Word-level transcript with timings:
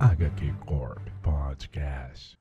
HQ 0.00 0.54
Corp 0.64 0.98
Podcast. 1.22 2.38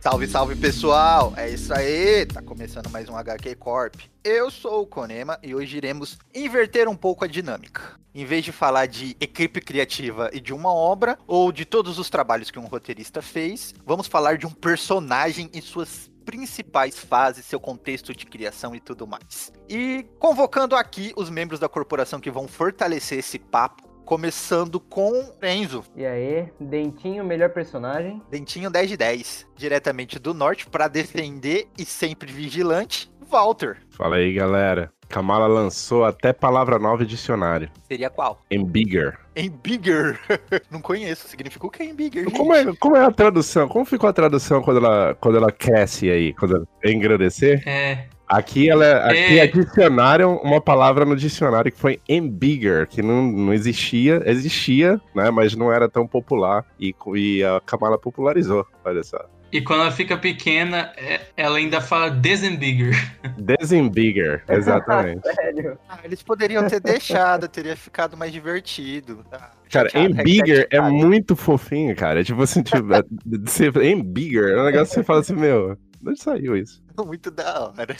Salve, 0.00 0.26
salve 0.26 0.56
pessoal! 0.56 1.34
É 1.36 1.50
isso 1.50 1.74
aí, 1.74 2.24
tá 2.24 2.40
começando 2.40 2.88
mais 2.88 3.10
um 3.10 3.16
HQ 3.16 3.56
Corp. 3.56 3.94
Eu 4.24 4.50
sou 4.50 4.80
o 4.80 4.86
Konema 4.86 5.38
e 5.42 5.54
hoje 5.54 5.76
iremos 5.76 6.18
inverter 6.34 6.88
um 6.88 6.96
pouco 6.96 7.26
a 7.26 7.28
dinâmica. 7.28 8.00
Em 8.14 8.24
vez 8.24 8.42
de 8.42 8.52
falar 8.52 8.86
de 8.86 9.14
equipe 9.20 9.60
criativa 9.60 10.30
e 10.32 10.40
de 10.40 10.54
uma 10.54 10.72
obra, 10.72 11.18
ou 11.26 11.52
de 11.52 11.66
todos 11.66 11.98
os 11.98 12.08
trabalhos 12.08 12.50
que 12.50 12.58
um 12.58 12.64
roteirista 12.64 13.20
fez, 13.20 13.74
vamos 13.84 14.06
falar 14.06 14.38
de 14.38 14.46
um 14.46 14.50
personagem 14.50 15.50
e 15.52 15.60
suas 15.60 16.10
principais 16.24 16.98
fases, 16.98 17.44
seu 17.44 17.60
contexto 17.60 18.14
de 18.14 18.26
criação 18.26 18.74
e 18.74 18.80
tudo 18.80 19.06
mais. 19.06 19.52
E 19.68 20.06
convocando 20.18 20.74
aqui 20.76 21.12
os 21.16 21.30
membros 21.30 21.60
da 21.60 21.68
corporação 21.68 22.20
que 22.20 22.30
vão 22.30 22.48
fortalecer 22.48 23.18
esse 23.18 23.38
papo, 23.38 23.88
começando 24.04 24.78
com 24.78 25.32
Enzo. 25.42 25.82
E 25.96 26.04
aí, 26.04 26.48
Dentinho, 26.60 27.24
melhor 27.24 27.50
personagem. 27.50 28.22
Dentinho 28.30 28.70
10 28.70 28.88
de 28.90 28.96
10, 28.96 29.46
diretamente 29.56 30.18
do 30.18 30.34
norte, 30.34 30.66
para 30.66 30.88
defender 30.88 31.68
e 31.78 31.84
sempre 31.84 32.30
vigilante, 32.30 33.10
Walter. 33.28 33.78
Fala 33.90 34.16
aí, 34.16 34.32
galera. 34.34 34.92
Kamala 35.14 35.46
lançou 35.46 36.04
até 36.04 36.32
palavra 36.32 36.76
nova 36.76 37.04
em 37.04 37.06
dicionário. 37.06 37.70
Seria 37.84 38.10
qual? 38.10 38.40
Embigger. 38.50 39.16
Embigger. 39.36 40.18
Não 40.68 40.80
conheço. 40.80 41.28
Significa 41.28 41.64
o 41.64 41.70
que 41.70 41.84
é 41.84 41.86
embigger? 41.86 42.28
Como 42.32 42.52
é, 42.52 42.74
como 42.74 42.96
é 42.96 43.04
a 43.04 43.12
tradução? 43.12 43.68
Como 43.68 43.84
ficou 43.84 44.10
a 44.10 44.12
tradução 44.12 44.60
quando 44.60 44.78
ela, 44.78 45.14
quando 45.20 45.36
ela 45.36 45.52
cresce 45.52 46.10
aí? 46.10 46.34
Quando 46.34 46.56
ela 46.56 46.66
engrandecer? 46.84 47.62
É. 47.64 48.06
Aqui, 48.26 48.68
ela, 48.68 49.04
aqui 49.04 49.38
É. 49.38 49.42
adicionaram 49.42 50.36
uma 50.38 50.60
palavra 50.60 51.04
no 51.04 51.14
dicionário 51.14 51.70
que 51.70 51.78
foi 51.78 52.00
embigger, 52.08 52.88
que 52.88 53.00
não, 53.00 53.22
não 53.22 53.54
existia, 53.54 54.20
existia, 54.26 55.00
né, 55.14 55.30
mas 55.30 55.54
não 55.54 55.70
era 55.70 55.88
tão 55.88 56.08
popular 56.08 56.64
e, 56.80 56.92
e 57.14 57.44
a 57.44 57.60
Kamala 57.60 57.98
popularizou, 57.98 58.66
olha 58.84 59.04
só. 59.04 59.24
E 59.54 59.62
quando 59.62 59.82
ela 59.82 59.92
fica 59.92 60.18
pequena, 60.18 60.92
é- 60.96 61.20
ela 61.36 61.58
ainda 61.58 61.80
fala 61.80 62.10
desembigger. 62.10 62.92
Desembigger, 63.38 64.42
exatamente. 64.50 65.22
Sério. 65.32 65.78
Ah, 65.88 66.00
eles 66.02 66.20
poderiam 66.24 66.66
ter 66.66 66.80
deixado, 66.80 67.46
teria 67.46 67.76
ficado 67.76 68.16
mais 68.16 68.32
divertido. 68.32 69.24
Ah, 69.30 69.52
Cara, 69.70 69.88
chateado, 69.88 70.20
embigger 70.20 70.66
é 70.70 70.80
muito 70.80 71.36
fofinho, 71.36 71.94
cara. 71.94 72.20
É 72.20 72.24
tipo 72.24 72.42
assim, 72.42 72.64
tipo, 72.64 72.92
é- 72.92 73.04
você, 73.44 73.68
embigger 73.88 74.48
é 74.56 74.60
um 74.60 74.64
negócio 74.64 74.88
que 74.88 74.94
você 74.96 75.04
fala 75.04 75.20
assim, 75.20 75.36
meu, 75.36 75.76
de 76.02 76.10
onde 76.10 76.20
saiu 76.20 76.56
isso? 76.56 76.82
Muito 77.06 77.30
da 77.30 77.68
hora. 77.68 77.96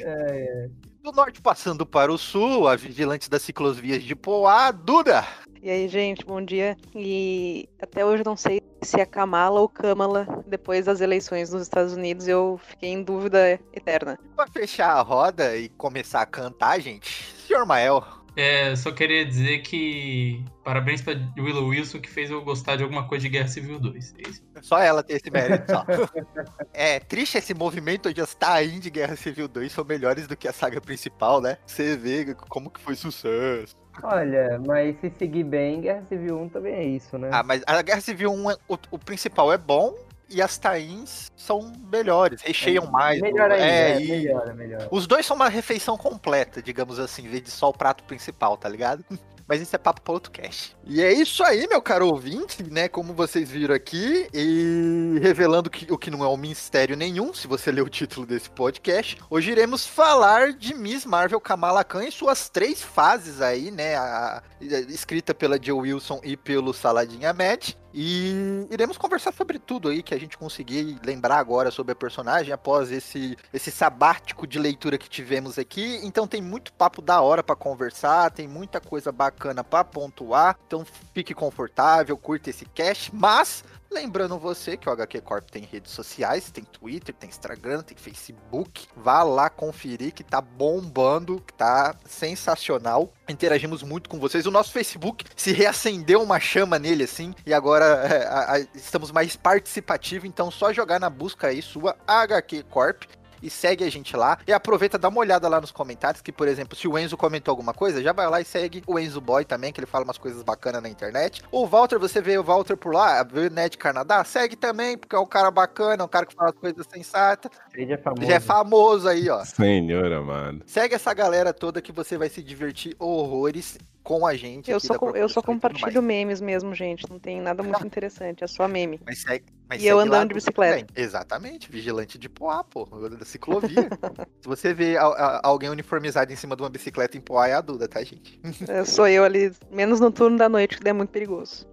É, 0.00 0.68
Do 1.02 1.10
norte 1.10 1.40
passando 1.42 1.84
para 1.84 2.12
o 2.12 2.16
sul, 2.18 2.68
a 2.68 2.76
vigilante 2.76 3.28
das 3.28 3.42
ciclovias 3.42 4.02
de 4.04 4.14
Poá, 4.14 4.70
Duda. 4.70 5.24
E 5.62 5.70
aí, 5.70 5.86
gente, 5.86 6.24
bom 6.24 6.44
dia. 6.44 6.76
E 6.92 7.68
até 7.80 8.04
hoje 8.04 8.24
não 8.26 8.36
sei 8.36 8.60
se 8.82 9.00
é 9.00 9.06
Kamala 9.06 9.60
ou 9.60 9.68
Kamala. 9.68 10.26
Depois 10.44 10.86
das 10.86 11.00
eleições 11.00 11.52
nos 11.52 11.62
Estados 11.62 11.92
Unidos, 11.92 12.26
eu 12.26 12.58
fiquei 12.64 12.88
em 12.88 13.00
dúvida 13.00 13.60
eterna. 13.72 14.18
Para 14.34 14.50
fechar 14.50 14.90
a 14.90 15.00
roda 15.02 15.56
e 15.56 15.68
começar 15.68 16.20
a 16.20 16.26
cantar, 16.26 16.80
gente, 16.80 17.32
senhor 17.46 17.64
Mael. 17.64 18.04
É, 18.36 18.74
só 18.76 18.90
queria 18.92 19.24
dizer 19.26 19.58
que 19.58 20.42
parabéns 20.64 21.02
pra 21.02 21.14
Willow 21.38 21.66
Wilson 21.66 22.00
que 22.00 22.08
fez 22.08 22.30
eu 22.30 22.42
gostar 22.42 22.76
de 22.76 22.82
alguma 22.82 23.06
coisa 23.06 23.22
de 23.22 23.28
Guerra 23.28 23.48
Civil 23.48 23.78
2. 23.78 24.14
É 24.18 24.30
isso. 24.30 24.42
Só 24.62 24.78
ela 24.78 25.02
tem 25.02 25.16
esse 25.16 25.30
mérito, 25.30 25.70
só. 25.70 25.84
É 26.72 26.98
triste 26.98 27.36
esse 27.36 27.52
movimento 27.52 28.08
onde 28.08 28.20
as 28.20 28.34
tain 28.34 28.80
de 28.80 28.88
Guerra 28.90 29.16
Civil 29.16 29.46
2 29.48 29.70
são 29.70 29.84
melhores 29.84 30.26
do 30.26 30.36
que 30.36 30.48
a 30.48 30.52
saga 30.52 30.80
principal, 30.80 31.40
né? 31.40 31.58
Você 31.66 31.96
vê 31.96 32.34
como 32.48 32.70
que 32.70 32.80
foi 32.80 32.94
sucesso. 32.94 33.76
Olha, 34.02 34.58
mas 34.66 34.98
se 35.00 35.10
seguir 35.18 35.44
bem, 35.44 35.82
Guerra 35.82 36.02
Civil 36.08 36.40
1 36.40 36.48
também 36.48 36.74
é 36.74 36.84
isso, 36.84 37.18
né? 37.18 37.28
Ah, 37.30 37.42
mas 37.42 37.62
a 37.66 37.82
Guerra 37.82 38.00
Civil 38.00 38.32
1, 38.32 38.50
é- 38.50 38.56
o, 38.66 38.78
o 38.92 38.98
principal 38.98 39.52
é 39.52 39.58
bom 39.58 39.94
e 40.32 40.40
as 40.42 40.56
tains 40.58 41.30
são 41.36 41.72
melhores, 41.90 42.40
recheiam 42.42 42.90
mais. 42.90 43.20
Melhor 43.20 43.50
ainda, 43.50 43.64
é, 43.64 43.92
é, 43.92 44.00
e 44.00 44.08
melhor, 44.08 44.48
é 44.48 44.52
melhor. 44.52 44.88
Os 44.90 45.06
dois 45.06 45.26
são 45.26 45.36
uma 45.36 45.48
refeição 45.48 45.96
completa, 45.96 46.62
digamos 46.62 46.98
assim, 46.98 47.24
em 47.24 47.28
vez 47.28 47.42
de 47.42 47.50
só 47.50 47.68
o 47.68 47.72
prato 47.72 48.04
principal, 48.04 48.56
tá 48.56 48.68
ligado? 48.68 49.04
Mas 49.48 49.60
isso 49.60 49.74
é 49.74 49.78
papo 49.78 50.00
para 50.00 50.14
outro 50.14 50.30
cast. 50.30 50.74
E 50.86 51.02
é 51.02 51.12
isso 51.12 51.42
aí, 51.42 51.66
meu 51.66 51.82
caro 51.82 52.06
ouvinte, 52.06 52.62
né? 52.62 52.88
Como 52.88 53.12
vocês 53.12 53.50
viram 53.50 53.74
aqui, 53.74 54.28
e 54.32 55.18
revelando 55.20 55.68
que, 55.68 55.92
o 55.92 55.98
que 55.98 56.12
não 56.12 56.24
é 56.24 56.28
um 56.28 56.36
mistério 56.36 56.96
nenhum, 56.96 57.34
se 57.34 57.48
você 57.48 57.70
ler 57.72 57.82
o 57.82 57.88
título 57.88 58.24
desse 58.24 58.48
podcast, 58.48 59.18
hoje 59.28 59.50
iremos 59.50 59.84
falar 59.84 60.52
de 60.52 60.72
Miss 60.74 61.04
Marvel 61.04 61.40
Kamala 61.40 61.82
Khan 61.82 62.04
e 62.04 62.12
suas 62.12 62.48
três 62.48 62.80
fases 62.82 63.42
aí, 63.42 63.70
né? 63.72 63.96
A- 63.96 64.42
escrita 64.88 65.34
pela 65.34 65.58
Joe 65.60 65.80
Wilson 65.80 66.20
e 66.22 66.36
pelo 66.36 66.72
Saladin 66.72 67.24
Ahmed. 67.24 67.76
E 67.94 68.66
iremos 68.70 68.96
conversar 68.96 69.32
sobre 69.32 69.58
tudo 69.58 69.88
aí 69.88 70.02
que 70.02 70.14
a 70.14 70.18
gente 70.18 70.38
conseguir 70.38 70.98
lembrar 71.04 71.38
agora 71.38 71.70
sobre 71.70 71.92
a 71.92 71.96
personagem 71.96 72.52
após 72.52 72.90
esse, 72.90 73.36
esse 73.52 73.70
sabático 73.70 74.46
de 74.46 74.58
leitura 74.58 74.96
que 74.96 75.08
tivemos 75.08 75.58
aqui. 75.58 76.00
Então 76.02 76.26
tem 76.26 76.40
muito 76.40 76.72
papo 76.72 77.02
da 77.02 77.20
hora 77.20 77.42
pra 77.42 77.54
conversar, 77.54 78.30
tem 78.30 78.48
muita 78.48 78.80
coisa 78.80 79.12
bacana 79.12 79.62
pra 79.62 79.84
pontuar. 79.84 80.56
Então 80.66 80.86
fique 81.14 81.34
confortável, 81.34 82.16
curta 82.16 82.50
esse 82.50 82.64
cast, 82.66 83.14
mas 83.14 83.64
Lembrando 83.92 84.38
você 84.38 84.76
que 84.76 84.88
o 84.88 84.92
HQ 84.92 85.20
Corp 85.20 85.48
tem 85.50 85.64
redes 85.64 85.92
sociais, 85.92 86.50
tem 86.50 86.64
Twitter, 86.64 87.14
tem 87.14 87.28
Instagram, 87.28 87.82
tem 87.82 87.96
Facebook. 87.96 88.86
Vá 88.96 89.22
lá 89.22 89.50
conferir 89.50 90.12
que 90.12 90.24
tá 90.24 90.40
bombando, 90.40 91.40
que 91.46 91.52
tá 91.52 91.94
sensacional. 92.06 93.12
Interagimos 93.28 93.82
muito 93.82 94.08
com 94.08 94.18
vocês. 94.18 94.46
O 94.46 94.50
nosso 94.50 94.72
Facebook 94.72 95.24
se 95.36 95.52
reacendeu 95.52 96.22
uma 96.22 96.40
chama 96.40 96.78
nele 96.78 97.04
assim, 97.04 97.34
e 97.46 97.52
agora 97.54 97.84
é, 97.84 98.26
a- 98.26 98.52
a- 98.54 98.60
estamos 98.74 99.10
mais 99.12 99.36
participativos. 99.36 100.28
Então 100.28 100.50
só 100.50 100.72
jogar 100.72 100.98
na 100.98 101.10
busca 101.10 101.48
aí 101.48 101.60
sua 101.62 101.96
HQ 102.06 102.62
Corp 102.64 103.02
e 103.42 103.50
segue 103.50 103.84
a 103.84 103.90
gente 103.90 104.16
lá. 104.16 104.38
E 104.46 104.52
aproveita, 104.52 104.98
dá 104.98 105.08
uma 105.08 105.20
olhada 105.20 105.48
lá 105.48 105.60
nos 105.60 105.70
comentários, 105.70 106.22
que, 106.22 106.32
por 106.32 106.48
exemplo, 106.48 106.76
se 106.76 106.86
o 106.86 106.98
Enzo 106.98 107.16
comentou 107.16 107.52
alguma 107.52 107.74
coisa, 107.74 108.02
já 108.02 108.12
vai 108.12 108.28
lá 108.28 108.40
e 108.40 108.44
segue 108.44 108.82
o 108.86 108.98
Enzo 108.98 109.20
Boy 109.20 109.44
também, 109.44 109.72
que 109.72 109.80
ele 109.80 109.86
fala 109.86 110.04
umas 110.04 110.18
coisas 110.18 110.42
bacanas 110.42 110.82
na 110.82 110.88
internet. 110.88 111.42
O 111.50 111.66
Walter, 111.66 111.98
você 111.98 112.20
vê 112.20 112.38
o 112.38 112.42
Walter 112.42 112.76
por 112.76 112.94
lá, 112.94 113.22
vê 113.22 113.46
o 113.46 113.50
Ned 113.50 113.76
Canadá, 113.76 114.24
segue 114.24 114.56
também, 114.56 114.96
porque 114.96 115.16
é 115.16 115.18
um 115.18 115.26
cara 115.26 115.50
bacana, 115.50 116.02
é 116.02 116.04
um 116.04 116.08
cara 116.08 116.26
que 116.26 116.34
fala 116.34 116.52
coisas 116.52 116.86
sensatas. 116.86 117.50
Ele 117.74 117.86
já 117.86 117.94
é 117.94 117.98
famoso. 117.98 118.26
Já 118.26 118.34
é 118.34 118.40
famoso 118.40 119.08
aí, 119.08 119.28
ó. 119.28 119.44
Senhora, 119.44 120.20
mano. 120.22 120.60
Segue 120.66 120.94
essa 120.94 121.12
galera 121.12 121.52
toda 121.52 121.82
que 121.82 121.92
você 121.92 122.16
vai 122.16 122.28
se 122.28 122.42
divertir 122.42 122.94
horrores 122.98 123.78
com 124.02 124.26
a 124.26 124.34
gente. 124.34 124.70
Eu 124.70 124.76
aqui 124.78 124.86
só, 124.86 124.92
da 124.94 124.98
com- 124.98 125.10
eu 125.16 125.28
só 125.28 125.40
compartilho 125.42 126.02
memes 126.02 126.40
mesmo, 126.40 126.74
gente. 126.74 127.08
Não 127.08 127.18
tem 127.18 127.40
nada 127.40 127.62
muito 127.62 127.86
interessante, 127.86 128.42
é 128.42 128.46
só 128.46 128.66
meme. 128.66 129.00
Mas 129.06 129.22
segue, 129.22 129.44
mas 129.68 129.82
E 129.82 129.86
eu 129.86 129.98
andando 129.98 130.28
de 130.28 130.34
bicicleta. 130.34 130.84
também. 130.86 130.86
Exatamente, 131.04 131.70
vigilante 131.70 132.18
de 132.18 132.28
Poá, 132.28 132.64
pô, 132.64 132.84
da 133.08 133.24
ciclovia. 133.24 133.88
Se 134.42 134.48
você 134.48 134.74
vê 134.74 134.96
a- 134.96 135.04
a- 135.06 135.40
alguém 135.44 135.70
uniformizado 135.70 136.32
em 136.32 136.36
cima 136.36 136.56
de 136.56 136.62
uma 136.62 136.68
bicicleta 136.70 137.16
em 137.16 137.20
Poá, 137.20 137.48
é 137.48 137.54
a 137.54 137.60
Duda, 137.60 137.86
tá, 137.88 138.02
gente? 138.02 138.40
É, 138.68 138.84
sou 138.84 139.06
eu 139.06 139.24
ali, 139.24 139.52
menos 139.70 140.00
no 140.00 140.10
turno 140.10 140.36
da 140.36 140.48
noite, 140.48 140.78
que 140.78 140.88
é 140.88 140.92
muito 140.92 141.10
perigoso. 141.10 141.66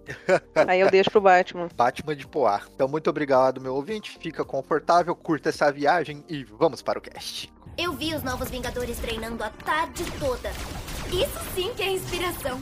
Aí 0.68 0.80
eu 0.80 0.90
deixo 0.92 1.10
pro 1.12 1.22
Batman. 1.22 1.68
Batman 1.76 2.16
de 2.16 2.28
Poá. 2.28 2.62
Então, 2.76 2.88
muito 2.88 3.10
obrigado, 3.10 3.60
meu 3.60 3.74
ouvinte. 3.76 4.18
Fica 4.20 4.46
confortável, 4.46 5.16
curta 5.16 5.50
essa 5.50 5.72
viagem 5.72 6.24
e 6.30 6.44
vamos 6.44 6.82
para 6.82 7.00
o 7.00 7.02
cast. 7.02 7.52
Eu 7.78 7.94
vi 7.94 8.14
os 8.14 8.22
novos 8.24 8.50
Vingadores 8.50 8.98
treinando 9.00 9.42
a 9.44 9.50
tarde 9.50 10.04
toda. 10.20 10.52
Isso 11.12 11.40
sim 11.56 11.74
que 11.76 11.82
é 11.82 11.92
inspiração. 11.92 12.62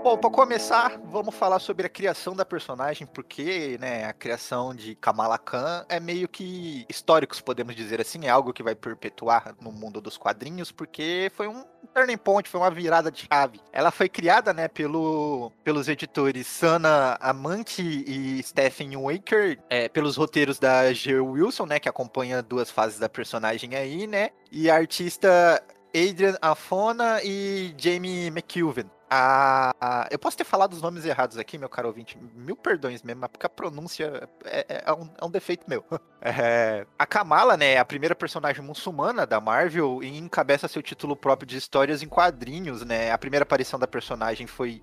Bom, 0.00 0.16
para 0.16 0.30
começar, 0.30 0.96
vamos 1.06 1.34
falar 1.34 1.58
sobre 1.58 1.84
a 1.84 1.88
criação 1.88 2.34
da 2.34 2.44
personagem, 2.44 3.04
porque, 3.04 3.76
né, 3.80 4.04
a 4.04 4.12
criação 4.12 4.72
de 4.72 4.94
Kamala 4.94 5.36
Khan 5.36 5.84
é 5.88 5.98
meio 5.98 6.28
que 6.28 6.86
históricos, 6.88 7.40
podemos 7.40 7.74
dizer 7.74 8.00
assim, 8.00 8.24
é 8.24 8.28
algo 8.28 8.52
que 8.52 8.62
vai 8.62 8.76
perpetuar 8.76 9.56
no 9.60 9.72
mundo 9.72 10.00
dos 10.00 10.16
quadrinhos, 10.16 10.70
porque 10.70 11.30
foi 11.34 11.48
um 11.48 11.64
turning 11.92 12.16
point, 12.16 12.48
foi 12.48 12.60
uma 12.60 12.70
virada 12.70 13.10
de 13.10 13.26
chave. 13.30 13.60
Ela 13.72 13.90
foi 13.90 14.08
criada, 14.08 14.54
né, 14.54 14.68
pelo, 14.68 15.50
pelos 15.64 15.88
editores 15.88 16.46
Sana 16.46 17.18
Amante 17.20 17.82
e 17.82 18.40
Stephen 18.42 18.96
Waker, 18.96 19.58
é, 19.68 19.88
pelos 19.88 20.16
roteiros 20.16 20.60
da 20.60 20.92
G. 20.92 21.18
Wilson, 21.18 21.66
né, 21.66 21.80
que 21.80 21.88
acompanha 21.88 22.40
duas 22.40 22.70
fases 22.70 23.00
da 23.00 23.08
personagem 23.08 23.74
aí, 23.74 24.06
né, 24.06 24.30
e 24.50 24.70
a 24.70 24.76
artista 24.76 25.62
Adrian 25.94 26.36
Afona 26.40 27.20
e 27.22 27.74
Jamie 27.78 28.26
McKelvin. 28.28 28.84
A, 29.10 29.72
a- 29.80 30.08
eu 30.10 30.18
posso 30.18 30.36
ter 30.36 30.44
falado 30.44 30.74
os 30.74 30.82
nomes 30.82 31.06
errados 31.06 31.38
aqui, 31.38 31.56
meu 31.56 31.68
caro 31.68 31.88
ouvinte. 31.88 32.18
Mil 32.34 32.54
perdões 32.54 33.02
mesmo, 33.02 33.22
mas 33.22 33.30
porque 33.30 33.46
a 33.46 33.48
pronúncia 33.48 34.28
é, 34.44 34.66
é- 34.68 34.82
é 34.86 34.92
um, 34.92 35.08
é 35.20 35.24
um 35.24 35.30
defeito 35.30 35.64
meu. 35.68 35.84
É, 36.20 36.84
a 36.98 37.06
Kamala, 37.06 37.56
né, 37.56 37.74
é 37.74 37.78
a 37.78 37.84
primeira 37.84 38.12
personagem 38.12 38.60
muçulmana 38.60 39.24
da 39.24 39.40
Marvel 39.40 40.02
e 40.02 40.18
encabeça 40.18 40.66
seu 40.66 40.82
título 40.82 41.14
próprio 41.14 41.46
de 41.46 41.56
histórias 41.56 42.02
em 42.02 42.08
quadrinhos, 42.08 42.84
né? 42.84 43.12
A 43.12 43.16
primeira 43.16 43.44
aparição 43.44 43.78
da 43.78 43.86
personagem 43.86 44.44
foi 44.44 44.82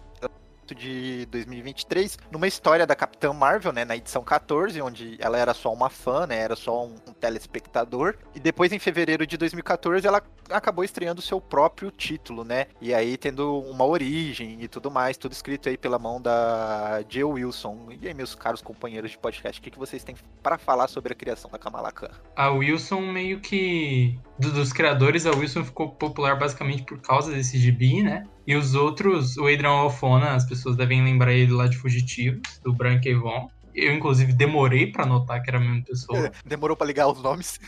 de 0.74 1.26
2023, 1.28 2.18
numa 2.32 2.48
história 2.48 2.88
da 2.88 2.96
Capitã 2.96 3.34
Marvel, 3.34 3.72
né, 3.72 3.86
na 3.86 3.96
edição 3.96 4.24
14, 4.24 4.82
onde 4.82 5.18
ela 5.20 5.38
era 5.38 5.54
só 5.54 5.72
uma 5.72 5.90
fã, 5.90 6.26
né, 6.26 6.38
era 6.38 6.56
só 6.56 6.86
um, 6.86 6.96
um 7.08 7.14
telespectador, 7.14 8.16
e 8.34 8.40
depois 8.40 8.72
em 8.72 8.80
fevereiro 8.80 9.28
de 9.28 9.38
2014 9.38 10.08
ela 10.08 10.22
acabou 10.50 10.84
estreando 10.84 11.22
seu 11.22 11.42
próprio 11.42 11.92
título, 11.92 12.44
né, 12.44 12.68
e 12.82 12.94
aí 12.94 13.18
tendo 13.18 13.60
uma 13.60 13.86
origem 13.86 14.58
e 14.62 14.68
tudo 14.68 14.90
mais, 14.90 15.18
tudo 15.18 15.34
escrito 15.34 15.70
aí 15.70 15.78
pela 15.78 16.00
mão 16.00 16.22
da 16.22 17.04
Jill 17.10 17.32
Wilson. 17.32 17.90
E 18.02 18.08
aí, 18.08 18.14
meus 18.14 18.36
caros 18.36 18.62
companheiros 18.62 19.12
de 19.12 19.18
podcast, 19.18 19.60
o 19.60 19.64
que, 19.64 19.72
que 19.72 19.80
vocês 19.80 20.04
têm 20.04 20.16
para 20.42 20.58
falar 20.58 20.88
sobre 20.88 21.14
a 21.14 21.16
criação 21.16 21.50
da 21.50 21.58
Kamala 21.58 21.92
Khan? 21.92 22.12
A 22.36 22.50
Wilson 22.50 23.02
meio 23.02 23.40
que. 23.40 24.18
Do- 24.40 24.52
dos 24.52 24.72
criadores, 24.74 25.26
a 25.26 25.32
Wilson 25.32 25.64
ficou 25.64 25.92
popular 25.92 26.38
basicamente 26.38 26.84
por 26.84 27.00
causa 27.02 27.32
desse 27.32 27.58
gibi, 27.58 28.04
né? 28.04 28.26
E 28.46 28.56
os 28.56 28.76
outros, 28.76 29.38
o 29.38 29.46
Adrian 29.48 29.70
Alfona, 29.70 30.34
as 30.36 30.46
pessoas 30.46 30.76
devem 30.76 31.04
lembrar 31.04 31.34
ele 31.34 31.52
lá 31.52 31.68
de 31.68 31.78
Fugitivos, 31.78 32.60
do 32.64 32.76
K. 32.76 33.14
Vaughan. 33.16 33.48
Eu, 33.74 33.94
inclusive, 33.94 34.32
demorei 34.32 34.90
pra 34.92 35.06
notar 35.06 35.42
que 35.44 35.50
era 35.50 35.58
a 35.58 35.62
mesma 35.62 35.84
pessoa. 35.84 36.32
Demorou 36.46 36.78
para 36.78 36.88
ligar 36.88 37.08
os 37.08 37.22
nomes. 37.22 37.60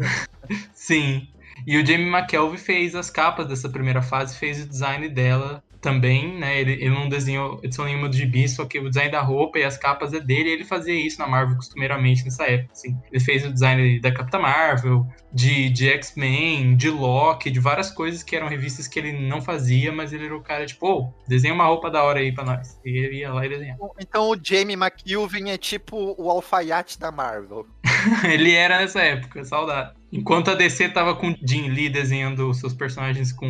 Sim. 0.74 1.28
E 1.66 1.78
o 1.78 1.86
Jamie 1.86 2.08
McKelvey 2.10 2.58
fez 2.58 2.94
as 2.94 3.10
capas 3.10 3.46
dessa 3.46 3.68
primeira 3.68 4.02
fase, 4.02 4.36
fez 4.36 4.62
o 4.62 4.68
design 4.68 5.08
dela 5.08 5.62
também, 5.86 6.36
né? 6.36 6.60
Ele, 6.60 6.72
ele 6.72 6.90
não 6.90 7.08
desenhou 7.08 7.60
edição 7.62 7.84
nenhuma 7.84 8.08
do 8.08 8.16
gibi, 8.16 8.48
só 8.48 8.64
que 8.64 8.76
o 8.80 8.88
design 8.88 9.12
da 9.12 9.20
roupa 9.20 9.60
e 9.60 9.62
as 9.62 9.78
capas 9.78 10.12
é 10.12 10.18
dele, 10.18 10.48
e 10.48 10.52
ele 10.52 10.64
fazia 10.64 10.94
isso 10.94 11.20
na 11.20 11.28
Marvel 11.28 11.54
costumeiramente 11.54 12.24
nessa 12.24 12.42
época, 12.42 12.72
assim. 12.72 12.98
Ele 13.08 13.20
fez 13.20 13.46
o 13.46 13.52
design 13.52 14.00
da 14.00 14.10
Capitã 14.10 14.40
Marvel, 14.40 15.06
de, 15.32 15.70
de 15.70 15.88
X-Men, 15.90 16.74
de 16.74 16.90
Loki, 16.90 17.52
de 17.52 17.60
várias 17.60 17.88
coisas 17.88 18.24
que 18.24 18.34
eram 18.34 18.48
revistas 18.48 18.88
que 18.88 18.98
ele 18.98 19.12
não 19.12 19.40
fazia, 19.40 19.92
mas 19.92 20.12
ele 20.12 20.24
era 20.24 20.36
o 20.36 20.42
cara, 20.42 20.66
tipo, 20.66 20.88
ô, 20.88 21.14
desenha 21.28 21.54
uma 21.54 21.66
roupa 21.66 21.88
da 21.88 22.02
hora 22.02 22.18
aí 22.18 22.34
pra 22.34 22.44
nós. 22.44 22.80
E 22.84 22.90
ele 22.90 23.18
ia 23.18 23.32
lá 23.32 23.46
e 23.46 23.48
desenhava. 23.48 23.88
Então 24.00 24.30
o 24.30 24.36
Jamie 24.42 24.74
McKilvin 24.74 25.50
é 25.50 25.56
tipo 25.56 26.16
o 26.18 26.28
alfaiate 26.28 26.98
da 26.98 27.12
Marvel. 27.12 27.64
ele 28.28 28.52
era 28.52 28.78
nessa 28.78 29.02
época, 29.02 29.44
saudade. 29.44 29.94
Enquanto 30.16 30.50
a 30.50 30.54
DC 30.54 30.88
tava 30.90 31.14
com 31.14 31.30
o 31.30 31.36
Jim 31.46 31.68
Lee 31.68 31.88
desenhando 31.88 32.52
seus 32.54 32.74
personagens 32.74 33.32
com 33.32 33.46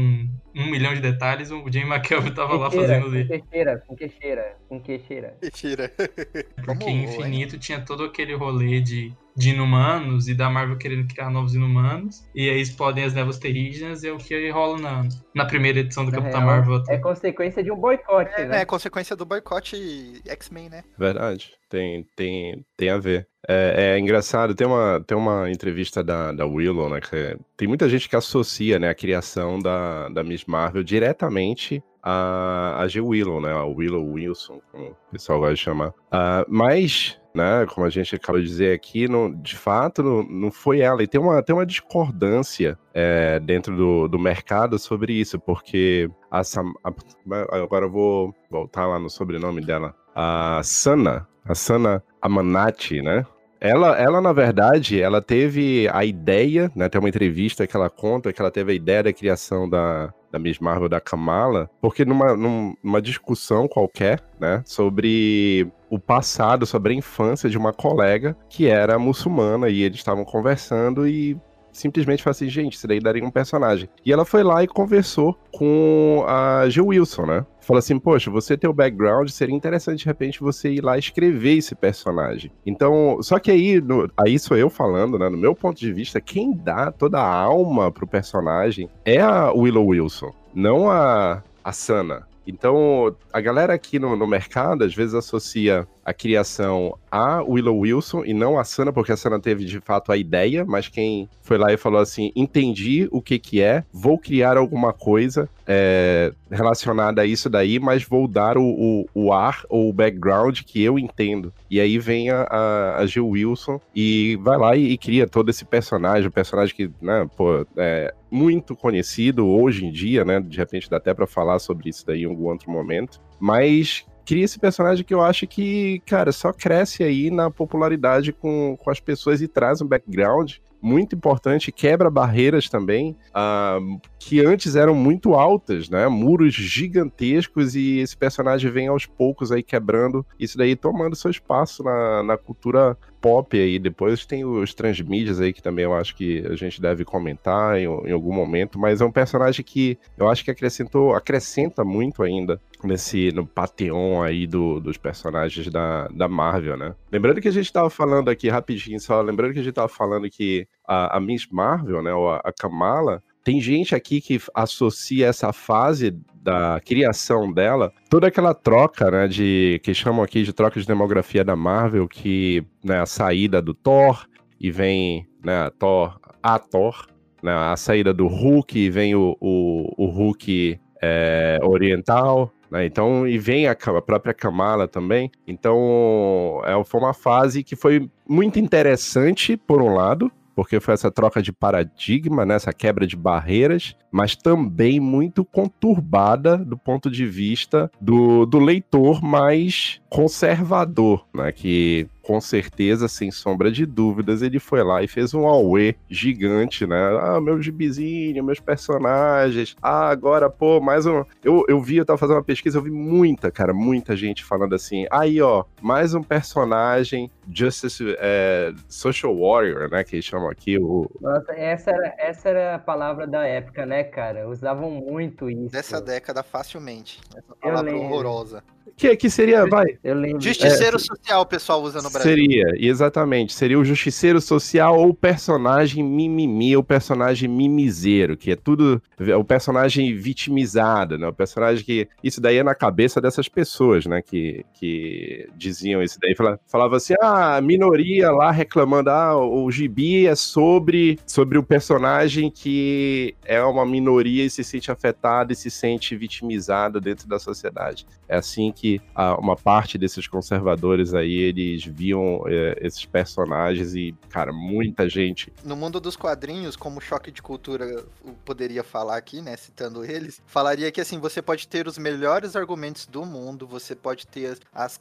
um 0.54 0.70
milhão 0.70 0.94
de 0.94 1.00
detalhes, 1.00 1.50
o 1.50 1.62
Jamie 1.70 1.88
McKelvey 1.90 2.32
tava 2.34 2.56
lá 2.56 2.70
Queixeira, 2.70 2.94
fazendo 2.94 3.04
com 3.04 3.10
dele. 3.10 3.28
queixeira, 3.28 3.84
com 3.86 3.96
queixeira, 3.96 4.56
com 4.68 4.80
queixeira. 4.80 5.36
Mentira. 5.42 5.92
Porque 6.64 6.84
Como, 6.84 7.04
Infinito 7.04 7.58
tinha 7.58 7.80
todo 7.80 8.04
aquele 8.04 8.34
rolê 8.34 8.80
de, 8.80 9.12
de 9.36 9.50
inumanos 9.50 10.28
e 10.28 10.34
da 10.34 10.48
Marvel 10.48 10.78
querendo 10.78 11.06
criar 11.06 11.30
novos 11.30 11.54
inumanos. 11.54 12.26
E 12.34 12.48
aí 12.48 12.60
explodem 12.60 13.04
as 13.04 13.12
névoas 13.14 13.38
terrígenas, 13.38 14.02
é 14.02 14.10
o 14.10 14.16
que 14.16 14.50
rola 14.50 14.78
na, 14.78 15.08
na 15.34 15.44
primeira 15.44 15.80
edição 15.80 16.04
do 16.04 16.10
Na 16.10 16.18
Capitão 16.18 16.40
real, 16.40 16.50
Marvel. 16.50 16.82
É 16.88 16.98
consequência 16.98 17.62
de 17.62 17.70
um 17.70 17.76
boicote, 17.76 18.32
É, 18.40 18.44
né? 18.46 18.62
é 18.62 18.64
consequência 18.64 19.14
do 19.14 19.26
boicote 19.26 20.22
X-Men, 20.26 20.70
né? 20.70 20.82
Verdade, 20.98 21.52
tem, 21.68 22.06
tem, 22.16 22.64
tem 22.76 22.88
a 22.90 22.98
ver. 22.98 23.28
É, 23.48 23.94
é 23.94 23.98
engraçado, 23.98 24.54
tem 24.54 24.66
uma, 24.66 25.00
tem 25.06 25.16
uma 25.16 25.50
entrevista 25.50 26.02
da, 26.02 26.32
da 26.32 26.46
Willow, 26.46 26.88
né? 26.88 27.00
Que 27.00 27.36
tem 27.56 27.68
muita 27.68 27.88
gente 27.88 28.08
que 28.08 28.16
associa 28.16 28.78
né, 28.78 28.88
a 28.88 28.94
criação 28.94 29.58
da, 29.58 30.08
da 30.08 30.22
Miss 30.24 30.44
Marvel 30.46 30.82
diretamente 30.82 31.82
a, 32.02 32.76
a 32.80 32.88
G. 32.88 33.00
Willow, 33.00 33.40
né? 33.40 33.52
A 33.52 33.64
Willow 33.64 34.04
Wilson, 34.12 34.60
como 34.72 34.86
o 34.90 34.96
pessoal 35.12 35.38
gosta 35.38 35.54
de 35.54 35.60
chamar. 35.60 35.92
Ah, 36.10 36.44
mas, 36.48 37.20
né, 37.34 37.66
como 37.72 37.86
a 37.86 37.90
gente 37.90 38.14
acaba 38.16 38.40
de 38.40 38.46
dizer 38.46 38.74
aqui, 38.74 39.06
de 39.40 39.56
fato 39.56 40.02
não, 40.02 40.22
não 40.24 40.50
foi 40.50 40.80
ela. 40.80 41.02
E 41.02 41.06
tem 41.06 41.20
uma, 41.20 41.42
tem 41.42 41.54
uma 41.54 41.66
discordância 41.66 42.78
é, 42.94 43.38
dentro 43.40 43.76
do, 43.76 44.08
do 44.08 44.18
mercado 44.18 44.78
sobre 44.78 45.12
isso, 45.12 45.38
porque 45.38 46.08
a, 46.30 46.42
Sam- 46.44 46.74
a- 46.82 47.56
agora 47.56 47.86
eu 47.86 47.90
vou 47.90 48.34
voltar 48.50 48.86
lá 48.86 48.98
no 48.98 49.10
sobrenome 49.10 49.60
dela. 49.60 49.94
A 50.14 50.60
Sana, 50.64 51.26
a 51.44 51.54
Sana 51.54 52.02
Amanati, 52.20 53.02
né? 53.02 53.24
Ela, 53.66 53.98
ela, 53.98 54.20
na 54.20 54.32
verdade, 54.32 55.00
ela 55.00 55.20
teve 55.20 55.88
a 55.92 56.04
ideia, 56.04 56.70
né? 56.74 56.88
Tem 56.88 56.98
uma 57.00 57.08
entrevista 57.08 57.66
que 57.66 57.76
ela 57.76 57.90
conta 57.90 58.32
que 58.32 58.40
ela 58.40 58.50
teve 58.50 58.72
a 58.72 58.74
ideia 58.74 59.02
da 59.02 59.12
criação 59.12 59.68
da, 59.68 60.12
da 60.30 60.38
Miss 60.38 60.58
Marvel 60.58 60.88
da 60.88 61.00
Kamala, 61.00 61.68
porque 61.80 62.04
numa, 62.04 62.36
num- 62.36 62.74
numa 62.82 63.02
discussão 63.02 63.66
qualquer, 63.66 64.20
né? 64.40 64.62
Sobre 64.64 65.68
o 65.90 65.98
passado, 65.98 66.66
sobre 66.66 66.92
a 66.92 66.96
infância 66.96 67.48
de 67.48 67.56
uma 67.58 67.72
colega 67.72 68.36
que 68.48 68.66
era 68.66 68.98
muçulmana 68.98 69.68
e 69.68 69.82
eles 69.82 69.98
estavam 69.98 70.24
conversando 70.24 71.06
e 71.06 71.36
simplesmente 71.76 72.22
falou 72.22 72.32
assim, 72.32 72.48
gente, 72.48 72.74
isso 72.74 72.86
daí 72.86 73.00
daria 73.00 73.24
um 73.24 73.30
personagem. 73.30 73.88
E 74.04 74.12
ela 74.12 74.24
foi 74.24 74.42
lá 74.42 74.62
e 74.62 74.66
conversou 74.66 75.36
com 75.52 76.24
a 76.26 76.68
Jill 76.68 76.86
Wilson, 76.88 77.26
né? 77.26 77.46
Falou 77.60 77.78
assim, 77.78 77.98
poxa, 77.98 78.30
você 78.30 78.56
tem 78.56 78.70
o 78.70 78.72
background, 78.72 79.28
seria 79.28 79.54
interessante 79.54 79.98
de 80.00 80.04
repente 80.06 80.40
você 80.40 80.70
ir 80.70 80.84
lá 80.84 80.96
escrever 80.96 81.56
esse 81.58 81.74
personagem. 81.74 82.50
Então, 82.64 83.18
só 83.22 83.38
que 83.38 83.50
aí, 83.50 83.80
no- 83.80 84.08
aí 84.16 84.38
sou 84.38 84.56
eu 84.56 84.70
falando, 84.70 85.18
né? 85.18 85.28
No 85.28 85.36
meu 85.36 85.54
ponto 85.54 85.78
de 85.78 85.92
vista, 85.92 86.20
quem 86.20 86.52
dá 86.52 86.92
toda 86.92 87.18
a 87.18 87.28
alma 87.28 87.90
pro 87.90 88.06
personagem 88.06 88.88
é 89.04 89.20
a 89.20 89.50
Willow 89.52 89.86
Wilson, 89.86 90.32
não 90.54 90.88
a, 90.90 91.42
a 91.64 91.72
Sana. 91.72 92.26
Então, 92.46 93.14
a 93.32 93.40
galera 93.40 93.74
aqui 93.74 93.98
no, 93.98 94.16
no 94.16 94.26
mercado 94.26 94.84
às 94.84 94.94
vezes 94.94 95.14
associa 95.14 95.86
a 96.04 96.14
criação 96.14 96.96
a 97.10 97.42
Willow 97.42 97.78
Wilson 97.78 98.24
e 98.24 98.32
não 98.32 98.58
a 98.58 98.64
Sana, 98.64 98.92
porque 98.92 99.10
a 99.10 99.16
Sana 99.16 99.40
teve 99.40 99.64
de 99.64 99.80
fato 99.80 100.12
a 100.12 100.16
ideia, 100.16 100.64
mas 100.64 100.86
quem 100.86 101.28
foi 101.42 101.58
lá 101.58 101.72
e 101.72 101.76
falou 101.76 102.00
assim: 102.00 102.30
entendi 102.36 103.08
o 103.10 103.20
que 103.20 103.38
que 103.38 103.60
é, 103.60 103.84
vou 103.92 104.16
criar 104.16 104.56
alguma 104.56 104.92
coisa 104.92 105.48
é, 105.66 106.32
relacionada 106.50 107.22
a 107.22 107.26
isso 107.26 107.50
daí, 107.50 107.80
mas 107.80 108.04
vou 108.04 108.28
dar 108.28 108.56
o, 108.56 108.64
o, 108.64 109.06
o 109.14 109.32
ar 109.32 109.64
ou 109.68 109.88
o 109.88 109.92
background 109.92 110.60
que 110.60 110.80
eu 110.82 110.98
entendo. 110.98 111.52
E 111.68 111.80
aí 111.80 111.98
vem 111.98 112.30
a, 112.30 112.42
a, 112.42 113.02
a 113.02 113.22
Wilson 113.22 113.80
e 113.94 114.38
vai 114.42 114.56
lá 114.56 114.76
e, 114.76 114.92
e 114.92 114.98
cria 114.98 115.26
todo 115.26 115.48
esse 115.48 115.64
personagem, 115.64 116.28
um 116.28 116.30
personagem 116.30 116.76
que, 116.76 116.90
né, 117.00 117.28
pô, 117.36 117.66
é 117.76 118.14
muito 118.36 118.76
conhecido 118.76 119.48
hoje 119.48 119.86
em 119.86 119.90
dia, 119.90 120.24
né? 120.24 120.38
De 120.40 120.58
repente 120.58 120.90
dá 120.90 120.98
até 120.98 121.14
pra 121.14 121.26
falar 121.26 121.58
sobre 121.58 121.88
isso 121.88 122.06
daí 122.06 122.22
em 122.22 122.26
algum 122.26 122.48
outro 122.50 122.70
momento. 122.70 123.18
Mas 123.40 124.04
cria 124.26 124.44
esse 124.44 124.58
personagem 124.58 125.04
que 125.04 125.14
eu 125.14 125.22
acho 125.22 125.46
que, 125.46 126.02
cara, 126.04 126.30
só 126.32 126.52
cresce 126.52 127.02
aí 127.02 127.30
na 127.30 127.50
popularidade 127.50 128.32
com, 128.32 128.76
com 128.76 128.90
as 128.90 129.00
pessoas 129.00 129.40
e 129.40 129.48
traz 129.48 129.80
um 129.80 129.86
background 129.86 130.56
muito 130.86 131.16
importante, 131.16 131.72
quebra 131.72 132.08
barreiras 132.08 132.68
também, 132.68 133.16
ah, 133.34 133.78
que 134.20 134.40
antes 134.40 134.76
eram 134.76 134.94
muito 134.94 135.34
altas, 135.34 135.90
né? 135.90 136.06
Muros 136.06 136.54
gigantescos 136.54 137.74
e 137.74 137.98
esse 137.98 138.16
personagem 138.16 138.70
vem 138.70 138.86
aos 138.86 139.04
poucos 139.04 139.50
aí 139.50 139.64
quebrando 139.64 140.24
isso 140.38 140.56
daí, 140.56 140.76
tomando 140.76 141.16
seu 141.16 141.30
espaço 141.30 141.82
na, 141.82 142.22
na 142.22 142.38
cultura 142.38 142.96
pop 143.20 143.58
aí. 143.58 143.80
Depois 143.80 144.24
tem 144.24 144.44
os 144.44 144.72
transmídias 144.72 145.40
aí 145.40 145.52
que 145.52 145.62
também 145.62 145.84
eu 145.84 145.94
acho 145.94 146.14
que 146.14 146.46
a 146.46 146.54
gente 146.54 146.80
deve 146.80 147.04
comentar 147.04 147.76
em, 147.76 147.84
em 147.84 148.12
algum 148.12 148.32
momento, 148.32 148.78
mas 148.78 149.00
é 149.00 149.04
um 149.04 149.10
personagem 149.10 149.64
que 149.64 149.98
eu 150.16 150.28
acho 150.28 150.44
que 150.44 150.50
acrescentou, 150.52 151.14
acrescenta 151.14 151.84
muito 151.84 152.22
ainda 152.22 152.60
nesse 152.84 153.32
no 153.32 153.44
panteão 153.44 154.22
aí 154.22 154.46
do, 154.46 154.78
dos 154.78 154.96
personagens 154.96 155.68
da, 155.68 156.06
da 156.08 156.28
Marvel, 156.28 156.76
né? 156.76 156.94
Lembrando 157.10 157.40
que 157.40 157.48
a 157.48 157.52
gente 157.52 157.72
tava 157.72 157.90
falando 157.90 158.28
aqui 158.28 158.48
rapidinho, 158.48 159.00
só 159.00 159.20
lembrando 159.20 159.52
que 159.52 159.60
a 159.60 159.62
gente 159.62 159.74
tava 159.74 159.88
falando 159.88 160.30
que 160.30 160.68
a, 160.86 161.16
a 161.16 161.20
Miss 161.20 161.46
Marvel, 161.50 162.02
né, 162.02 162.12
ou 162.12 162.30
a, 162.30 162.36
a 162.44 162.52
Kamala, 162.52 163.22
tem 163.42 163.60
gente 163.60 163.94
aqui 163.94 164.20
que 164.20 164.40
associa 164.54 165.28
essa 165.28 165.52
fase 165.52 166.18
da 166.42 166.80
criação 166.84 167.52
dela, 167.52 167.92
toda 168.08 168.28
aquela 168.28 168.54
troca, 168.54 169.10
né, 169.10 169.28
de 169.28 169.80
que 169.82 169.92
chamam 169.94 170.22
aqui 170.22 170.42
de 170.42 170.52
troca 170.52 170.80
de 170.80 170.86
demografia 170.86 171.44
da 171.44 171.56
Marvel, 171.56 172.08
que 172.08 172.64
né, 172.84 173.00
a 173.00 173.06
saída 173.06 173.60
do 173.60 173.74
Thor 173.74 174.26
e 174.60 174.70
vem, 174.70 175.26
né, 175.44 175.70
Thor, 175.78 176.18
a 176.42 176.58
Thor, 176.58 177.06
né, 177.42 177.52
a 177.52 177.76
saída 177.76 178.12
do 178.12 178.26
Hulk 178.26 178.78
e 178.78 178.90
vem 178.90 179.14
o, 179.14 179.36
o, 179.40 179.92
o 179.96 180.06
Hulk 180.06 180.78
é, 181.02 181.58
oriental, 181.62 182.52
né, 182.70 182.86
então 182.86 183.26
e 183.26 183.38
vem 183.38 183.66
a, 183.66 183.72
a 183.72 184.02
própria 184.02 184.34
Kamala 184.34 184.88
também. 184.88 185.30
Então 185.46 186.62
é, 186.64 186.82
foi 186.84 187.00
uma 187.00 187.14
fase 187.14 187.62
que 187.62 187.76
foi 187.76 188.08
muito 188.28 188.58
interessante 188.58 189.56
por 189.56 189.82
um 189.82 189.94
lado, 189.94 190.30
porque 190.56 190.80
foi 190.80 190.94
essa 190.94 191.10
troca 191.10 191.42
de 191.42 191.52
paradigma, 191.52 192.46
né, 192.46 192.54
essa 192.54 192.72
quebra 192.72 193.06
de 193.06 193.14
barreiras, 193.14 193.94
mas 194.16 194.34
também 194.34 194.98
muito 194.98 195.44
conturbada 195.44 196.56
do 196.56 196.78
ponto 196.78 197.10
de 197.10 197.26
vista 197.26 197.90
do, 198.00 198.46
do 198.46 198.58
leitor 198.58 199.22
mais 199.22 200.00
conservador, 200.08 201.26
né, 201.34 201.52
que 201.52 202.08
com 202.26 202.40
certeza, 202.40 203.06
sem 203.06 203.30
sombra 203.30 203.70
de 203.70 203.86
dúvidas, 203.86 204.42
ele 204.42 204.58
foi 204.58 204.82
lá 204.82 205.00
e 205.00 205.06
fez 205.06 205.32
um 205.32 205.46
auê 205.46 205.94
gigante, 206.10 206.84
né? 206.84 206.96
Ah, 207.22 207.40
meu 207.40 207.62
gibizinho, 207.62 208.42
meus 208.42 208.58
personagens. 208.58 209.76
Ah, 209.80 210.08
agora, 210.08 210.50
pô, 210.50 210.80
mais 210.80 211.06
um. 211.06 211.24
Eu, 211.44 211.64
eu 211.68 211.80
vi, 211.80 211.98
eu 211.98 212.04
tava 212.04 212.18
fazendo 212.18 212.38
uma 212.38 212.42
pesquisa, 212.42 212.78
eu 212.78 212.82
vi 212.82 212.90
muita, 212.90 213.48
cara, 213.52 213.72
muita 213.72 214.16
gente 214.16 214.44
falando 214.44 214.74
assim. 214.74 215.06
Aí, 215.08 215.40
ó, 215.40 215.64
mais 215.80 216.14
um 216.14 216.22
personagem 216.22 217.30
Justice 217.48 218.16
é, 218.18 218.72
Social 218.88 219.32
Warrior, 219.38 219.88
né? 219.88 220.02
Que 220.02 220.16
eles 220.16 220.24
chamam 220.24 220.50
aqui 220.50 220.76
o. 220.78 221.08
Nossa, 221.20 221.52
essa 221.52 221.92
era, 221.92 222.14
essa 222.18 222.48
era 222.48 222.74
a 222.74 222.78
palavra 222.80 223.24
da 223.24 223.46
época, 223.46 223.86
né? 223.86 224.02
Cara, 224.06 224.48
usavam 224.48 224.90
muito 224.90 225.50
isso. 225.50 225.70
Dessa 225.72 226.00
década, 226.00 226.42
facilmente. 226.42 227.20
Essa 227.36 227.54
palavra 227.60 227.94
horrorosa. 227.96 228.62
Que, 228.96 229.14
que 229.14 229.28
seria, 229.28 229.66
vai, 229.66 229.98
Eu 230.02 230.14
lembro. 230.14 230.40
Justiceiro 230.40 230.98
social, 230.98 231.42
o 231.42 231.46
pessoal 231.46 231.82
usa 231.82 232.00
no 232.00 232.08
Brasil. 232.08 232.30
Seria, 232.30 232.64
exatamente. 232.78 233.52
Seria 233.52 233.78
o 233.78 233.84
justiceiro 233.84 234.40
social 234.40 234.98
ou 234.98 235.10
o 235.10 235.14
personagem 235.14 236.02
mimimi, 236.02 236.74
ou 236.74 236.80
o 236.80 236.84
personagem 236.84 237.46
mimizeiro, 237.46 238.38
que 238.38 238.52
é 238.52 238.56
tudo. 238.56 239.02
É 239.18 239.36
o 239.36 239.44
personagem 239.44 240.16
vitimizado, 240.16 241.18
né? 241.18 241.28
O 241.28 241.32
personagem 241.32 241.84
que. 241.84 242.08
Isso 242.24 242.40
daí 242.40 242.56
é 242.56 242.62
na 242.62 242.74
cabeça 242.74 243.20
dessas 243.20 243.48
pessoas, 243.48 244.06
né? 244.06 244.22
Que, 244.22 244.64
que 244.72 245.46
diziam 245.56 246.02
isso 246.02 246.18
daí. 246.22 246.34
Fala- 246.34 246.58
Falava 246.66 246.96
assim: 246.96 247.14
ah, 247.20 247.56
a 247.56 247.60
minoria 247.60 248.30
lá 248.30 248.50
reclamando, 248.50 249.10
ah, 249.10 249.36
o 249.36 249.70
gibi 249.70 250.26
é 250.26 250.34
sobre, 250.34 251.18
sobre 251.26 251.58
o 251.58 251.62
personagem 251.62 252.50
que 252.50 253.34
é 253.44 253.62
uma 253.62 253.84
minoria 254.00 254.44
e 254.44 254.50
se 254.50 254.62
sente 254.62 254.90
afetado 254.90 255.52
e 255.52 255.56
se 255.56 255.70
sente 255.70 256.14
vitimizado 256.16 257.00
dentro 257.00 257.26
da 257.28 257.38
sociedade. 257.38 258.06
É 258.28 258.36
assim 258.36 258.70
que 258.72 259.00
a- 259.14 259.36
uma 259.38 259.56
parte 259.56 259.96
desses 259.98 260.26
conservadores 260.26 261.14
aí, 261.14 261.32
eles 261.32 261.84
viam 261.84 262.42
é, 262.46 262.76
esses 262.80 263.04
personagens 263.04 263.94
e, 263.94 264.14
cara, 264.28 264.52
muita 264.52 265.08
gente. 265.08 265.52
No 265.64 265.74
mundo 265.76 265.98
dos 266.00 266.16
quadrinhos, 266.16 266.76
como 266.76 267.00
choque 267.00 267.30
de 267.30 267.40
cultura 267.42 268.04
poderia 268.44 268.84
falar 268.84 269.16
aqui, 269.16 269.40
né, 269.40 269.56
citando 269.56 270.04
eles, 270.04 270.42
falaria 270.46 270.90
que 270.92 271.00
assim, 271.00 271.18
você 271.18 271.40
pode 271.40 271.66
ter 271.66 271.86
os 271.88 271.96
melhores 271.98 272.54
argumentos 272.56 273.06
do 273.06 273.24
mundo, 273.24 273.66
você 273.66 273.94
pode 273.94 274.26
ter 274.26 274.58
as- 274.74 275.00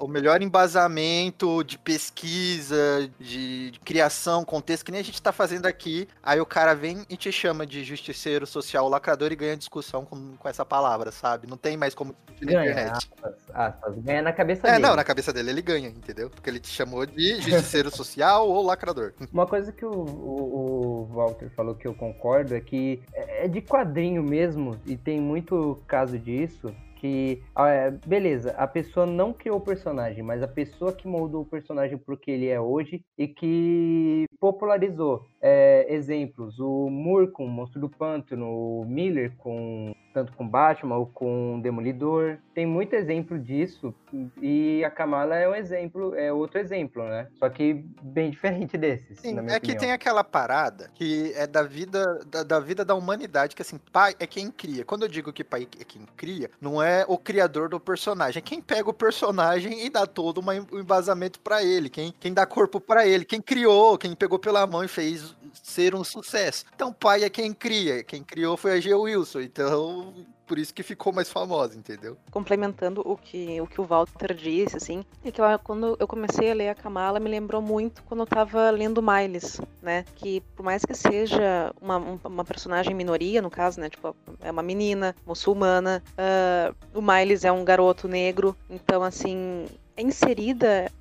o 0.00 0.08
melhor 0.08 0.42
embasamento 0.42 1.62
de 1.64 1.78
pesquisa, 1.78 3.10
de, 3.18 3.72
criação, 3.84 4.44
contexto, 4.44 4.84
que 4.84 4.92
nem 4.92 5.00
a 5.00 5.04
gente 5.04 5.20
tá 5.20 5.32
fazendo 5.32 5.66
aqui. 5.66 6.08
Aí 6.22 6.40
o 6.40 6.46
cara 6.46 6.74
vem 6.74 7.04
e 7.08 7.16
te 7.16 7.30
chama 7.32 7.66
de 7.66 7.84
justiceiro 7.84 8.46
social, 8.46 8.88
lacrador 8.88 9.32
e 9.32 9.36
ganha 9.36 9.56
discussão 9.56 10.04
com, 10.04 10.36
com 10.36 10.48
essa 10.48 10.64
palavra, 10.64 11.10
sabe? 11.12 11.46
Não 11.46 11.56
tem 11.56 11.76
mais 11.76 11.94
como 11.94 12.14
discutir 12.28 12.46
na 12.46 12.52
Ganha, 12.60 12.70
internet. 12.72 12.96
aspas, 12.96 13.34
aspas, 13.54 13.98
ganha 13.98 14.22
na 14.22 14.32
cabeça 14.32 14.66
É, 14.68 14.72
dele. 14.72 14.82
não, 14.82 14.96
na 14.96 15.04
cabeça 15.04 15.32
dele 15.32 15.50
ele 15.50 15.62
ganha, 15.62 15.88
entendeu? 15.88 16.28
Porque 16.30 16.48
ele 16.50 16.60
te 16.60 16.68
chamou 16.68 17.04
de 17.06 17.40
justiceiro 17.40 17.90
social 17.94 18.48
ou 18.48 18.62
lacrador. 18.62 19.12
Uma 19.32 19.46
coisa 19.46 19.72
que 19.72 19.84
o, 19.84 19.90
o- 19.90 21.06
o 21.10 21.14
Walter 21.14 21.50
falou 21.54 21.74
que 21.74 21.86
eu 21.86 21.94
concordo 21.94 22.54
é 22.54 22.60
que 22.60 23.02
é 23.14 23.36
é 23.36 23.48
de 23.48 23.60
quadrinho 23.60 24.22
mesmo, 24.22 24.80
e 24.86 24.96
tem 24.96 25.20
muito 25.20 25.78
caso 25.86 26.18
disso, 26.18 26.74
que, 26.96 27.42
ah, 27.54 27.68
é, 27.68 27.90
beleza, 27.90 28.52
a 28.52 28.66
pessoa 28.66 29.06
não 29.06 29.32
criou 29.32 29.58
o 29.58 29.60
personagem, 29.60 30.22
mas 30.22 30.42
a 30.42 30.48
pessoa 30.48 30.92
que 30.92 31.06
moldou 31.06 31.42
o 31.42 31.46
personagem 31.46 31.96
pro 31.96 32.16
que 32.16 32.30
ele 32.30 32.48
é 32.48 32.60
hoje 32.60 33.04
e 33.16 33.28
que 33.28 34.26
popularizou. 34.40 35.24
É, 35.48 35.86
exemplos, 35.94 36.58
o 36.58 36.90
Moore 36.90 37.30
com 37.30 37.44
o 37.44 37.48
Monstro 37.48 37.80
do 37.80 37.88
Pântano, 37.88 38.48
o 38.48 38.84
Miller 38.84 39.30
com 39.38 39.94
tanto 40.16 40.32
com 40.32 40.48
Batman 40.48 40.96
ou 40.96 41.06
com 41.06 41.60
Demolidor. 41.60 42.38
Tem 42.54 42.64
muito 42.64 42.94
exemplo 42.94 43.38
disso 43.38 43.94
e 44.40 44.82
a 44.82 44.90
Kamala 44.90 45.36
é 45.36 45.46
um 45.46 45.54
exemplo, 45.54 46.14
é 46.14 46.32
outro 46.32 46.58
exemplo, 46.58 47.04
né? 47.04 47.28
Só 47.38 47.50
que 47.50 47.84
bem 48.02 48.30
diferente 48.32 48.78
desses, 48.78 49.20
Sim, 49.20 49.36
é 49.38 49.42
minha 49.42 49.60
que 49.60 49.66
opinião. 49.66 49.78
tem 49.78 49.92
aquela 49.92 50.24
parada 50.24 50.90
que 50.94 51.34
é 51.36 51.46
da 51.46 51.62
vida 51.62 52.02
da, 52.30 52.42
da 52.42 52.58
vida 52.58 52.82
da 52.82 52.94
humanidade, 52.94 53.54
que 53.54 53.60
assim, 53.60 53.78
pai 53.92 54.14
é 54.18 54.26
quem 54.26 54.50
cria. 54.50 54.86
Quando 54.86 55.02
eu 55.02 55.08
digo 55.08 55.34
que 55.34 55.44
pai 55.44 55.68
é 55.78 55.84
quem 55.84 56.00
cria, 56.16 56.50
não 56.58 56.82
é 56.82 57.04
o 57.06 57.18
criador 57.18 57.68
do 57.68 57.78
personagem, 57.78 58.38
é 58.38 58.42
quem 58.42 58.62
pega 58.62 58.88
o 58.88 58.94
personagem 58.94 59.84
e 59.84 59.90
dá 59.90 60.06
todo 60.06 60.38
uma, 60.38 60.54
um 60.54 60.80
embasamento 60.80 61.38
pra 61.40 61.62
ele, 61.62 61.90
quem, 61.90 62.14
quem 62.18 62.32
dá 62.32 62.46
corpo 62.46 62.80
pra 62.80 63.06
ele, 63.06 63.26
quem 63.26 63.42
criou, 63.42 63.98
quem 63.98 64.14
pegou 64.14 64.38
pela 64.38 64.66
mão 64.66 64.82
e 64.82 64.88
fez 64.88 65.35
ser 65.52 65.94
um 65.94 66.04
sucesso. 66.04 66.64
Então, 66.74 66.92
pai 66.92 67.24
é 67.24 67.30
quem 67.30 67.52
cria, 67.52 68.02
quem 68.04 68.22
criou 68.22 68.56
foi 68.56 68.72
a 68.72 68.80
G. 68.80 68.94
Wilson, 68.94 69.40
então 69.40 70.14
por 70.46 70.58
isso 70.60 70.72
que 70.72 70.84
ficou 70.84 71.12
mais 71.12 71.28
famosa, 71.28 71.76
entendeu? 71.76 72.16
complementando 72.30 73.02
o 73.04 73.16
que, 73.16 73.60
o 73.60 73.66
que 73.66 73.80
o 73.80 73.84
Walter 73.84 74.32
disse, 74.32 74.76
assim, 74.76 75.04
é 75.24 75.30
que 75.32 75.40
quando 75.64 75.96
eu 75.98 76.06
comecei 76.06 76.52
a 76.52 76.54
ler 76.54 76.68
a 76.68 76.74
Kamala, 76.74 77.18
me 77.18 77.28
lembrou 77.28 77.60
muito 77.60 78.04
quando 78.04 78.20
eu 78.20 78.26
tava 78.26 78.70
lendo 78.70 79.02
Miles, 79.02 79.60
né? 79.82 80.04
Que 80.14 80.40
por 80.54 80.62
mais 80.62 80.84
que 80.84 80.94
seja 80.94 81.74
uma, 81.80 81.98
um- 81.98 82.20
uma 82.24 82.44
personagem 82.44 82.94
minoria, 82.94 83.42
no 83.42 83.50
caso, 83.50 83.80
né? 83.80 83.90
Tipo, 83.90 84.14
é 84.40 84.50
uma 84.52 84.62
menina 84.62 85.16
muçulmana, 85.26 86.00
ah, 86.16 86.72
o 86.94 87.02
Miles 87.02 87.44
é 87.44 87.50
um 87.50 87.64
garoto 87.64 88.06
negro, 88.06 88.56
então, 88.70 89.02
assim, 89.02 89.66
é 89.96 90.02
inserida 90.02 90.92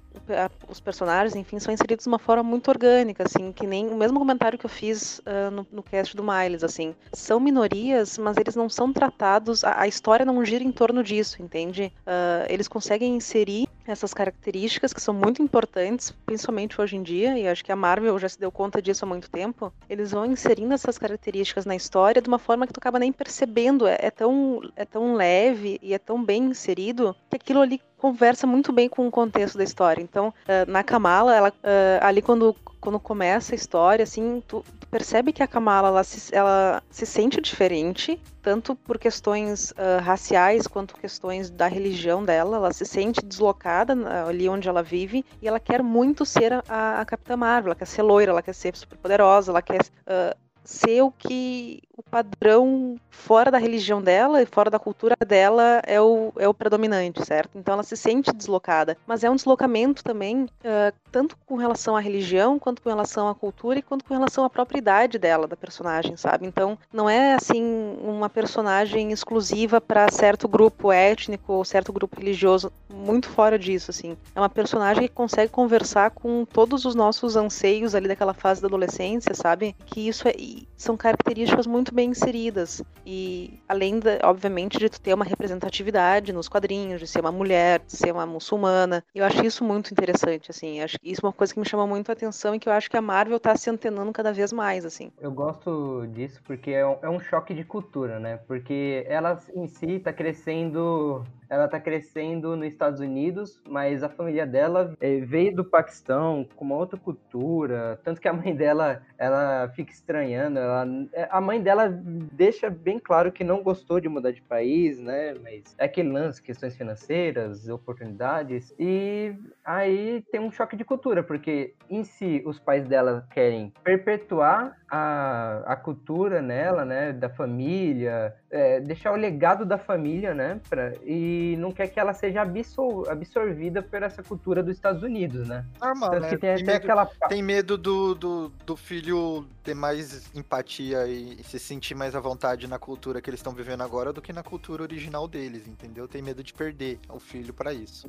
os 0.68 0.80
personagens, 0.80 1.36
enfim, 1.36 1.60
são 1.60 1.74
inseridos 1.74 2.04
de 2.04 2.10
uma 2.10 2.20
forma 2.20 2.44
muito 2.44 2.70
orgânica, 2.70 3.24
assim, 3.24 3.52
que 3.52 3.68
nem 3.68 3.88
o 3.88 3.96
mesmo 3.96 4.20
comentário 4.20 4.58
que 4.58 4.66
eu 4.66 4.70
fiz 4.70 5.22
ah, 5.26 5.52
no, 5.52 5.68
no 5.72 5.84
cast 5.84 6.16
do 6.16 6.24
Miles, 6.24 6.64
assim, 6.64 6.96
são 7.14 7.40
minorias, 7.40 8.18
mas 8.18 8.38
eles 8.38 8.56
não 8.56 8.70
são 8.70 8.92
tratados, 8.92 9.64
a, 9.64 9.82
a 9.82 9.88
história 9.88 10.26
não 10.26 10.44
gira 10.44 10.64
em 10.64 10.72
torno 10.72 11.04
disso, 11.04 11.42
entende? 11.42 11.92
Ah, 12.06 12.46
eles 12.50 12.68
conseguem 12.68 13.16
inserir 13.16 13.68
essas 13.88 14.14
características 14.14 14.94
que 14.94 15.02
são 15.02 15.14
muito 15.14 15.42
importantes, 15.42 16.12
principalmente 16.26 16.80
hoje 16.80 16.96
em 16.96 17.04
dia, 17.04 17.38
e 17.38 17.48
acho 17.48 17.64
que 17.64 17.72
a 17.72 17.76
Marvel 17.76 18.18
já 18.20 18.30
se 18.30 18.40
deu 18.40 18.52
conta 18.52 18.82
disso 18.82 19.06
há 19.06 19.08
muito 19.08 19.30
tempo. 19.30 19.72
Eles 19.90 20.12
vão 20.12 20.26
inserindo 20.26 20.74
essas 20.74 20.98
características 20.98 21.66
na 21.66 21.76
história 21.76 22.22
de 22.22 22.28
uma 22.28 22.40
forma 22.40 22.66
que 22.66 22.74
tu 22.74 22.80
acaba 22.80 23.00
nem 23.00 23.12
percebendo. 23.12 23.88
É, 23.88 23.98
é 24.00 24.12
tão, 24.12 24.62
é 24.76 24.86
tão 24.86 25.16
leve 25.16 25.80
e 25.82 25.94
é 25.94 26.00
tão 26.00 26.24
bem 26.24 26.44
inserido 26.46 27.16
que 27.30 27.36
aquilo 27.36 27.62
ali 27.62 27.82
conversa 27.98 28.46
muito 28.46 28.72
bem 28.72 28.88
com 28.88 29.08
o 29.08 29.12
contexto 29.12 29.58
da 29.58 29.64
história. 29.64 30.02
Então, 30.02 30.34
ah, 30.48 30.66
na 30.68 30.84
Kamala, 30.84 31.36
ela, 31.36 31.54
ah, 31.64 32.08
ali 32.08 32.22
quando, 32.22 32.56
quando 32.80 33.00
começa 33.00 33.54
a 33.54 33.56
história, 33.56 34.04
assim, 34.04 34.44
tu, 34.48 34.64
tu 34.80 34.85
percebe 34.96 35.34
que 35.34 35.44
a 35.44 35.48
Kamala 35.48 35.90
ela 35.90 36.06
se, 36.06 36.34
ela 36.34 36.82
se 36.90 37.06
sente 37.06 37.42
diferente, 37.42 38.18
tanto 38.42 38.74
por 38.74 38.98
questões 38.98 39.74
ah, 39.76 40.00
raciais 40.00 40.68
quanto 40.68 40.96
questões 40.96 41.50
da 41.50 41.68
religião 41.68 42.24
dela. 42.24 42.56
Ela 42.56 42.72
se 42.72 42.86
sente 42.86 43.20
deslocada 43.22 43.94
na- 43.94 44.26
ali 44.26 44.48
onde 44.48 44.70
ela 44.70 44.82
vive 44.82 45.26
e 45.42 45.50
ela 45.50 45.60
quer 45.60 45.84
muito 45.84 46.26
ser 46.26 46.54
a, 46.70 47.02
a, 47.02 47.06
Capitã 47.06 47.36
Marvel. 47.36 47.72
Ela 47.72 47.76
quer 47.76 47.88
ser 47.88 48.04
loira, 48.04 48.32
ela 48.32 48.42
quer 48.42 48.56
ser 48.56 48.74
super 48.78 48.98
poderosa, 48.98 49.52
ela 49.52 49.62
quer 49.62 49.82
ah, 50.08 50.34
ser 50.64 51.02
o 51.02 51.12
que 51.12 51.82
o 51.98 52.04
padrão 52.04 52.96
fora 53.10 53.50
da 53.50 53.58
religião 53.58 54.02
dela 54.02 54.42
e 54.42 54.46
fora 54.46 54.70
da 54.70 54.78
cultura 54.78 55.16
dela 55.26 55.82
é 55.86 56.00
o, 56.02 56.34
é 56.38 56.48
o 56.48 56.54
predominante, 56.54 57.26
certo? 57.26 57.58
Então 57.58 57.74
ela 57.74 57.84
se 57.84 57.96
sente 57.96 58.32
deslocada, 58.34 58.98
mas 59.08 59.24
é 59.24 59.30
um 59.30 59.36
deslocamento 59.36 60.04
também 60.04 60.48
ah, 60.64 60.94
tanto 61.12 61.38
com 61.46 61.56
relação 61.56 61.96
à 61.96 62.00
religião, 62.00 62.60
quanto 62.60 62.82
com 62.82 62.90
relação 62.90 63.30
à 63.30 63.36
cultura 63.36 63.80
e 63.80 63.82
quanto 63.82 64.04
com 64.04 64.14
relação 64.14 64.44
à 64.44 64.50
própria 64.50 64.78
idade 64.78 65.18
dela, 65.18 65.48
da 65.48 65.56
personagem, 65.56 66.18
sabe? 66.18 66.46
Então 66.46 66.78
não 66.92 67.10
é 67.10 67.34
assim 67.34 67.64
uma 68.02 68.30
personagem 68.30 69.12
exclusiva 69.12 69.80
para 69.80 70.12
certo 70.12 70.48
grupo 70.48 70.92
étnico 70.92 71.54
ou 71.54 71.64
certo 71.64 71.94
grupo 71.94 72.20
religioso, 72.20 72.72
muito 72.94 73.30
fora 73.30 73.58
disso, 73.58 73.92
assim. 73.92 74.18
É 74.36 74.40
uma 74.40 74.50
personagem 74.50 75.04
que 75.04 75.14
consegue 75.14 75.52
conversar 75.52 76.12
com 76.12 76.46
todos 76.46 76.86
os 76.86 76.96
nossos 76.96 77.36
anseios 77.36 77.96
ali 77.96 78.08
daquela 78.08 78.34
fase 78.34 78.62
da 78.62 78.68
adolescência, 78.68 79.34
sabe? 79.34 79.76
Que 79.86 80.08
isso 80.08 80.28
é, 80.28 80.34
são 80.76 80.98
características 80.98 81.68
muito 81.68 81.85
bem 81.94 82.10
inseridas. 82.12 82.82
E 83.06 83.60
além, 83.68 84.00
da, 84.00 84.20
obviamente, 84.24 84.78
de 84.78 84.90
tu 84.90 85.00
ter 85.00 85.14
uma 85.14 85.26
representatividade 85.26 86.34
nos 86.34 86.48
quadrinhos, 86.48 87.00
de 87.00 87.08
ser 87.08 87.20
uma 87.20 87.32
mulher, 87.32 87.80
de 87.80 87.96
ser 87.96 88.12
uma 88.12 88.26
muçulmana. 88.26 89.04
Eu 89.14 89.26
acho 89.26 89.46
isso 89.46 89.64
muito 89.64 89.92
interessante, 89.92 90.52
assim. 90.52 90.82
Acho 90.82 91.00
que 91.00 91.12
isso 91.12 91.22
é 91.24 91.28
uma 91.28 91.34
coisa 91.34 91.54
que 91.54 91.60
me 91.60 91.66
chama 91.66 91.86
muito 91.86 92.10
a 92.10 92.14
atenção 92.14 92.56
e 92.56 92.60
que 92.60 92.68
eu 92.68 92.74
acho 92.74 92.90
que 92.90 92.98
a 92.98 93.02
Marvel 93.02 93.40
tá 93.40 93.56
se 93.56 93.70
antenando 93.70 94.12
cada 94.12 94.34
vez 94.34 94.52
mais, 94.52 94.86
assim. 94.86 95.12
Eu 95.20 95.32
gosto 95.32 96.08
disso 96.08 96.42
porque 96.46 96.72
é 96.72 96.86
um, 96.86 96.98
é 97.02 97.10
um 97.10 97.20
choque 97.20 97.54
de 97.54 97.64
cultura, 97.64 98.20
né? 98.20 98.38
Porque 98.48 99.06
ela 99.08 99.40
em 99.54 99.68
si 99.68 100.00
tá 100.00 100.14
crescendo. 100.14 101.24
Ela 101.56 101.70
tá 101.70 101.80
crescendo 101.80 102.54
nos 102.58 102.68
Estados 102.68 103.00
Unidos, 103.00 103.62
mas 103.66 104.04
a 104.04 104.10
família 104.10 104.46
dela 104.46 104.94
eh, 105.00 105.22
veio 105.22 105.56
do 105.56 105.64
Paquistão 105.64 106.46
com 106.54 106.66
uma 106.66 106.76
outra 106.76 107.00
cultura. 107.00 107.98
Tanto 108.04 108.20
que 108.20 108.28
a 108.28 108.34
mãe 108.34 108.54
dela, 108.54 109.02
ela 109.18 109.70
fica 109.70 109.90
estranhando. 109.90 110.60
Ela, 110.60 110.86
é, 111.14 111.30
a 111.32 111.40
mãe 111.40 111.62
dela 111.62 111.88
deixa 111.88 112.70
bem 112.70 113.00
claro 113.00 113.32
que 113.32 113.42
não 113.42 113.64
gostou 113.64 114.02
de 114.02 114.10
mudar 114.10 114.32
de 114.32 114.42
país, 114.42 115.00
né? 115.00 115.34
Mas 115.42 115.74
é 115.78 115.86
aquele 115.86 116.12
lance, 116.12 116.42
questões 116.42 116.76
financeiras, 116.76 117.70
oportunidades. 117.70 118.76
E 118.78 119.34
aí 119.64 120.26
tem 120.30 120.42
um 120.42 120.52
choque 120.52 120.76
de 120.76 120.84
cultura, 120.84 121.24
porque 121.24 121.74
em 121.90 122.04
si 122.04 122.44
os 122.46 122.60
pais 122.60 122.86
dela 122.86 123.26
querem 123.32 123.72
perpetuar 123.82 124.76
a, 124.90 125.64
a 125.66 125.76
cultura 125.76 126.42
nela, 126.42 126.86
né, 126.86 127.12
da 127.12 127.30
família, 127.30 128.36
é, 128.52 128.80
deixar 128.80 129.12
o 129.12 129.16
legado 129.16 129.66
da 129.66 129.78
família, 129.78 130.34
né? 130.34 130.60
Pra, 130.70 130.94
e 131.04 131.56
não 131.60 131.72
quer 131.72 131.88
que 131.88 132.00
ela 132.00 132.14
seja 132.14 132.42
absor 132.42 133.10
absorvida 133.10 133.82
por 133.82 134.02
essa 134.04 134.22
cultura 134.24 134.62
dos 134.62 134.76
Estados 134.76 135.02
Unidos, 135.04 135.48
né? 135.48 135.66
Normal, 135.82 136.12
Tanto 136.12 136.22
né? 136.24 136.30
que 136.30 136.38
tem 136.38 136.56
Tem 136.56 136.66
medo- 136.66 136.76
aquela. 136.84 137.06
Tem 137.28 137.42
medo 137.44 137.78
do, 137.78 138.16
do, 138.16 138.50
do 138.66 138.76
filho 138.78 139.46
ter 139.64 139.74
mais 139.74 140.30
empatia 140.36 141.08
e 141.08 141.44
se 141.44 141.58
sentir 141.58 141.96
mais 141.96 142.16
à 142.16 142.20
vontade 142.20 142.68
na 142.68 142.78
cultura 142.78 143.20
que 143.22 143.30
eles 143.30 143.40
estão 143.40 143.54
vivendo 143.54 143.82
agora 143.82 144.14
do 144.14 144.22
que 144.22 144.32
na 144.32 144.44
cultura 144.44 144.84
original 144.84 145.28
deles, 145.28 145.68
entendeu? 145.68 146.08
Tem 146.08 146.22
medo 146.22 146.44
de 146.44 146.54
perder 146.54 147.00
o 147.10 147.20
filho 147.20 147.54
pra 147.54 147.74
isso. 147.74 148.08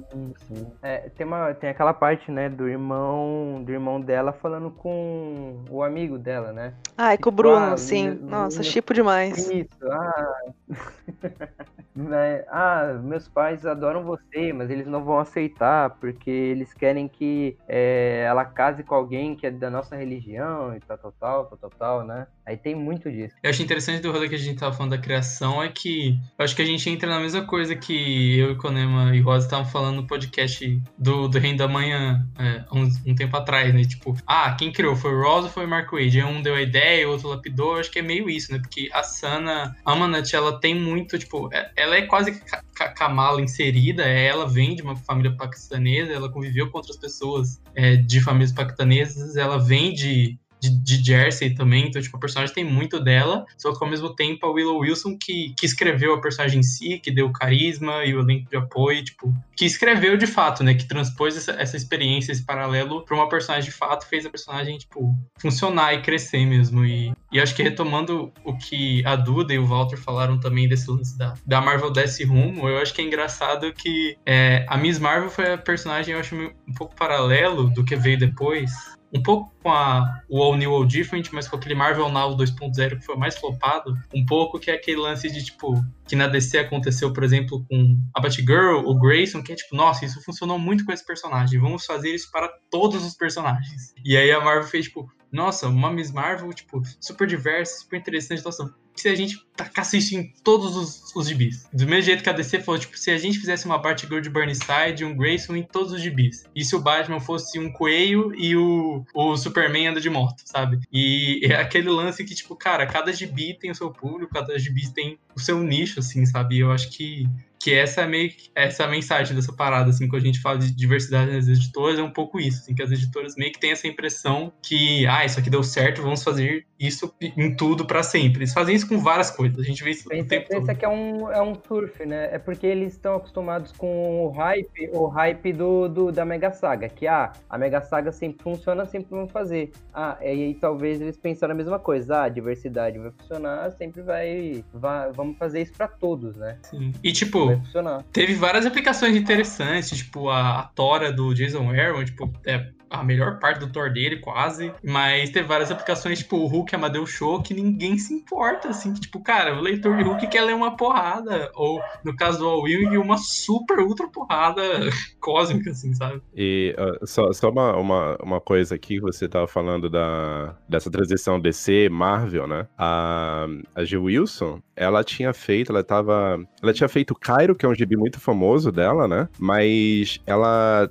É, 0.82 1.08
tem, 1.16 1.26
uma, 1.26 1.54
tem 1.54 1.70
aquela 1.70 1.94
parte, 1.94 2.30
né, 2.30 2.48
do 2.50 2.68
irmão 2.68 3.62
do 3.64 3.72
irmão 3.72 4.00
dela 4.00 4.32
falando 4.34 4.70
com 4.70 5.62
o 5.70 5.82
amigo 5.82 6.18
dela, 6.18 6.52
né? 6.52 6.65
Ai, 6.96 7.16
com 7.18 7.28
o 7.28 7.32
Tipo, 7.32 7.42
Bruno, 7.42 7.72
ah, 7.72 7.76
sim. 7.76 8.10
meu- 8.10 8.28
Nossa, 8.30 8.56
meu- 8.62 8.64
chipo 8.64 8.92
demais. 8.94 9.50
Isso, 9.50 9.68
ah. 9.90 10.34
Né, 11.96 12.44
ah, 12.50 13.00
meus 13.02 13.26
pais 13.26 13.64
adoram 13.64 14.04
você, 14.04 14.52
mas 14.52 14.68
eles 14.68 14.86
não 14.86 15.02
vão 15.02 15.18
aceitar 15.18 15.88
porque 15.98 16.28
eles 16.30 16.74
querem 16.74 17.08
que 17.08 17.56
é, 17.66 18.22
ela 18.28 18.44
case 18.44 18.82
com 18.84 18.94
alguém 18.94 19.34
que 19.34 19.46
é 19.46 19.50
da 19.50 19.70
nossa 19.70 19.96
religião 19.96 20.76
e 20.76 20.80
tal, 20.80 20.98
tal, 20.98 21.12
tal, 21.18 21.44
tal, 21.46 21.58
tal, 21.58 21.70
tal, 21.70 22.04
né? 22.06 22.26
Aí 22.44 22.54
tem 22.54 22.74
muito 22.74 23.10
disso. 23.10 23.34
Eu 23.42 23.48
acho 23.48 23.62
interessante 23.62 24.02
do 24.02 24.12
rolê 24.12 24.28
que 24.28 24.34
a 24.34 24.38
gente 24.38 24.58
tava 24.60 24.74
falando 24.74 24.90
da 24.90 24.98
criação 24.98 25.62
é 25.62 25.70
que 25.70 26.10
eu 26.38 26.44
acho 26.44 26.54
que 26.54 26.60
a 26.60 26.66
gente 26.66 26.88
entra 26.90 27.08
na 27.08 27.18
mesma 27.18 27.46
coisa 27.46 27.74
que 27.74 28.38
eu 28.38 28.50
e 28.52 28.56
Konema 28.56 29.16
e 29.16 29.20
Rosa 29.22 29.46
estavam 29.46 29.64
falando 29.64 29.96
no 29.96 30.06
podcast 30.06 30.78
do, 30.98 31.28
do 31.28 31.38
Reino 31.38 31.56
da 31.56 31.66
Manhã 31.66 32.28
é, 32.38 32.62
um, 32.76 32.82
um 33.10 33.14
tempo 33.14 33.34
atrás, 33.38 33.72
né? 33.72 33.82
Tipo, 33.84 34.14
ah, 34.26 34.54
quem 34.54 34.70
criou? 34.70 34.94
Foi 34.96 35.14
o 35.14 35.22
Rosa 35.22 35.46
ou 35.46 35.52
foi 35.52 35.64
o 35.64 35.68
Mark 35.68 35.90
Wade? 35.90 36.20
Aí 36.20 36.24
Um 36.26 36.42
deu 36.42 36.54
a 36.56 36.62
ideia, 36.62 37.08
o 37.08 37.12
outro 37.12 37.28
lapidou. 37.28 37.76
Acho 37.76 37.90
que 37.90 37.98
é 37.98 38.02
meio 38.02 38.28
isso, 38.28 38.52
né? 38.52 38.58
Porque 38.58 38.88
a 38.92 39.02
Sana 39.02 39.76
Amanat, 39.84 40.34
ela 40.34 40.58
tem 40.60 40.74
muito, 40.74 41.18
tipo, 41.18 41.48
é- 41.52 41.70
ela 41.76 41.96
é 41.96 42.02
quase 42.02 42.32
Ka- 42.40 42.62
Ka- 42.74 42.88
Kamala 42.88 43.40
inserida, 43.40 44.04
é, 44.04 44.26
ela 44.26 44.46
vem 44.48 44.74
de 44.74 44.82
uma 44.82 44.96
família 44.96 45.34
paquistanesa, 45.36 46.12
ela 46.12 46.30
conviveu 46.30 46.70
com 46.70 46.78
outras 46.78 46.96
pessoas 46.96 47.60
é, 47.74 47.96
de 47.96 48.20
famílias 48.20 48.52
paquistanesas, 48.52 49.36
ela 49.36 49.58
vem 49.58 49.92
de, 49.92 50.38
de, 50.60 50.70
de 50.70 51.04
Jersey 51.04 51.54
também, 51.54 51.88
então, 51.88 52.00
tipo, 52.00 52.16
a 52.16 52.20
personagem 52.20 52.54
tem 52.54 52.64
muito 52.64 53.00
dela, 53.00 53.44
só 53.56 53.72
que 53.72 53.84
ao 53.84 53.90
mesmo 53.90 54.14
tempo 54.14 54.46
a 54.46 54.50
Willow 54.50 54.78
Wilson 54.78 55.16
que, 55.16 55.54
que 55.56 55.66
escreveu 55.66 56.14
a 56.14 56.20
personagem 56.20 56.60
em 56.60 56.62
si, 56.62 56.98
que 56.98 57.10
deu 57.10 57.30
carisma 57.30 58.04
e 58.04 58.14
o 58.14 58.20
elenco 58.20 58.50
de 58.50 58.56
apoio, 58.56 59.04
tipo, 59.04 59.34
que 59.54 59.64
escreveu 59.64 60.16
de 60.16 60.26
fato, 60.26 60.64
né, 60.64 60.74
que 60.74 60.86
transpôs 60.86 61.36
essa, 61.36 61.52
essa 61.52 61.76
experiência, 61.76 62.32
esse 62.32 62.44
paralelo 62.44 63.04
pra 63.04 63.16
uma 63.16 63.28
personagem 63.28 63.70
de 63.70 63.76
fato, 63.76 64.06
fez 64.06 64.24
a 64.24 64.30
personagem, 64.30 64.78
tipo, 64.78 65.14
funcionar 65.38 65.94
e 65.94 66.02
crescer 66.02 66.44
mesmo, 66.46 66.84
e, 66.84 67.12
e 67.30 67.40
acho 67.40 67.54
que 67.54 67.62
retomando 67.62 68.32
o 68.44 68.56
que 68.56 69.04
a 69.04 69.16
Duda 69.16 69.52
e 69.52 69.58
o 69.58 69.66
Walter 69.66 69.96
falaram 69.96 70.38
também 70.38 70.68
desse 70.68 70.90
lance 70.90 71.16
da, 71.18 71.34
da 71.46 71.60
Marvel 71.60 71.90
desse 71.90 72.24
rumo, 72.24 72.68
eu 72.68 72.78
acho 72.78 72.94
que 72.94 73.02
é 73.02 73.04
engraçado 73.04 73.72
que 73.72 74.16
é, 74.24 74.64
a 74.68 74.76
Miss 74.76 74.98
Marvel 74.98 75.30
foi 75.30 75.52
a 75.52 75.58
personagem, 75.58 76.14
eu 76.14 76.20
acho, 76.20 76.34
um 76.36 76.74
pouco 76.74 76.94
paralelo 76.94 77.70
do 77.70 77.84
que 77.84 77.96
veio 77.96 78.18
depois, 78.18 78.95
um 79.12 79.22
pouco 79.22 79.52
com 79.62 79.70
a, 79.70 80.22
o 80.28 80.42
All 80.42 80.56
New 80.56 80.72
All 80.72 80.84
Different, 80.84 81.28
mas 81.32 81.48
com 81.48 81.56
aquele 81.56 81.74
Marvel 81.74 82.08
Now 82.08 82.36
2.0 82.36 82.98
que 82.98 83.04
foi 83.04 83.16
mais 83.16 83.36
flopado, 83.36 83.94
um 84.14 84.24
pouco 84.24 84.58
que 84.58 84.70
é 84.70 84.74
aquele 84.74 84.98
lance 84.98 85.30
de, 85.30 85.44
tipo, 85.44 85.74
que 86.06 86.16
na 86.16 86.26
DC 86.26 86.58
aconteceu, 86.58 87.12
por 87.12 87.24
exemplo, 87.24 87.64
com 87.68 87.98
a 88.14 88.20
Batgirl, 88.20 88.84
o 88.84 88.98
Grayson, 88.98 89.42
que 89.42 89.52
é 89.52 89.56
tipo, 89.56 89.74
nossa, 89.74 90.04
isso 90.04 90.22
funcionou 90.22 90.58
muito 90.58 90.84
com 90.84 90.92
esse 90.92 91.04
personagem, 91.04 91.60
vamos 91.60 91.84
fazer 91.84 92.14
isso 92.14 92.30
para 92.30 92.48
todos 92.70 93.04
os 93.04 93.14
personagens. 93.14 93.94
E 94.04 94.16
aí 94.16 94.30
a 94.30 94.40
Marvel 94.40 94.68
fez, 94.68 94.86
tipo, 94.86 95.10
nossa, 95.30 95.68
uma 95.68 95.92
Miss 95.92 96.10
Marvel, 96.10 96.52
tipo, 96.52 96.82
super 97.00 97.26
diversa, 97.26 97.80
super 97.80 97.98
interessante, 97.98 98.44
nossa, 98.44 98.72
se 98.94 99.08
a 99.08 99.14
gente 99.14 99.38
tacasse 99.54 99.98
isso 99.98 100.16
em 100.16 100.32
todos 100.42 100.76
os, 100.76 101.14
os 101.14 101.28
gibis. 101.28 101.68
Do 101.72 101.86
mesmo 101.86 102.02
jeito 102.02 102.22
que 102.22 102.30
a 102.30 102.32
DC 102.32 102.60
falou, 102.60 102.80
tipo, 102.80 102.96
se 102.96 103.10
a 103.10 103.18
gente 103.18 103.38
fizesse 103.38 103.66
uma 103.66 103.78
Batgirl 103.78 104.20
de 104.20 104.30
Burnside, 104.30 105.04
um 105.04 105.16
Grayson 105.16 105.56
em 105.56 105.62
todos 105.62 105.92
os 105.92 106.00
gibis. 106.00 106.44
E 106.54 106.64
se 106.64 106.74
o 106.74 106.80
Batman 106.80 107.20
fosse 107.20 107.58
um 107.58 107.70
coelho 107.70 108.34
e 108.34 108.56
o, 108.56 109.04
o 109.14 109.36
Superman 109.36 109.88
anda 109.88 110.00
de 110.00 110.10
moto, 110.10 110.42
sabe? 110.44 110.80
E 110.92 111.40
é 111.44 111.56
aquele 111.56 111.90
lance 111.90 112.24
que, 112.24 112.34
tipo, 112.34 112.56
cara, 112.56 112.86
cada 112.86 113.12
gibi 113.12 113.54
tem 113.54 113.70
o 113.70 113.74
seu 113.74 113.90
público, 113.90 114.32
cada 114.32 114.58
gibi 114.58 114.90
tem 114.92 115.18
o 115.34 115.40
seu 115.40 115.62
nicho, 115.62 116.00
assim, 116.00 116.24
sabe? 116.24 116.58
Eu 116.58 116.72
acho 116.72 116.90
que 116.90 117.28
que 117.66 117.74
essa 117.74 118.02
é 118.02 118.06
meio 118.06 118.30
que- 118.30 118.48
essa 118.54 118.84
é 118.84 118.86
a 118.86 118.88
mensagem 118.88 119.34
dessa 119.34 119.52
parada, 119.52 119.90
assim, 119.90 120.06
quando 120.06 120.22
a 120.22 120.26
gente 120.26 120.40
fala 120.40 120.56
de 120.58 120.70
diversidade 120.72 121.32
nas 121.32 121.48
editoras, 121.48 121.98
é 121.98 122.02
um 122.02 122.12
pouco 122.12 122.38
isso, 122.38 122.60
assim, 122.62 122.76
que 122.76 122.80
as 122.82 122.92
editoras 122.92 123.34
meio 123.36 123.50
que 123.52 123.58
têm 123.58 123.72
essa 123.72 123.88
impressão 123.88 124.52
que, 124.62 125.04
ah, 125.08 125.24
isso 125.24 125.40
aqui 125.40 125.50
deu 125.50 125.64
certo, 125.64 126.00
vamos 126.00 126.22
fazer 126.22 126.64
isso 126.78 127.12
em 127.20 127.56
tudo 127.56 127.84
pra 127.84 128.04
sempre. 128.04 128.40
Eles 128.40 128.52
fazem 128.52 128.76
isso 128.76 128.88
com 128.88 128.98
várias 128.98 129.32
coisas, 129.32 129.58
a 129.58 129.62
gente 129.64 129.82
vê 129.82 129.90
isso 129.90 130.06
o 130.06 130.10
Pensa, 130.10 130.28
tempo 130.28 130.48
todo. 130.48 130.60
pensa 130.60 130.74
que 130.76 130.84
é 130.84 130.88
um, 130.88 131.28
é 131.32 131.42
um 131.42 131.54
surf, 131.66 132.06
né? 132.06 132.28
É 132.30 132.38
porque 132.38 132.66
eles 132.68 132.92
estão 132.92 133.16
acostumados 133.16 133.72
com 133.72 134.24
o 134.26 134.28
hype, 134.30 134.90
o 134.92 135.06
hype 135.08 135.52
do, 135.52 135.88
do- 135.88 136.12
da 136.12 136.24
Mega 136.24 136.52
Saga, 136.52 136.88
que 136.88 137.08
ah, 137.08 137.32
a 137.50 137.58
Mega 137.58 137.80
Saga 137.80 138.12
sempre 138.12 138.44
funciona, 138.44 138.84
sempre 138.86 139.10
vão 139.10 139.26
fazer. 139.26 139.72
Ah, 139.92 140.16
e 140.22 140.26
aí 140.26 140.54
talvez 140.54 141.00
eles 141.00 141.16
pensaram 141.16 141.52
a 141.52 141.56
mesma 141.56 141.80
coisa. 141.80 142.18
Ah, 142.18 142.22
a 142.24 142.28
diversidade 142.28 142.96
vai 142.98 143.10
funcionar, 143.10 143.72
sempre 143.72 144.02
vai, 144.02 144.64
vai 144.72 145.10
vamos 145.12 145.36
fazer 145.36 145.62
isso 145.62 145.72
pra 145.72 145.88
todos, 145.88 146.36
né? 146.36 146.58
Sim. 146.62 146.92
E, 147.02 147.10
tipo, 147.12 147.55
Funcionar. 147.60 148.04
teve 148.12 148.34
várias 148.34 148.66
aplicações 148.66 149.16
interessantes, 149.16 149.96
tipo 149.98 150.28
a, 150.28 150.60
a 150.60 150.62
Tora 150.64 151.12
do 151.12 151.34
Jason 151.34 151.70
Aaron, 151.70 152.04
tipo, 152.04 152.32
é 152.44 152.70
a 152.90 153.02
melhor 153.02 153.38
parte 153.38 153.60
do 153.60 153.68
Thor 153.68 153.92
dele, 153.92 154.18
quase. 154.18 154.72
Mas 154.82 155.30
teve 155.30 155.46
várias 155.46 155.70
aplicações, 155.70 156.18
tipo 156.18 156.36
o 156.36 156.46
Hulk 156.46 156.74
Amadeus 156.74 157.10
Show, 157.10 157.42
que 157.42 157.54
ninguém 157.54 157.98
se 157.98 158.14
importa, 158.14 158.68
assim, 158.68 158.92
que, 158.94 159.00
tipo, 159.00 159.20
cara, 159.20 159.56
o 159.56 159.60
leitor 159.60 159.96
de 159.96 160.02
Hulk 160.02 160.26
quer 160.28 160.42
ler 160.42 160.54
uma 160.54 160.76
porrada. 160.76 161.50
Ou, 161.54 161.80
no 162.04 162.14
caso 162.16 162.38
do 162.38 162.46
All 162.46 162.62
Wing, 162.62 162.96
uma 162.96 163.18
super 163.18 163.80
ultra 163.80 164.08
porrada 164.08 164.62
cósmica, 165.20 165.70
assim, 165.70 165.92
sabe? 165.94 166.20
E 166.34 166.74
ah, 166.78 167.04
só, 167.04 167.32
só 167.32 167.50
uma, 167.50 167.76
uma, 167.76 168.16
uma 168.22 168.40
coisa 168.40 168.74
aqui, 168.74 169.00
você 169.00 169.28
tava 169.28 169.46
falando 169.46 169.90
da, 169.90 170.56
dessa 170.68 170.90
transição 170.90 171.40
DC, 171.40 171.88
Marvel, 171.88 172.46
né? 172.46 172.66
A, 172.78 173.46
a 173.74 173.84
Jill 173.84 174.04
Wilson, 174.04 174.60
ela 174.74 175.02
tinha 175.02 175.32
feito, 175.32 175.72
ela 175.72 175.82
tava. 175.82 176.38
Ela 176.62 176.72
tinha 176.72 176.88
feito 176.88 177.14
Cairo, 177.14 177.54
que 177.54 177.66
é 177.66 177.68
um 177.68 177.74
gibi 177.74 177.96
muito 177.96 178.20
famoso 178.20 178.70
dela, 178.70 179.08
né? 179.08 179.28
Mas 179.38 180.20
ela, 180.26 180.88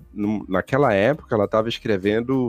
naquela 0.48 0.94
época, 0.94 1.34
ela 1.36 1.48
tava 1.48 1.70
escrevendo 1.70 1.85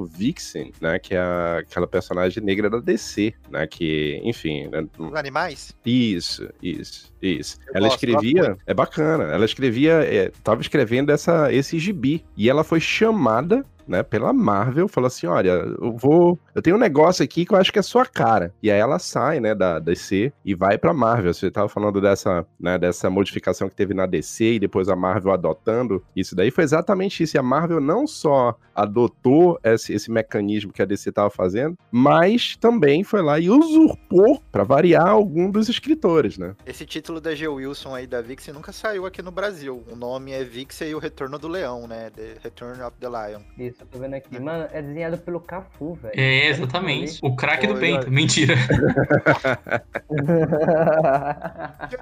Vixen, 0.06 0.72
né? 0.80 0.98
Que 0.98 1.14
é 1.14 1.18
a- 1.18 1.58
aquela 1.58 1.86
personagem 1.86 2.42
negra 2.42 2.68
da 2.70 2.78
DC, 2.78 3.34
né? 3.50 3.66
Que, 3.66 4.20
enfim, 4.24 4.68
né? 4.68 4.86
Os 4.98 5.14
animais? 5.14 5.76
Isso, 5.84 6.48
isso, 6.62 7.12
isso. 7.20 7.58
Eu 7.68 7.74
ela 7.76 7.88
gosto, 7.88 8.04
escrevia. 8.04 8.56
É 8.66 8.74
bacana. 8.74 9.24
Ela 9.24 9.44
escrevia. 9.44 9.92
É, 10.04 10.30
tava 10.42 10.60
escrevendo 10.60 11.10
essa, 11.10 11.52
esse 11.52 11.78
gibi. 11.78 12.24
E 12.36 12.48
ela 12.48 12.64
foi 12.64 12.80
chamada. 12.80 13.64
Né, 13.86 14.02
pela 14.02 14.32
Marvel, 14.32 14.88
falou 14.88 15.06
assim: 15.06 15.26
olha, 15.26 15.50
eu 15.50 15.96
vou. 15.96 16.38
Eu 16.54 16.62
tenho 16.62 16.76
um 16.76 16.78
negócio 16.78 17.24
aqui 17.24 17.44
que 17.44 17.52
eu 17.52 17.58
acho 17.58 17.72
que 17.72 17.78
é 17.78 17.82
sua 17.82 18.04
cara. 18.04 18.52
E 18.62 18.70
aí 18.70 18.78
ela 18.78 18.98
sai, 18.98 19.40
né, 19.40 19.54
da 19.54 19.78
DC 19.78 20.32
e 20.44 20.54
vai 20.54 20.76
pra 20.76 20.92
Marvel. 20.92 21.32
Você 21.32 21.50
tava 21.50 21.68
falando 21.68 22.00
dessa, 22.00 22.46
né, 22.58 22.78
dessa 22.78 23.08
modificação 23.08 23.68
que 23.68 23.76
teve 23.76 23.94
na 23.94 24.06
DC 24.06 24.54
e 24.54 24.58
depois 24.58 24.88
a 24.88 24.96
Marvel 24.96 25.32
adotando. 25.32 26.02
Isso 26.14 26.34
daí 26.34 26.50
foi 26.50 26.64
exatamente 26.64 27.22
isso. 27.22 27.36
E 27.36 27.38
a 27.38 27.42
Marvel 27.42 27.80
não 27.80 28.06
só 28.06 28.56
adotou 28.74 29.58
esse, 29.64 29.94
esse 29.94 30.10
mecanismo 30.10 30.72
que 30.72 30.82
a 30.82 30.84
DC 30.84 31.10
tava 31.12 31.30
fazendo, 31.30 31.76
mas 31.90 32.56
também 32.56 33.02
foi 33.02 33.22
lá 33.22 33.40
e 33.40 33.48
usurpou, 33.48 34.40
pra 34.52 34.64
variar, 34.64 35.08
algum 35.08 35.50
dos 35.50 35.68
escritores, 35.68 36.36
né? 36.36 36.54
Esse 36.66 36.84
título 36.84 37.20
da 37.20 37.34
G. 37.34 37.48
Wilson 37.48 37.94
aí 37.94 38.06
da 38.06 38.20
Vixen 38.20 38.52
nunca 38.52 38.72
saiu 38.72 39.06
aqui 39.06 39.22
no 39.22 39.30
Brasil. 39.30 39.82
O 39.90 39.96
nome 39.96 40.32
é 40.32 40.44
Vixen 40.44 40.90
e 40.90 40.94
o 40.94 40.98
Retorno 40.98 41.38
do 41.38 41.48
Leão, 41.48 41.86
né? 41.86 42.10
The 42.10 42.36
Return 42.42 42.82
of 42.82 42.96
the 43.00 43.08
Lion. 43.08 43.40
Isso, 43.58 43.75
eu 43.78 43.86
tô 43.86 43.98
vendo 43.98 44.14
aqui. 44.14 44.40
Mano, 44.40 44.66
é 44.72 44.80
desenhado 44.80 45.18
pelo 45.18 45.40
Cafu, 45.40 45.94
velho. 45.94 46.14
É, 46.16 46.48
exatamente. 46.48 47.18
O 47.22 47.36
craque 47.36 47.66
do 47.66 47.74
olha. 47.74 48.08
Mentira. 48.08 48.54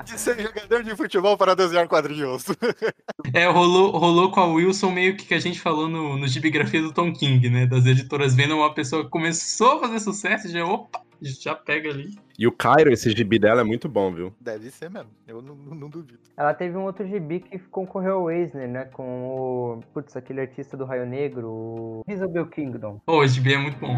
De 0.05 0.19
ser 0.19 0.41
jogador 0.41 0.83
de 0.83 0.97
futebol 0.97 1.37
para 1.37 1.55
desenhar 1.55 1.89
quadrinhos. 1.89 2.45
É, 3.33 3.47
rolou, 3.47 3.91
rolou 3.97 4.31
com 4.31 4.41
a 4.41 4.47
Wilson 4.47 4.91
meio 4.91 5.17
que 5.17 5.25
que 5.25 5.35
a 5.35 5.41
gente 5.41 5.61
falou 5.61 5.89
no, 5.89 6.17
no 6.17 6.29
Gibigrafia 6.29 6.81
do 6.81 6.93
Tom 6.93 7.13
King, 7.13 7.49
né? 7.51 7.67
Das 7.67 7.87
editoras 7.87 8.35
vendo 8.35 8.57
uma 8.57 8.73
pessoa 8.73 9.05
que 9.05 9.11
começou 9.11 9.73
a 9.73 9.81
fazer 9.81 10.01
sucesso 10.01 10.47
e 10.47 10.51
já, 10.51 10.65
opa, 10.65 11.01
já 11.23 11.55
pega 11.55 11.91
ali. 11.91 12.17
E 12.39 12.47
o 12.47 12.53
Cairo, 12.53 12.93
esse 12.93 13.11
gibi 13.11 13.39
dela 13.39 13.61
é 13.61 13.65
muito 13.65 13.89
bom, 13.89 14.13
viu? 14.13 14.35
Deve 14.41 14.71
ser 14.71 14.91
mesmo. 14.91 15.11
Eu 15.27 15.41
não, 15.41 15.55
não- 15.55 15.75
não 15.75 15.89
duvido. 15.89 16.19
Ela 16.37 16.53
teve 16.55 16.77
um 16.77 16.83
outro 16.85 17.07
gibi 17.07 17.41
que 17.41 17.59
concorreu 17.59 18.17
ao 18.19 18.31
Eisner, 18.31 18.69
né? 18.69 18.85
Com 18.87 19.25
o. 19.79 19.81
Putz, 19.93 20.17
aquele 20.17 20.41
artista 20.41 20.77
do 20.77 20.85
Raio 20.85 21.07
Negro, 21.07 21.49
o 21.49 22.05
Isabel 22.09 22.47
Kingdom. 22.47 23.01
Pô, 23.07 23.23
esse 23.25 23.35
gibi 23.35 23.55
é 23.55 23.59
muito 23.59 23.79
bom. 23.79 23.97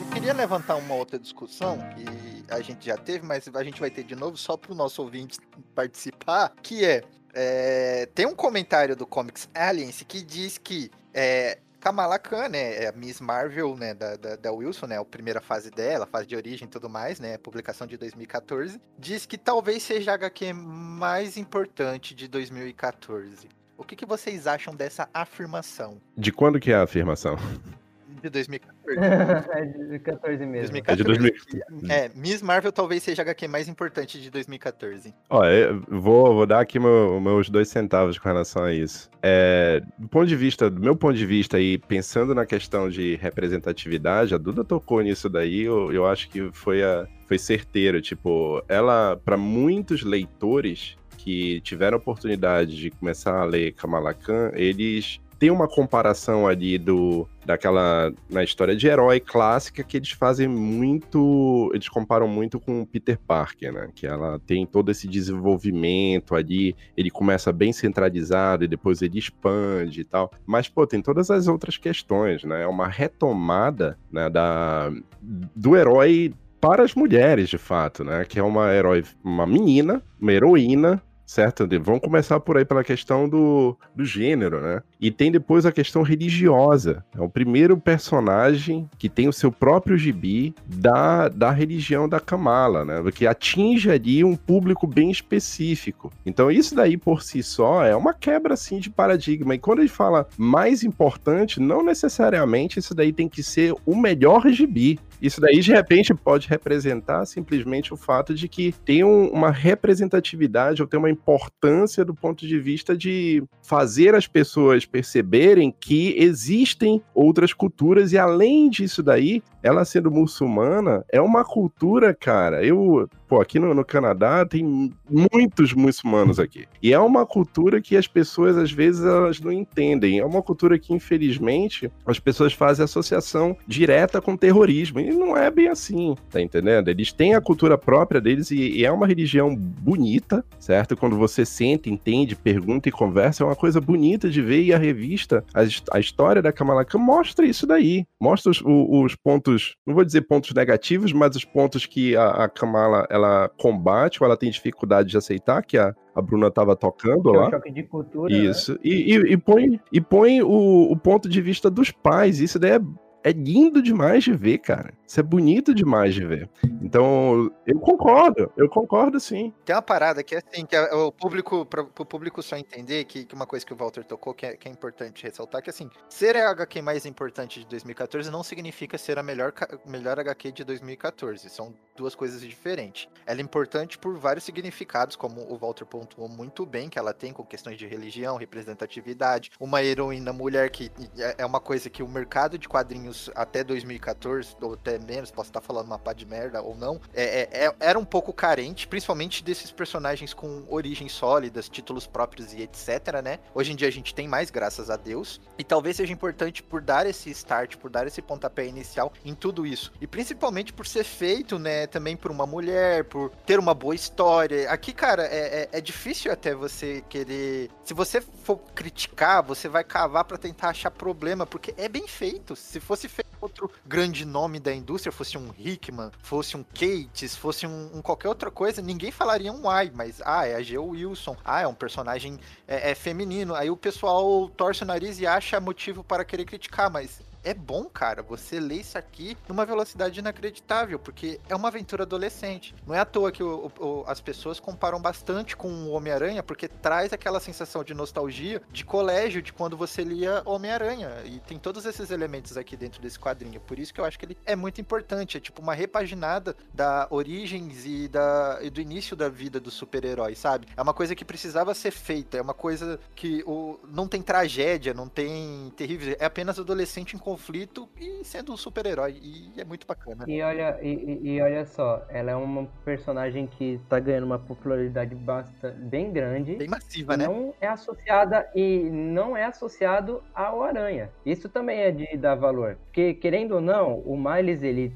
Eu 0.00 0.10
queria 0.12 0.32
levantar 0.32 0.76
uma 0.76 0.94
outra 0.94 1.18
discussão 1.18 1.78
que 1.94 2.04
a 2.52 2.60
gente 2.60 2.86
já 2.86 2.96
teve, 2.96 3.26
mas 3.26 3.48
a 3.54 3.64
gente 3.64 3.80
vai 3.80 3.90
ter 3.90 4.04
de 4.04 4.14
novo 4.14 4.36
só 4.36 4.56
para 4.56 4.72
o 4.72 4.74
nosso 4.74 5.02
ouvinte 5.02 5.38
participar, 5.74 6.52
que 6.62 6.84
é, 6.84 7.02
é, 7.34 8.08
tem 8.14 8.26
um 8.26 8.34
comentário 8.34 8.94
do 8.94 9.06
Comics 9.06 9.48
Aliens 9.54 10.02
que 10.06 10.22
diz 10.22 10.56
que 10.56 10.90
é, 11.12 11.58
Kamala 11.84 12.18
Khan, 12.18 12.48
né? 12.48 12.84
É 12.84 12.88
a 12.88 12.92
Miss 12.92 13.20
Marvel, 13.20 13.76
né? 13.76 13.92
Da, 13.92 14.16
da, 14.16 14.36
da 14.36 14.52
Wilson, 14.52 14.86
né? 14.86 14.98
A 14.98 15.04
primeira 15.04 15.42
fase 15.42 15.70
dela, 15.70 16.06
fase 16.06 16.26
de 16.26 16.34
origem 16.34 16.66
e 16.66 16.70
tudo 16.70 16.88
mais, 16.88 17.20
né? 17.20 17.36
Publicação 17.36 17.86
de 17.86 17.98
2014. 17.98 18.80
Diz 18.98 19.26
que 19.26 19.36
talvez 19.36 19.82
seja 19.82 20.12
a 20.12 20.14
HQ 20.14 20.54
mais 20.54 21.36
importante 21.36 22.14
de 22.14 22.26
2014. 22.26 23.48
O 23.76 23.84
que, 23.84 23.94
que 23.94 24.06
vocês 24.06 24.46
acham 24.46 24.74
dessa 24.74 25.10
afirmação? 25.12 26.00
De 26.16 26.32
quando 26.32 26.58
que 26.58 26.72
é 26.72 26.76
a 26.76 26.84
afirmação? 26.84 27.36
De 28.24 28.30
2014. 28.30 28.96
é 29.52 29.64
de 29.66 29.98
14 29.98 30.46
mesmo. 30.46 30.80
2014. 30.82 30.92
É 30.92 30.96
de 30.96 31.04
2000. 31.04 31.90
É, 31.90 32.10
Miss 32.14 32.40
Marvel 32.40 32.72
talvez 32.72 33.02
seja 33.02 33.20
a 33.20 33.24
HQ 33.24 33.46
mais 33.48 33.68
importante 33.68 34.18
de 34.18 34.30
2014. 34.30 35.14
Ó, 35.28 35.44
eu 35.44 35.82
vou, 35.86 36.34
vou 36.34 36.46
dar 36.46 36.60
aqui 36.60 36.78
meu- 36.78 37.20
meus 37.20 37.50
dois 37.50 37.68
centavos 37.68 38.18
com 38.18 38.26
relação 38.26 38.64
a 38.64 38.72
isso. 38.72 39.10
É, 39.22 39.82
do 39.98 40.08
ponto 40.08 40.26
de 40.26 40.36
vista, 40.36 40.70
do 40.70 40.80
meu 40.80 40.96
ponto 40.96 41.14
de 41.14 41.26
vista 41.26 41.58
aí, 41.58 41.76
pensando 41.76 42.34
na 42.34 42.46
questão 42.46 42.88
de 42.88 43.16
representatividade, 43.16 44.34
a 44.34 44.38
Duda 44.38 44.64
tocou 44.64 45.02
nisso 45.02 45.28
daí, 45.28 45.60
eu, 45.60 45.92
eu 45.92 46.06
acho 46.06 46.30
que 46.30 46.50
foi, 46.50 46.82
a, 46.82 47.06
foi 47.26 47.36
certeiro. 47.38 48.00
Tipo, 48.00 48.64
ela, 48.68 49.20
para 49.22 49.36
muitos 49.36 50.02
leitores 50.02 50.96
que 51.18 51.60
tiveram 51.60 51.98
a 51.98 52.00
oportunidade 52.00 52.74
de 52.74 52.90
começar 52.90 53.38
a 53.38 53.44
ler 53.44 53.72
Kamala 53.72 54.14
Khan, 54.14 54.50
eles 54.54 55.20
têm 55.38 55.50
uma 55.50 55.68
comparação 55.68 56.46
ali 56.46 56.78
do 56.78 57.28
daquela 57.44 58.12
na 58.30 58.42
história 58.42 58.74
de 58.74 58.86
herói 58.86 59.20
clássica 59.20 59.84
que 59.84 59.98
eles 59.98 60.10
fazem 60.10 60.48
muito, 60.48 61.70
eles 61.74 61.88
comparam 61.88 62.26
muito 62.26 62.58
com 62.58 62.86
Peter 62.86 63.18
Parker, 63.18 63.72
né? 63.72 63.90
Que 63.94 64.06
ela 64.06 64.38
tem 64.46 64.66
todo 64.66 64.90
esse 64.90 65.06
desenvolvimento 65.06 66.34
ali, 66.34 66.74
ele 66.96 67.10
começa 67.10 67.52
bem 67.52 67.72
centralizado 67.72 68.64
e 68.64 68.68
depois 68.68 69.02
ele 69.02 69.18
expande 69.18 70.00
e 70.00 70.04
tal. 70.04 70.30
Mas 70.46 70.68
pô, 70.68 70.86
tem 70.86 71.02
todas 71.02 71.30
as 71.30 71.46
outras 71.46 71.76
questões, 71.76 72.44
né? 72.44 72.62
É 72.62 72.66
uma 72.66 72.88
retomada, 72.88 73.98
né, 74.10 74.30
da 74.30 74.90
do 75.20 75.76
herói 75.76 76.34
para 76.60 76.82
as 76.82 76.94
mulheres, 76.94 77.50
de 77.50 77.58
fato, 77.58 78.02
né? 78.02 78.24
Que 78.24 78.38
é 78.38 78.42
uma 78.42 78.72
herói, 78.72 79.04
uma 79.22 79.46
menina, 79.46 80.02
uma 80.18 80.32
heroína, 80.32 81.02
certo? 81.26 81.66
De- 81.66 81.78
Vamos 81.78 82.00
começar 82.00 82.38
por 82.40 82.56
aí 82.56 82.64
pela 82.64 82.84
questão 82.84 83.28
do, 83.28 83.76
do 83.94 84.04
gênero, 84.04 84.60
né? 84.60 84.82
E 85.00 85.10
tem 85.10 85.30
depois 85.30 85.66
a 85.66 85.72
questão 85.72 86.02
religiosa. 86.02 87.04
É 87.16 87.20
o 87.20 87.28
primeiro 87.28 87.76
personagem 87.76 88.88
que 88.98 89.08
tem 89.08 89.28
o 89.28 89.32
seu 89.32 89.50
próprio 89.52 89.96
gibi 89.96 90.54
da, 90.66 91.28
da 91.28 91.50
religião 91.50 92.08
da 92.08 92.20
Kamala, 92.20 92.84
né? 92.84 93.02
Que 93.14 93.26
atinge 93.26 93.90
ali 93.90 94.24
um 94.24 94.36
público 94.36 94.86
bem 94.86 95.10
específico. 95.10 96.12
Então 96.24 96.50
isso 96.50 96.74
daí 96.74 96.96
por 96.96 97.22
si 97.22 97.42
só 97.42 97.84
é 97.84 97.94
uma 97.94 98.14
quebra 98.14 98.54
assim 98.54 98.78
de 98.78 98.90
paradigma. 98.90 99.54
E 99.54 99.58
quando 99.58 99.80
ele 99.80 99.88
fala 99.88 100.26
mais 100.38 100.82
importante, 100.82 101.60
não 101.60 101.82
necessariamente 101.82 102.78
isso 102.78 102.94
daí 102.94 103.12
tem 103.12 103.28
que 103.28 103.42
ser 103.42 103.74
o 103.84 103.96
melhor 103.96 104.48
gibi. 104.48 104.98
Isso 105.24 105.40
daí, 105.40 105.60
de 105.60 105.72
repente, 105.72 106.12
pode 106.12 106.46
representar 106.48 107.24
simplesmente 107.24 107.94
o 107.94 107.96
fato 107.96 108.34
de 108.34 108.46
que 108.46 108.74
tem 108.84 109.02
um- 109.02 109.28
uma 109.28 109.50
representatividade 109.50 110.82
ou 110.82 110.86
tem 110.86 110.98
uma 110.98 111.08
importância 111.10 112.04
do 112.04 112.14
ponto 112.14 112.46
de 112.46 112.58
vista 112.60 112.94
de 112.94 113.42
fazer 113.62 114.14
as 114.14 114.26
pessoas 114.26 114.84
perceberem 114.84 115.74
que 115.80 116.14
existem 116.18 117.02
outras 117.14 117.54
culturas 117.54 118.12
e, 118.12 118.18
além 118.18 118.68
disso 118.68 119.02
daí, 119.02 119.42
ela 119.62 119.84
sendo 119.86 120.10
muçulmana, 120.10 121.02
é 121.10 121.22
uma 121.22 121.42
cultura, 121.42 122.12
cara. 122.14 122.62
Eu, 122.62 123.08
pô, 123.28 123.40
aqui 123.40 123.58
no, 123.58 123.72
no 123.74 123.84
Canadá 123.84 124.44
tem 124.44 124.90
muitos 125.08 125.72
muçulmanos 125.72 126.38
aqui. 126.38 126.66
E 126.82 126.92
é 126.92 126.98
uma 126.98 127.24
cultura 127.26 127.80
que 127.80 127.96
as 127.96 128.06
pessoas, 128.06 128.56
às 128.56 128.70
vezes, 128.72 129.04
elas 129.04 129.40
não 129.40 129.52
entendem. 129.52 130.18
É 130.18 130.24
uma 130.24 130.42
cultura 130.42 130.78
que, 130.78 130.92
infelizmente, 130.94 131.90
as 132.06 132.18
pessoas 132.18 132.52
fazem 132.52 132.84
associação 132.84 133.56
direta 133.66 134.20
com 134.20 134.36
terrorismo. 134.36 135.00
E 135.00 135.10
não 135.12 135.36
é 135.36 135.50
bem 135.50 135.68
assim, 135.68 136.14
tá 136.30 136.40
entendendo? 136.40 136.88
Eles 136.88 137.12
têm 137.12 137.34
a 137.34 137.40
cultura 137.40 137.76
própria 137.78 138.20
deles 138.20 138.50
e, 138.50 138.56
e 138.78 138.84
é 138.84 138.90
uma 138.90 139.06
religião 139.06 139.54
bonita, 139.54 140.44
certo? 140.58 140.96
Quando 140.96 141.16
você 141.16 141.44
sente, 141.44 141.90
entende, 141.90 142.36
pergunta 142.36 142.88
e 142.88 142.92
conversa, 142.92 143.42
é 143.42 143.46
uma 143.46 143.56
coisa 143.56 143.80
bonita 143.80 144.28
de 144.30 144.40
ver. 144.42 144.62
E 144.62 144.72
a 144.72 144.78
revista, 144.78 145.44
a, 145.54 145.60
a 145.96 146.00
história 146.00 146.42
da 146.42 146.52
Kamala 146.52 146.84
Khan 146.84 146.98
mostra 146.98 147.46
isso 147.46 147.66
daí. 147.66 148.04
Mostra 148.20 148.50
os, 148.50 148.60
o- 148.60 149.02
os 149.04 149.14
pontos, 149.14 149.76
não 149.86 149.94
vou 149.94 150.04
dizer 150.04 150.22
pontos 150.22 150.52
negativos, 150.54 151.12
mas 151.12 151.36
os 151.36 151.44
pontos 151.44 151.86
que 151.86 152.16
a, 152.16 152.44
a 152.44 152.48
Kamala 152.48 153.06
ela 153.14 153.48
combate 153.58 154.20
ou 154.22 154.26
ela 154.26 154.36
tem 154.36 154.50
dificuldade 154.50 155.08
de 155.10 155.16
aceitar, 155.16 155.62
que 155.62 155.78
a, 155.78 155.94
a 156.14 156.20
Bruna 156.20 156.50
tava 156.50 156.74
tocando 156.74 157.30
Que 157.30 157.36
é 157.36 157.40
lá. 157.40 157.46
o 157.48 157.50
choque 157.50 157.70
de 157.70 157.82
cultura. 157.84 158.32
né? 158.32 158.40
Isso. 158.44 158.78
E, 158.82 159.14
e- 159.14 159.32
e 159.32 159.36
põe, 159.36 159.80
e 159.92 160.00
põe 160.00 160.42
o, 160.42 160.90
o 160.90 160.96
ponto 160.96 161.28
de 161.28 161.40
vista 161.40 161.70
dos 161.70 161.90
pais. 161.90 162.40
Isso 162.40 162.58
daí 162.58 162.72
é, 162.72 162.80
é 163.24 163.32
lindo 163.32 163.80
demais 163.82 164.22
de 164.22 164.34
ver, 164.34 164.58
cara. 164.58 164.92
Isso 165.06 165.18
é 165.18 165.22
bonito 165.22 165.74
demais 165.74 166.14
de 166.14 166.24
ver. 166.24 166.48
Então, 166.82 167.50
eu 167.66 167.80
concordo. 167.80 168.52
Eu 168.54 168.68
concordo 168.68 169.18
sim. 169.18 169.52
Tem 169.64 169.74
uma 169.74 169.80
parada 169.80 170.22
que 170.22 170.34
é 170.34 170.42
assim, 170.46 170.66
que 170.66 170.76
é 170.76 170.94
o 170.94 171.10
público, 171.10 171.64
para 171.64 171.80
o 171.82 172.04
público 172.04 172.42
só 172.42 172.56
entender 172.56 173.04
que, 173.04 173.24
que 173.24 173.34
uma 173.34 173.46
coisa 173.46 173.64
que 173.64 173.72
o 173.72 173.76
Walter 173.76 174.04
tocou, 174.04 174.34
que 174.34 174.44
é, 174.44 174.56
que 174.56 174.68
é 174.68 174.70
importante 174.70 175.22
ressaltar, 175.22 175.62
que 175.62 175.70
assim, 175.70 175.88
ser 176.08 176.36
a 176.36 176.50
HQ 176.50 176.82
mais 176.82 177.06
importante 177.06 177.60
de 177.60 177.66
2014 177.66 178.30
não 178.30 178.42
significa 178.42 178.98
ser 178.98 179.18
a 179.18 179.22
melhor, 179.22 179.54
melhor 179.86 180.20
HQ 180.20 180.52
de 180.52 180.64
2014. 180.64 181.48
São 181.48 181.72
duas 181.96 182.14
coisas 182.14 182.42
diferentes. 182.42 183.08
Ela 183.24 183.40
é 183.40 183.42
importante 183.42 183.96
por 183.96 184.18
vários 184.18 184.44
significados, 184.44 185.16
como 185.16 185.40
o 185.50 185.56
Walter 185.56 185.86
pontuou 185.86 186.28
muito 186.28 186.66
bem, 186.66 186.90
que 186.90 186.98
ela 186.98 187.14
tem 187.14 187.32
com 187.32 187.44
questões 187.44 187.78
de 187.78 187.86
religião, 187.86 188.36
representatividade, 188.36 189.50
uma 189.58 189.82
heroína 189.82 190.32
mulher 190.32 190.68
que 190.70 190.90
é- 191.16 191.36
é 191.38 191.46
uma 191.46 191.60
coisa 191.60 191.88
que 191.88 192.02
o 192.02 192.08
mercado 192.08 192.58
de 192.58 192.68
quadrinhos 192.68 193.13
até 193.34 193.62
2014, 193.64 194.56
ou 194.60 194.74
até 194.74 194.98
menos, 194.98 195.30
posso 195.30 195.50
estar 195.50 195.60
falando 195.60 195.86
uma 195.86 195.98
pá 195.98 196.12
de 196.12 196.26
merda 196.26 196.62
ou 196.62 196.74
não, 196.76 197.00
é- 197.12 197.40
é- 197.42 197.66
é- 197.66 197.74
era 197.80 197.98
um 197.98 198.04
pouco 198.04 198.32
carente, 198.32 198.86
principalmente 198.88 199.42
desses 199.42 199.70
personagens 199.70 200.32
com 200.34 200.64
origens 200.68 201.12
sólidas, 201.12 201.68
títulos 201.68 202.06
próprios 202.06 202.52
e 202.52 202.62
etc, 202.62 203.22
né? 203.22 203.38
Hoje 203.54 203.72
em 203.72 203.76
dia 203.76 203.88
a 203.88 203.92
gente 203.92 204.14
tem 204.14 204.26
mais, 204.28 204.50
graças 204.50 204.90
a 204.90 204.96
Deus. 204.96 205.40
E 205.58 205.64
talvez 205.64 205.96
seja 205.96 206.12
importante 206.12 206.62
por 206.62 206.80
dar 206.80 207.06
esse 207.06 207.30
start, 207.30 207.76
por 207.76 207.90
dar 207.90 208.06
esse 208.06 208.20
pontapé 208.22 208.66
inicial 208.66 209.12
em 209.24 209.34
tudo 209.34 209.66
isso. 209.66 209.92
E 210.00 210.06
principalmente 210.06 210.72
por 210.72 210.86
ser 210.86 211.04
feito, 211.04 211.58
né, 211.58 211.86
também 211.86 212.16
por 212.16 212.30
uma 212.30 212.46
mulher, 212.46 213.04
por 213.04 213.30
ter 213.46 213.58
uma 213.58 213.74
boa 213.74 213.94
história. 213.94 214.70
Aqui, 214.70 214.92
cara, 214.92 215.24
é, 215.26 215.62
é- 215.62 215.68
é 215.72 215.80
difícil 215.80 216.32
até 216.32 216.54
você 216.54 217.02
querer. 217.08 217.70
Se 217.84 217.94
você 217.94 218.20
for 218.20 218.58
criticar, 218.74 219.42
você 219.42 219.68
vai 219.68 219.84
cavar 219.84 220.24
pra 220.24 220.36
tentar 220.38 220.68
achar 220.70 220.90
problema, 220.90 221.46
porque 221.46 221.74
é 221.76 221.88
bem 221.88 222.06
feito. 222.06 222.54
Se 222.56 222.80
fosse 222.80 223.03
feito 223.08 223.34
outro 223.40 223.70
grande 223.86 224.24
nome 224.24 224.58
da 224.58 224.74
indústria, 224.74 225.12
fosse 225.12 225.36
um 225.36 225.52
Hickman, 225.58 226.10
fosse 226.22 226.56
um 226.56 226.64
Cates, 226.64 227.36
fosse 227.36 227.66
um, 227.66 227.90
um 227.94 228.02
qualquer 228.02 228.28
outra 228.28 228.50
coisa, 228.50 228.80
ninguém 228.80 229.10
falaria 229.10 229.52
um 229.52 229.68
ai, 229.68 229.90
mas 229.94 230.20
ah, 230.24 230.46
é 230.46 230.54
a 230.54 230.62
Geo 230.62 230.88
Wilson, 230.88 231.36
ah, 231.44 231.60
é 231.60 231.66
um 231.66 231.74
personagem 231.74 232.38
é, 232.66 232.90
é 232.90 232.94
feminino. 232.94 233.54
Aí 233.54 233.70
o 233.70 233.76
pessoal 233.76 234.48
torce 234.48 234.82
o 234.82 234.86
nariz 234.86 235.20
e 235.20 235.26
acha 235.26 235.60
motivo 235.60 236.02
para 236.02 236.24
querer 236.24 236.44
criticar, 236.44 236.90
mas 236.90 237.20
é 237.44 237.54
bom, 237.54 237.84
cara, 237.84 238.22
você 238.22 238.58
lê 238.58 238.76
isso 238.76 238.96
aqui 238.98 239.36
numa 239.48 239.64
velocidade 239.64 240.18
inacreditável, 240.18 240.98
porque 240.98 241.38
é 241.48 241.54
uma 241.54 241.68
aventura 241.68 242.02
adolescente. 242.04 242.74
Não 242.86 242.94
é 242.94 242.98
à 243.00 243.04
toa 243.04 243.30
que 243.30 243.42
o- 243.42 243.70
o- 243.78 244.04
as 244.06 244.20
pessoas 244.20 244.58
comparam 244.58 245.00
bastante 245.00 245.56
com 245.56 245.68
o 245.68 245.90
Homem-Aranha, 245.90 246.42
porque 246.42 246.66
traz 246.68 247.12
aquela 247.12 247.40
sensação 247.40 247.84
de 247.84 247.92
nostalgia 247.94 248.62
de 248.72 248.84
colégio, 248.84 249.42
de 249.42 249.52
quando 249.52 249.76
você 249.76 250.02
lia 250.02 250.42
Homem-Aranha. 250.44 251.10
E 251.24 251.38
tem 251.40 251.58
todos 251.58 251.84
esses 251.84 252.10
elementos 252.10 252.56
aqui 252.56 252.76
dentro 252.76 253.00
desse 253.00 253.18
quadrinho. 253.18 253.60
Por 253.60 253.78
isso 253.78 253.92
que 253.92 254.00
eu 254.00 254.04
acho 254.04 254.18
que 254.18 254.24
ele 254.24 254.38
é 254.46 254.56
muito 254.56 254.80
importante. 254.80 255.36
É 255.36 255.40
tipo 255.40 255.60
uma 255.60 255.74
repaginada 255.74 256.56
da 256.72 257.06
origens 257.10 257.84
e, 257.84 258.08
da, 258.08 258.58
e 258.62 258.70
do 258.70 258.80
início 258.80 259.14
da 259.16 259.28
vida 259.28 259.60
do 259.60 259.70
super-herói, 259.70 260.34
sabe? 260.34 260.66
É 260.76 260.82
uma 260.82 260.94
coisa 260.94 261.14
que 261.14 261.24
precisava 261.24 261.74
ser 261.74 261.90
feita. 261.90 262.36
É 262.38 262.42
uma 262.42 262.54
coisa 262.54 262.98
que 263.14 263.42
o, 263.46 263.78
não 263.88 264.08
tem 264.08 264.22
tragédia, 264.22 264.94
não 264.94 265.08
tem 265.08 265.72
terrível. 265.76 266.16
É 266.18 266.24
apenas 266.24 266.58
adolescente 266.58 267.14
em 267.14 267.18
conflito 267.34 267.88
e 268.00 268.24
sendo 268.24 268.52
um 268.52 268.56
super-herói. 268.56 269.18
E 269.20 269.52
é 269.60 269.64
muito 269.64 269.86
bacana. 269.86 270.24
E 270.28 270.40
olha, 270.40 270.78
e, 270.80 271.18
e- 271.22 271.40
olha 271.42 271.64
só, 271.66 272.06
ela 272.08 272.30
é 272.30 272.36
uma 272.36 272.66
personagem 272.84 273.46
que 273.46 273.80
tá 273.88 273.98
ganhando 273.98 274.24
uma 274.24 274.38
popularidade 274.38 275.14
bastante, 275.16 275.76
bem 275.78 276.12
grande. 276.12 276.54
Bem 276.54 276.68
massiva, 276.68 277.16
né? 277.16 277.26
Não 277.26 277.52
é 277.60 277.66
associada 277.66 278.48
e 278.54 278.84
não 278.84 279.36
é 279.36 279.44
associado 279.44 280.22
ao 280.32 280.62
Aranha. 280.62 281.10
Isso 281.26 281.48
também 281.48 281.80
é 281.80 281.90
de 281.90 282.16
dar 282.16 282.36
valor. 282.36 282.76
Porque, 282.84 283.14
querendo 283.14 283.56
ou 283.56 283.60
não, 283.60 283.98
o 284.00 284.16
Miles, 284.16 284.62
ele, 284.62 284.92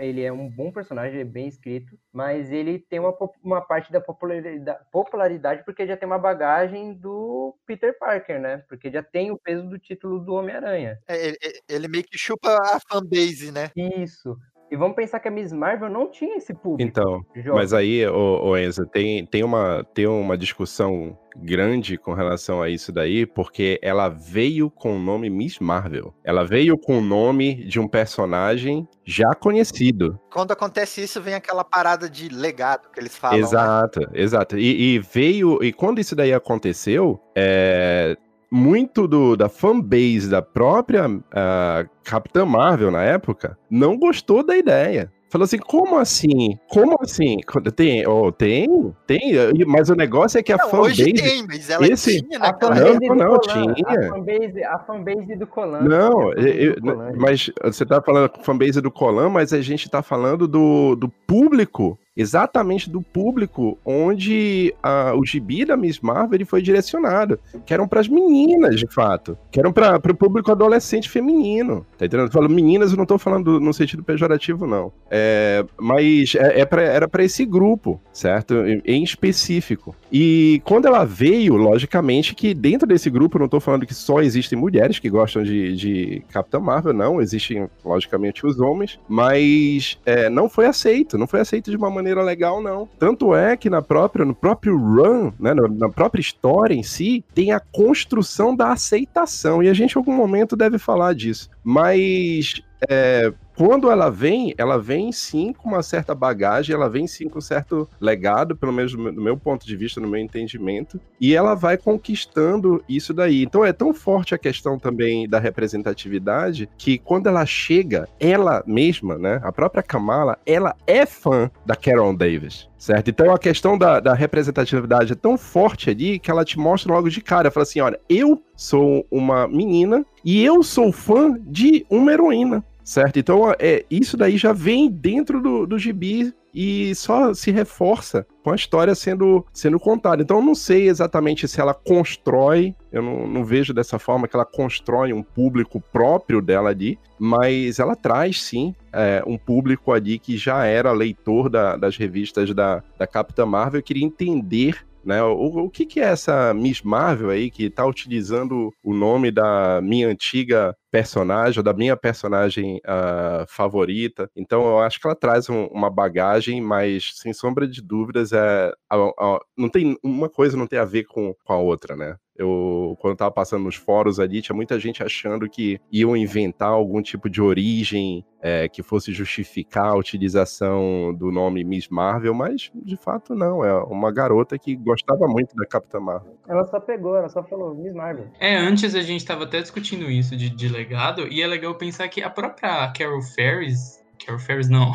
ele 0.00 0.22
é 0.22 0.32
um 0.32 0.48
bom 0.48 0.70
personagem, 0.70 1.12
ele 1.12 1.28
é 1.28 1.32
bem 1.32 1.48
escrito, 1.48 1.98
mas 2.12 2.52
ele 2.52 2.78
tem 2.78 2.98
uma, 2.98 3.14
uma 3.42 3.60
parte 3.60 3.90
da 3.90 4.00
popularidade, 4.00 4.78
popularidade 4.92 5.64
porque 5.64 5.86
já 5.86 5.96
tem 5.96 6.06
uma 6.06 6.18
bagagem 6.18 6.94
do 6.94 7.56
Peter 7.66 7.98
Parker, 7.98 8.40
né? 8.40 8.58
Porque 8.68 8.90
já 8.90 9.02
tem 9.02 9.30
o 9.30 9.38
peso 9.38 9.68
do 9.68 9.78
título 9.78 10.20
do 10.20 10.34
Homem-Aranha. 10.34 10.98
É, 11.08 11.28
ele, 11.28 11.38
ele 11.68 11.88
meio 11.88 12.04
que 12.04 12.18
chupa 12.18 12.50
a 12.50 12.78
fanbase, 12.88 13.50
né? 13.50 13.70
Isso. 13.74 14.36
E 14.70 14.76
vamos 14.76 14.96
pensar 14.96 15.20
que 15.20 15.28
a 15.28 15.30
Miss 15.30 15.52
Marvel 15.52 15.88
não 15.88 16.10
tinha 16.10 16.36
esse 16.36 16.52
público. 16.52 16.82
Então, 16.82 17.24
jovem. 17.34 17.52
mas 17.52 17.72
aí, 17.72 18.06
ô, 18.06 18.48
ô 18.48 18.56
Enzo, 18.56 18.86
tem, 18.86 19.24
tem, 19.26 19.44
uma, 19.44 19.84
tem 19.94 20.06
uma 20.06 20.36
discussão 20.36 21.16
grande 21.36 21.96
com 21.96 22.12
relação 22.12 22.62
a 22.62 22.68
isso 22.68 22.92
daí, 22.92 23.26
porque 23.26 23.78
ela 23.82 24.08
veio 24.08 24.70
com 24.70 24.96
o 24.96 24.98
nome 24.98 25.28
Miss 25.28 25.58
Marvel. 25.58 26.14
Ela 26.24 26.44
veio 26.44 26.76
com 26.78 26.98
o 26.98 27.00
nome 27.00 27.64
de 27.66 27.78
um 27.80 27.88
personagem 27.88 28.88
já 29.04 29.32
conhecido. 29.34 30.18
Quando 30.30 30.52
acontece 30.52 31.02
isso, 31.02 31.20
vem 31.20 31.34
aquela 31.34 31.64
parada 31.64 32.08
de 32.08 32.28
legado 32.28 32.88
que 32.90 33.00
eles 33.00 33.16
falam. 33.16 33.36
né? 33.36 33.44
Exato, 33.44 34.00
exato. 34.12 34.58
E, 34.58 34.94
e 34.94 34.98
veio. 34.98 35.62
E 35.62 35.72
quando 35.72 36.00
isso 36.00 36.14
daí 36.16 36.32
aconteceu, 36.32 37.20
é, 37.34 38.16
muito 38.50 39.06
do, 39.08 39.36
da 39.36 39.48
fanbase 39.48 40.28
da 40.30 40.40
própria 40.42 41.04
ah, 41.32 41.84
Capitã 42.04 42.44
Marvel 42.44 42.90
na 42.90 43.02
época 43.02 43.58
não 43.70 43.96
gostou 43.98 44.44
da 44.44 44.56
ideia. 44.56 45.10
Falou 45.30 45.46
assim, 45.46 45.58
como 45.58 45.98
assim? 45.98 46.56
Como 46.68 46.96
assim? 47.00 47.38
Tem, 47.74 48.06
oh, 48.06 48.30
tem, 48.30 48.94
tem, 49.04 49.32
mas 49.66 49.90
o 49.90 49.96
negócio 49.96 50.38
é 50.38 50.42
que 50.44 50.52
a 50.52 50.56
Não, 50.56 50.80
hoje 50.82 51.02
fanbase. 51.06 51.22
tem, 51.24 51.44
mas 51.44 51.70
ela 51.70 51.86
esse- 51.88 52.22
tinha 52.22 52.38
A 52.38 52.42
naquela 52.42 52.76
fanbase 52.76 53.00
Não, 53.00 53.16
do 53.16 53.24
não, 53.24 53.36
Colan, 53.38 53.74
tinha. 53.74 53.98
A 53.98 54.08
fanbase, 54.10 54.64
a 54.64 54.78
fanbase 54.78 55.34
do 55.36 55.46
Colan. 55.48 55.80
Não, 55.80 56.32
eu- 56.34 56.76
do 56.76 56.82
Colan, 56.94 57.12
mas 57.16 57.50
você 57.64 57.84
tá 57.84 58.00
falando 58.00 58.30
fanbase 58.42 58.80
do 58.80 58.92
Colan, 58.92 59.28
mas 59.28 59.52
a 59.52 59.60
gente 59.60 59.90
tá 59.90 60.02
falando 60.04 60.46
do, 60.46 60.94
do 60.94 61.08
público, 61.08 61.98
exatamente 62.16 62.88
do 62.88 63.00
público 63.02 63.78
onde 63.84 64.74
a- 64.82 65.14
o 65.16 65.24
gibi 65.24 65.64
da 65.64 65.76
Miss 65.76 66.00
Marvel 66.00 66.34
ele 66.36 66.44
foi 66.44 66.62
direcionado, 66.62 67.38
que 67.66 67.74
eram 67.74 67.88
pras 67.88 68.08
meninas, 68.08 68.76
de 68.78 68.86
fato, 68.86 69.36
que 69.50 69.58
eram 69.58 69.72
para 69.72 69.96
o 70.10 70.14
público 70.14 70.50
adolescente 70.50 71.08
feminino, 71.08 71.84
tá 71.98 72.06
entendendo? 72.06 72.28
Eu 72.28 72.32
falo 72.32 72.48
meninas, 72.48 72.90
eu 72.92 72.96
não 72.96 73.06
tô 73.06 73.18
falando 73.18 73.58
no 73.60 73.72
sentido 73.74 74.02
pejorativo, 74.02 74.66
não. 74.66 74.92
É, 75.10 75.64
mas 75.78 76.34
é, 76.34 76.60
é 76.60 76.64
pra- 76.64 76.82
era 76.82 77.08
para 77.08 77.24
esse 77.24 77.44
grupo, 77.44 78.00
certo? 78.12 78.54
Em, 78.84 79.02
específico. 79.04 79.94
E 80.10 80.60
quando 80.64 80.86
ela 80.86 81.04
veio, 81.04 81.56
logicamente 81.56 82.34
que 82.34 82.54
dentro 82.54 82.86
desse 82.86 83.10
grupo, 83.10 83.36
eu 83.36 83.40
não 83.40 83.48
tô 83.48 83.60
falando 83.60 83.86
que 83.86 83.94
só 83.94 84.20
existem 84.22 84.58
mulheres 84.58 84.98
que 84.98 85.10
gostam 85.10 85.42
de, 85.42 85.74
de 85.76 86.22
Capitã 86.30 86.58
Marvel, 86.60 86.92
não. 86.92 87.20
Existem, 87.20 87.68
logicamente, 87.84 88.46
os 88.46 88.58
homens, 88.60 88.98
mas 89.08 89.98
é, 90.06 90.28
não 90.30 90.48
foi 90.48 90.66
aceito, 90.66 91.18
não 91.18 91.26
foi 91.26 91.40
aceito 91.40 91.70
de 91.70 91.76
uma 91.76 91.90
maneira 91.90 92.03
legal, 92.22 92.60
não. 92.62 92.88
Tanto 92.98 93.34
é 93.34 93.56
que 93.56 93.70
na 93.70 93.80
própria, 93.80 94.24
no 94.24 94.34
próprio 94.34 94.76
run, 94.76 95.32
né, 95.38 95.54
na 95.54 95.88
própria 95.88 96.20
história 96.20 96.74
em 96.74 96.82
si, 96.82 97.24
tem 97.34 97.52
a 97.52 97.60
construção 97.60 98.54
da 98.54 98.72
aceitação. 98.72 99.62
E 99.62 99.68
a 99.68 99.74
gente, 99.74 99.94
em 99.94 99.98
algum 99.98 100.14
momento, 100.14 100.56
deve 100.56 100.78
falar 100.78 101.14
disso. 101.14 101.48
Mas 101.62 102.60
é, 102.88 103.32
quando 103.56 103.90
ela 103.90 104.10
vem, 104.10 104.54
ela 104.58 104.78
vem 104.78 105.12
sim 105.12 105.52
com 105.52 105.68
uma 105.68 105.82
certa 105.82 106.14
bagagem, 106.14 106.74
ela 106.74 106.88
vem 106.88 107.06
sim 107.06 107.28
com 107.28 107.38
um 107.38 107.42
certo 107.42 107.88
legado, 108.00 108.56
pelo 108.56 108.72
menos 108.72 108.92
do 108.92 108.98
meu- 108.98 109.12
do 109.12 109.20
meu 109.22 109.36
ponto 109.36 109.66
de 109.66 109.76
vista, 109.76 110.00
no 110.00 110.08
meu 110.08 110.20
entendimento, 110.20 111.00
e 111.20 111.34
ela 111.34 111.54
vai 111.54 111.76
conquistando 111.76 112.82
isso 112.88 113.14
daí. 113.14 113.42
Então 113.42 113.64
é 113.64 113.72
tão 113.72 113.94
forte 113.94 114.34
a 114.34 114.38
questão 114.38 114.78
também 114.78 115.28
da 115.28 115.38
representatividade 115.38 116.68
que 116.76 116.98
quando 116.98 117.28
ela 117.28 117.46
chega, 117.46 118.08
ela 118.18 118.62
mesma, 118.66 119.16
né, 119.16 119.40
a 119.42 119.52
própria 119.52 119.82
Kamala, 119.82 120.38
ela 120.46 120.74
é 120.86 121.06
fã 121.06 121.50
da 121.64 121.76
Carol 121.76 122.16
Davis. 122.16 122.68
Certo? 122.76 123.08
Então 123.08 123.32
a 123.32 123.38
questão 123.38 123.78
da, 123.78 123.98
da 123.98 124.12
representatividade 124.12 125.12
é 125.12 125.16
tão 125.16 125.38
forte 125.38 125.88
ali 125.88 126.18
que 126.18 126.30
ela 126.30 126.44
te 126.44 126.58
mostra 126.58 126.92
logo 126.92 127.08
de 127.08 127.22
cara. 127.22 127.50
Fala 127.50 127.62
assim: 127.62 127.80
olha, 127.80 127.98
eu 128.10 128.42
sou 128.54 129.06
uma 129.10 129.48
menina 129.48 130.04
e 130.22 130.44
eu 130.44 130.62
sou 130.62 130.92
fã 130.92 131.34
de 131.40 131.86
uma 131.88 132.12
heroína. 132.12 132.62
Certo? 132.84 133.18
Então, 133.18 133.50
é, 133.58 133.84
isso 133.90 134.14
daí 134.16 134.36
já 134.36 134.52
vem 134.52 134.90
dentro 134.90 135.40
do, 135.40 135.66
do 135.66 135.78
gibi 135.78 136.34
e 136.54 136.94
só 136.94 137.34
se 137.34 137.50
reforça 137.50 138.26
com 138.44 138.50
a 138.50 138.54
história 138.54 138.94
sendo, 138.94 139.44
sendo 139.52 139.80
contada. 139.80 140.22
Então, 140.22 140.36
eu 140.36 140.42
não 140.44 140.54
sei 140.54 140.88
exatamente 140.88 141.48
se 141.48 141.60
ela 141.60 141.72
constrói, 141.74 142.74
eu 142.92 143.02
não, 143.02 143.26
não 143.26 143.44
vejo 143.44 143.72
dessa 143.72 143.98
forma 143.98 144.28
que 144.28 144.36
ela 144.36 144.44
constrói 144.44 145.12
um 145.12 145.22
público 145.22 145.80
próprio 145.92 146.42
dela 146.42 146.68
ali, 146.68 146.98
mas 147.18 147.78
ela 147.78 147.96
traz 147.96 148.42
sim 148.42 148.74
é, 148.92 149.22
um 149.26 149.38
público 149.38 149.90
ali 149.90 150.18
que 150.18 150.36
já 150.36 150.64
era 150.66 150.92
leitor 150.92 151.48
da- 151.48 151.76
das 151.76 151.96
revistas 151.96 152.54
da, 152.54 152.82
da 152.98 153.06
Capitã 153.06 153.46
Marvel 153.46 153.80
e 153.80 153.82
queria 153.82 154.04
entender 154.04 154.86
né? 155.06 155.22
O, 155.22 155.64
o 155.64 155.70
que, 155.70 155.86
que 155.86 156.00
é 156.00 156.04
essa 156.04 156.52
Miss 156.54 156.82
Marvel 156.82 157.30
aí 157.30 157.50
que 157.50 157.70
tá 157.70 157.86
utilizando 157.86 158.72
o 158.82 158.94
nome 158.94 159.30
da 159.30 159.80
minha 159.82 160.08
antiga 160.08 160.76
personagem, 160.90 161.58
ou 161.60 161.64
da 161.64 161.72
minha 161.72 161.96
personagem 161.96 162.80
ah, 162.86 163.44
favorita? 163.48 164.30
Então 164.36 164.64
eu 164.66 164.78
acho 164.80 165.00
que 165.00 165.06
ela 165.06 165.16
traz 165.16 165.48
um- 165.50 165.66
uma 165.66 165.90
bagagem, 165.90 166.60
mas 166.60 167.12
sem 167.16 167.32
sombra 167.32 167.66
de 167.66 167.82
dúvidas 167.82 168.32
é 168.32 168.72
a- 168.90 168.96
a- 169.18 169.40
não 169.56 169.68
tem 169.68 169.96
uma 170.02 170.28
coisa 170.28 170.56
não 170.56 170.66
tem 170.66 170.78
a 170.78 170.84
ver 170.84 171.04
com, 171.04 171.34
com 171.44 171.52
a 171.52 171.58
outra, 171.58 171.96
né? 171.96 172.16
Eu, 172.36 172.96
quando 173.00 173.12
eu 173.12 173.16
tava 173.16 173.30
passando 173.30 173.64
nos 173.64 173.76
fóruns 173.76 174.18
ali, 174.18 174.42
tinha 174.42 174.56
muita 174.56 174.78
gente 174.78 175.02
achando 175.02 175.48
que 175.48 175.80
iam 175.90 176.16
inventar 176.16 176.68
algum 176.68 177.00
tipo 177.00 177.30
de 177.30 177.40
origem 177.40 178.24
é, 178.40 178.68
que 178.68 178.82
fosse 178.82 179.12
justificar 179.12 179.86
a 179.86 179.96
utilização 179.96 181.14
do 181.14 181.30
nome 181.30 181.64
Miss 181.64 181.88
Marvel, 181.88 182.34
mas 182.34 182.70
de 182.74 182.96
fato 182.96 183.34
não. 183.34 183.64
É 183.64 183.72
uma 183.84 184.12
garota 184.12 184.58
que 184.58 184.74
gostava 184.74 185.26
muito 185.28 185.54
da 185.54 185.64
Capitã 185.64 186.00
Marvel. 186.00 186.36
Ela 186.48 186.66
só 186.66 186.80
pegou, 186.80 187.16
ela 187.16 187.28
só 187.28 187.42
falou 187.42 187.74
Miss 187.74 187.94
Marvel. 187.94 188.26
É, 188.40 188.56
antes 188.56 188.94
a 188.94 189.02
gente 189.02 189.24
tava 189.24 189.44
até 189.44 189.60
discutindo 189.60 190.10
isso 190.10 190.36
de, 190.36 190.50
de 190.50 190.68
legado, 190.68 191.28
e 191.28 191.40
é 191.40 191.46
legal 191.46 191.74
pensar 191.76 192.08
que 192.08 192.22
a 192.22 192.30
própria 192.30 192.92
Carol 192.92 193.22
Ferris. 193.22 194.04
Carol 194.24 194.40
Ferris 194.40 194.68
não. 194.68 194.92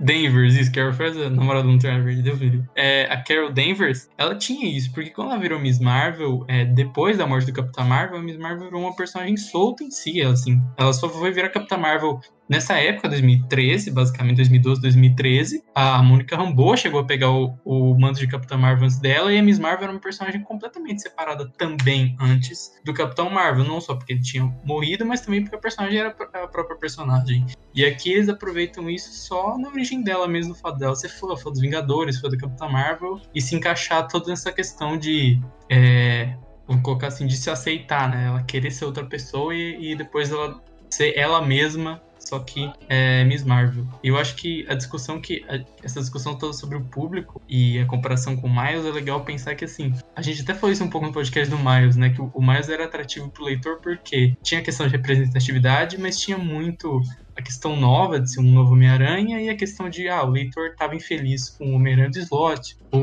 Danvers, 0.00 0.54
isso, 0.56 0.72
Carol 0.72 0.92
a 0.92 1.30
namorada 1.30 1.68
do 1.68 1.78
Trevor, 1.78 2.14
Deus 2.22 2.40
me 2.40 2.48
livre. 2.48 2.68
É, 2.74 3.04
a 3.10 3.22
Carol 3.22 3.52
Danvers, 3.52 4.08
ela 4.18 4.34
tinha 4.34 4.68
isso, 4.68 4.92
porque 4.92 5.10
quando 5.10 5.30
ela 5.30 5.40
virou 5.40 5.60
Miss 5.60 5.78
Marvel, 5.78 6.44
é, 6.48 6.64
depois 6.64 7.18
da 7.18 7.26
morte 7.26 7.46
do 7.46 7.52
Capitão 7.52 7.84
Marvel, 7.84 8.18
a 8.18 8.22
Miss 8.22 8.36
Marvel 8.36 8.66
virou 8.66 8.82
uma 8.82 8.96
personagem 8.96 9.36
solta 9.36 9.84
em 9.84 9.90
si, 9.90 10.20
ela, 10.20 10.32
assim. 10.32 10.60
Ela 10.76 10.92
só 10.92 11.08
foi 11.08 11.30
virar 11.30 11.50
Capitã 11.50 11.76
Marvel 11.76 12.20
nessa 12.48 12.74
época, 12.74 13.08
2013, 13.08 13.90
basicamente 13.90 14.36
2012, 14.36 14.82
2013. 14.82 15.64
A 15.74 16.02
Mônica 16.02 16.36
Rambeau 16.36 16.76
chegou 16.76 17.00
a 17.00 17.04
pegar 17.04 17.30
o, 17.30 17.58
o 17.64 17.98
manto 17.98 18.18
de 18.18 18.26
Capitã 18.26 18.58
Marvel 18.58 18.84
antes 18.84 18.98
dela, 18.98 19.32
e 19.32 19.38
a 19.38 19.42
Miss 19.42 19.58
Marvel 19.58 19.84
era 19.84 19.92
uma 19.92 20.00
personagem 20.00 20.42
completamente 20.42 21.02
separada 21.02 21.48
também 21.56 22.16
antes 22.20 22.72
do 22.84 22.92
Capitão 22.92 23.30
Marvel, 23.30 23.64
não 23.64 23.80
só 23.80 23.94
porque 23.94 24.12
ele 24.12 24.22
tinha 24.22 24.44
morrido, 24.64 25.06
mas 25.06 25.20
também 25.20 25.42
porque 25.42 25.56
a 25.56 25.60
personagem 25.60 25.98
era 25.98 26.08
a 26.10 26.46
própria 26.46 26.76
personagem. 26.76 27.46
E 27.74 27.86
aqui 27.86 28.12
eles 28.12 28.28
aproveitam 28.28 28.90
isso 28.90 29.12
só 29.12 29.56
na 29.56 29.70
origem 29.82 30.02
dela 30.02 30.28
mesmo, 30.28 30.52
o 30.52 30.56
fato 30.56 30.78
dela 30.78 30.94
ser 30.94 31.08
fã, 31.08 31.36
fã 31.36 31.50
dos 31.50 31.60
Vingadores, 31.60 32.20
fã 32.20 32.28
da 32.28 32.36
Capitã 32.36 32.68
Marvel, 32.68 33.20
e 33.34 33.40
se 33.40 33.54
encaixar 33.54 34.06
toda 34.08 34.32
essa 34.32 34.52
questão 34.52 34.96
de. 34.96 35.40
É, 35.68 36.36
vamos 36.66 36.82
colocar 36.82 37.08
assim, 37.08 37.26
de 37.26 37.36
se 37.36 37.50
aceitar, 37.50 38.08
né? 38.08 38.26
Ela 38.28 38.42
querer 38.44 38.70
ser 38.70 38.84
outra 38.84 39.04
pessoa 39.04 39.54
e, 39.54 39.92
e 39.92 39.96
depois 39.96 40.30
ela 40.30 40.62
ser 40.88 41.16
ela 41.16 41.44
mesma, 41.44 42.00
só 42.26 42.38
que 42.38 42.70
é 42.88 43.24
Miss 43.24 43.44
Marvel. 43.44 43.86
E 44.02 44.08
eu 44.08 44.16
acho 44.18 44.36
que 44.36 44.64
a 44.68 44.74
discussão 44.74 45.20
que. 45.20 45.44
a- 45.48 45.62
essa 45.82 46.00
discussão 46.00 46.36
toda 46.38 46.52
sobre 46.52 46.76
o 46.76 46.80
público 46.84 47.40
e 47.48 47.78
a 47.80 47.86
comparação 47.86 48.36
com 48.36 48.46
o 48.46 48.50
Miles 48.50 48.84
é 48.86 48.90
legal 48.90 49.24
pensar 49.24 49.54
que 49.54 49.64
assim. 49.64 49.92
A 50.14 50.22
gente 50.22 50.42
até 50.42 50.54
falou 50.54 50.72
isso 50.72 50.84
um 50.84 50.88
pouco 50.90 51.06
no 51.06 51.12
podcast 51.12 51.50
do 51.50 51.58
Miles, 51.58 51.96
né? 51.96 52.10
Que 52.10 52.20
o, 52.20 52.30
o 52.34 52.40
Miles 52.44 52.68
era 52.68 52.84
atrativo 52.84 53.28
pro 53.30 53.44
leitor 53.44 53.80
porque 53.82 54.34
tinha 54.42 54.60
a 54.60 54.64
questão 54.64 54.86
de 54.86 54.92
representatividade, 54.96 55.98
mas 55.98 56.18
tinha 56.20 56.38
muito 56.38 57.00
a 57.34 57.40
questão 57.40 57.74
nova 57.76 58.20
de 58.20 58.30
ser 58.30 58.40
um 58.40 58.52
novo 58.52 58.74
Homem-Aranha 58.74 59.40
e 59.40 59.48
a 59.48 59.56
questão 59.56 59.88
de, 59.88 60.06
ah, 60.06 60.22
o 60.22 60.28
leitor 60.30 60.66
estava 60.68 60.94
infeliz 60.94 61.48
com 61.48 61.72
o 61.72 61.76
Homem-Aranha 61.76 62.10
do 62.10 62.18
slot, 62.18 62.76
o, 62.92 62.98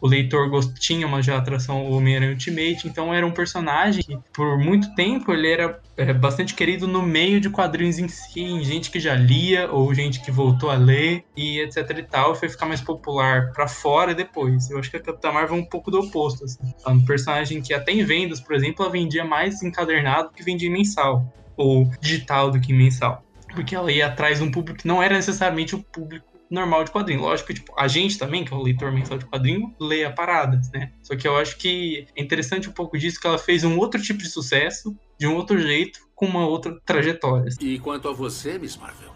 o 0.00 0.08
leitor 0.08 0.48
gost- 0.48 0.78
tinha 0.78 1.06
uma 1.06 1.22
já 1.22 1.36
atração 1.36 1.78
ao 1.78 1.92
Homem-Aranha 1.92 2.32
Ultimate, 2.32 2.86
então 2.88 3.12
era 3.12 3.26
um 3.26 3.30
personagem 3.30 4.02
que, 4.02 4.18
por 4.32 4.58
muito 4.58 4.94
tempo, 4.94 5.32
ele 5.32 5.48
era 5.48 5.80
é, 5.96 6.12
bastante 6.12 6.54
querido 6.54 6.86
no 6.86 7.02
meio 7.02 7.40
de 7.40 7.50
quadrinhos 7.50 7.98
em 7.98 8.08
si, 8.08 8.40
em 8.40 8.64
gente 8.64 8.90
que 8.90 8.98
já 8.98 9.14
lia 9.14 9.70
ou 9.70 9.92
gente 9.94 10.20
que 10.20 10.30
voltou 10.30 10.70
a 10.70 10.76
ler 10.76 11.24
e 11.36 11.60
etc 11.60 11.90
e 11.98 12.02
tal, 12.02 12.34
foi 12.34 12.48
ficar 12.48 12.66
mais 12.66 12.80
popular 12.80 13.52
pra 13.52 13.68
fora 13.68 14.14
depois. 14.14 14.70
Eu 14.70 14.78
acho 14.78 14.90
que 14.90 14.96
a 14.96 15.00
Capitã 15.00 15.32
Marvel 15.32 15.56
é 15.56 15.60
um 15.60 15.64
pouco 15.64 15.90
do 15.90 16.00
oposto, 16.00 16.44
assim. 16.44 16.58
É 16.84 16.88
um 16.88 17.04
personagem 17.04 17.60
que 17.60 17.74
até 17.74 17.92
em 17.92 18.02
vendas, 18.04 18.40
por 18.40 18.54
exemplo, 18.54 18.84
ela 18.84 18.92
vendia 18.92 19.24
mais 19.24 19.62
encadernado 19.62 20.30
que 20.34 20.42
vendia 20.42 20.70
mensal, 20.70 21.30
ou 21.56 21.90
digital 22.00 22.50
do 22.50 22.60
que 22.60 22.72
mensal 22.72 23.22
porque 23.52 23.74
ela 23.74 23.90
ia 23.90 24.06
atrás 24.06 24.38
de 24.38 24.44
um 24.44 24.50
público 24.50 24.78
que 24.78 24.86
não 24.86 25.02
era 25.02 25.16
necessariamente 25.16 25.74
o 25.74 25.82
público 25.82 26.29
normal 26.50 26.84
de 26.84 26.90
quadrinho. 26.90 27.20
Lógico 27.20 27.48
que 27.48 27.54
tipo, 27.54 27.72
a 27.78 27.86
gente 27.86 28.18
também, 28.18 28.44
que 28.44 28.52
é 28.52 28.56
o 28.56 28.62
leitor 28.62 28.90
mensal 28.90 29.16
de 29.16 29.24
quadrinho, 29.24 29.74
lê 29.80 30.04
a 30.04 30.12
parada, 30.12 30.60
né? 30.74 30.92
Só 31.02 31.16
que 31.16 31.26
eu 31.26 31.36
acho 31.36 31.56
que 31.56 32.06
é 32.16 32.22
interessante 32.22 32.68
um 32.68 32.72
pouco 32.72 32.98
disso 32.98 33.20
que 33.20 33.26
ela 33.26 33.38
fez 33.38 33.62
um 33.62 33.78
outro 33.78 34.02
tipo 34.02 34.18
de 34.18 34.28
sucesso, 34.28 34.96
de 35.16 35.26
um 35.26 35.36
outro 35.36 35.58
jeito, 35.58 36.00
com 36.14 36.26
uma 36.26 36.46
outra 36.46 36.78
trajetória. 36.84 37.48
E 37.60 37.78
quanto 37.78 38.08
a 38.08 38.12
você, 38.12 38.58
Miss 38.58 38.76
Marvel? 38.76 39.12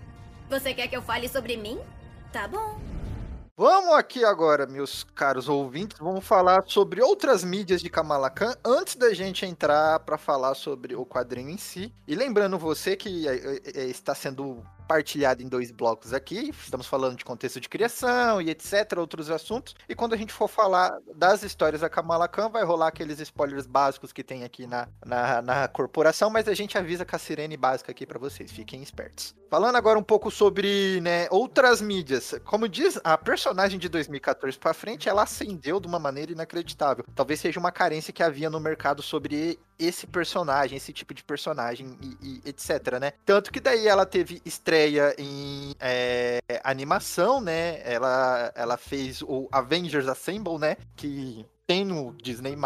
Você 0.48 0.72
quer 0.72 0.86
que 0.88 0.96
eu 0.96 1.02
fale 1.02 1.28
sobre 1.28 1.56
mim? 1.56 1.78
Tá 2.32 2.46
bom. 2.46 2.78
Vamos 3.56 3.94
aqui 3.94 4.24
agora, 4.24 4.66
meus 4.66 5.04
caros 5.14 5.48
ouvintes, 5.48 5.96
vamos 6.00 6.26
falar 6.26 6.64
sobre 6.66 7.00
outras 7.00 7.44
mídias 7.44 7.80
de 7.80 7.88
Kamala 7.88 8.28
Khan 8.28 8.52
antes 8.64 8.96
da 8.96 9.14
gente 9.14 9.46
entrar 9.46 10.00
para 10.00 10.18
falar 10.18 10.56
sobre 10.56 10.96
o 10.96 11.06
quadrinho 11.06 11.50
em 11.50 11.56
si. 11.56 11.94
E 12.04 12.16
lembrando 12.16 12.58
você 12.58 12.96
que 12.96 13.28
é, 13.28 13.60
é, 13.76 13.84
está 13.84 14.12
sendo 14.12 14.60
partilhado 14.86 15.42
em 15.42 15.48
dois 15.48 15.70
blocos 15.70 16.12
aqui. 16.12 16.50
Estamos 16.50 16.86
falando 16.86 17.16
de 17.16 17.24
contexto 17.24 17.60
de 17.60 17.68
criação 17.68 18.40
e 18.40 18.50
etc, 18.50 18.98
outros 18.98 19.30
assuntos. 19.30 19.74
E 19.88 19.94
quando 19.94 20.14
a 20.14 20.16
gente 20.16 20.32
for 20.32 20.48
falar 20.48 20.98
das 21.14 21.42
histórias 21.42 21.80
da 21.80 21.88
Kamala 21.88 22.28
Khan, 22.28 22.48
vai 22.48 22.64
rolar 22.64 22.88
aqueles 22.88 23.20
spoilers 23.20 23.66
básicos 23.66 24.12
que 24.12 24.22
tem 24.22 24.44
aqui 24.44 24.66
na, 24.66 24.88
na, 25.04 25.42
na 25.42 25.68
corporação, 25.68 26.30
mas 26.30 26.48
a 26.48 26.54
gente 26.54 26.76
avisa 26.78 27.04
com 27.04 27.16
a 27.16 27.18
sirene 27.18 27.56
básica 27.56 27.92
aqui 27.92 28.06
para 28.06 28.18
vocês, 28.18 28.52
fiquem 28.52 28.82
espertos. 28.82 29.34
Falando 29.50 29.76
agora 29.76 29.98
um 29.98 30.02
pouco 30.02 30.30
sobre 30.30 31.00
né, 31.00 31.28
outras 31.30 31.80
mídias. 31.80 32.34
Como 32.44 32.68
diz, 32.68 32.98
a 33.04 33.16
personagem 33.16 33.78
de 33.78 33.88
2014 33.88 34.58
para 34.58 34.74
frente, 34.74 35.08
ela 35.08 35.22
ascendeu 35.22 35.78
de 35.78 35.86
uma 35.86 35.98
maneira 35.98 36.32
inacreditável. 36.32 37.04
Talvez 37.14 37.40
seja 37.40 37.60
uma 37.60 37.70
carência 37.70 38.12
que 38.12 38.22
havia 38.22 38.50
no 38.50 38.58
mercado 38.58 39.00
sobre 39.02 39.58
esse 39.78 40.06
personagem, 40.06 40.76
esse 40.76 40.92
tipo 40.92 41.14
de 41.14 41.22
personagem 41.24 41.96
e, 42.00 42.40
e 42.44 42.48
etc, 42.48 42.98
né? 43.00 43.12
Tanto 43.24 43.52
que 43.52 43.60
daí 43.60 43.86
ela 43.86 44.06
teve 44.06 44.40
estreia 44.44 45.14
em 45.18 45.74
é, 45.80 46.40
animação, 46.62 47.40
né? 47.40 47.80
Ela, 47.84 48.52
ela 48.54 48.76
fez 48.76 49.22
o 49.22 49.48
Avengers 49.52 50.08
Assemble, 50.08 50.58
né? 50.58 50.76
Que 50.96 51.46
tem 51.66 51.84
no 51.84 52.12
Disney+, 52.14 52.56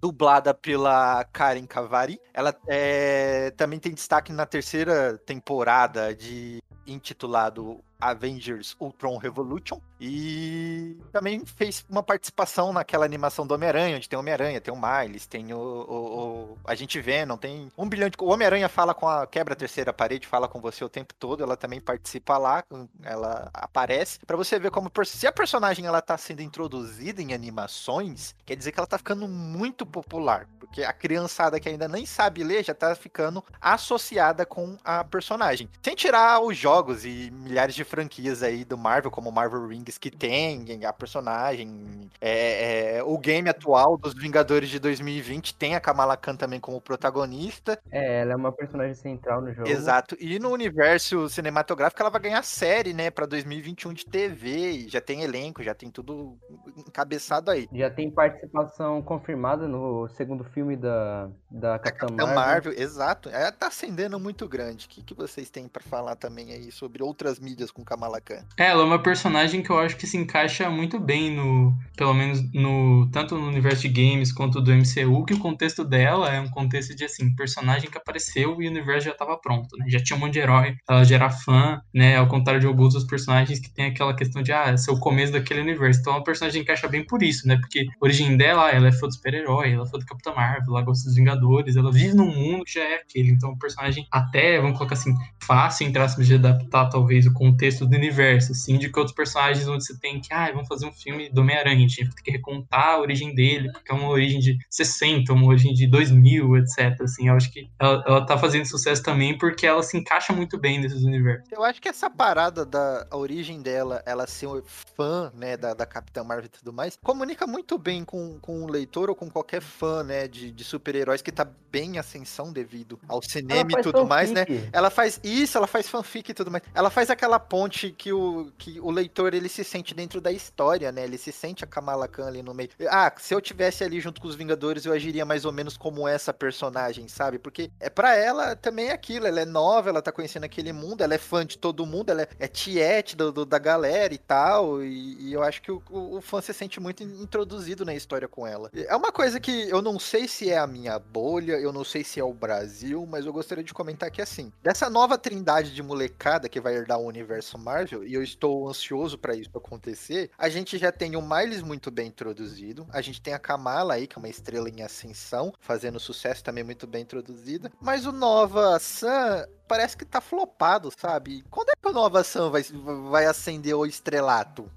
dublada 0.00 0.54
pela 0.54 1.24
Karen 1.24 1.66
Cavari. 1.66 2.20
Ela 2.32 2.54
é, 2.66 3.50
também 3.56 3.78
tem 3.78 3.92
destaque 3.92 4.32
na 4.32 4.46
terceira 4.46 5.18
temporada 5.18 6.14
de 6.14 6.62
intitulado 6.86 7.80
Avengers 8.00 8.76
Ultron 8.78 9.16
Revolution. 9.16 9.80
E 10.00 10.96
também 11.12 11.44
fez 11.46 11.84
uma 11.88 12.02
participação 12.02 12.72
naquela 12.72 13.04
animação 13.04 13.46
do 13.46 13.54
Homem-Aranha, 13.54 13.96
onde 13.96 14.08
tem 14.08 14.18
Homem-Aranha, 14.18 14.60
tem 14.60 14.72
o 14.72 14.76
Miles, 14.76 15.26
tem 15.26 15.52
o, 15.54 15.58
o, 15.58 15.94
o, 15.94 16.58
A 16.64 16.74
gente 16.74 17.00
vê, 17.00 17.24
não 17.24 17.38
tem 17.38 17.70
um 17.76 17.88
bilhão 17.88 18.08
de. 18.08 18.16
O 18.20 18.30
Homem-Aranha 18.30 18.68
fala 18.68 18.94
com 18.94 19.08
a. 19.08 19.26
quebra 19.26 19.54
a 19.54 19.56
terceira 19.56 19.92
parede, 19.92 20.26
fala 20.26 20.48
com 20.48 20.60
você 20.60 20.84
o 20.84 20.88
tempo 20.88 21.14
todo, 21.14 21.42
ela 21.42 21.56
também 21.56 21.80
participa 21.80 22.36
lá, 22.36 22.62
ela 23.02 23.50
aparece. 23.54 24.18
para 24.26 24.36
você 24.36 24.58
ver 24.58 24.70
como. 24.70 24.90
Se 25.04 25.26
a 25.26 25.32
personagem 25.32 25.86
ela 25.86 26.02
tá 26.02 26.18
sendo 26.18 26.42
introduzida 26.42 27.22
em 27.22 27.32
animações, 27.32 28.34
quer 28.44 28.56
dizer 28.56 28.72
que 28.72 28.78
ela 28.78 28.86
tá 28.86 28.98
ficando 28.98 29.26
muito 29.26 29.86
popular. 29.86 30.46
Porque 30.58 30.82
a 30.82 30.92
criançada 30.92 31.58
que 31.58 31.68
ainda 31.68 31.88
nem 31.88 32.04
sabe 32.04 32.44
ler 32.44 32.64
já 32.64 32.74
tá 32.74 32.94
ficando 32.94 33.42
associada 33.60 34.44
com 34.44 34.76
a 34.84 35.04
personagem. 35.04 35.70
Sem 35.82 35.94
tirar 35.94 36.40
os 36.40 36.56
jogos 36.56 37.04
e 37.04 37.30
milhares 37.30 37.74
de 37.74 37.84
franquias 37.86 38.42
aí 38.42 38.64
do 38.64 38.76
Marvel, 38.76 39.10
como 39.10 39.32
Marvel 39.32 39.66
Rings, 39.66 39.98
que 39.98 40.10
tem 40.10 40.84
a 40.84 40.92
personagem. 40.92 42.10
É, 42.20 42.96
é, 42.96 43.02
o 43.02 43.18
game 43.18 43.48
atual 43.48 43.96
dos 43.96 44.14
Vingadores 44.14 44.68
de 44.68 44.78
2020 44.78 45.54
tem 45.54 45.74
a 45.74 45.80
Kamala 45.80 46.16
Khan 46.16 46.36
também 46.36 46.60
como 46.60 46.80
protagonista. 46.80 47.78
É, 47.90 48.20
ela 48.20 48.32
é 48.32 48.36
uma 48.36 48.52
personagem 48.52 48.94
central 48.94 49.40
no 49.40 49.52
jogo. 49.52 49.68
Exato. 49.68 50.16
E 50.18 50.38
no 50.38 50.50
universo 50.50 51.28
cinematográfico 51.28 52.02
ela 52.02 52.10
vai 52.10 52.20
ganhar 52.20 52.42
série, 52.42 52.92
né, 52.92 53.10
pra 53.10 53.26
2021 53.26 53.92
de 53.92 54.06
TV. 54.06 54.70
E 54.70 54.88
já 54.88 55.00
tem 55.00 55.22
elenco, 55.22 55.62
já 55.62 55.74
tem 55.74 55.90
tudo 55.90 56.36
encabeçado 56.76 57.50
aí. 57.50 57.68
Já 57.72 57.90
tem 57.90 58.10
participação 58.10 59.02
confirmada 59.02 59.68
no 59.68 60.08
segundo 60.08 60.44
filme 60.44 60.76
da, 60.76 61.28
da 61.50 61.78
Capitã, 61.78 62.06
Capitã 62.06 62.26
Marvel. 62.26 62.34
Marvel. 62.34 62.72
Exato. 62.72 63.28
Ela 63.28 63.52
tá 63.52 63.68
acendendo 63.68 64.18
muito 64.18 64.48
grande. 64.48 64.86
O 64.86 64.88
que, 64.88 65.02
que 65.02 65.14
vocês 65.14 65.50
têm 65.50 65.68
para 65.68 65.82
falar 65.82 66.16
também 66.16 66.52
aí 66.52 66.70
sobre 66.70 67.02
outras 67.02 67.38
mídias 67.38 67.70
com 67.76 67.84
Kamala 67.84 68.20
Khan. 68.22 68.42
É, 68.56 68.68
ela 68.68 68.82
é 68.82 68.84
uma 68.86 69.02
personagem 69.02 69.62
que 69.62 69.68
eu 69.68 69.78
acho 69.78 69.96
que 69.96 70.06
se 70.06 70.16
encaixa 70.16 70.70
muito 70.70 70.98
bem 70.98 71.30
no, 71.30 71.76
pelo 71.94 72.14
menos 72.14 72.42
no 72.54 73.06
tanto 73.12 73.36
no 73.36 73.46
universo 73.46 73.82
de 73.82 73.88
games 73.88 74.32
quanto 74.32 74.62
do 74.62 74.72
MCU, 74.72 75.26
que 75.26 75.34
o 75.34 75.38
contexto 75.38 75.84
dela 75.84 76.32
é 76.32 76.40
um 76.40 76.48
contexto 76.48 76.96
de 76.96 77.04
assim, 77.04 77.34
personagem 77.36 77.90
que 77.90 77.98
apareceu 77.98 78.62
e 78.62 78.66
o 78.66 78.70
universo 78.70 79.06
já 79.06 79.12
estava 79.12 79.36
pronto, 79.36 79.76
né? 79.76 79.84
Já 79.88 80.02
tinha 80.02 80.16
um 80.16 80.20
monte 80.20 80.32
de 80.32 80.38
herói, 80.38 80.74
ela 80.88 81.04
já 81.04 81.16
era 81.16 81.28
fã, 81.28 81.82
né? 81.92 82.16
Ao 82.16 82.26
contrário 82.26 82.60
de 82.60 82.66
alguns 82.66 82.94
dos 82.94 83.04
personagens 83.04 83.60
que 83.60 83.68
tem 83.68 83.86
aquela 83.86 84.16
questão 84.16 84.42
de 84.42 84.52
ah, 84.52 84.74
ser 84.76 84.90
o 84.90 84.98
começo 84.98 85.32
daquele 85.32 85.60
universo. 85.60 86.00
Então 86.00 86.14
a 86.14 86.24
personagem 86.24 86.62
encaixa 86.62 86.88
bem 86.88 87.04
por 87.04 87.22
isso, 87.22 87.46
né? 87.46 87.56
Porque 87.56 87.80
a 87.80 88.04
origem 88.04 88.38
dela, 88.38 88.70
ela 88.70 88.88
é 88.88 88.92
fã 88.92 89.06
do 89.06 89.12
super-herói, 89.12 89.72
ela 89.72 89.84
é 89.84 89.86
fã 89.86 89.98
do 89.98 90.06
Capitão 90.06 90.34
Marvel, 90.34 90.64
ela 90.68 90.82
gosta 90.82 91.04
dos 91.04 91.14
Vingadores, 91.14 91.76
ela 91.76 91.92
vive 91.92 92.14
num 92.14 92.34
mundo 92.34 92.64
que 92.64 92.72
já 92.72 92.82
é 92.82 92.94
aquele. 92.96 93.30
Então 93.30 93.50
o 93.50 93.58
personagem 93.58 94.06
até, 94.10 94.58
vamos 94.60 94.78
colocar 94.78 94.94
assim, 94.94 95.14
fácil 95.42 95.86
em 95.86 95.92
traços 95.92 96.26
de 96.26 96.34
adaptar 96.34 96.88
talvez 96.88 97.26
o 97.26 97.32
contexto 97.34 97.65
contexto 97.66 97.86
do 97.86 97.96
universo, 97.96 98.52
assim, 98.52 98.78
de 98.78 98.90
que 98.90 98.98
outros 98.98 99.14
personagens 99.14 99.66
onde 99.66 99.84
você 99.84 99.98
tem 99.98 100.20
que, 100.20 100.32
ah, 100.32 100.50
vamos 100.52 100.68
fazer 100.68 100.86
um 100.86 100.92
filme 100.92 101.28
do 101.28 101.40
Homem-Aranha, 101.40 101.76
a 101.76 101.80
gente 101.80 101.96
tem 101.96 102.24
que 102.24 102.30
recontar 102.30 102.94
a 102.94 103.00
origem 103.00 103.34
dele, 103.34 103.70
porque 103.72 103.90
é 103.90 103.94
uma 103.94 104.08
origem 104.08 104.38
de 104.38 104.56
60, 104.70 105.32
uma 105.32 105.46
origem 105.46 105.72
de 105.74 105.86
2000, 105.86 106.56
etc, 106.58 107.00
assim, 107.00 107.28
eu 107.28 107.34
acho 107.34 107.52
que 107.52 107.68
ela, 107.78 108.04
ela 108.06 108.26
tá 108.26 108.38
fazendo 108.38 108.66
sucesso 108.66 109.02
também 109.02 109.36
porque 109.36 109.66
ela 109.66 109.82
se 109.82 109.96
encaixa 109.96 110.32
muito 110.32 110.58
bem 110.58 110.80
nesses 110.80 111.02
universos. 111.02 111.50
Eu 111.50 111.64
acho 111.64 111.80
que 111.80 111.88
essa 111.88 112.08
parada 112.08 112.64
da 112.64 113.06
origem 113.10 113.60
dela, 113.60 114.02
ela 114.06 114.26
ser 114.26 114.46
fã, 114.64 115.32
né, 115.34 115.56
da, 115.56 115.74
da 115.74 115.86
Capitã 115.86 116.22
Marvel 116.22 116.46
e 116.46 116.48
tudo 116.48 116.72
mais, 116.72 116.96
comunica 117.02 117.46
muito 117.46 117.78
bem 117.78 118.04
com, 118.04 118.38
com 118.40 118.64
o 118.64 118.70
leitor 118.70 119.10
ou 119.10 119.16
com 119.16 119.28
qualquer 119.28 119.60
fã, 119.60 120.02
né, 120.02 120.28
de, 120.28 120.50
de 120.50 120.64
super-heróis 120.64 121.22
que 121.22 121.32
tá 121.32 121.46
bem 121.76 121.96
em 121.96 121.98
ascensão 121.98 122.52
devido 122.52 122.98
ao 123.08 123.22
cinema 123.22 123.70
e 123.78 123.82
tudo 123.82 124.06
mais, 124.06 124.30
né? 124.30 124.46
Ela 124.72 124.88
faz 124.88 125.20
isso, 125.22 125.58
ela 125.58 125.66
faz 125.66 125.88
fanfic 125.88 126.30
e 126.30 126.34
tudo 126.34 126.50
mais. 126.50 126.64
Ela 126.74 126.88
faz 126.88 127.10
aquela 127.10 127.38
ponte 127.56 127.90
que 127.90 128.12
o, 128.12 128.52
que 128.58 128.78
o 128.80 128.90
leitor 128.90 129.32
ele 129.32 129.48
se 129.48 129.64
sente 129.64 129.94
dentro 129.94 130.20
da 130.20 130.30
história, 130.30 130.92
né? 130.92 131.04
Ele 131.04 131.16
se 131.16 131.32
sente 131.32 131.64
a 131.64 131.66
Kamala 131.66 132.06
Khan 132.06 132.26
ali 132.26 132.42
no 132.42 132.52
meio. 132.52 132.68
Ah, 132.90 133.10
se 133.16 133.34
eu 133.34 133.40
tivesse 133.40 133.82
ali 133.82 133.98
junto 133.98 134.20
com 134.20 134.28
os 134.28 134.34
Vingadores, 134.34 134.84
eu 134.84 134.92
agiria 134.92 135.24
mais 135.24 135.46
ou 135.46 135.52
menos 135.52 135.74
como 135.74 136.06
essa 136.06 136.34
personagem, 136.34 137.08
sabe? 137.08 137.38
Porque 137.38 137.70
é 137.80 137.88
para 137.88 138.14
ela 138.14 138.54
também 138.54 138.88
é 138.88 138.92
aquilo, 138.92 139.26
ela 139.26 139.40
é 139.40 139.46
nova, 139.46 139.88
ela 139.88 140.02
tá 140.02 140.12
conhecendo 140.12 140.44
aquele 140.44 140.70
mundo, 140.70 141.00
ela 141.00 141.14
é 141.14 141.18
fã 141.18 141.46
de 141.46 141.56
todo 141.56 141.86
mundo, 141.86 142.10
ela 142.10 142.22
é, 142.22 142.28
é 142.40 142.46
tiete 142.46 143.16
do, 143.16 143.32
do, 143.32 143.46
da 143.46 143.58
galera 143.58 144.12
e 144.12 144.18
tal, 144.18 144.82
e, 144.82 145.16
e 145.18 145.32
eu 145.32 145.42
acho 145.42 145.62
que 145.62 145.72
o, 145.72 145.82
o, 145.88 146.18
o, 146.18 146.20
fã 146.20 146.42
se 146.42 146.52
sente 146.52 146.78
muito 146.78 147.02
introduzido 147.02 147.86
na 147.86 147.94
história 147.94 148.28
com 148.28 148.46
ela. 148.46 148.70
É 148.74 148.94
uma 148.94 149.10
coisa 149.10 149.40
que 149.40 149.66
eu 149.70 149.80
não 149.80 149.98
sei 149.98 150.28
se 150.28 150.50
é 150.50 150.58
a 150.58 150.66
minha 150.66 150.98
bolha, 150.98 151.54
eu 151.54 151.72
não 151.72 151.84
sei 151.84 152.04
se 152.04 152.20
é 152.20 152.24
o 152.24 152.34
Brasil, 152.34 153.06
mas 153.10 153.24
eu 153.24 153.32
gostaria 153.32 153.64
de 153.64 153.72
comentar 153.72 154.10
que 154.10 154.20
assim, 154.20 154.52
dessa 154.62 154.90
nova 154.90 155.16
trindade 155.16 155.74
de 155.74 155.82
molecada 155.82 156.50
que 156.50 156.60
vai 156.60 156.74
herdar 156.74 156.98
o 156.98 157.06
universo 157.06 157.45
Marvel, 157.54 157.86
Marvel, 157.86 158.04
e 158.04 158.14
eu 158.14 158.22
estou 158.22 158.68
ansioso 158.68 159.18
para 159.18 159.34
isso 159.34 159.50
acontecer, 159.54 160.30
a 160.36 160.48
gente 160.48 160.76
já 160.78 160.90
tem 160.90 161.14
o 161.16 161.22
Miles 161.22 161.62
muito 161.62 161.90
bem 161.90 162.08
introduzido, 162.08 162.86
a 162.92 163.00
gente 163.00 163.20
tem 163.20 163.34
a 163.34 163.38
Kamala 163.38 163.94
aí, 163.94 164.06
que 164.06 164.16
é 164.16 164.18
uma 164.18 164.28
estrela 164.28 164.68
em 164.68 164.82
ascensão, 164.82 165.52
fazendo 165.60 166.00
sucesso 166.00 166.42
também 166.42 166.64
muito 166.64 166.86
bem 166.86 167.02
introduzida, 167.02 167.70
mas 167.80 168.06
o 168.06 168.12
Nova 168.12 168.78
Sam 168.78 169.46
parece 169.68 169.96
que 169.96 170.04
tá 170.04 170.20
flopado, 170.20 170.90
sabe? 170.96 171.44
Quando 171.50 171.70
é 171.70 171.72
que 171.80 171.88
o 171.88 171.92
Nova 171.92 172.22
Sam 172.24 172.50
vai, 172.50 172.62
vai 173.10 173.26
acender 173.26 173.74
o 173.74 173.86
estrelato? 173.86 174.70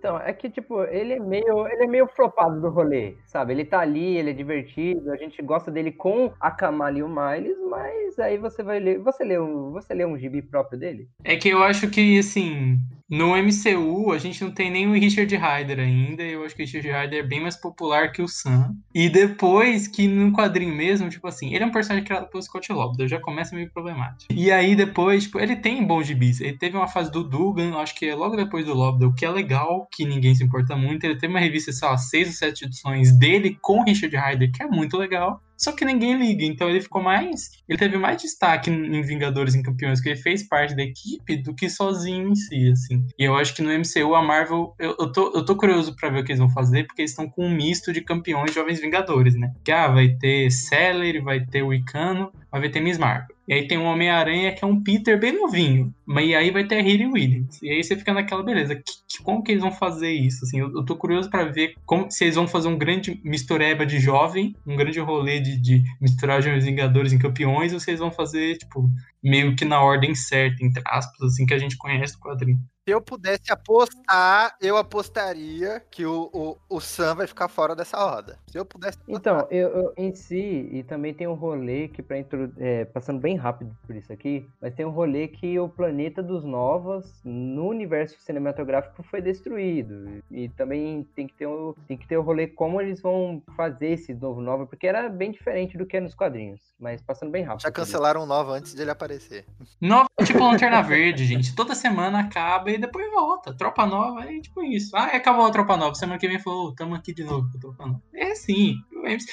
Então, 0.00 0.18
é 0.18 0.32
que, 0.32 0.48
tipo, 0.48 0.82
ele 0.84 1.12
é 1.12 1.20
meio, 1.20 1.68
ele 1.68 1.84
é 1.84 1.86
meio 1.86 2.08
flopado 2.16 2.58
do 2.58 2.70
rolê, 2.70 3.16
sabe? 3.26 3.52
Ele 3.52 3.66
tá 3.66 3.80
ali, 3.80 4.16
ele 4.16 4.30
é 4.30 4.32
divertido, 4.32 5.12
a 5.12 5.16
gente 5.16 5.42
gosta 5.42 5.70
dele 5.70 5.92
com 5.92 6.32
a 6.40 6.50
Kamala 6.50 6.96
e 6.96 7.02
o 7.02 7.08
Miles, 7.08 7.58
mas 7.68 8.18
aí 8.18 8.38
você 8.38 8.62
vai 8.62 8.80
ler, 8.80 8.98
você 8.98 9.22
lê 9.22 9.38
um, 9.38 9.70
você 9.70 9.92
lê 9.92 10.06
um 10.06 10.16
gibi 10.16 10.40
próprio 10.40 10.78
dele? 10.78 11.06
É 11.22 11.36
que 11.36 11.50
eu 11.50 11.62
acho 11.62 11.90
que, 11.90 12.09
assim, 12.18 12.78
no 13.10 13.34
MCU, 13.36 14.12
a 14.12 14.18
gente 14.18 14.40
não 14.44 14.52
tem 14.52 14.70
nem 14.70 14.86
o 14.86 14.92
Richard 14.92 15.34
Ryder 15.34 15.80
ainda. 15.80 16.22
Eu 16.22 16.44
acho 16.44 16.54
que 16.54 16.62
o 16.62 16.64
Richard 16.64 16.88
Ryder 16.88 17.24
é 17.24 17.26
bem 17.26 17.40
mais 17.40 17.56
popular 17.56 18.12
que 18.12 18.22
o 18.22 18.28
Sam. 18.28 18.76
E 18.94 19.08
depois 19.08 19.88
que 19.88 20.06
no 20.06 20.32
quadrinho 20.32 20.72
mesmo, 20.72 21.08
tipo 21.08 21.26
assim, 21.26 21.52
ele 21.52 21.64
é 21.64 21.66
um 21.66 21.72
personagem 21.72 22.04
criado 22.04 22.30
pelo 22.30 22.40
Scott 22.40 22.72
Lobdell, 22.72 23.08
já 23.08 23.18
começa 23.18 23.56
meio 23.56 23.68
problemático. 23.72 24.32
E 24.32 24.52
aí 24.52 24.76
depois, 24.76 25.24
tipo, 25.24 25.40
ele 25.40 25.56
tem 25.56 25.84
bons 25.84 26.06
gibis. 26.06 26.40
Ele 26.40 26.56
teve 26.56 26.76
uma 26.76 26.86
fase 26.86 27.10
do 27.10 27.24
Dugan, 27.24 27.76
acho 27.78 27.96
que 27.96 28.06
é 28.06 28.14
logo 28.14 28.36
depois 28.36 28.64
do 28.64 28.74
Lobdell, 28.74 29.12
que 29.12 29.24
é 29.24 29.30
legal, 29.30 29.88
que 29.92 30.04
ninguém 30.04 30.32
se 30.36 30.44
importa 30.44 30.76
muito. 30.76 31.02
Ele 31.02 31.18
teve 31.18 31.32
uma 31.32 31.40
revista, 31.40 31.72
sei 31.72 31.88
lá, 31.88 31.98
seis 31.98 32.28
ou 32.28 32.34
sete 32.34 32.64
edições 32.64 33.10
dele 33.18 33.58
com 33.60 33.82
Richard 33.82 34.16
Ryder, 34.16 34.52
que 34.52 34.62
é 34.62 34.66
muito 34.68 34.96
legal 34.96 35.42
só 35.60 35.72
que 35.72 35.84
ninguém 35.84 36.16
liga. 36.16 36.42
Então 36.42 36.70
ele 36.70 36.80
ficou 36.80 37.02
mais. 37.02 37.50
Ele 37.68 37.78
teve 37.78 37.98
mais 37.98 38.22
destaque 38.22 38.70
em 38.70 39.02
Vingadores 39.02 39.54
em 39.54 39.62
Campeões, 39.62 40.00
que 40.00 40.08
ele 40.08 40.20
fez 40.20 40.42
parte 40.42 40.74
da 40.74 40.82
equipe, 40.82 41.36
do 41.36 41.54
que 41.54 41.68
sozinho 41.68 42.30
em 42.30 42.34
si, 42.34 42.70
assim. 42.70 43.06
E 43.18 43.24
eu 43.24 43.36
acho 43.36 43.54
que 43.54 43.60
no 43.60 43.70
MCU 43.70 44.14
a 44.14 44.22
Marvel. 44.22 44.74
Eu, 44.78 44.96
eu, 44.98 45.12
tô, 45.12 45.32
eu 45.34 45.44
tô 45.44 45.54
curioso 45.54 45.94
para 45.94 46.08
ver 46.08 46.20
o 46.20 46.24
que 46.24 46.32
eles 46.32 46.38
vão 46.38 46.48
fazer, 46.48 46.86
porque 46.86 47.02
eles 47.02 47.10
estão 47.10 47.28
com 47.28 47.44
um 47.44 47.54
misto 47.54 47.92
de 47.92 48.00
campeões 48.00 48.54
jovens 48.54 48.80
Vingadores, 48.80 49.34
né? 49.34 49.52
Que 49.62 49.70
ah, 49.70 49.88
vai 49.88 50.08
ter 50.08 50.50
Celery, 50.50 51.20
vai 51.20 51.44
ter 51.44 51.62
o 51.62 51.74
Icano, 51.74 52.32
vai 52.50 52.70
ter 52.70 52.80
Miss 52.80 52.96
Marvel. 52.96 53.36
E 53.50 53.52
aí 53.52 53.66
tem 53.66 53.76
um 53.76 53.86
Homem-Aranha 53.86 54.54
que 54.54 54.64
é 54.64 54.66
um 54.66 54.80
Peter 54.80 55.18
bem 55.18 55.32
novinho. 55.32 55.92
Mas 56.06 56.32
aí 56.36 56.52
vai 56.52 56.64
ter 56.64 56.76
a 56.76 56.78
Hayley 56.78 57.08
Williams. 57.08 57.60
E 57.60 57.68
aí 57.68 57.82
você 57.82 57.96
fica 57.96 58.14
naquela 58.14 58.44
beleza. 58.44 58.76
Que, 58.76 58.82
que, 59.08 59.22
como 59.24 59.42
que 59.42 59.50
eles 59.50 59.60
vão 59.60 59.72
fazer 59.72 60.12
isso? 60.12 60.44
Assim, 60.44 60.60
eu, 60.60 60.72
eu 60.72 60.84
tô 60.84 60.94
curioso 60.94 61.28
para 61.28 61.46
ver 61.46 61.74
como 61.84 62.08
se 62.08 62.22
eles 62.22 62.36
vão 62.36 62.46
fazer 62.46 62.68
um 62.68 62.78
grande 62.78 63.20
mistureba 63.24 63.84
de 63.84 63.98
jovem, 63.98 64.54
um 64.64 64.76
grande 64.76 65.00
rolê 65.00 65.40
de, 65.40 65.60
de 65.60 65.82
misturar 66.00 66.38
os 66.38 66.64
Vingadores 66.64 67.12
em 67.12 67.18
campeões, 67.18 67.72
ou 67.72 67.80
se 67.80 67.90
eles 67.90 67.98
vão 67.98 68.12
fazer, 68.12 68.56
tipo, 68.56 68.88
meio 69.22 69.54
que 69.56 69.64
na 69.64 69.82
ordem 69.82 70.14
certa, 70.14 70.64
entre 70.64 70.82
aspas, 70.86 71.32
assim, 71.32 71.46
que 71.46 71.54
a 71.54 71.58
gente 71.58 71.76
conhece 71.76 72.14
do 72.14 72.20
quadrinho. 72.20 72.58
Se 72.88 72.94
eu 72.94 73.00
pudesse 73.00 73.52
apostar, 73.52 74.56
eu 74.60 74.76
apostaria 74.76 75.80
que 75.90 76.04
o, 76.06 76.30
o, 76.32 76.56
o 76.76 76.80
Sam 76.80 77.14
vai 77.16 77.26
ficar 77.26 77.46
fora 77.46 77.76
dessa 77.76 77.98
roda. 77.98 78.38
Se 78.48 78.58
eu 78.58 78.64
pudesse 78.64 78.98
apostar. 78.98 79.20
Então, 79.20 79.48
eu, 79.50 79.68
eu- 79.68 79.92
em 79.96 80.14
si, 80.14 80.68
e 80.72 80.82
também 80.82 81.12
tem 81.12 81.28
um 81.28 81.34
rolê 81.34 81.88
que, 81.88 82.02
pra 82.02 82.18
intro, 82.18 82.50
é, 82.56 82.86
passando 82.86 83.20
bem 83.20 83.36
rápido 83.36 83.76
por 83.86 83.94
isso 83.94 84.10
aqui, 84.12 84.48
mas 84.60 84.74
tem 84.74 84.86
um 84.86 84.90
rolê 84.90 85.28
que 85.28 85.58
o 85.60 85.68
planeta 85.68 86.22
dos 86.22 86.42
Novos, 86.42 87.20
no 87.22 87.68
universo 87.68 88.18
cinematográfico, 88.20 89.02
foi 89.04 89.20
destruído. 89.20 90.22
E 90.30 90.48
também 90.48 91.06
tem 91.14 91.26
que 91.26 91.34
ter 91.34 91.46
o, 91.46 91.76
tem 91.86 91.98
que 91.98 92.08
ter 92.08 92.16
o 92.16 92.22
rolê 92.22 92.46
como 92.46 92.80
eles 92.80 93.00
vão 93.02 93.42
fazer 93.56 93.88
esse 93.88 94.14
novo 94.14 94.40
Nova, 94.40 94.66
porque 94.66 94.86
era 94.86 95.08
bem 95.08 95.30
diferente 95.30 95.76
do 95.76 95.84
que 95.86 95.98
é 95.98 96.00
nos 96.00 96.14
quadrinhos. 96.14 96.60
Mas 96.80 97.02
passando 97.02 97.30
bem 97.30 97.44
rápido. 97.44 97.62
Já 97.62 97.70
cancelaram 97.70 98.22
o 98.22 98.26
Nova 98.26 98.52
antes 98.52 98.74
de 98.74 98.80
ele 98.80 98.90
aparecer. 99.10 99.44
Nova, 99.80 100.08
tipo 100.24 100.38
Lanterna 100.38 100.82
Verde, 100.82 101.24
gente. 101.24 101.54
Toda 101.54 101.74
semana 101.74 102.20
acaba 102.20 102.70
e 102.70 102.78
depois 102.78 103.10
volta. 103.10 103.52
Tropa 103.54 103.84
nova 103.84 104.24
é 104.24 104.40
tipo 104.40 104.62
isso. 104.62 104.96
Ah, 104.96 105.06
acabou 105.06 105.46
a 105.46 105.50
tropa 105.50 105.76
nova. 105.76 105.94
Semana 105.94 106.18
que 106.18 106.28
vem 106.28 106.38
falou, 106.38 106.74
tamo 106.74 106.94
aqui 106.94 107.12
de 107.12 107.24
novo 107.24 107.50
com 107.50 107.58
a 107.58 107.60
tropa 107.60 107.86
nova. 107.86 108.02
É 108.14 108.32
assim. 108.32 108.76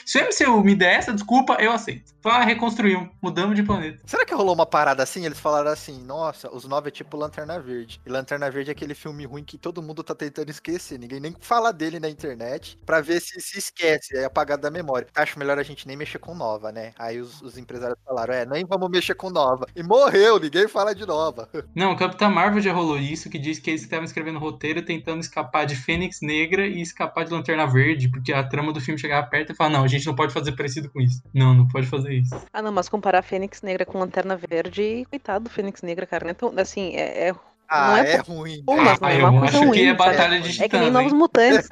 Se 0.06 0.20
o 0.20 0.26
MCU 0.26 0.64
me 0.64 0.76
der 0.76 0.96
essa 0.96 1.14
desculpa, 1.14 1.58
eu 1.60 1.72
aceito. 1.72 2.18
Ah, 2.30 2.44
reconstruímos, 2.44 3.10
mudamos 3.22 3.56
de 3.56 3.64
planeta. 3.64 4.04
Será 4.06 4.26
que 4.26 4.34
rolou 4.34 4.54
uma 4.54 4.66
parada 4.66 5.02
assim? 5.02 5.26
Eles 5.26 5.40
falaram 5.40 5.72
assim, 5.72 6.04
nossa, 6.04 6.54
os 6.54 6.66
nove 6.66 6.90
é 6.90 6.92
tipo 6.92 7.16
Lanterna 7.16 7.58
Verde. 7.60 8.02
E 8.06 8.10
Lanterna 8.10 8.52
Verde 8.52 8.70
é 8.70 8.74
aquele 8.74 8.94
filme 8.94 9.26
ruim 9.26 9.46
que 9.46 9.58
todo 9.58 9.82
mundo 9.82 10.04
tá 10.04 10.14
tentando 10.14 10.50
esquecer. 10.50 11.00
Ninguém 11.00 11.22
nem 11.22 11.36
fala 11.40 11.72
dele 11.72 12.00
na 12.00 12.10
internet 12.10 12.78
pra 12.86 13.00
ver 13.00 13.22
se 13.22 13.40
se 13.40 13.58
esquece, 13.58 14.18
é 14.18 14.26
apagado 14.26 14.62
da 14.62 14.70
memória. 14.70 15.08
Acho 15.16 15.40
melhor 15.40 15.58
a 15.58 15.64
gente 15.64 15.88
nem 15.88 15.96
mexer 15.96 16.20
com 16.20 16.36
nova, 16.36 16.72
né? 16.72 16.92
Aí 17.00 17.20
os, 17.20 17.42
os 17.42 17.58
empresários 17.58 17.98
falaram, 18.06 18.34
é, 18.34 18.46
nem 18.46 18.66
vamos 18.66 18.90
mexer 18.90 19.16
com 19.16 19.30
nova. 19.30 19.66
E 19.76 19.82
morreu, 19.82 20.40
ninguém 20.40 20.68
fala 20.68 20.94
de 20.94 21.06
nova. 21.06 21.50
Não, 21.74 21.94
o 21.94 21.98
Capitão 21.98 22.30
Marvel 22.30 22.62
já 22.62 22.74
rolou 22.74 22.98
isso, 22.98 23.30
que 23.30 23.40
diz 23.40 23.60
que 23.60 23.70
eles 23.70 23.84
estavam 23.84 24.06
escrevendo 24.06 24.40
roteiro 24.40 24.82
tentando 24.84 25.22
escapar 25.22 25.66
de 25.66 25.76
Fênix 25.76 26.20
Negra 26.22 26.68
e 26.68 26.82
escapar 26.82 27.24
de 27.24 27.32
Lanterna 27.32 27.66
Verde, 27.66 28.10
porque 28.10 28.34
a 28.34 28.44
trama 28.44 28.74
do 28.74 28.82
filme 28.82 29.00
chegava 29.00 29.26
perto 29.28 29.56
falava, 29.58 29.78
não, 29.78 29.84
a 29.84 29.88
gente 29.88 30.06
não 30.06 30.16
pode 30.16 30.34
fazer 30.34 30.52
parecido 30.54 30.90
com 30.90 31.02
isso. 31.02 31.22
Não, 31.34 31.54
não 31.54 31.68
pode 31.68 31.88
fazer 31.88 32.14
isso. 32.14 32.36
Ah, 32.54 32.62
não, 32.62 32.72
mas 32.72 32.88
comparar 32.90 33.22
Fênix 33.22 33.62
Negra 33.62 33.86
com 33.86 34.00
Lanterna 34.00 34.38
Verde, 34.38 35.06
coitado 35.10 35.46
do 35.46 35.50
Fênix 35.50 35.82
Negra, 35.82 36.06
cara. 36.06 36.26
Não 36.26 36.32
é 36.32 36.34
tão, 36.34 36.54
assim, 36.58 36.96
é, 36.96 37.30
é 37.30 37.36
Ah, 37.70 37.88
Não 37.88 37.98
é, 37.98 38.12
é 38.14 38.18
ruim. 38.18 38.64
mas 38.66 39.00
não 39.00 39.08
Ah, 39.10 39.14
é 39.14 39.22
eu 39.22 39.28
uma 39.28 39.40
coisa 39.40 39.58
acho 39.58 39.66
ruim, 39.66 39.72
que 39.74 39.86
é 39.86 39.98
sabe? 39.98 39.98
batalha 39.98 40.40
de 40.40 40.64
É 40.64 40.70
que 40.70 40.78
nem 40.78 40.88
titãs, 40.88 40.94
Novos? 40.94 41.14
Mutantes. 41.14 41.70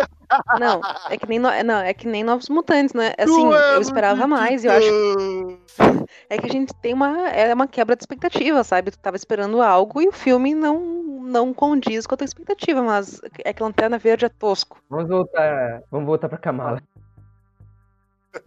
Não, 0.60 0.82
é 1.10 1.18
que 1.18 1.28
nem, 1.28 1.40
no- 1.40 1.64
não, 1.64 1.80
é 1.80 1.94
que 1.94 2.08
nem 2.08 2.24
Novos 2.24 2.50
Mutantes, 2.50 2.94
né? 2.94 3.14
Assim, 3.18 3.50
eu 3.76 3.82
esperava 3.82 4.28
mais 4.28 4.64
e 4.64 4.68
eu 4.68 4.74
acho 4.74 5.60
é 6.30 6.38
que 6.38 6.46
a 6.48 6.50
gente 6.50 6.74
tem 6.82 6.94
uma 6.94 7.30
é 7.30 7.54
uma 7.54 7.68
quebra 7.68 7.96
de 7.96 8.04
expectativa, 8.04 8.64
sabe? 8.64 8.92
Tu 8.92 9.00
tava 9.00 9.16
esperando 9.16 9.62
algo 9.62 10.02
e 10.02 10.08
o 10.08 10.12
filme 10.12 10.54
não 10.54 11.04
não 11.26 11.54
condiz 11.54 12.06
com 12.06 12.14
a 12.14 12.18
tua 12.18 12.26
expectativa, 12.26 12.82
mas 12.82 13.20
é 13.44 13.52
que 13.54 13.64
Lanterna 13.64 13.98
Verde 13.98 14.26
é 14.26 14.30
tosco. 14.30 14.78
Vamos 14.90 15.10
voltar, 15.10 15.82
vamos 15.92 16.06
voltar 16.06 16.30
pra 16.30 16.38
Kamala. 16.38 16.82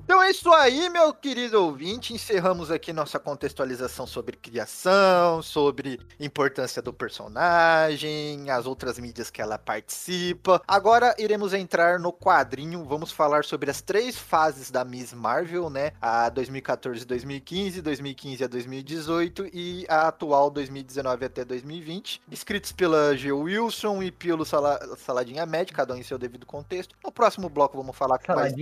Então 0.05 0.23
é 0.23 0.31
isso 0.31 0.53
aí, 0.53 0.89
meu 0.91 1.13
querido 1.13 1.63
ouvinte. 1.65 2.13
Encerramos 2.13 2.71
aqui 2.71 2.93
nossa 2.93 3.19
contextualização 3.19 4.07
sobre 4.07 4.37
criação, 4.37 5.43
sobre 5.43 6.01
importância 6.19 6.83
do 6.83 6.93
personagem, 6.93 8.51
as 8.51 8.67
outras 8.67 8.99
mídias 8.99 9.31
que 9.31 9.41
ela 9.41 9.59
participa. 9.59 10.61
Agora 10.67 11.15
iremos 11.19 11.53
entrar 11.55 11.99
no 11.99 12.13
quadrinho. 12.13 12.85
Vamos 12.85 13.13
falar 13.13 13.45
sobre 13.45 13.71
as 13.71 13.81
três 13.81 14.17
fases 14.17 14.71
da 14.71 14.85
Miss 14.85 15.13
Marvel, 15.13 15.71
né? 15.71 15.93
A 16.01 16.29
2014 16.29 17.05
2015, 17.05 17.81
2015 17.83 18.45
a 18.45 18.47
2018 18.47 19.47
e 19.53 19.87
a 19.89 20.09
atual 20.09 20.51
2019 20.51 21.25
até 21.25 21.45
2020. 21.45 22.23
Escritos 22.31 22.73
pela 22.73 23.17
G. 23.17 23.33
Wilson 23.33 24.03
e 24.03 24.11
pelo 24.11 24.45
Sala- 24.45 24.97
Saladinha 24.97 25.47
Med, 25.47 25.73
cada 25.73 25.95
um 25.95 25.97
em 25.97 26.03
seu 26.03 26.19
devido 26.19 26.45
contexto. 26.47 26.95
No 27.05 27.11
próximo 27.13 27.49
bloco 27.49 27.77
vamos 27.77 27.97
falar 27.97 28.19
com 28.19 28.25
mais 28.35 28.53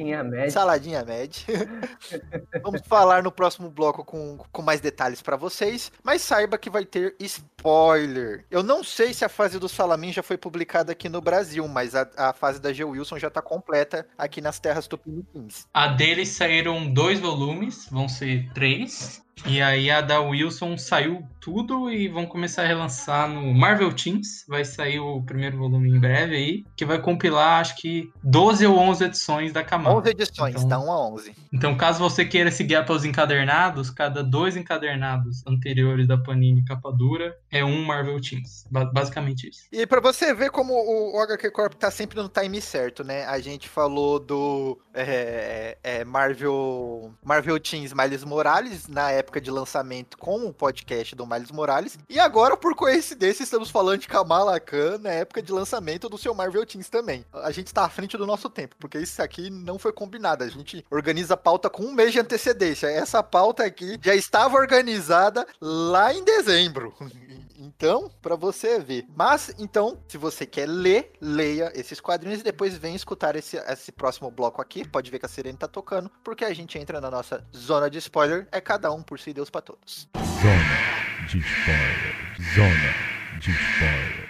Saladinha 0.50 1.04
média. 1.04 1.15
Vamos 2.62 2.82
falar 2.86 3.22
no 3.22 3.32
próximo 3.32 3.70
bloco 3.70 4.04
com, 4.04 4.38
com 4.52 4.62
mais 4.62 4.80
detalhes 4.80 5.22
pra 5.22 5.36
vocês, 5.36 5.90
mas 6.02 6.22
saiba 6.22 6.58
que 6.58 6.70
vai 6.70 6.84
ter 6.84 7.14
spoiler. 7.20 8.44
Eu 8.50 8.62
não 8.62 8.84
sei 8.84 9.14
se 9.14 9.24
a 9.24 9.28
fase 9.28 9.58
do 9.58 9.68
Salamin 9.68 10.12
já 10.12 10.22
foi 10.22 10.36
publicada 10.36 10.92
aqui 10.92 11.08
no 11.08 11.20
Brasil, 11.20 11.66
mas 11.68 11.94
a, 11.94 12.08
a 12.16 12.32
fase 12.32 12.60
da 12.60 12.72
G. 12.72 12.84
Wilson 12.84 13.18
já 13.18 13.30
tá 13.30 13.42
completa 13.42 14.06
aqui 14.16 14.40
nas 14.40 14.58
terras 14.58 14.86
tupiniquins. 14.86 15.66
A 15.72 15.88
deles 15.88 16.28
saíram 16.30 16.92
dois 16.92 17.18
volumes, 17.18 17.88
vão 17.90 18.08
ser 18.08 18.50
três. 18.52 19.25
E 19.44 19.60
aí 19.60 19.90
a 19.90 20.00
da 20.00 20.20
Wilson 20.20 20.78
saiu 20.78 21.22
tudo 21.40 21.90
e 21.90 22.08
vão 22.08 22.26
começar 22.26 22.62
a 22.62 22.66
relançar 22.66 23.28
no 23.28 23.54
Marvel 23.54 23.92
Teams. 23.92 24.44
Vai 24.48 24.64
sair 24.64 24.98
o 24.98 25.22
primeiro 25.22 25.58
volume 25.58 25.90
em 25.90 26.00
breve 26.00 26.34
aí, 26.34 26.64
que 26.76 26.84
vai 26.84 27.00
compilar 27.00 27.60
acho 27.60 27.76
que 27.76 28.10
12 28.24 28.66
ou 28.66 28.76
11 28.76 29.04
edições 29.04 29.52
da 29.52 29.62
Kamala. 29.62 29.96
11 30.00 30.10
edições, 30.10 30.54
Então- 30.56 30.68
dá 30.68 30.80
1 30.80 30.90
a 30.90 31.08
11. 31.08 31.34
Então, 31.52 31.76
caso 31.76 31.98
você 32.00 32.24
queira 32.24 32.50
seguir 32.50 32.84
pelos 32.84 33.04
encadernados, 33.04 33.90
cada 33.90 34.22
dois 34.24 34.56
encadernados 34.56 35.46
anteriores 35.46 36.08
da 36.08 36.18
Panini 36.18 36.64
capa 36.64 36.90
dura 36.90 37.36
é 37.50 37.64
um 37.64 37.84
Marvel 37.84 38.20
Teams. 38.20 38.66
Ba- 38.70 38.86
basicamente 38.86 39.48
isso. 39.48 39.60
E 39.70 39.86
pra 39.86 40.00
você 40.00 40.34
ver 40.34 40.50
como 40.50 40.72
o, 40.74 41.20
HQ 41.20 41.50
Corp 41.50 41.74
tá 41.74 41.90
sempre 41.90 42.20
no 42.20 42.28
time 42.28 42.60
certo, 42.60 43.04
né? 43.04 43.24
A 43.26 43.38
gente 43.38 43.68
falou 43.68 44.18
do 44.18 44.78
é, 44.92 45.78
é, 45.84 46.04
Marvel 46.04 47.12
Marvel 47.24 47.60
Teams 47.60 47.92
Miles 47.92 48.24
Morales 48.24 48.88
na 48.88 49.10
época 49.10 49.25
de 49.40 49.50
lançamento 49.50 50.16
com 50.16 50.46
o 50.46 50.52
podcast 50.52 51.14
do 51.14 51.26
Miles 51.26 51.50
Morales. 51.50 51.98
E 52.08 52.18
agora, 52.18 52.56
por 52.56 52.74
coincidência, 52.74 53.42
estamos 53.42 53.70
falando 53.70 54.00
de 54.00 54.08
Kamala 54.08 54.58
Khan 54.60 54.98
na 54.98 55.10
época 55.10 55.42
de 55.42 55.52
lançamento 55.52 56.08
do 56.08 56.16
seu 56.16 56.34
Marvel 56.34 56.64
Teams 56.64 56.88
também. 56.88 57.24
A 57.32 57.50
gente 57.50 57.72
tá 57.72 57.84
à 57.84 57.88
frente 57.88 58.16
do 58.16 58.26
nosso 58.26 58.48
tempo, 58.48 58.76
porque 58.78 58.98
isso 58.98 59.20
aqui 59.22 59.50
não 59.50 59.78
foi 59.78 59.92
combinado. 59.92 60.44
A 60.44 60.48
gente 60.48 60.84
organiza 60.90 61.34
a 61.34 61.36
pauta 61.36 61.68
com 61.68 61.82
um 61.82 61.92
mês 61.92 62.12
de 62.12 62.20
antecedência. 62.20 62.86
Essa 62.86 63.22
pauta 63.22 63.64
aqui 63.64 63.98
já 64.02 64.14
estava 64.14 64.56
organizada 64.56 65.46
lá 65.60 66.12
em 66.14 66.24
dezembro. 66.24 66.94
Então, 67.58 68.10
pra 68.22 68.36
você 68.36 68.78
ver. 68.78 69.06
Mas, 69.14 69.54
então, 69.58 69.98
se 70.08 70.16
você 70.16 70.46
quer 70.46 70.68
ler, 70.68 71.12
leia 71.20 71.72
esses 71.74 72.00
quadrinhos 72.00 72.40
e 72.40 72.44
depois 72.44 72.76
vem 72.76 72.94
escutar 72.94 73.34
esse, 73.34 73.56
esse 73.56 73.90
próximo 73.90 74.30
bloco 74.30 74.62
aqui. 74.62 74.86
Pode 74.86 75.10
ver 75.10 75.18
que 75.18 75.26
a 75.26 75.28
sirene 75.28 75.58
tá 75.58 75.66
tocando, 75.66 76.10
porque 76.22 76.44
a 76.44 76.54
gente 76.54 76.78
entra 76.78 77.00
na 77.00 77.10
nossa 77.10 77.44
zona 77.54 77.90
de 77.90 77.98
spoiler. 77.98 78.46
É 78.52 78.60
cada 78.60 78.92
um 78.92 79.02
por 79.02 79.15
si, 79.18 79.32
Deus 79.32 79.50
pra 79.50 79.60
todos. 79.62 80.08
Zona 80.14 81.26
de 81.28 81.40
spoiler. 81.40 82.14
Zona 82.54 82.94
de 83.40 83.52
spoiler. 83.52 84.25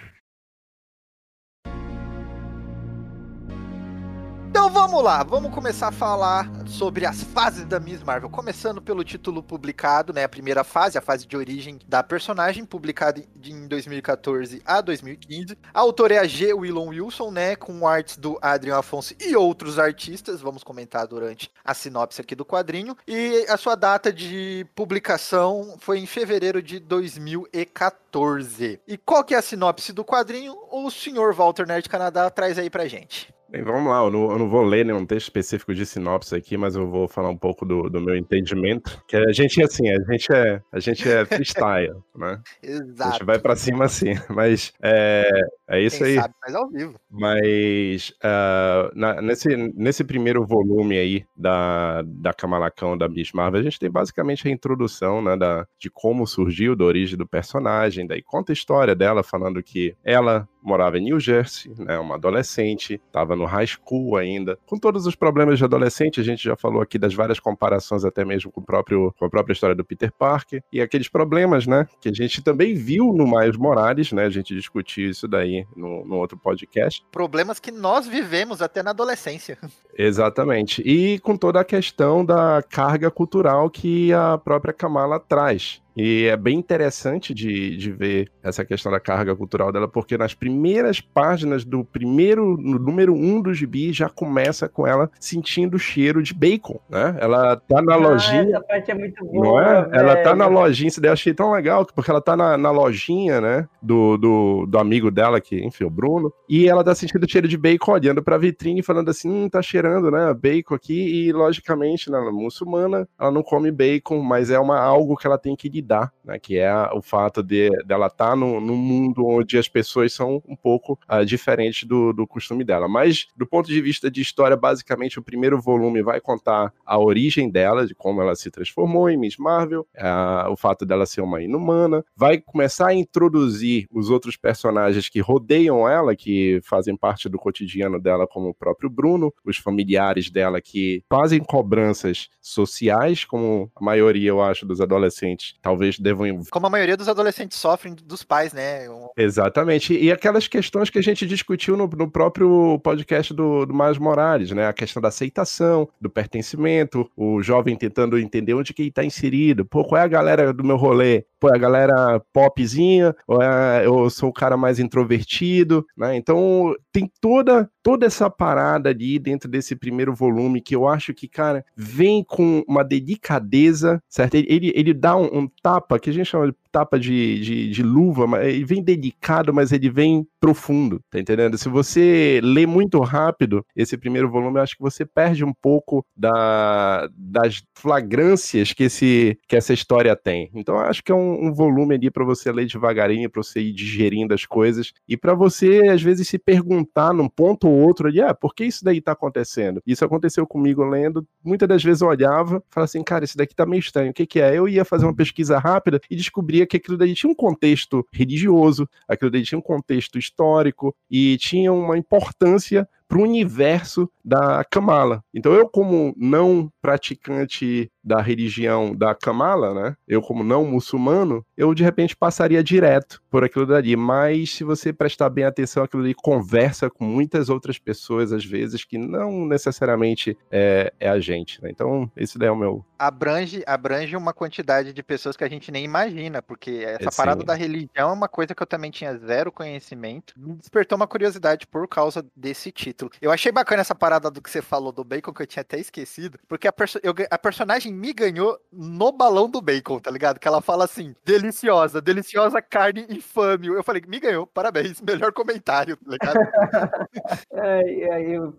Então 4.56 4.70
vamos 4.70 5.04
lá, 5.04 5.22
vamos 5.22 5.54
começar 5.54 5.88
a 5.88 5.92
falar 5.92 6.50
sobre 6.66 7.04
as 7.04 7.22
fases 7.22 7.66
da 7.66 7.78
Miss 7.78 8.02
Marvel. 8.02 8.30
Começando 8.30 8.80
pelo 8.80 9.04
título 9.04 9.42
publicado, 9.42 10.14
né? 10.14 10.24
A 10.24 10.28
primeira 10.30 10.64
fase, 10.64 10.96
a 10.96 11.02
fase 11.02 11.26
de 11.26 11.36
origem 11.36 11.78
da 11.86 12.02
personagem, 12.02 12.64
publicada 12.64 13.22
em 13.44 13.68
2014 13.68 14.62
a 14.64 14.80
2015. 14.80 15.58
A 15.74 15.80
autora 15.80 16.14
é 16.14 16.18
a 16.20 16.26
G. 16.26 16.54
Willon 16.54 16.88
Wilson, 16.88 17.30
né? 17.30 17.54
Com 17.54 17.86
artes 17.86 18.16
do 18.16 18.38
Adrian 18.40 18.78
Afonso 18.78 19.14
e 19.20 19.36
outros 19.36 19.78
artistas. 19.78 20.40
Vamos 20.40 20.64
comentar 20.64 21.06
durante 21.06 21.50
a 21.62 21.74
sinopse 21.74 22.22
aqui 22.22 22.34
do 22.34 22.46
quadrinho. 22.46 22.96
E 23.06 23.44
a 23.50 23.58
sua 23.58 23.74
data 23.74 24.10
de 24.10 24.66
publicação 24.74 25.76
foi 25.78 25.98
em 25.98 26.06
fevereiro 26.06 26.62
de 26.62 26.80
2014. 26.80 28.80
E 28.88 28.96
qual 28.96 29.22
que 29.22 29.34
é 29.34 29.38
a 29.38 29.42
sinopse 29.42 29.92
do 29.92 30.02
quadrinho? 30.02 30.56
O 30.72 30.90
senhor 30.90 31.34
Walter 31.34 31.66
Nerd 31.66 31.90
Canadá 31.90 32.30
traz 32.30 32.58
aí 32.58 32.70
pra 32.70 32.88
gente. 32.88 33.35
Bem, 33.48 33.62
vamos 33.62 33.88
lá, 33.88 34.02
eu 34.04 34.10
não, 34.10 34.30
eu 34.32 34.38
não 34.40 34.48
vou 34.48 34.62
ler 34.64 34.84
nenhum 34.84 35.06
texto 35.06 35.26
específico 35.26 35.72
de 35.72 35.86
sinopse 35.86 36.34
aqui, 36.34 36.56
mas 36.56 36.74
eu 36.74 36.90
vou 36.90 37.06
falar 37.06 37.28
um 37.28 37.36
pouco 37.36 37.64
do, 37.64 37.88
do 37.88 38.00
meu 38.00 38.16
entendimento. 38.16 39.00
Que 39.06 39.16
a 39.16 39.32
gente 39.32 39.62
é 39.62 39.64
assim, 39.64 39.88
a 39.88 40.00
gente 40.12 40.32
é, 40.32 40.60
a 40.72 40.80
gente 40.80 41.08
é 41.08 41.24
freestyle, 41.26 41.94
né? 42.16 42.40
A 42.62 42.66
Exato. 42.66 43.12
gente 43.12 43.24
vai 43.24 43.38
pra 43.38 43.54
cima 43.54 43.84
assim, 43.84 44.14
mas 44.28 44.72
é, 44.82 45.30
é 45.68 45.80
isso 45.80 45.98
Quem 45.98 46.06
aí. 46.08 46.14
sabe 46.16 46.34
faz 46.40 46.54
ao 46.56 46.68
vivo. 46.68 46.98
Mas 47.08 48.12
ah, 48.20 48.90
na- 48.94 49.22
nesse, 49.22 49.56
nesse 49.76 50.02
primeiro 50.02 50.44
volume 50.44 50.98
aí 50.98 51.24
da, 51.36 52.02
da 52.02 52.34
Kamalacão 52.34 52.98
da 52.98 53.08
Miss 53.08 53.30
Marvel, 53.32 53.60
a 53.60 53.64
gente 53.64 53.78
tem 53.78 53.90
basicamente 53.90 54.48
a 54.48 54.50
introdução 54.50 55.22
né, 55.22 55.36
da, 55.36 55.64
de 55.78 55.88
como 55.88 56.26
surgiu, 56.26 56.74
da 56.74 56.84
origem 56.84 57.16
do 57.16 57.26
personagem, 57.26 58.08
daí 58.08 58.22
conta 58.22 58.50
a 58.50 58.54
história 58.54 58.94
dela, 58.94 59.22
falando 59.22 59.62
que 59.62 59.94
ela 60.04 60.48
morava 60.66 60.98
em 60.98 61.04
New 61.04 61.18
Jersey, 61.18 61.72
né, 61.78 61.98
uma 61.98 62.16
adolescente, 62.16 63.00
estava 63.06 63.34
no 63.34 63.44
high 63.44 63.66
school 63.66 64.16
ainda, 64.16 64.58
com 64.66 64.78
todos 64.78 65.06
os 65.06 65.14
problemas 65.14 65.58
de 65.58 65.64
adolescente, 65.64 66.20
a 66.20 66.24
gente 66.24 66.42
já 66.42 66.56
falou 66.56 66.82
aqui 66.82 66.98
das 66.98 67.14
várias 67.14 67.40
comparações 67.40 68.04
até 68.04 68.24
mesmo 68.24 68.50
com, 68.52 68.60
o 68.60 68.64
próprio, 68.64 69.14
com 69.18 69.24
a 69.24 69.30
própria 69.30 69.52
história 69.52 69.74
do 69.74 69.84
Peter 69.84 70.12
Parker, 70.12 70.62
e 70.72 70.80
aqueles 70.80 71.08
problemas, 71.08 71.66
né, 71.66 71.86
que 72.00 72.08
a 72.08 72.12
gente 72.12 72.42
também 72.42 72.74
viu 72.74 73.12
no 73.12 73.26
Miles 73.26 73.56
Morales, 73.56 74.12
né, 74.12 74.24
a 74.24 74.30
gente 74.30 74.54
discutiu 74.54 75.08
isso 75.08 75.26
daí 75.26 75.64
no, 75.76 76.04
no 76.04 76.16
outro 76.16 76.36
podcast, 76.36 77.06
Problemas 77.12 77.58
que 77.58 77.70
nós 77.70 78.06
vivemos 78.06 78.60
até 78.60 78.82
na 78.82 78.90
adolescência. 78.90 79.58
Exatamente. 79.96 80.82
E 80.82 81.18
com 81.20 81.36
toda 81.36 81.60
a 81.60 81.64
questão 81.64 82.24
da 82.24 82.62
carga 82.62 83.10
cultural 83.10 83.70
que 83.70 84.12
a 84.12 84.38
própria 84.38 84.72
Kamala 84.72 85.18
traz. 85.18 85.80
E 85.96 86.24
é 86.26 86.36
bem 86.36 86.58
interessante 86.58 87.32
de, 87.32 87.76
de 87.76 87.90
ver 87.90 88.30
essa 88.42 88.64
questão 88.64 88.92
da 88.92 89.00
carga 89.00 89.34
cultural 89.34 89.72
dela, 89.72 89.88
porque 89.88 90.18
nas 90.18 90.34
primeiras 90.34 91.00
páginas 91.00 91.64
do 91.64 91.84
primeiro, 91.84 92.56
no 92.58 92.78
número 92.78 93.14
um 93.14 93.40
do 93.40 93.54
gibi, 93.54 93.92
já 93.92 94.08
começa 94.08 94.68
com 94.68 94.86
ela 94.86 95.10
sentindo 95.18 95.76
o 95.76 95.78
cheiro 95.78 96.22
de 96.22 96.34
bacon, 96.34 96.78
né? 96.88 97.16
Ela 97.20 97.56
tá 97.56 97.80
na 97.80 97.94
Ah, 97.94 97.96
lojinha. 97.96 98.42
essa 98.42 98.60
parte 98.60 98.90
é 98.90 98.94
muito 98.94 99.24
boa. 99.24 99.46
Não 99.46 99.60
é? 99.60 99.88
Ela 99.92 100.16
tá 100.16 100.34
na 100.36 100.46
lojinha, 100.46 100.88
isso 100.88 101.00
daí 101.00 101.08
eu 101.08 101.12
achei 101.14 101.32
tão 101.32 101.52
legal, 101.52 101.86
porque 101.86 102.10
ela 102.10 102.20
tá 102.20 102.36
na, 102.36 102.58
na 102.58 102.70
lojinha, 102.70 103.40
né? 103.40 103.66
Do, 103.80 104.18
do, 104.18 104.66
do 104.66 104.78
amigo 104.78 105.10
dela, 105.10 105.40
que, 105.40 105.64
enfim, 105.64 105.84
o 105.84 105.90
Bruno. 105.90 106.32
E 106.48 106.68
ela 106.68 106.84
tá 106.84 106.94
sentindo 106.94 107.24
o 107.24 107.30
cheiro 107.30 107.48
de 107.48 107.56
bacon, 107.56 107.92
olhando 107.92 108.22
pra 108.22 108.36
vitrine, 108.36 108.82
falando 108.82 109.08
assim: 109.08 109.30
hum, 109.30 109.48
tá 109.48 109.62
cheirando, 109.62 110.10
né? 110.10 110.34
Bacon 110.34 110.74
aqui. 110.74 111.26
E, 111.26 111.32
logicamente, 111.32 112.10
na 112.10 112.20
muçulmana, 112.32 113.08
ela 113.18 113.30
não 113.30 113.42
come 113.42 113.70
bacon, 113.70 114.20
mas 114.20 114.50
é 114.50 114.58
uma, 114.58 114.78
algo 114.78 115.16
que 115.16 115.26
ela 115.26 115.38
tem 115.38 115.54
que 115.56 115.68
lidar, 115.68 115.85
né? 116.24 116.38
Que 116.38 116.58
é 116.58 116.72
o 116.92 117.00
fato 117.00 117.42
de 117.42 117.70
dela 117.84 118.06
estar 118.06 118.30
tá 118.30 118.36
no, 118.36 118.60
num 118.60 118.76
mundo 118.76 119.24
onde 119.26 119.56
as 119.56 119.68
pessoas 119.68 120.12
são 120.12 120.42
um 120.46 120.56
pouco 120.56 120.98
ah, 121.06 121.24
diferentes 121.24 121.84
do, 121.88 122.12
do 122.12 122.26
costume 122.26 122.64
dela. 122.64 122.88
Mas, 122.88 123.26
do 123.36 123.46
ponto 123.46 123.68
de 123.68 123.80
vista 123.80 124.10
de 124.10 124.20
história, 124.20 124.56
basicamente, 124.56 125.18
o 125.18 125.22
primeiro 125.22 125.60
volume 125.60 126.02
vai 126.02 126.20
contar 126.20 126.72
a 126.84 126.98
origem 126.98 127.50
dela, 127.50 127.86
de 127.86 127.94
como 127.94 128.20
ela 128.20 128.34
se 128.34 128.50
transformou 128.50 129.08
em 129.08 129.16
Miss 129.16 129.36
Marvel, 129.36 129.86
ah, 129.96 130.48
o 130.50 130.56
fato 130.56 130.84
dela 130.84 131.06
ser 131.06 131.20
uma 131.20 131.42
inumana, 131.42 132.04
vai 132.16 132.38
começar 132.38 132.88
a 132.88 132.94
introduzir 132.94 133.86
os 133.90 134.10
outros 134.10 134.36
personagens 134.36 135.08
que 135.08 135.20
rodeiam 135.20 135.88
ela, 135.88 136.16
que 136.16 136.60
fazem 136.62 136.96
parte 136.96 137.28
do 137.28 137.38
cotidiano 137.38 138.00
dela, 138.00 138.26
como 138.26 138.48
o 138.48 138.54
próprio 138.54 138.90
Bruno, 138.90 139.32
os 139.44 139.56
familiares 139.56 140.30
dela 140.30 140.60
que 140.60 141.02
fazem 141.08 141.40
cobranças 141.40 142.28
sociais, 142.40 143.24
como 143.24 143.70
a 143.74 143.84
maioria, 143.84 144.30
eu 144.30 144.42
acho, 144.42 144.66
dos 144.66 144.80
adolescentes 144.80 145.36
talvez 145.62 145.75
devam 145.98 146.42
Como 146.50 146.66
a 146.66 146.70
maioria 146.70 146.96
dos 146.96 147.08
adolescentes 147.08 147.58
sofrem 147.58 147.94
dos 148.04 148.22
pais, 148.22 148.52
né? 148.52 148.88
Um- 148.90 149.08
Exatamente. 149.16 149.96
E 149.96 150.10
aquelas 150.10 150.48
questões 150.48 150.90
que 150.90 150.98
a 150.98 151.02
gente 151.02 151.26
discutiu 151.26 151.76
no, 151.76 151.86
no 151.86 152.10
próprio 152.10 152.78
podcast 152.80 153.32
do, 153.32 153.64
do 153.66 153.74
Miles 153.74 153.98
Morales, 153.98 154.50
né? 154.50 154.66
A 154.66 154.72
questão 154.72 155.00
da 155.00 155.08
aceitação, 155.08 155.88
do 156.00 156.10
pertencimento, 156.10 157.10
o 157.16 157.42
jovem 157.42 157.76
tentando 157.76 158.18
entender 158.18 158.54
onde 158.54 158.72
que 158.72 158.82
ele 158.82 158.88
está 158.88 159.04
inserido. 159.04 159.64
Pô, 159.64 159.84
qual 159.84 160.00
é 160.00 160.04
a 160.04 160.08
galera 160.08 160.52
do 160.52 160.64
meu 160.64 160.76
rolê? 160.76 161.24
É 161.44 161.56
a 161.56 161.58
galera 161.58 162.20
popzinha? 162.32 163.14
Ou 163.26 163.42
é, 163.42 163.86
eu 163.86 164.08
sou 164.08 164.30
o 164.30 164.32
cara 164.32 164.56
mais 164.56 164.78
introvertido, 164.78 165.86
né? 165.96 166.16
Então, 166.16 166.74
tem 166.90 167.10
toda, 167.20 167.70
toda 167.82 168.06
essa 168.06 168.30
parada 168.30 168.90
ali 168.90 169.18
dentro 169.18 169.48
desse 169.48 169.76
primeiro 169.76 170.14
volume 170.14 170.60
que 170.60 170.74
eu 170.74 170.88
acho 170.88 171.12
que, 171.12 171.28
cara, 171.28 171.64
vem 171.76 172.24
com 172.24 172.64
uma 172.66 172.82
delicadeza, 172.82 174.02
certo? 174.08 174.34
Ele, 174.34 174.46
ele, 174.48 174.72
ele 174.74 174.94
dá 174.94 175.16
um, 175.16 175.40
um 175.40 175.48
tapa, 175.62 175.98
que 175.98 176.10
a 176.10 176.12
gente 176.12 176.26
chama 176.26 176.48
de 176.48 176.54
tapa 176.76 177.00
de, 177.00 177.40
de, 177.40 177.70
de 177.70 177.82
luva, 177.82 178.26
mas 178.26 178.46
ele 178.46 178.62
vem 178.66 178.82
delicado, 178.82 179.54
mas 179.54 179.72
ele 179.72 179.88
vem 179.88 180.26
profundo, 180.38 181.00
tá 181.10 181.18
entendendo? 181.18 181.56
Se 181.56 181.70
você 181.70 182.38
lê 182.44 182.66
muito 182.66 183.00
rápido 183.00 183.64
esse 183.74 183.96
primeiro 183.96 184.30
volume, 184.30 184.58
eu 184.58 184.62
acho 184.62 184.76
que 184.76 184.82
você 184.82 185.06
perde 185.06 185.42
um 185.42 185.54
pouco 185.54 186.04
da, 186.14 187.08
das 187.16 187.62
flagrâncias 187.74 188.74
que, 188.74 188.84
esse, 188.84 189.38
que 189.48 189.56
essa 189.56 189.72
história 189.72 190.14
tem. 190.14 190.50
Então, 190.54 190.78
acho 190.78 191.02
que 191.02 191.10
é 191.10 191.14
um, 191.14 191.46
um 191.46 191.52
volume 191.54 191.94
ali 191.94 192.10
para 192.10 192.26
você 192.26 192.52
ler 192.52 192.66
devagarinho, 192.66 193.30
para 193.30 193.42
você 193.42 193.60
ir 193.60 193.72
digerindo 193.72 194.34
as 194.34 194.44
coisas 194.44 194.92
e 195.08 195.16
para 195.16 195.32
você, 195.32 195.88
às 195.88 196.02
vezes, 196.02 196.28
se 196.28 196.38
perguntar 196.38 197.14
num 197.14 197.26
ponto 197.28 197.66
ou 197.68 197.74
outro 197.74 198.08
ali, 198.08 198.20
ah, 198.20 198.34
por 198.34 198.54
que 198.54 198.66
isso 198.66 198.84
daí 198.84 199.00
tá 199.00 199.12
acontecendo? 199.12 199.80
Isso 199.86 200.04
aconteceu 200.04 200.46
comigo 200.46 200.84
lendo, 200.84 201.26
muitas 201.42 201.66
das 201.66 201.82
vezes 201.82 202.02
eu 202.02 202.08
olhava, 202.08 202.62
falava 202.68 202.84
assim, 202.84 203.02
cara, 203.02 203.24
isso 203.24 203.38
daqui 203.38 203.54
tá 203.54 203.64
meio 203.64 203.80
estranho, 203.80 204.10
o 204.10 204.14
que 204.14 204.26
que 204.26 204.40
é? 204.40 204.58
Eu 204.58 204.68
ia 204.68 204.84
fazer 204.84 205.06
uma 205.06 205.16
pesquisa 205.16 205.58
rápida 205.58 205.98
e 206.10 206.14
descobria 206.14 206.65
que 206.66 206.76
aquilo 206.76 206.96
daí 206.96 207.14
tinha 207.14 207.30
um 207.30 207.34
contexto 207.34 208.06
religioso, 208.12 208.88
aquilo 209.08 209.30
daí 209.30 209.42
tinha 209.42 209.58
um 209.58 209.62
contexto 209.62 210.18
histórico 210.18 210.94
e 211.10 211.36
tinha 211.38 211.72
uma 211.72 211.96
importância 211.96 212.88
para 213.08 213.18
o 213.18 213.22
universo 213.22 214.10
da 214.24 214.64
Kamala. 214.64 215.22
Então 215.32 215.52
eu 215.52 215.68
como 215.68 216.14
não 216.16 216.70
praticante 216.82 217.90
da 218.02 218.20
religião 218.20 218.94
da 218.94 219.14
Kamala, 219.14 219.74
né? 219.74 219.96
Eu 220.06 220.22
como 220.22 220.44
não 220.44 220.64
muçulmano, 220.64 221.44
eu 221.56 221.74
de 221.74 221.82
repente 221.82 222.16
passaria 222.16 222.62
direto 222.62 223.20
por 223.30 223.44
aquilo 223.44 223.66
dali. 223.66 223.96
Mas 223.96 224.50
se 224.50 224.64
você 224.64 224.92
prestar 224.92 225.28
bem 225.30 225.44
atenção, 225.44 225.82
aquilo 225.82 226.02
ali 226.02 226.14
conversa 226.14 226.88
com 226.88 227.04
muitas 227.04 227.48
outras 227.48 227.78
pessoas 227.78 228.32
às 228.32 228.44
vezes 228.44 228.84
que 228.84 228.96
não 228.98 229.46
necessariamente 229.46 230.36
é, 230.50 230.92
é 231.00 231.08
a 231.08 231.18
gente. 231.18 231.62
Né? 231.62 231.70
Então 231.70 232.10
esse 232.16 232.38
daí 232.38 232.48
é 232.48 232.52
o 232.52 232.56
meu. 232.56 232.84
abrange, 232.98 233.62
abrange 233.66 234.16
uma 234.16 234.32
quantidade 234.32 234.92
de 234.92 235.02
pessoas 235.02 235.36
que 235.36 235.44
a 235.44 235.48
gente 235.48 235.70
nem 235.70 235.84
imagina, 235.84 236.40
porque 236.42 236.84
essa 236.84 237.08
É, 237.08 237.16
parada 237.16 237.44
da 237.44 237.54
religião 237.54 238.10
é 238.10 238.12
uma 238.12 238.28
coisa 238.28 238.54
que 238.54 238.62
eu 238.62 238.66
também 238.66 238.90
tinha 238.90 239.16
zero 239.18 239.52
conhecimento. 239.52 240.32
Me 240.36 240.54
despertou 240.54 240.96
uma 240.96 241.06
curiosidade 241.06 241.66
por 241.66 241.86
causa 241.88 242.24
desse 242.36 242.70
título. 242.72 242.95
Eu 243.20 243.30
achei 243.30 243.52
bacana 243.52 243.80
essa 243.82 243.94
parada 243.94 244.30
do 244.30 244.40
que 244.40 244.50
você 244.50 244.62
falou 244.62 244.92
do 244.92 245.04
bacon, 245.04 245.32
que 245.32 245.42
eu 245.42 245.46
tinha 245.46 245.60
até 245.60 245.78
esquecido, 245.78 246.38
porque 246.48 246.66
a, 246.68 246.72
perso- 246.72 247.00
eu 247.02 247.14
a 247.30 247.38
personagem 247.38 247.92
me 247.92 248.12
ganhou 248.12 248.58
no 248.72 249.12
balão 249.12 249.48
do 249.50 249.60
bacon, 249.60 249.98
tá 249.98 250.10
ligado? 250.10 250.38
Que 250.40 250.48
ela 250.48 250.60
fala 250.60 250.84
assim, 250.84 251.14
deliciosa, 251.24 252.00
deliciosa 252.00 252.60
carne 252.62 253.06
infame. 253.10 253.68
Eu 253.68 253.82
falei, 253.82 254.02
me 254.06 254.18
ganhou, 254.20 254.46
parabéns, 254.46 255.00
melhor 255.00 255.32
comentário, 255.32 255.96
tá 255.96 256.10
ligado? 256.10 256.38
É, 257.52 258.20
eu 258.22 258.54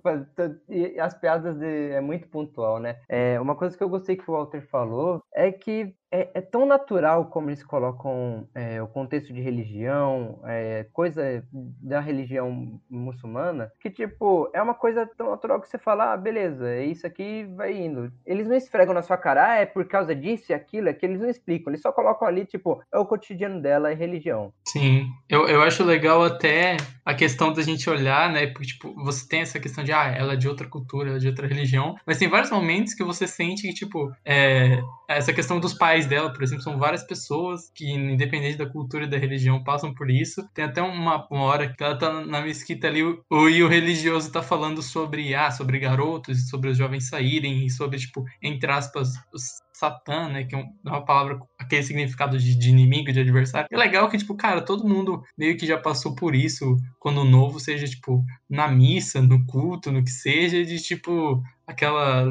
as 1.01 1.13
piadas 1.13 1.57
de- 1.57 1.91
é 1.91 2.01
muito 2.01 2.27
pontual, 2.27 2.79
né? 2.79 2.97
É, 3.07 3.39
uma 3.39 3.55
coisa 3.55 3.77
que 3.77 3.83
eu 3.83 3.89
gostei 3.89 4.15
que 4.15 4.29
o 4.29 4.33
Walter 4.33 4.61
falou 4.69 5.21
é 5.33 5.51
que 5.51 5.93
é, 6.11 6.29
é 6.33 6.41
tão 6.41 6.65
natural 6.65 7.25
como 7.25 7.49
eles 7.49 7.63
colocam 7.63 8.47
é, 8.53 8.81
o 8.81 8.87
contexto 8.87 9.33
de 9.33 9.41
religião, 9.41 10.39
é, 10.45 10.85
coisa 10.93 11.43
da 11.51 11.99
religião 11.99 12.79
muçulmana, 12.89 13.71
que 13.79 13.89
tipo, 13.89 14.49
é 14.53 14.61
uma 14.61 14.73
coisa 14.73 15.09
tão 15.17 15.31
natural 15.31 15.61
que 15.61 15.69
você 15.69 15.77
fala, 15.77 16.13
ah, 16.13 16.17
beleza, 16.17 16.69
é 16.69 16.85
isso 16.85 17.05
aqui 17.05 17.45
vai 17.55 17.75
indo. 17.75 18.11
Eles 18.25 18.47
não 18.47 18.55
esfregam 18.55 18.93
na 18.93 19.01
sua 19.01 19.17
cara, 19.17 19.51
ah, 19.51 19.55
é 19.55 19.65
por 19.65 19.85
causa 19.85 20.15
disso 20.15 20.51
e 20.51 20.53
aquilo, 20.53 20.89
é 20.89 20.93
que 20.93 21.05
eles 21.05 21.19
não 21.19 21.29
explicam, 21.29 21.71
eles 21.71 21.81
só 21.81 21.91
colocam 21.91 22.27
ali, 22.27 22.45
tipo, 22.45 22.81
é 22.93 22.97
o 22.97 23.05
cotidiano 23.05 23.61
dela, 23.61 23.91
é 23.91 23.93
religião. 23.93 24.53
Sim, 24.65 25.07
eu, 25.29 25.47
eu 25.47 25.61
acho 25.61 25.83
legal 25.83 26.23
até 26.23 26.77
a 27.05 27.13
questão 27.13 27.53
da 27.53 27.61
gente 27.61 27.89
olhar, 27.89 28.31
né? 28.31 28.47
Porque, 28.47 28.67
tipo, 28.67 28.93
você 28.95 29.27
tem 29.27 29.41
essa 29.41 29.59
questão 29.59 29.83
de, 29.83 29.91
ah, 29.91 30.13
ela 30.15 30.33
é 30.33 30.35
de 30.35 30.47
outra 30.47 30.67
cultura, 30.67 31.09
ela 31.09 31.17
é 31.17 31.21
de 31.21 31.27
outra 31.27 31.47
religião, 31.47 31.95
mas 32.05 32.17
tem 32.17 32.27
vários 32.27 32.51
momentos 32.51 32.93
que 32.93 33.03
você 33.03 33.25
sente 33.25 33.61
que, 33.61 33.73
tipo, 33.73 34.11
é, 34.25 34.81
essa 35.07 35.33
questão 35.33 35.59
dos 35.59 35.73
pais 35.73 35.96
dela, 36.05 36.31
por 36.31 36.43
exemplo, 36.43 36.63
são 36.63 36.77
várias 36.77 37.03
pessoas 37.03 37.69
que, 37.73 37.89
independente 37.91 38.57
da 38.57 38.69
cultura 38.69 39.05
e 39.05 39.09
da 39.09 39.17
religião, 39.17 39.63
passam 39.63 39.93
por 39.93 40.09
isso. 40.09 40.47
Tem 40.53 40.65
até 40.65 40.81
uma, 40.81 41.25
uma 41.29 41.41
hora 41.43 41.73
que 41.73 41.83
ela 41.83 41.97
tá 41.97 42.25
na 42.25 42.41
mesquita 42.41 42.87
ali 42.87 43.03
o, 43.03 43.49
e 43.49 43.63
o 43.63 43.67
religioso 43.67 44.31
tá 44.31 44.41
falando 44.43 44.81
sobre, 44.81 45.33
ah, 45.35 45.51
sobre 45.51 45.79
garotos, 45.79 46.37
e 46.39 46.47
sobre 46.49 46.69
os 46.69 46.77
jovens 46.77 47.09
saírem, 47.09 47.65
e 47.65 47.69
sobre, 47.69 47.97
tipo, 47.99 48.23
entre 48.41 48.71
aspas, 48.71 49.09
os 49.33 49.43
Satã, 49.73 50.27
né? 50.29 50.43
Que 50.43 50.55
é 50.55 50.57
um- 50.57 50.73
uma 50.83 51.05
palavra, 51.05 51.39
aquele 51.59 51.83
significado 51.83 52.39
de, 52.39 52.55
de 52.57 52.69
inimigo, 52.69 53.11
de 53.13 53.19
adversário. 53.19 53.67
É 53.71 53.77
legal 53.77 54.09
que, 54.09 54.17
tipo, 54.17 54.35
cara, 54.35 54.59
todo 54.61 54.87
mundo 54.87 55.21
meio 55.37 55.55
que 55.55 55.67
já 55.67 55.77
passou 55.77 56.15
por 56.15 56.33
isso 56.33 56.75
quando 56.99 57.23
novo, 57.23 57.59
seja, 57.59 57.85
tipo, 57.87 58.25
na 58.49 58.67
missa, 58.67 59.21
no 59.21 59.45
culto, 59.45 59.91
no 59.91 60.03
que 60.03 60.09
seja, 60.09 60.63
de 60.65 60.79
tipo, 60.81 61.43
aquela. 61.67 62.25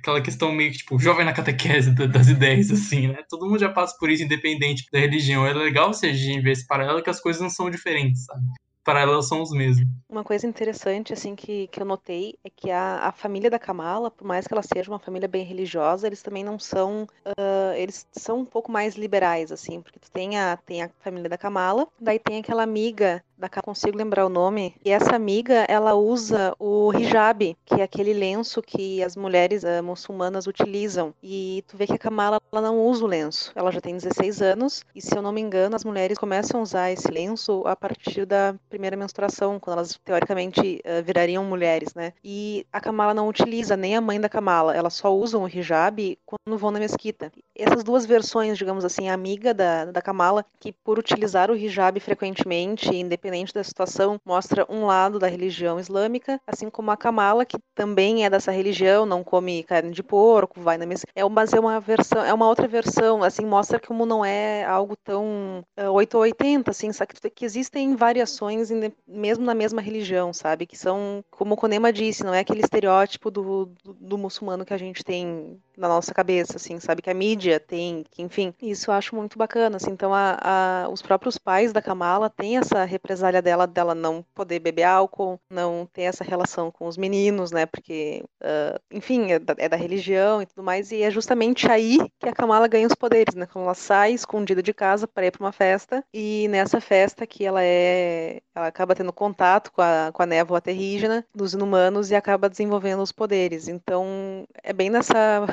Aquela 0.00 0.20
questão 0.22 0.50
meio 0.52 0.72
que, 0.72 0.78
tipo, 0.78 0.98
jovem 0.98 1.24
na 1.24 1.32
catequese 1.32 1.94
da- 1.94 2.06
das 2.06 2.28
ideias, 2.28 2.70
assim, 2.70 3.08
né? 3.08 3.22
Todo 3.28 3.46
mundo 3.46 3.58
já 3.58 3.70
passa 3.70 3.94
por 3.98 4.10
isso, 4.10 4.22
independente 4.22 4.84
da 4.92 4.98
religião. 4.98 5.46
É 5.46 5.52
legal 5.52 5.92
você 5.92 6.10
ver 6.12 6.52
esse 6.52 6.66
paralelo 6.66 7.02
que 7.02 7.10
as 7.10 7.20
coisas 7.20 7.40
não 7.40 7.50
são 7.50 7.70
diferentes, 7.70 8.24
sabe? 8.24 8.42
Paralelos 8.82 9.28
são 9.28 9.42
os 9.42 9.50
mesmos. 9.50 9.86
Uma 10.08 10.24
coisa 10.24 10.46
interessante, 10.46 11.12
assim, 11.12 11.36
que, 11.36 11.68
que 11.68 11.80
eu 11.80 11.84
notei 11.84 12.34
é 12.42 12.50
que 12.50 12.70
a, 12.70 13.08
a 13.08 13.12
família 13.12 13.50
da 13.50 13.58
Kamala, 13.58 14.10
por 14.10 14.26
mais 14.26 14.46
que 14.46 14.54
ela 14.54 14.62
seja 14.62 14.90
uma 14.90 14.98
família 14.98 15.28
bem 15.28 15.44
religiosa, 15.44 16.06
eles 16.06 16.22
também 16.22 16.42
não 16.42 16.58
são. 16.58 17.06
ah, 17.38 17.74
eles 17.76 18.06
são 18.12 18.40
um 18.40 18.44
pouco 18.44 18.72
mais 18.72 18.96
liberais, 18.96 19.52
assim, 19.52 19.80
porque 19.80 19.98
tu 20.00 20.10
tem 20.10 20.38
a, 20.38 20.56
tem 20.56 20.82
a 20.82 20.90
família 21.00 21.28
da 21.28 21.38
Kamala, 21.38 21.86
daí 22.00 22.18
tem 22.18 22.38
aquela 22.40 22.62
amiga 22.62 23.22
da 23.40 23.48
Kamala, 23.48 23.70
consigo 23.70 23.96
lembrar 23.96 24.26
o 24.26 24.28
nome, 24.28 24.74
e 24.84 24.90
essa 24.90 25.16
amiga, 25.16 25.64
ela 25.68 25.94
usa 25.94 26.54
o 26.58 26.92
hijab, 26.92 27.56
que 27.64 27.80
é 27.80 27.82
aquele 27.82 28.12
lenço 28.12 28.60
que 28.60 29.02
as 29.02 29.16
mulheres 29.16 29.64
ah, 29.64 29.80
muçulmanas 29.80 30.46
utilizam. 30.46 31.14
E 31.22 31.64
tu 31.66 31.76
vê 31.76 31.86
que 31.86 31.94
a 31.94 31.98
Kamala, 31.98 32.40
ela 32.52 32.60
não 32.60 32.84
usa 32.86 33.04
o 33.04 33.08
lenço. 33.08 33.50
Ela 33.54 33.70
já 33.70 33.80
tem 33.80 33.96
16 33.96 34.42
anos, 34.42 34.84
e 34.94 35.00
se 35.00 35.16
eu 35.16 35.22
não 35.22 35.32
me 35.32 35.40
engano, 35.40 35.74
as 35.74 35.84
mulheres 35.84 36.18
começam 36.18 36.60
a 36.60 36.62
usar 36.62 36.90
esse 36.90 37.10
lenço 37.10 37.62
a 37.66 37.74
partir 37.74 38.26
da 38.26 38.54
primeira 38.68 38.96
menstruação, 38.96 39.58
quando 39.58 39.78
elas 39.78 39.98
teoricamente 40.04 40.80
eh, 40.84 41.00
virariam 41.00 41.44
mulheres, 41.44 41.94
né? 41.94 42.12
E 42.22 42.66
a 42.70 42.80
Kamala 42.80 43.14
não 43.14 43.28
utiliza, 43.28 43.76
nem 43.76 43.96
a 43.96 44.00
mãe 44.00 44.20
da 44.20 44.28
Kamala, 44.28 44.76
elas 44.76 44.94
só 44.94 45.14
usam 45.14 45.44
o 45.44 45.48
hijab 45.48 46.18
quando 46.26 46.58
vão 46.58 46.70
na 46.70 46.78
mesquita. 46.78 47.32
Essas 47.56 47.82
duas 47.82 48.04
versões, 48.04 48.58
digamos 48.58 48.84
assim, 48.84 49.08
a 49.08 49.14
amiga 49.14 49.54
da, 49.54 49.86
da 49.86 50.02
Kamala, 50.02 50.44
que 50.58 50.72
por 50.72 50.98
utilizar 50.98 51.50
o 51.50 51.56
hijab 51.56 51.98
frequentemente, 52.00 52.94
independente 52.94 53.29
independente 53.30 53.54
da 53.54 53.64
situação, 53.64 54.20
mostra 54.24 54.66
um 54.68 54.84
lado 54.84 55.18
da 55.18 55.28
religião 55.28 55.78
islâmica, 55.78 56.40
assim 56.46 56.68
como 56.68 56.90
a 56.90 56.96
Kamala, 56.96 57.44
que 57.44 57.56
também 57.74 58.24
é 58.24 58.30
dessa 58.30 58.50
religião, 58.50 59.06
não 59.06 59.22
come 59.22 59.62
carne 59.62 59.92
de 59.92 60.02
porco, 60.02 60.60
vai 60.60 60.76
na 60.76 60.86
mesa. 60.86 61.04
É, 61.14 61.26
mas 61.28 61.52
é 61.52 61.60
uma 61.60 61.80
versão, 61.80 62.24
é 62.24 62.34
uma 62.34 62.48
outra 62.48 62.66
versão, 62.66 63.22
assim, 63.22 63.46
mostra 63.46 63.78
como 63.78 64.04
não 64.04 64.24
é 64.24 64.64
algo 64.64 64.96
tão 64.96 65.64
uh, 65.78 65.90
8 65.90 66.14
ou 66.14 66.22
80, 66.22 66.70
assim, 66.70 66.92
sabe? 66.92 67.14
Que 67.34 67.44
existem 67.44 67.94
variações 67.94 68.68
mesmo 69.06 69.44
na 69.44 69.54
mesma 69.54 69.80
religião, 69.80 70.32
sabe? 70.32 70.66
Que 70.66 70.76
são, 70.76 71.24
como 71.30 71.54
o 71.54 71.56
Konema 71.56 71.92
disse, 71.92 72.24
não 72.24 72.34
é 72.34 72.40
aquele 72.40 72.60
estereótipo 72.60 73.30
do, 73.30 73.66
do, 73.82 73.94
do 73.94 74.18
muçulmano 74.18 74.64
que 74.64 74.74
a 74.74 74.78
gente 74.78 75.04
tem 75.04 75.58
na 75.76 75.88
nossa 75.88 76.12
cabeça, 76.12 76.56
assim, 76.56 76.78
sabe? 76.78 77.00
Que 77.00 77.10
a 77.10 77.14
mídia 77.14 77.58
tem, 77.58 78.04
que, 78.10 78.22
enfim, 78.22 78.52
isso 78.60 78.90
eu 78.90 78.94
acho 78.94 79.14
muito 79.16 79.38
bacana, 79.38 79.76
assim. 79.76 79.90
Então, 79.90 80.12
a, 80.12 80.38
a, 80.84 80.88
os 80.90 81.00
próprios 81.00 81.38
pais 81.38 81.72
da 81.72 81.80
Kamala 81.80 82.28
têm 82.28 82.58
essa 82.58 82.84
represália 83.20 83.42
dela, 83.42 83.66
dela 83.66 83.94
não 83.94 84.24
poder 84.34 84.58
beber 84.58 84.84
álcool, 84.84 85.38
não 85.50 85.86
ter 85.92 86.02
essa 86.02 86.24
relação 86.24 86.70
com 86.70 86.86
os 86.86 86.96
meninos, 86.96 87.50
né? 87.50 87.66
Porque, 87.66 88.24
uh, 88.40 88.80
enfim, 88.90 89.32
é 89.32 89.38
da, 89.38 89.54
é 89.58 89.68
da, 89.68 89.76
religião 89.76 90.40
e 90.40 90.46
tudo 90.46 90.62
mais, 90.62 90.90
e 90.90 91.02
é 91.02 91.10
justamente 91.10 91.70
aí 91.70 91.98
que 92.18 92.28
a 92.28 92.32
Kamala 92.32 92.66
ganha 92.66 92.86
os 92.86 92.94
poderes, 92.94 93.34
né? 93.34 93.46
Quando 93.46 93.64
ela 93.64 93.74
sai 93.74 94.12
escondida 94.12 94.62
de 94.62 94.72
casa 94.72 95.06
para 95.06 95.26
ir 95.26 95.30
para 95.30 95.44
uma 95.44 95.52
festa, 95.52 96.02
e 96.12 96.48
nessa 96.48 96.80
festa 96.80 97.26
que 97.26 97.44
ela 97.44 97.62
é. 97.62 98.40
Ela 98.54 98.66
acaba 98.66 98.94
tendo 98.94 99.12
contato 99.12 99.70
com 99.72 99.82
a, 99.82 100.10
com 100.12 100.22
a 100.22 100.26
névoa 100.26 100.60
terrígena 100.60 101.24
dos 101.34 101.54
inumanos 101.54 102.10
e 102.10 102.14
acaba 102.14 102.48
desenvolvendo 102.48 103.02
os 103.02 103.12
poderes. 103.12 103.68
Então, 103.68 104.44
é 104.62 104.72
bem 104.72 104.90
nessa 104.90 105.46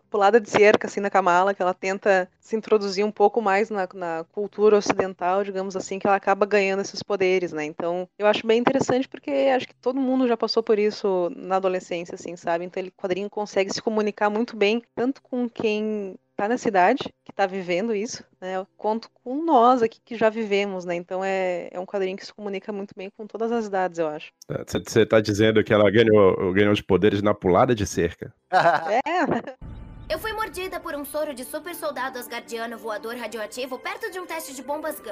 pulada 0.00 0.40
de 0.40 0.50
cerca 0.50 0.86
assim 0.86 1.00
na 1.00 1.10
Kamala, 1.10 1.54
que 1.54 1.62
ela 1.62 1.74
tenta 1.74 2.28
se 2.40 2.56
introduzir 2.56 3.04
um 3.04 3.10
pouco 3.10 3.40
mais 3.40 3.70
na, 3.70 3.88
na, 3.94 4.24
cultura 4.32 4.76
ocidental, 4.76 5.44
digamos 5.44 5.76
assim, 5.76 5.98
que 5.98 6.06
ela 6.06 6.16
acaba 6.16 6.46
ganhando 6.46 6.82
esses 6.82 7.02
poderes, 7.02 7.52
né? 7.52 7.64
Então, 7.64 8.08
eu 8.18 8.26
acho 8.26 8.46
bem 8.46 8.58
interessante 8.58 9.08
porque 9.08 9.30
acho 9.30 9.68
que 9.68 9.74
todo 9.74 10.00
mundo 10.00 10.28
já 10.28 10.36
passou 10.36 10.62
por 10.62 10.78
isso 10.78 11.30
na 11.36 11.56
adolescência, 11.56 12.14
assim, 12.14 12.36
sabe? 12.36 12.64
Então, 12.64 12.82
ele 12.82 12.90
quadrinho 12.90 13.30
consegue 13.30 13.72
se 13.72 13.82
comunicar 13.82 14.28
muito 14.30 14.56
bem, 14.56 14.82
tanto 14.94 15.22
com 15.22 15.48
quem 15.48 16.16
tá 16.36 16.48
na 16.48 16.58
cidade, 16.58 17.12
que 17.24 17.32
tá 17.32 17.46
vivendo 17.46 17.94
isso, 17.94 18.24
né, 18.40 18.66
quanto 18.76 19.08
com 19.22 19.44
nós 19.44 19.82
aqui 19.82 20.00
que 20.04 20.16
já 20.16 20.28
vivemos, 20.28 20.84
né? 20.84 20.94
Então 20.94 21.24
é, 21.24 21.68
é 21.70 21.78
um 21.78 21.86
quadrinho 21.86 22.16
que 22.16 22.26
se 22.26 22.34
comunica 22.34 22.72
muito 22.72 22.92
bem 22.96 23.08
com 23.16 23.26
todas 23.26 23.52
as 23.52 23.66
idades, 23.66 23.98
eu 23.98 24.08
acho. 24.08 24.32
Você 24.66 25.06
tá 25.06 25.20
dizendo 25.20 25.62
que 25.62 25.72
ela 25.72 25.90
ganhou, 25.90 26.52
ganhou 26.52 26.72
os 26.72 26.80
poderes 26.80 27.22
na 27.22 27.34
pulada 27.34 27.74
de 27.74 27.86
cerca? 27.86 28.34
é. 28.50 29.64
Eu 30.08 30.18
fui 30.18 30.32
mordida 30.32 30.78
por 30.78 30.94
um 30.94 31.04
soro 31.04 31.34
de 31.34 31.44
super 31.44 31.74
soldado 31.74 32.18
asgardiano 32.18 32.76
voador 32.76 33.16
radioativo 33.16 33.78
perto 33.78 34.10
de 34.10 34.20
um 34.20 34.26
teste 34.26 34.54
de 34.54 34.62
bombas 34.62 34.96
Gun. 35.00 35.08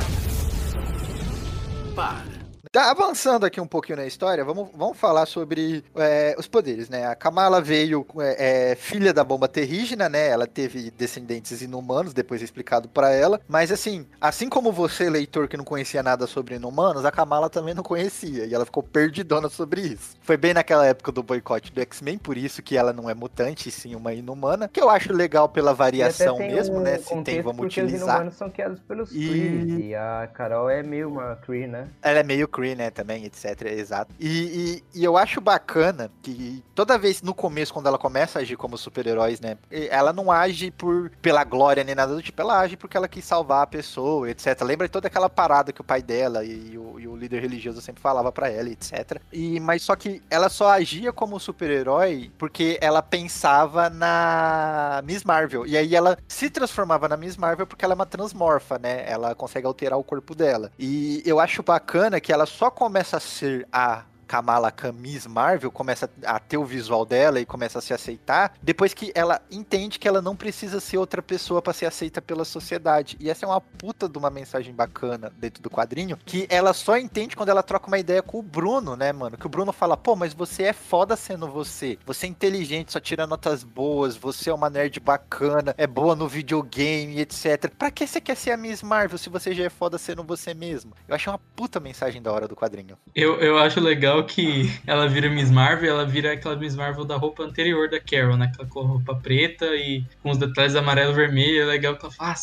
Para. 1.95 2.52
Tá 2.71 2.91
avançando 2.91 3.45
aqui 3.45 3.61
um 3.61 3.67
pouquinho 3.67 3.99
na 3.99 4.07
história, 4.07 4.45
vamos, 4.45 4.69
vamos 4.75 4.97
falar 4.97 5.27
sobre 5.27 5.85
é, 5.97 6.35
os 6.39 6.47
poderes, 6.47 6.89
né? 6.89 7.07
A 7.07 7.15
Kamala 7.15 7.61
veio 7.61 8.07
é, 8.21 8.71
é, 8.71 8.75
filha 8.77 9.13
da 9.13 9.25
bomba 9.25 9.49
terrígena, 9.49 10.09
né? 10.09 10.29
Ela 10.29 10.47
teve 10.47 10.91
descendentes 10.91 11.61
inumanos, 11.61 12.15
depois 12.15 12.41
é 12.41 12.45
explicado 12.45 12.89
para 12.89 13.11
ela. 13.11 13.41
Mas 13.49 13.73
assim, 13.73 14.07
assim 14.21 14.49
como 14.49 14.71
você, 14.71 15.11
leitor 15.11 15.49
que 15.49 15.57
não 15.57 15.65
conhecia 15.65 16.03
nada 16.03 16.27
sobre 16.27 16.55
inumanos, 16.55 17.05
a 17.05 17.11
Kamala 17.11 17.51
também 17.51 17.75
não 17.75 17.83
conhecia. 17.83 18.47
E 18.47 18.55
ela 18.55 18.65
ficou 18.65 18.83
perdidona 18.83 19.49
sobre 19.49 19.81
isso. 19.81 20.17
Foi 20.23 20.37
bem 20.37 20.55
naquela 20.55 20.87
época 20.87 21.11
do 21.11 21.23
boicote 21.23 21.73
do 21.73 21.81
X-Men, 21.81 22.17
por 22.17 22.37
isso 22.37 22.63
que 22.63 22.77
ela 22.77 22.93
não 22.93 23.11
é 23.11 23.15
mutante, 23.15 23.69
e 23.69 23.73
sim 23.73 23.97
uma 23.97 24.13
inumana. 24.13 24.69
Que 24.69 24.81
eu 24.81 24.89
acho 24.89 25.13
legal 25.13 25.49
pela 25.49 25.75
variação 25.75 26.39
mesmo, 26.39 26.77
um 26.77 26.81
né? 26.81 26.99
Se 26.99 27.23
tem, 27.23 27.43
vamos 27.43 27.67
utilizar. 27.67 27.97
Os 27.97 28.03
inumanos 28.03 28.35
são 28.35 28.51
criados 28.51 28.79
pelos 28.81 29.11
e... 29.11 29.29
Kree, 29.29 29.89
e 29.89 29.95
a 29.95 30.29
Carol 30.33 30.71
é 30.71 30.83
meio 30.83 31.09
uma 31.09 31.37
Kree, 31.37 31.67
né? 31.67 31.89
Ela 32.01 32.21
é 32.21 32.23
meio 32.23 32.52
Kree, 32.53 32.75
né, 32.75 32.91
também, 32.91 33.25
etc, 33.25 33.63
exato. 33.67 34.15
E, 34.21 34.83
e, 34.95 35.01
e, 35.01 35.05
eu 35.05 35.17
acho 35.17 35.41
bacana 35.41 36.11
que 36.23 36.63
toda 36.75 36.99
vez 36.99 37.23
no 37.23 37.35
começo, 37.35 37.73
quando 37.73 37.87
ela 37.87 37.99
começa 37.99 38.39
a 38.39 38.43
agir 38.43 38.57
como 38.57 38.77
super-heróis, 38.77 39.41
né, 39.41 39.57
ela 39.71 40.13
não 40.13 40.31
age 40.31 40.71
por 40.71 41.11
pela 41.23 41.45
glória 41.45 41.83
nem 41.83 41.95
nada 41.95 42.15
do 42.15 42.23
tipo, 42.23 42.41
ela 42.41 42.61
age 42.61 42.77
porque 42.77 42.97
ela 42.97 43.09
quis 43.09 43.25
salvar 43.25 43.63
a 43.63 43.67
pessoa, 43.67 44.31
etc. 44.31 44.61
Lembra 44.63 44.89
toda 44.89 45.09
aquela 45.09 45.29
parada 45.29 45.73
que 45.73 45.81
o 45.81 45.85
pai 45.85 46.03
dela 46.03 46.45
e 46.45 46.77
o, 46.77 47.01
e 47.01 47.09
o 47.09 47.17
líder 47.17 47.41
religioso 47.41 47.81
sempre 47.81 48.03
falava 48.03 48.31
para 48.31 48.51
ela, 48.51 48.69
etc. 48.69 49.21
E, 49.33 49.59
mas 49.61 49.83
só 49.83 49.97
que 49.97 50.23
ela 50.31 50.49
só 50.49 50.71
agia 50.71 51.13
como 51.13 51.41
super-herói 51.41 52.31
porque 52.37 52.79
ela 52.81 53.03
pensava 53.03 53.89
na 53.89 55.03
Miss 55.05 55.25
Marvel. 55.25 55.67
E 55.67 55.77
aí 55.77 55.95
ela 55.95 56.19
se 56.29 56.51
transformava 56.51 57.09
na 57.09 57.17
Miss 57.17 57.37
Marvel 57.37 57.67
porque 57.67 57.85
ela 57.85 57.95
é 57.95 57.97
uma 57.97 58.07
transmorfa, 58.07 58.79
né? 58.79 59.05
Ela 59.09 59.35
consegue 59.35 59.67
alterar 59.67 59.99
o 59.99 60.05
corpo 60.05 60.35
dela. 60.35 60.71
E 60.79 61.23
eu 61.25 61.41
acho 61.41 61.63
bacana 61.63 62.21
que 62.21 62.33
ela 62.33 62.42
só 62.47 62.71
começa 62.71 63.17
a 63.17 63.21
ser 63.21 63.67
a 63.73 64.05
Kamala 64.33 64.71
Camis 64.71 65.27
Marvel 65.27 65.71
começa 65.71 66.09
a 66.25 66.39
ter 66.39 66.57
o 66.57 66.65
visual 66.65 67.05
dela 67.05 67.39
e 67.39 67.45
começa 67.45 67.81
a 67.81 67.83
se 67.83 67.93
aceitar, 67.93 68.55
depois 68.63 68.95
que 68.95 69.13
ela 69.15 69.43
entende 69.51 69.99
que 69.99 70.09
ela 70.09 70.23
não 70.23 70.35
precisa 70.35 70.81
ser 70.81 70.97
outra 70.97 71.21
pessoa 71.21 71.61
para 71.61 71.75
ser 71.75 71.85
aceita 71.85 72.23
pela 72.23 72.43
sociedade. 72.43 73.15
E 73.21 73.29
essa 73.29 73.45
é 73.45 73.49
uma 73.49 73.61
puta 73.61 74.09
de 74.09 74.17
uma 74.17 74.31
mensagem 74.31 74.73
bacana 74.73 75.31
dentro 75.37 75.63
do 75.63 75.69
quadrinho, 75.69 76.17
que 76.25 76.47
ela 76.49 76.73
só 76.73 76.97
entende 76.97 77.37
quando 77.37 77.51
ela 77.51 77.63
troca 77.63 77.89
uma 77.89 77.99
ideia 77.99 78.23
com 78.23 78.39
o 78.39 78.43
Bruno, 78.43 78.97
né, 78.97 79.13
mano? 79.13 79.37
Que 79.37 79.45
o 79.45 79.51
Bruno 79.51 79.71
fala, 79.71 79.99
pô, 79.99 80.17
mas 80.17 80.33
você 80.33 80.63
é 80.63 80.73
foda 80.73 81.15
sendo 81.15 81.47
você. 81.47 81.99
Você 82.07 82.25
é 82.25 82.31
inteligente, 82.31 82.91
só 82.91 83.01
tira 83.01 83.27
notas 83.27 83.63
boas, 83.63 84.17
você 84.17 84.49
é 84.49 84.55
uma 84.55 84.71
nerd 84.71 84.99
bacana, 84.99 85.75
é 85.77 85.87
boa 85.87 86.17
no 86.17 86.27
videogame, 86.27 87.21
etc. 87.21 87.71
Pra 87.79 87.91
que 87.91 88.07
você 88.07 88.19
quer 88.19 88.39
ser 88.39 88.53
a 88.53 88.57
Miss 88.57 88.83
Marvel 88.83 89.19
se 89.19 89.29
você 89.29 89.55
já 89.55 89.65
é 89.65 89.69
foda 89.69 89.99
sendo 89.99 90.25
você 90.25 90.55
mesmo? 90.55 90.95
Eu 91.07 91.15
achei 91.15 91.31
uma 91.31 91.41
puta 91.55 91.79
mensagem 91.79 92.23
da 92.23 92.33
hora 92.33 92.49
do 92.49 92.57
quadrinho. 92.57 92.97
Eu, 93.15 93.39
eu 93.39 93.59
acho 93.59 93.79
legal 93.79 94.22
que 94.25 94.73
ela 94.87 95.09
vira 95.09 95.29
Miss 95.29 95.51
Marvel, 95.51 95.91
ela 95.91 96.07
vira 96.07 96.33
aquela 96.33 96.57
Miss 96.57 96.75
Marvel 96.75 97.05
da 97.05 97.17
roupa 97.17 97.43
anterior 97.43 97.89
da 97.89 98.01
Carol, 98.01 98.37
né? 98.37 98.53
Aquela 98.59 98.87
roupa 98.87 99.15
preta 99.15 99.67
e 99.77 100.05
com 100.23 100.31
os 100.31 100.39
detalhes 100.39 100.75
amarelo 100.75 101.13
e 101.13 101.15
vermelho. 101.15 101.63
É 101.63 101.65
legal 101.65 101.97
que 101.97 102.05
ela 102.05 102.13
fala, 102.13 102.33
ah, 102.33 102.35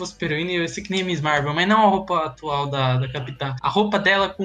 fosse 0.00 0.24
heroína, 0.24 0.50
eu 0.50 0.62
ia 0.62 0.68
ser 0.68 0.82
que 0.82 0.90
nem 0.90 1.04
Miss 1.04 1.20
Marvel, 1.20 1.54
mas 1.54 1.68
não 1.68 1.86
a 1.86 1.88
roupa 1.88 2.26
atual 2.26 2.66
da, 2.66 2.96
da 2.96 3.08
Capitã. 3.08 3.54
A 3.60 3.68
roupa 3.68 3.98
dela 3.98 4.28
com 4.28 4.44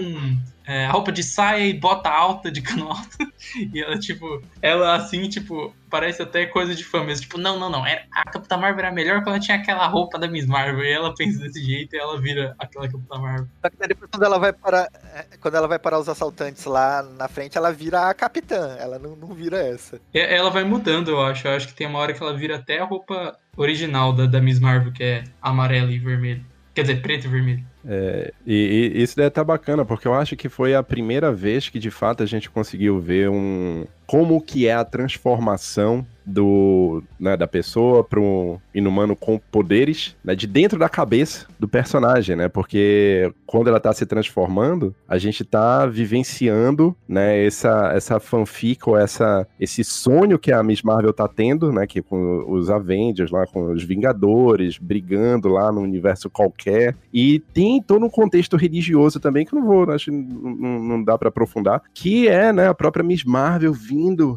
é, 0.67 0.87
roupa 0.87 1.11
de 1.11 1.21
saia 1.21 1.67
e 1.67 1.73
bota 1.73 2.09
alta 2.09 2.51
de 2.51 2.61
cano 2.61 2.89
alto. 2.89 3.17
e 3.71 3.81
ela, 3.81 3.99
tipo, 3.99 4.41
ela 4.61 4.95
assim, 4.95 5.29
tipo, 5.29 5.73
parece 5.89 6.23
até 6.23 6.45
coisa 6.47 6.73
de 6.73 6.83
fã 6.83 7.03
mesmo. 7.03 7.23
Tipo, 7.23 7.37
não, 7.37 7.59
não, 7.59 7.69
não. 7.69 7.85
Era, 7.85 8.03
a 8.11 8.25
Capitã 8.25 8.57
Marvel 8.57 8.85
era 8.85 8.93
melhor 8.93 9.17
quando 9.23 9.35
ela 9.35 9.39
tinha 9.39 9.57
aquela 9.57 9.85
roupa 9.87 10.17
da 10.17 10.27
Miss 10.27 10.47
Marvel. 10.47 10.83
E 10.83 10.91
ela 10.91 11.13
pensa 11.13 11.39
desse 11.39 11.63
jeito 11.63 11.95
e 11.95 11.99
ela 11.99 12.19
vira 12.19 12.55
aquela 12.57 12.89
Capitã 12.89 13.19
Marvel. 13.19 13.47
Só 13.61 13.69
que 13.69 13.87
depois, 13.87 14.09
quando 14.09 14.23
ela 14.23 14.39
vai 14.39 14.51
para. 14.51 14.89
É, 15.13 15.37
quando 15.39 15.55
ela 15.55 15.67
vai 15.67 15.77
parar 15.77 15.99
os 15.99 16.09
assaltantes 16.09 16.65
lá 16.65 17.03
na 17.03 17.27
frente, 17.27 17.57
ela 17.57 17.71
vira 17.71 18.09
a 18.09 18.13
capitã. 18.13 18.75
Ela 18.79 18.97
não, 18.97 19.15
não 19.15 19.27
vira 19.35 19.59
essa. 19.59 20.01
Ela 20.13 20.49
vai 20.49 20.63
mudando, 20.63 21.11
eu 21.11 21.21
acho. 21.21 21.47
Eu 21.47 21.55
acho 21.55 21.67
que 21.67 21.75
tem 21.75 21.85
uma 21.85 21.99
hora 21.99 22.13
que 22.13 22.23
ela 22.23 22.35
vira 22.35 22.55
até 22.55 22.79
a 22.79 22.85
roupa 22.85 23.37
original 23.55 24.13
da, 24.13 24.25
da 24.25 24.41
Miss 24.41 24.59
Marvel, 24.59 24.91
que 24.91 25.03
é 25.03 25.23
amarela 25.41 25.91
e 25.91 25.99
vermelho. 25.99 26.43
Quer 26.73 26.81
dizer, 26.81 27.01
preto 27.01 27.25
e 27.25 27.29
vermelho. 27.29 27.63
É, 27.87 28.33
e, 28.45 28.91
e, 28.95 29.01
isso 29.01 29.15
deve 29.15 29.29
estar 29.29 29.41
tá 29.41 29.45
bacana, 29.45 29.85
porque 29.85 30.07
eu 30.07 30.13
acho 30.13 30.35
que 30.35 30.49
foi 30.49 30.75
a 30.75 30.83
primeira 30.83 31.31
vez 31.31 31.69
que 31.69 31.79
de 31.79 31.89
fato 31.89 32.21
a 32.21 32.25
gente 32.25 32.49
conseguiu 32.49 32.99
ver 32.99 33.29
um 33.29 33.85
como 34.05 34.41
que 34.41 34.67
é 34.67 34.73
a 34.73 34.85
transformação 34.85 36.05
do, 36.25 37.03
né, 37.19 37.37
da 37.37 37.47
pessoa 37.47 38.03
para 38.03 38.19
um 38.19 38.57
inumano 38.73 39.15
com 39.15 39.37
poderes, 39.37 40.15
né, 40.23 40.33
de 40.33 40.47
dentro 40.47 40.79
da 40.79 40.89
cabeça 40.89 41.45
do 41.59 41.67
personagem, 41.67 42.35
né? 42.35 42.49
Porque 42.49 43.31
quando 43.45 43.67
ela 43.67 43.79
tá 43.79 43.93
se 43.93 44.05
transformando, 44.05 44.95
a 45.07 45.17
gente 45.17 45.45
tá 45.45 45.85
vivenciando, 45.85 46.95
né, 47.07 47.45
essa 47.45 47.91
essa 47.93 48.19
fanfic 48.19 48.89
ou 48.89 48.97
essa 48.97 49.47
esse 49.59 49.83
sonho 49.83 50.39
que 50.39 50.51
a 50.51 50.63
Miss 50.63 50.81
Marvel 50.81 51.13
tá 51.13 51.27
tendo, 51.27 51.71
né, 51.71 51.85
que 51.85 52.01
com 52.01 52.43
os 52.47 52.69
Avengers 52.69 53.29
lá 53.29 53.45
com 53.45 53.71
os 53.71 53.83
Vingadores 53.83 54.77
brigando 54.79 55.49
lá 55.49 55.71
no 55.71 55.81
universo 55.81 56.29
qualquer 56.29 56.95
e 57.13 57.39
tem 57.53 57.81
todo 57.81 58.05
um 58.05 58.09
contexto 58.09 58.57
religioso 58.57 59.19
também 59.19 59.45
que 59.45 59.53
eu 59.53 59.59
não 59.59 59.67
vou, 59.67 59.91
acho 59.91 60.11
não, 60.11 60.79
não 60.79 61.03
dá 61.03 61.17
para 61.17 61.29
aprofundar, 61.29 61.83
que 61.93 62.27
é, 62.27 62.51
né, 62.51 62.67
a 62.67 62.73
própria 62.73 63.03
Miss 63.03 63.23
Marvel 63.23 63.73
vindo, 63.73 63.94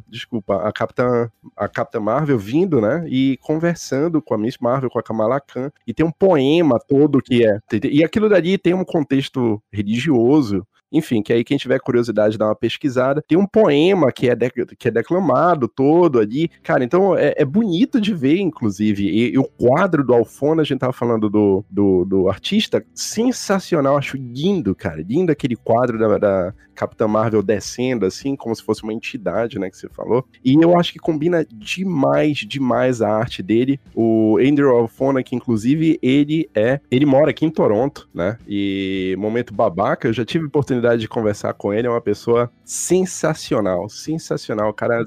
desculpa, 0.08 0.68
a 0.68 0.72
Capitã 0.72 1.30
a 1.56 1.68
Capitã 1.68 2.00
Marvel 2.00 2.38
vindo, 2.38 2.80
né? 2.80 3.04
E 3.08 3.36
conversando 3.42 4.22
com 4.22 4.34
a 4.34 4.38
Miss 4.38 4.56
Marvel, 4.58 4.90
com 4.90 4.98
a 4.98 5.02
Kamala 5.02 5.40
Khan. 5.40 5.70
E 5.86 5.92
tem 5.92 6.04
um 6.04 6.12
poema 6.12 6.78
todo 6.78 7.20
que 7.20 7.44
é. 7.44 7.58
E 7.84 8.04
aquilo 8.04 8.28
dali 8.28 8.56
tem 8.56 8.74
um 8.74 8.84
contexto 8.84 9.62
religioso 9.72 10.66
Enfim, 10.92 11.22
que 11.22 11.32
aí 11.32 11.44
quem 11.44 11.58
tiver 11.58 11.78
curiosidade 11.80 12.38
dá 12.38 12.46
uma 12.46 12.54
pesquisada. 12.54 13.22
Tem 13.26 13.38
um 13.38 13.46
poema 13.46 14.10
que 14.10 14.28
é, 14.28 14.34
de, 14.34 14.50
que 14.78 14.88
é 14.88 14.90
declamado 14.90 15.68
todo 15.68 16.18
ali. 16.18 16.50
Cara, 16.62 16.82
então 16.84 17.16
é, 17.16 17.34
é 17.36 17.44
bonito 17.44 18.00
de 18.00 18.14
ver, 18.14 18.38
inclusive. 18.38 19.04
E, 19.04 19.32
e, 19.34 19.38
o 19.38 19.44
quadro 19.44 20.04
do 20.04 20.14
Alfona, 20.14 20.62
a 20.62 20.64
gente 20.64 20.80
tava 20.80 20.92
falando 20.92 21.28
do, 21.28 21.64
do, 21.70 22.04
do, 22.04 22.28
artista, 22.28 22.84
sensacional. 22.94 23.96
Acho 23.96 24.16
lindo, 24.16 24.74
cara. 24.74 25.02
Lindo 25.02 25.32
aquele 25.32 25.56
quadro 25.56 25.98
da, 25.98 26.18
da 26.18 26.54
Capitã 26.74 27.08
Marvel 27.08 27.42
descendo, 27.42 28.06
assim, 28.06 28.36
como 28.36 28.54
se 28.54 28.62
fosse 28.62 28.82
uma 28.82 28.92
entidade, 28.92 29.58
né, 29.58 29.68
que 29.68 29.76
você 29.76 29.88
falou. 29.88 30.24
E 30.44 30.54
eu 30.54 30.78
acho 30.78 30.92
que 30.92 30.98
combina 30.98 31.44
demais, 31.50 32.38
demais 32.38 33.02
a 33.02 33.10
arte 33.10 33.42
dele. 33.42 33.80
O 33.94 34.38
Andrew 34.38 34.70
Alfona, 34.70 35.22
que 35.22 35.34
inclusive 35.34 35.98
ele 36.00 36.48
é. 36.54 36.80
Ele 36.90 37.04
mora 37.04 37.30
aqui 37.30 37.44
em 37.44 37.50
Toronto, 37.50 38.08
né? 38.14 38.38
E 38.46 39.16
momento 39.18 39.52
babaca, 39.52 40.08
eu 40.08 40.12
já 40.12 40.24
tive 40.24 40.46
oportunidade 40.46 40.77
de 40.96 41.08
conversar 41.08 41.52
com 41.54 41.72
ele, 41.72 41.86
é 41.86 41.90
uma 41.90 42.00
pessoa 42.00 42.50
sensacional, 42.64 43.88
sensacional, 43.88 44.72
cara, 44.72 45.04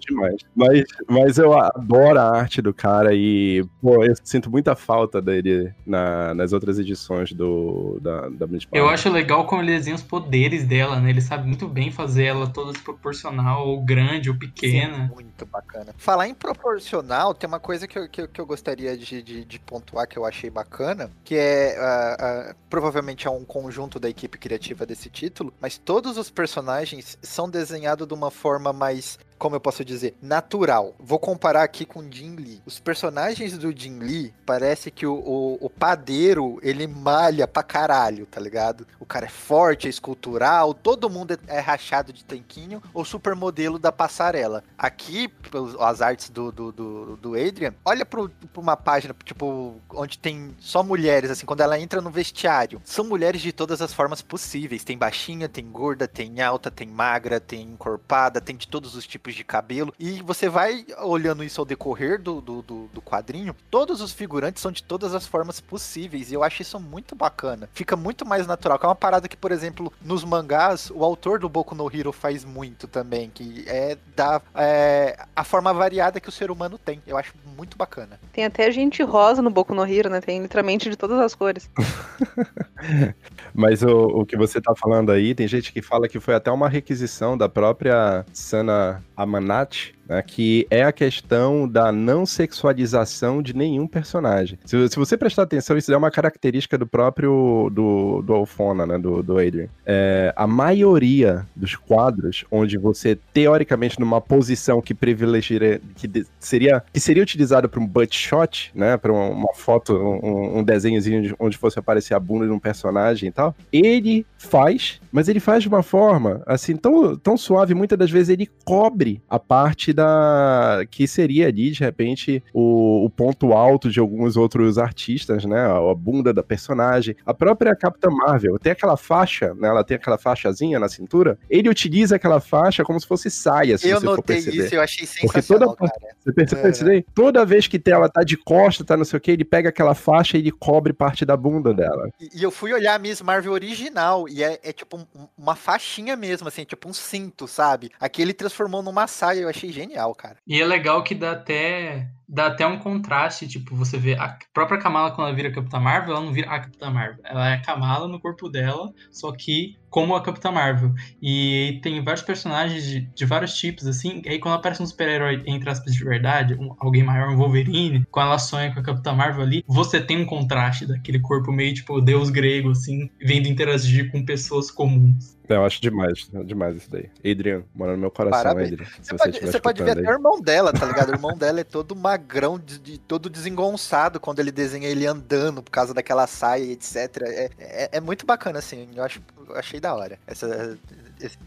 demais. 0.00 0.36
Mas, 0.54 0.84
mas 1.08 1.38
eu 1.38 1.58
adoro 1.58 2.18
a 2.18 2.36
arte 2.36 2.60
do 2.60 2.72
cara 2.72 3.14
e, 3.14 3.64
pô, 3.80 4.04
eu 4.04 4.14
sinto 4.22 4.50
muita 4.50 4.74
falta 4.74 5.20
dele 5.20 5.72
na, 5.86 6.34
nas 6.34 6.52
outras 6.52 6.78
edições 6.78 7.32
do, 7.32 7.98
da, 8.00 8.28
da 8.28 8.46
Eu 8.72 8.88
acho 8.88 9.10
legal 9.10 9.46
como 9.46 9.62
ele 9.62 9.72
desenha 9.72 9.96
os 9.96 10.02
poderes 10.02 10.64
dela, 10.64 11.00
né? 11.00 11.10
Ele 11.10 11.20
sabe 11.20 11.46
muito 11.46 11.68
bem 11.68 11.90
fazer 11.90 12.24
ela 12.24 12.46
toda 12.46 12.72
desproporcional, 12.72 13.66
ou 13.66 13.82
grande, 13.82 14.30
ou 14.30 14.36
pequena. 14.36 15.08
Sim, 15.08 15.14
muito 15.14 15.46
bacana. 15.46 15.94
Falar 15.96 16.28
em 16.28 16.34
proporcional, 16.34 17.34
tem 17.34 17.48
uma 17.48 17.60
coisa 17.60 17.86
que 17.86 17.98
eu, 17.98 18.08
que, 18.08 18.26
que 18.28 18.40
eu 18.40 18.46
gostaria 18.46 18.96
de, 18.96 19.22
de, 19.22 19.44
de, 19.44 19.58
pontuar 19.58 20.06
que 20.06 20.16
eu 20.16 20.24
achei 20.24 20.50
bacana, 20.50 21.10
que 21.24 21.34
é, 21.36 21.76
uh, 21.78 22.50
uh, 22.50 22.54
provavelmente 22.68 23.26
é 23.26 23.30
um 23.30 23.44
conjunto 23.44 23.98
da 23.98 24.08
equipe 24.08 24.38
criativa 24.38 24.84
desse 24.84 25.03
título, 25.10 25.52
mas 25.60 25.78
todos 25.78 26.16
os 26.16 26.30
personagens 26.30 27.18
são 27.22 27.48
desenhados 27.48 28.06
de 28.06 28.14
uma 28.14 28.30
forma 28.30 28.72
mais 28.72 29.18
como 29.38 29.56
eu 29.56 29.60
posso 29.60 29.84
dizer, 29.84 30.16
natural. 30.22 30.94
Vou 30.98 31.18
comparar 31.18 31.62
aqui 31.62 31.84
com 31.84 32.10
Jin 32.10 32.36
Lee. 32.36 32.62
Os 32.64 32.78
personagens 32.78 33.58
do 33.58 33.76
Jin 33.76 33.98
Lee, 33.98 34.34
parece 34.46 34.90
que 34.90 35.06
o, 35.06 35.14
o, 35.14 35.58
o, 35.60 35.70
padeiro, 35.70 36.58
ele 36.62 36.86
malha 36.86 37.46
pra 37.46 37.62
caralho, 37.62 38.26
tá 38.26 38.40
ligado? 38.40 38.86
O 38.98 39.06
cara 39.06 39.26
é 39.26 39.28
forte, 39.28 39.86
é 39.86 39.90
escultural, 39.90 40.72
todo 40.72 41.10
mundo 41.10 41.34
é, 41.34 41.56
é 41.56 41.60
rachado 41.60 42.12
de 42.12 42.24
tanquinho, 42.24 42.82
ou 42.92 43.04
supermodelo 43.04 43.78
da 43.78 43.92
passarela. 43.92 44.62
Aqui, 44.78 45.32
as 45.80 46.00
artes 46.00 46.30
do, 46.30 46.50
do, 46.50 46.72
do, 46.72 47.16
do 47.16 47.34
Adrian, 47.34 47.74
olha 47.84 48.06
pro, 48.06 48.28
pra 48.28 48.62
uma 48.62 48.76
página, 48.76 49.14
tipo, 49.24 49.76
onde 49.90 50.18
tem 50.18 50.54
só 50.58 50.82
mulheres, 50.82 51.30
assim, 51.30 51.46
quando 51.46 51.60
ela 51.60 51.78
entra 51.78 52.00
no 52.00 52.10
vestiário. 52.10 52.80
São 52.84 53.04
mulheres 53.04 53.40
de 53.40 53.52
todas 53.52 53.82
as 53.82 53.92
formas 53.92 54.22
possíveis. 54.22 54.84
Tem 54.84 54.96
baixinha, 54.96 55.48
tem 55.48 55.66
gorda, 55.66 56.08
tem 56.08 56.40
alta, 56.40 56.70
tem 56.70 56.88
magra, 56.88 57.40
tem 57.40 57.62
encorpada, 57.62 58.40
tem 58.40 58.56
de 58.56 58.68
todos 58.68 58.94
os 58.94 59.06
tipos 59.06 59.23
tipos 59.24 59.34
de 59.34 59.42
cabelo. 59.42 59.92
E 59.98 60.22
você 60.22 60.48
vai 60.48 60.84
olhando 61.02 61.42
isso 61.42 61.60
ao 61.60 61.64
decorrer 61.64 62.20
do, 62.20 62.40
do, 62.40 62.62
do, 62.62 62.90
do 62.92 63.02
quadrinho, 63.02 63.56
todos 63.70 64.00
os 64.00 64.12
figurantes 64.12 64.60
são 64.60 64.70
de 64.70 64.82
todas 64.82 65.14
as 65.14 65.26
formas 65.26 65.60
possíveis. 65.60 66.30
E 66.30 66.34
eu 66.34 66.42
acho 66.42 66.60
isso 66.60 66.78
muito 66.78 67.14
bacana. 67.14 67.68
Fica 67.72 67.96
muito 67.96 68.26
mais 68.26 68.46
natural. 68.46 68.78
Que 68.78 68.84
é 68.84 68.88
uma 68.88 68.94
parada 68.94 69.28
que, 69.28 69.36
por 69.36 69.50
exemplo, 69.50 69.92
nos 70.02 70.24
mangás, 70.24 70.90
o 70.94 71.02
autor 71.02 71.38
do 71.38 71.48
Boku 71.48 71.74
no 71.74 71.90
Hero 71.92 72.12
faz 72.12 72.44
muito 72.44 72.86
também. 72.86 73.30
Que 73.32 73.64
é 73.66 73.96
da 74.14 74.42
é, 74.54 75.16
a 75.34 75.44
forma 75.44 75.72
variada 75.72 76.20
que 76.20 76.28
o 76.28 76.32
ser 76.32 76.50
humano 76.50 76.76
tem. 76.76 77.00
Eu 77.06 77.16
acho 77.16 77.32
muito 77.56 77.78
bacana. 77.78 78.20
Tem 78.32 78.44
até 78.44 78.70
gente 78.70 79.02
rosa 79.02 79.40
no 79.40 79.50
Boku 79.50 79.74
no 79.74 79.86
Hero, 79.86 80.10
né? 80.10 80.20
Tem 80.20 80.42
literalmente 80.42 80.90
de 80.90 80.96
todas 80.96 81.18
as 81.18 81.34
cores. 81.34 81.70
Mas 83.54 83.82
o, 83.82 84.06
o 84.06 84.26
que 84.26 84.36
você 84.36 84.60
tá 84.60 84.74
falando 84.74 85.10
aí, 85.10 85.34
tem 85.34 85.48
gente 85.48 85.72
que 85.72 85.80
fala 85.80 86.08
que 86.08 86.20
foi 86.20 86.34
até 86.34 86.50
uma 86.50 86.68
requisição 86.68 87.38
da 87.38 87.48
própria 87.48 88.26
Sana 88.32 89.02
Amanat, 89.16 89.93
né, 90.08 90.22
que 90.22 90.66
é 90.70 90.84
a 90.84 90.92
questão 90.92 91.68
da 91.68 91.90
não 91.90 92.26
sexualização 92.26 93.42
de 93.42 93.54
nenhum 93.54 93.86
personagem. 93.86 94.58
Se, 94.64 94.88
se, 94.88 94.96
você 94.96 95.16
prestar 95.16 95.42
atenção, 95.42 95.76
isso 95.76 95.92
é 95.92 95.96
uma 95.96 96.10
característica 96.10 96.76
do 96.76 96.86
próprio 96.86 97.70
do, 97.72 98.22
do 98.22 98.32
Alfona, 98.32 98.86
né, 98.86 98.98
do, 98.98 99.22
do 99.22 99.38
Adrian. 99.38 99.68
É, 99.86 100.32
a 100.36 100.46
maioria 100.46 101.46
dos 101.54 101.76
quadros 101.76 102.44
onde 102.50 102.76
você, 102.76 103.18
teoricamente, 103.32 103.98
numa 103.98 104.20
posição 104.20 104.80
que 104.80 104.94
privilegiaria, 104.94 105.80
que 105.94 106.06
de, 106.06 106.26
seria, 106.38 106.82
que 106.92 107.00
seria 107.00 107.22
utilizada 107.22 107.68
para 107.68 107.80
um 107.80 107.86
butt 107.86 108.16
shot, 108.16 108.70
né, 108.74 108.96
para 108.96 109.12
uma, 109.12 109.54
foto, 109.54 109.94
um, 109.94 110.58
um 110.58 110.64
desenhozinho 110.64 111.34
onde 111.38 111.56
fosse 111.56 111.78
aparecer 111.78 112.14
a 112.14 112.20
bunda 112.20 112.46
de 112.46 112.52
um 112.52 112.58
personagem 112.58 113.28
e 113.28 113.32
tal, 113.32 113.54
ele 113.72 114.26
faz, 114.36 115.00
mas 115.10 115.28
ele 115.28 115.40
faz 115.40 115.62
de 115.62 115.68
uma 115.68 115.82
forma, 115.82 116.42
assim, 116.46 116.76
tão, 116.76 117.16
tão 117.16 117.36
suave, 117.36 117.74
muitas 117.74 117.98
das 117.98 118.10
vezes 118.10 118.28
ele 118.28 118.48
cobre 118.64 119.22
a 119.28 119.38
parte 119.38 119.93
da. 119.94 120.84
que 120.90 121.06
seria 121.06 121.48
ali, 121.48 121.70
de 121.70 121.80
repente, 121.80 122.42
o, 122.52 123.04
o 123.04 123.10
ponto 123.10 123.52
alto 123.52 123.90
de 123.90 124.00
alguns 124.00 124.36
outros 124.36 124.78
artistas, 124.78 125.44
né? 125.44 125.64
A 125.64 125.94
bunda 125.94 126.32
da 126.32 126.42
personagem. 126.42 127.16
A 127.24 127.32
própria 127.32 127.74
Capitã 127.74 128.10
Marvel 128.10 128.58
tem 128.58 128.72
aquela 128.72 128.96
faixa, 128.96 129.54
né? 129.54 129.68
Ela 129.68 129.84
tem 129.84 129.96
aquela 129.96 130.18
faixazinha 130.18 130.78
na 130.78 130.88
cintura. 130.88 131.38
Ele 131.48 131.68
utiliza 131.68 132.16
aquela 132.16 132.40
faixa 132.40 132.84
como 132.84 133.00
se 133.00 133.06
fosse 133.06 133.30
saia, 133.30 133.78
se 133.78 133.88
eu 133.88 134.00
você 134.00 134.06
notei 134.06 134.16
for 134.16 134.22
perceber. 134.24 134.64
isso, 134.66 134.74
eu 134.74 134.82
achei 134.82 135.06
sensacional, 135.06 135.76
Porque 135.76 135.92
toda, 135.92 136.10
Você 136.24 136.32
percebeu 136.32 136.70
isso 136.70 136.84
daí? 136.84 137.04
Toda 137.14 137.46
vez 137.46 137.66
que 137.66 137.80
ela 137.90 138.08
tá 138.08 138.22
de 138.22 138.36
costa, 138.36 138.84
tá 138.84 138.96
não 138.96 139.04
sei 139.04 139.16
o 139.16 139.20
que, 139.20 139.30
ele 139.30 139.44
pega 139.44 139.68
aquela 139.68 139.94
faixa 139.94 140.36
e 140.36 140.40
ele 140.40 140.50
cobre 140.50 140.92
parte 140.92 141.24
da 141.24 141.36
bunda 141.36 141.72
dela. 141.72 142.10
E, 142.20 142.40
e 142.40 142.42
eu 142.42 142.50
fui 142.50 142.72
olhar 142.72 142.94
a 142.94 142.98
Miss 142.98 143.20
Marvel 143.20 143.52
original 143.52 144.28
e 144.28 144.42
é, 144.42 144.58
é 144.62 144.72
tipo 144.72 144.96
um, 144.96 145.26
uma 145.36 145.54
faixinha 145.54 146.16
mesmo, 146.16 146.48
assim, 146.48 146.64
tipo 146.64 146.88
um 146.88 146.92
cinto, 146.92 147.46
sabe? 147.46 147.90
Aqui 148.00 148.22
ele 148.22 148.32
transformou 148.32 148.82
numa 148.82 149.06
saia, 149.06 149.40
eu 149.40 149.48
achei 149.48 149.70
genial, 149.84 150.14
cara. 150.14 150.38
E 150.46 150.60
é 150.60 150.64
legal 150.64 151.02
que 151.02 151.14
dá 151.14 151.32
até 151.32 152.08
dá 152.34 152.46
até 152.46 152.66
um 152.66 152.78
contraste, 152.78 153.46
tipo, 153.46 153.76
você 153.76 153.96
vê 153.96 154.14
a 154.14 154.36
própria 154.52 154.78
Kamala 154.78 155.12
quando 155.12 155.28
ela 155.28 155.36
vira 155.36 155.52
Capitã 155.52 155.78
Marvel, 155.78 156.16
ela 156.16 156.24
não 156.24 156.32
vira 156.32 156.50
a 156.50 156.60
Capitã 156.60 156.90
Marvel, 156.90 157.20
ela 157.24 157.48
é 157.48 157.54
a 157.54 157.62
Kamala 157.62 158.08
no 158.08 158.20
corpo 158.20 158.48
dela, 158.48 158.92
só 159.10 159.30
que 159.32 159.76
como 159.88 160.16
a 160.16 160.22
Capitã 160.22 160.50
Marvel. 160.50 160.92
E 161.22 161.78
tem 161.80 162.02
vários 162.02 162.24
personagens 162.24 162.82
de, 162.84 163.02
de 163.02 163.24
vários 163.24 163.54
tipos, 163.54 163.86
assim, 163.86 164.20
e 164.24 164.28
aí 164.28 164.38
quando 164.40 164.56
aparece 164.56 164.82
um 164.82 164.86
super-herói, 164.86 165.40
entre 165.46 165.70
aspas, 165.70 165.94
de 165.94 166.04
verdade, 166.04 166.54
um, 166.54 166.74
alguém 166.80 167.04
maior, 167.04 167.28
um 167.28 167.36
Wolverine, 167.36 168.04
quando 168.10 168.26
ela 168.26 168.38
sonha 168.40 168.74
com 168.74 168.80
a 168.80 168.82
Capitã 168.82 169.12
Marvel 169.12 169.42
ali, 169.42 169.64
você 169.68 170.00
tem 170.00 170.20
um 170.20 170.26
contraste 170.26 170.84
daquele 170.84 171.20
corpo 171.20 171.52
meio, 171.52 171.72
tipo, 171.74 172.00
deus 172.00 172.28
grego, 172.28 172.72
assim, 172.72 173.08
vendo 173.20 173.46
interagir 173.46 174.10
com 174.10 174.24
pessoas 174.24 174.68
comuns. 174.68 175.34
Eu 175.48 175.64
acho 175.64 175.80
demais, 175.80 176.30
demais 176.44 176.76
isso 176.76 176.90
daí. 176.90 177.10
Adrian, 177.18 177.62
mora 177.74 177.92
no 177.92 177.98
meu 177.98 178.10
coração, 178.10 178.42
Parabéns. 178.42 178.72
Adrian. 178.72 178.86
Você, 179.00 179.16
pode, 179.16 179.40
você 179.40 179.60
pode 179.60 179.82
ver 179.82 179.90
aí. 179.90 179.98
até 179.98 180.10
o 180.10 180.14
irmão 180.14 180.40
dela, 180.40 180.72
tá 180.72 180.86
ligado? 180.86 181.10
O 181.10 181.14
irmão 181.14 181.36
dela 181.36 181.60
é 181.60 181.64
todo 181.64 181.94
magrão, 182.24 182.58
de, 182.58 182.78
de, 182.78 182.98
todo 182.98 183.28
desengonçado 183.28 184.18
quando 184.18 184.40
ele 184.40 184.50
desenha 184.50 184.88
ele 184.88 185.06
andando 185.06 185.62
por 185.62 185.70
causa 185.70 185.92
daquela 185.92 186.26
saia, 186.26 186.64
etc. 186.72 186.96
É, 187.22 187.50
é, 187.58 187.88
é 187.92 188.00
muito 188.00 188.24
bacana, 188.24 188.58
assim. 188.58 188.88
Eu, 188.96 189.04
acho, 189.04 189.20
eu 189.46 189.56
achei 189.56 189.78
da 189.78 189.94
hora. 189.94 190.18
Essa, 190.26 190.78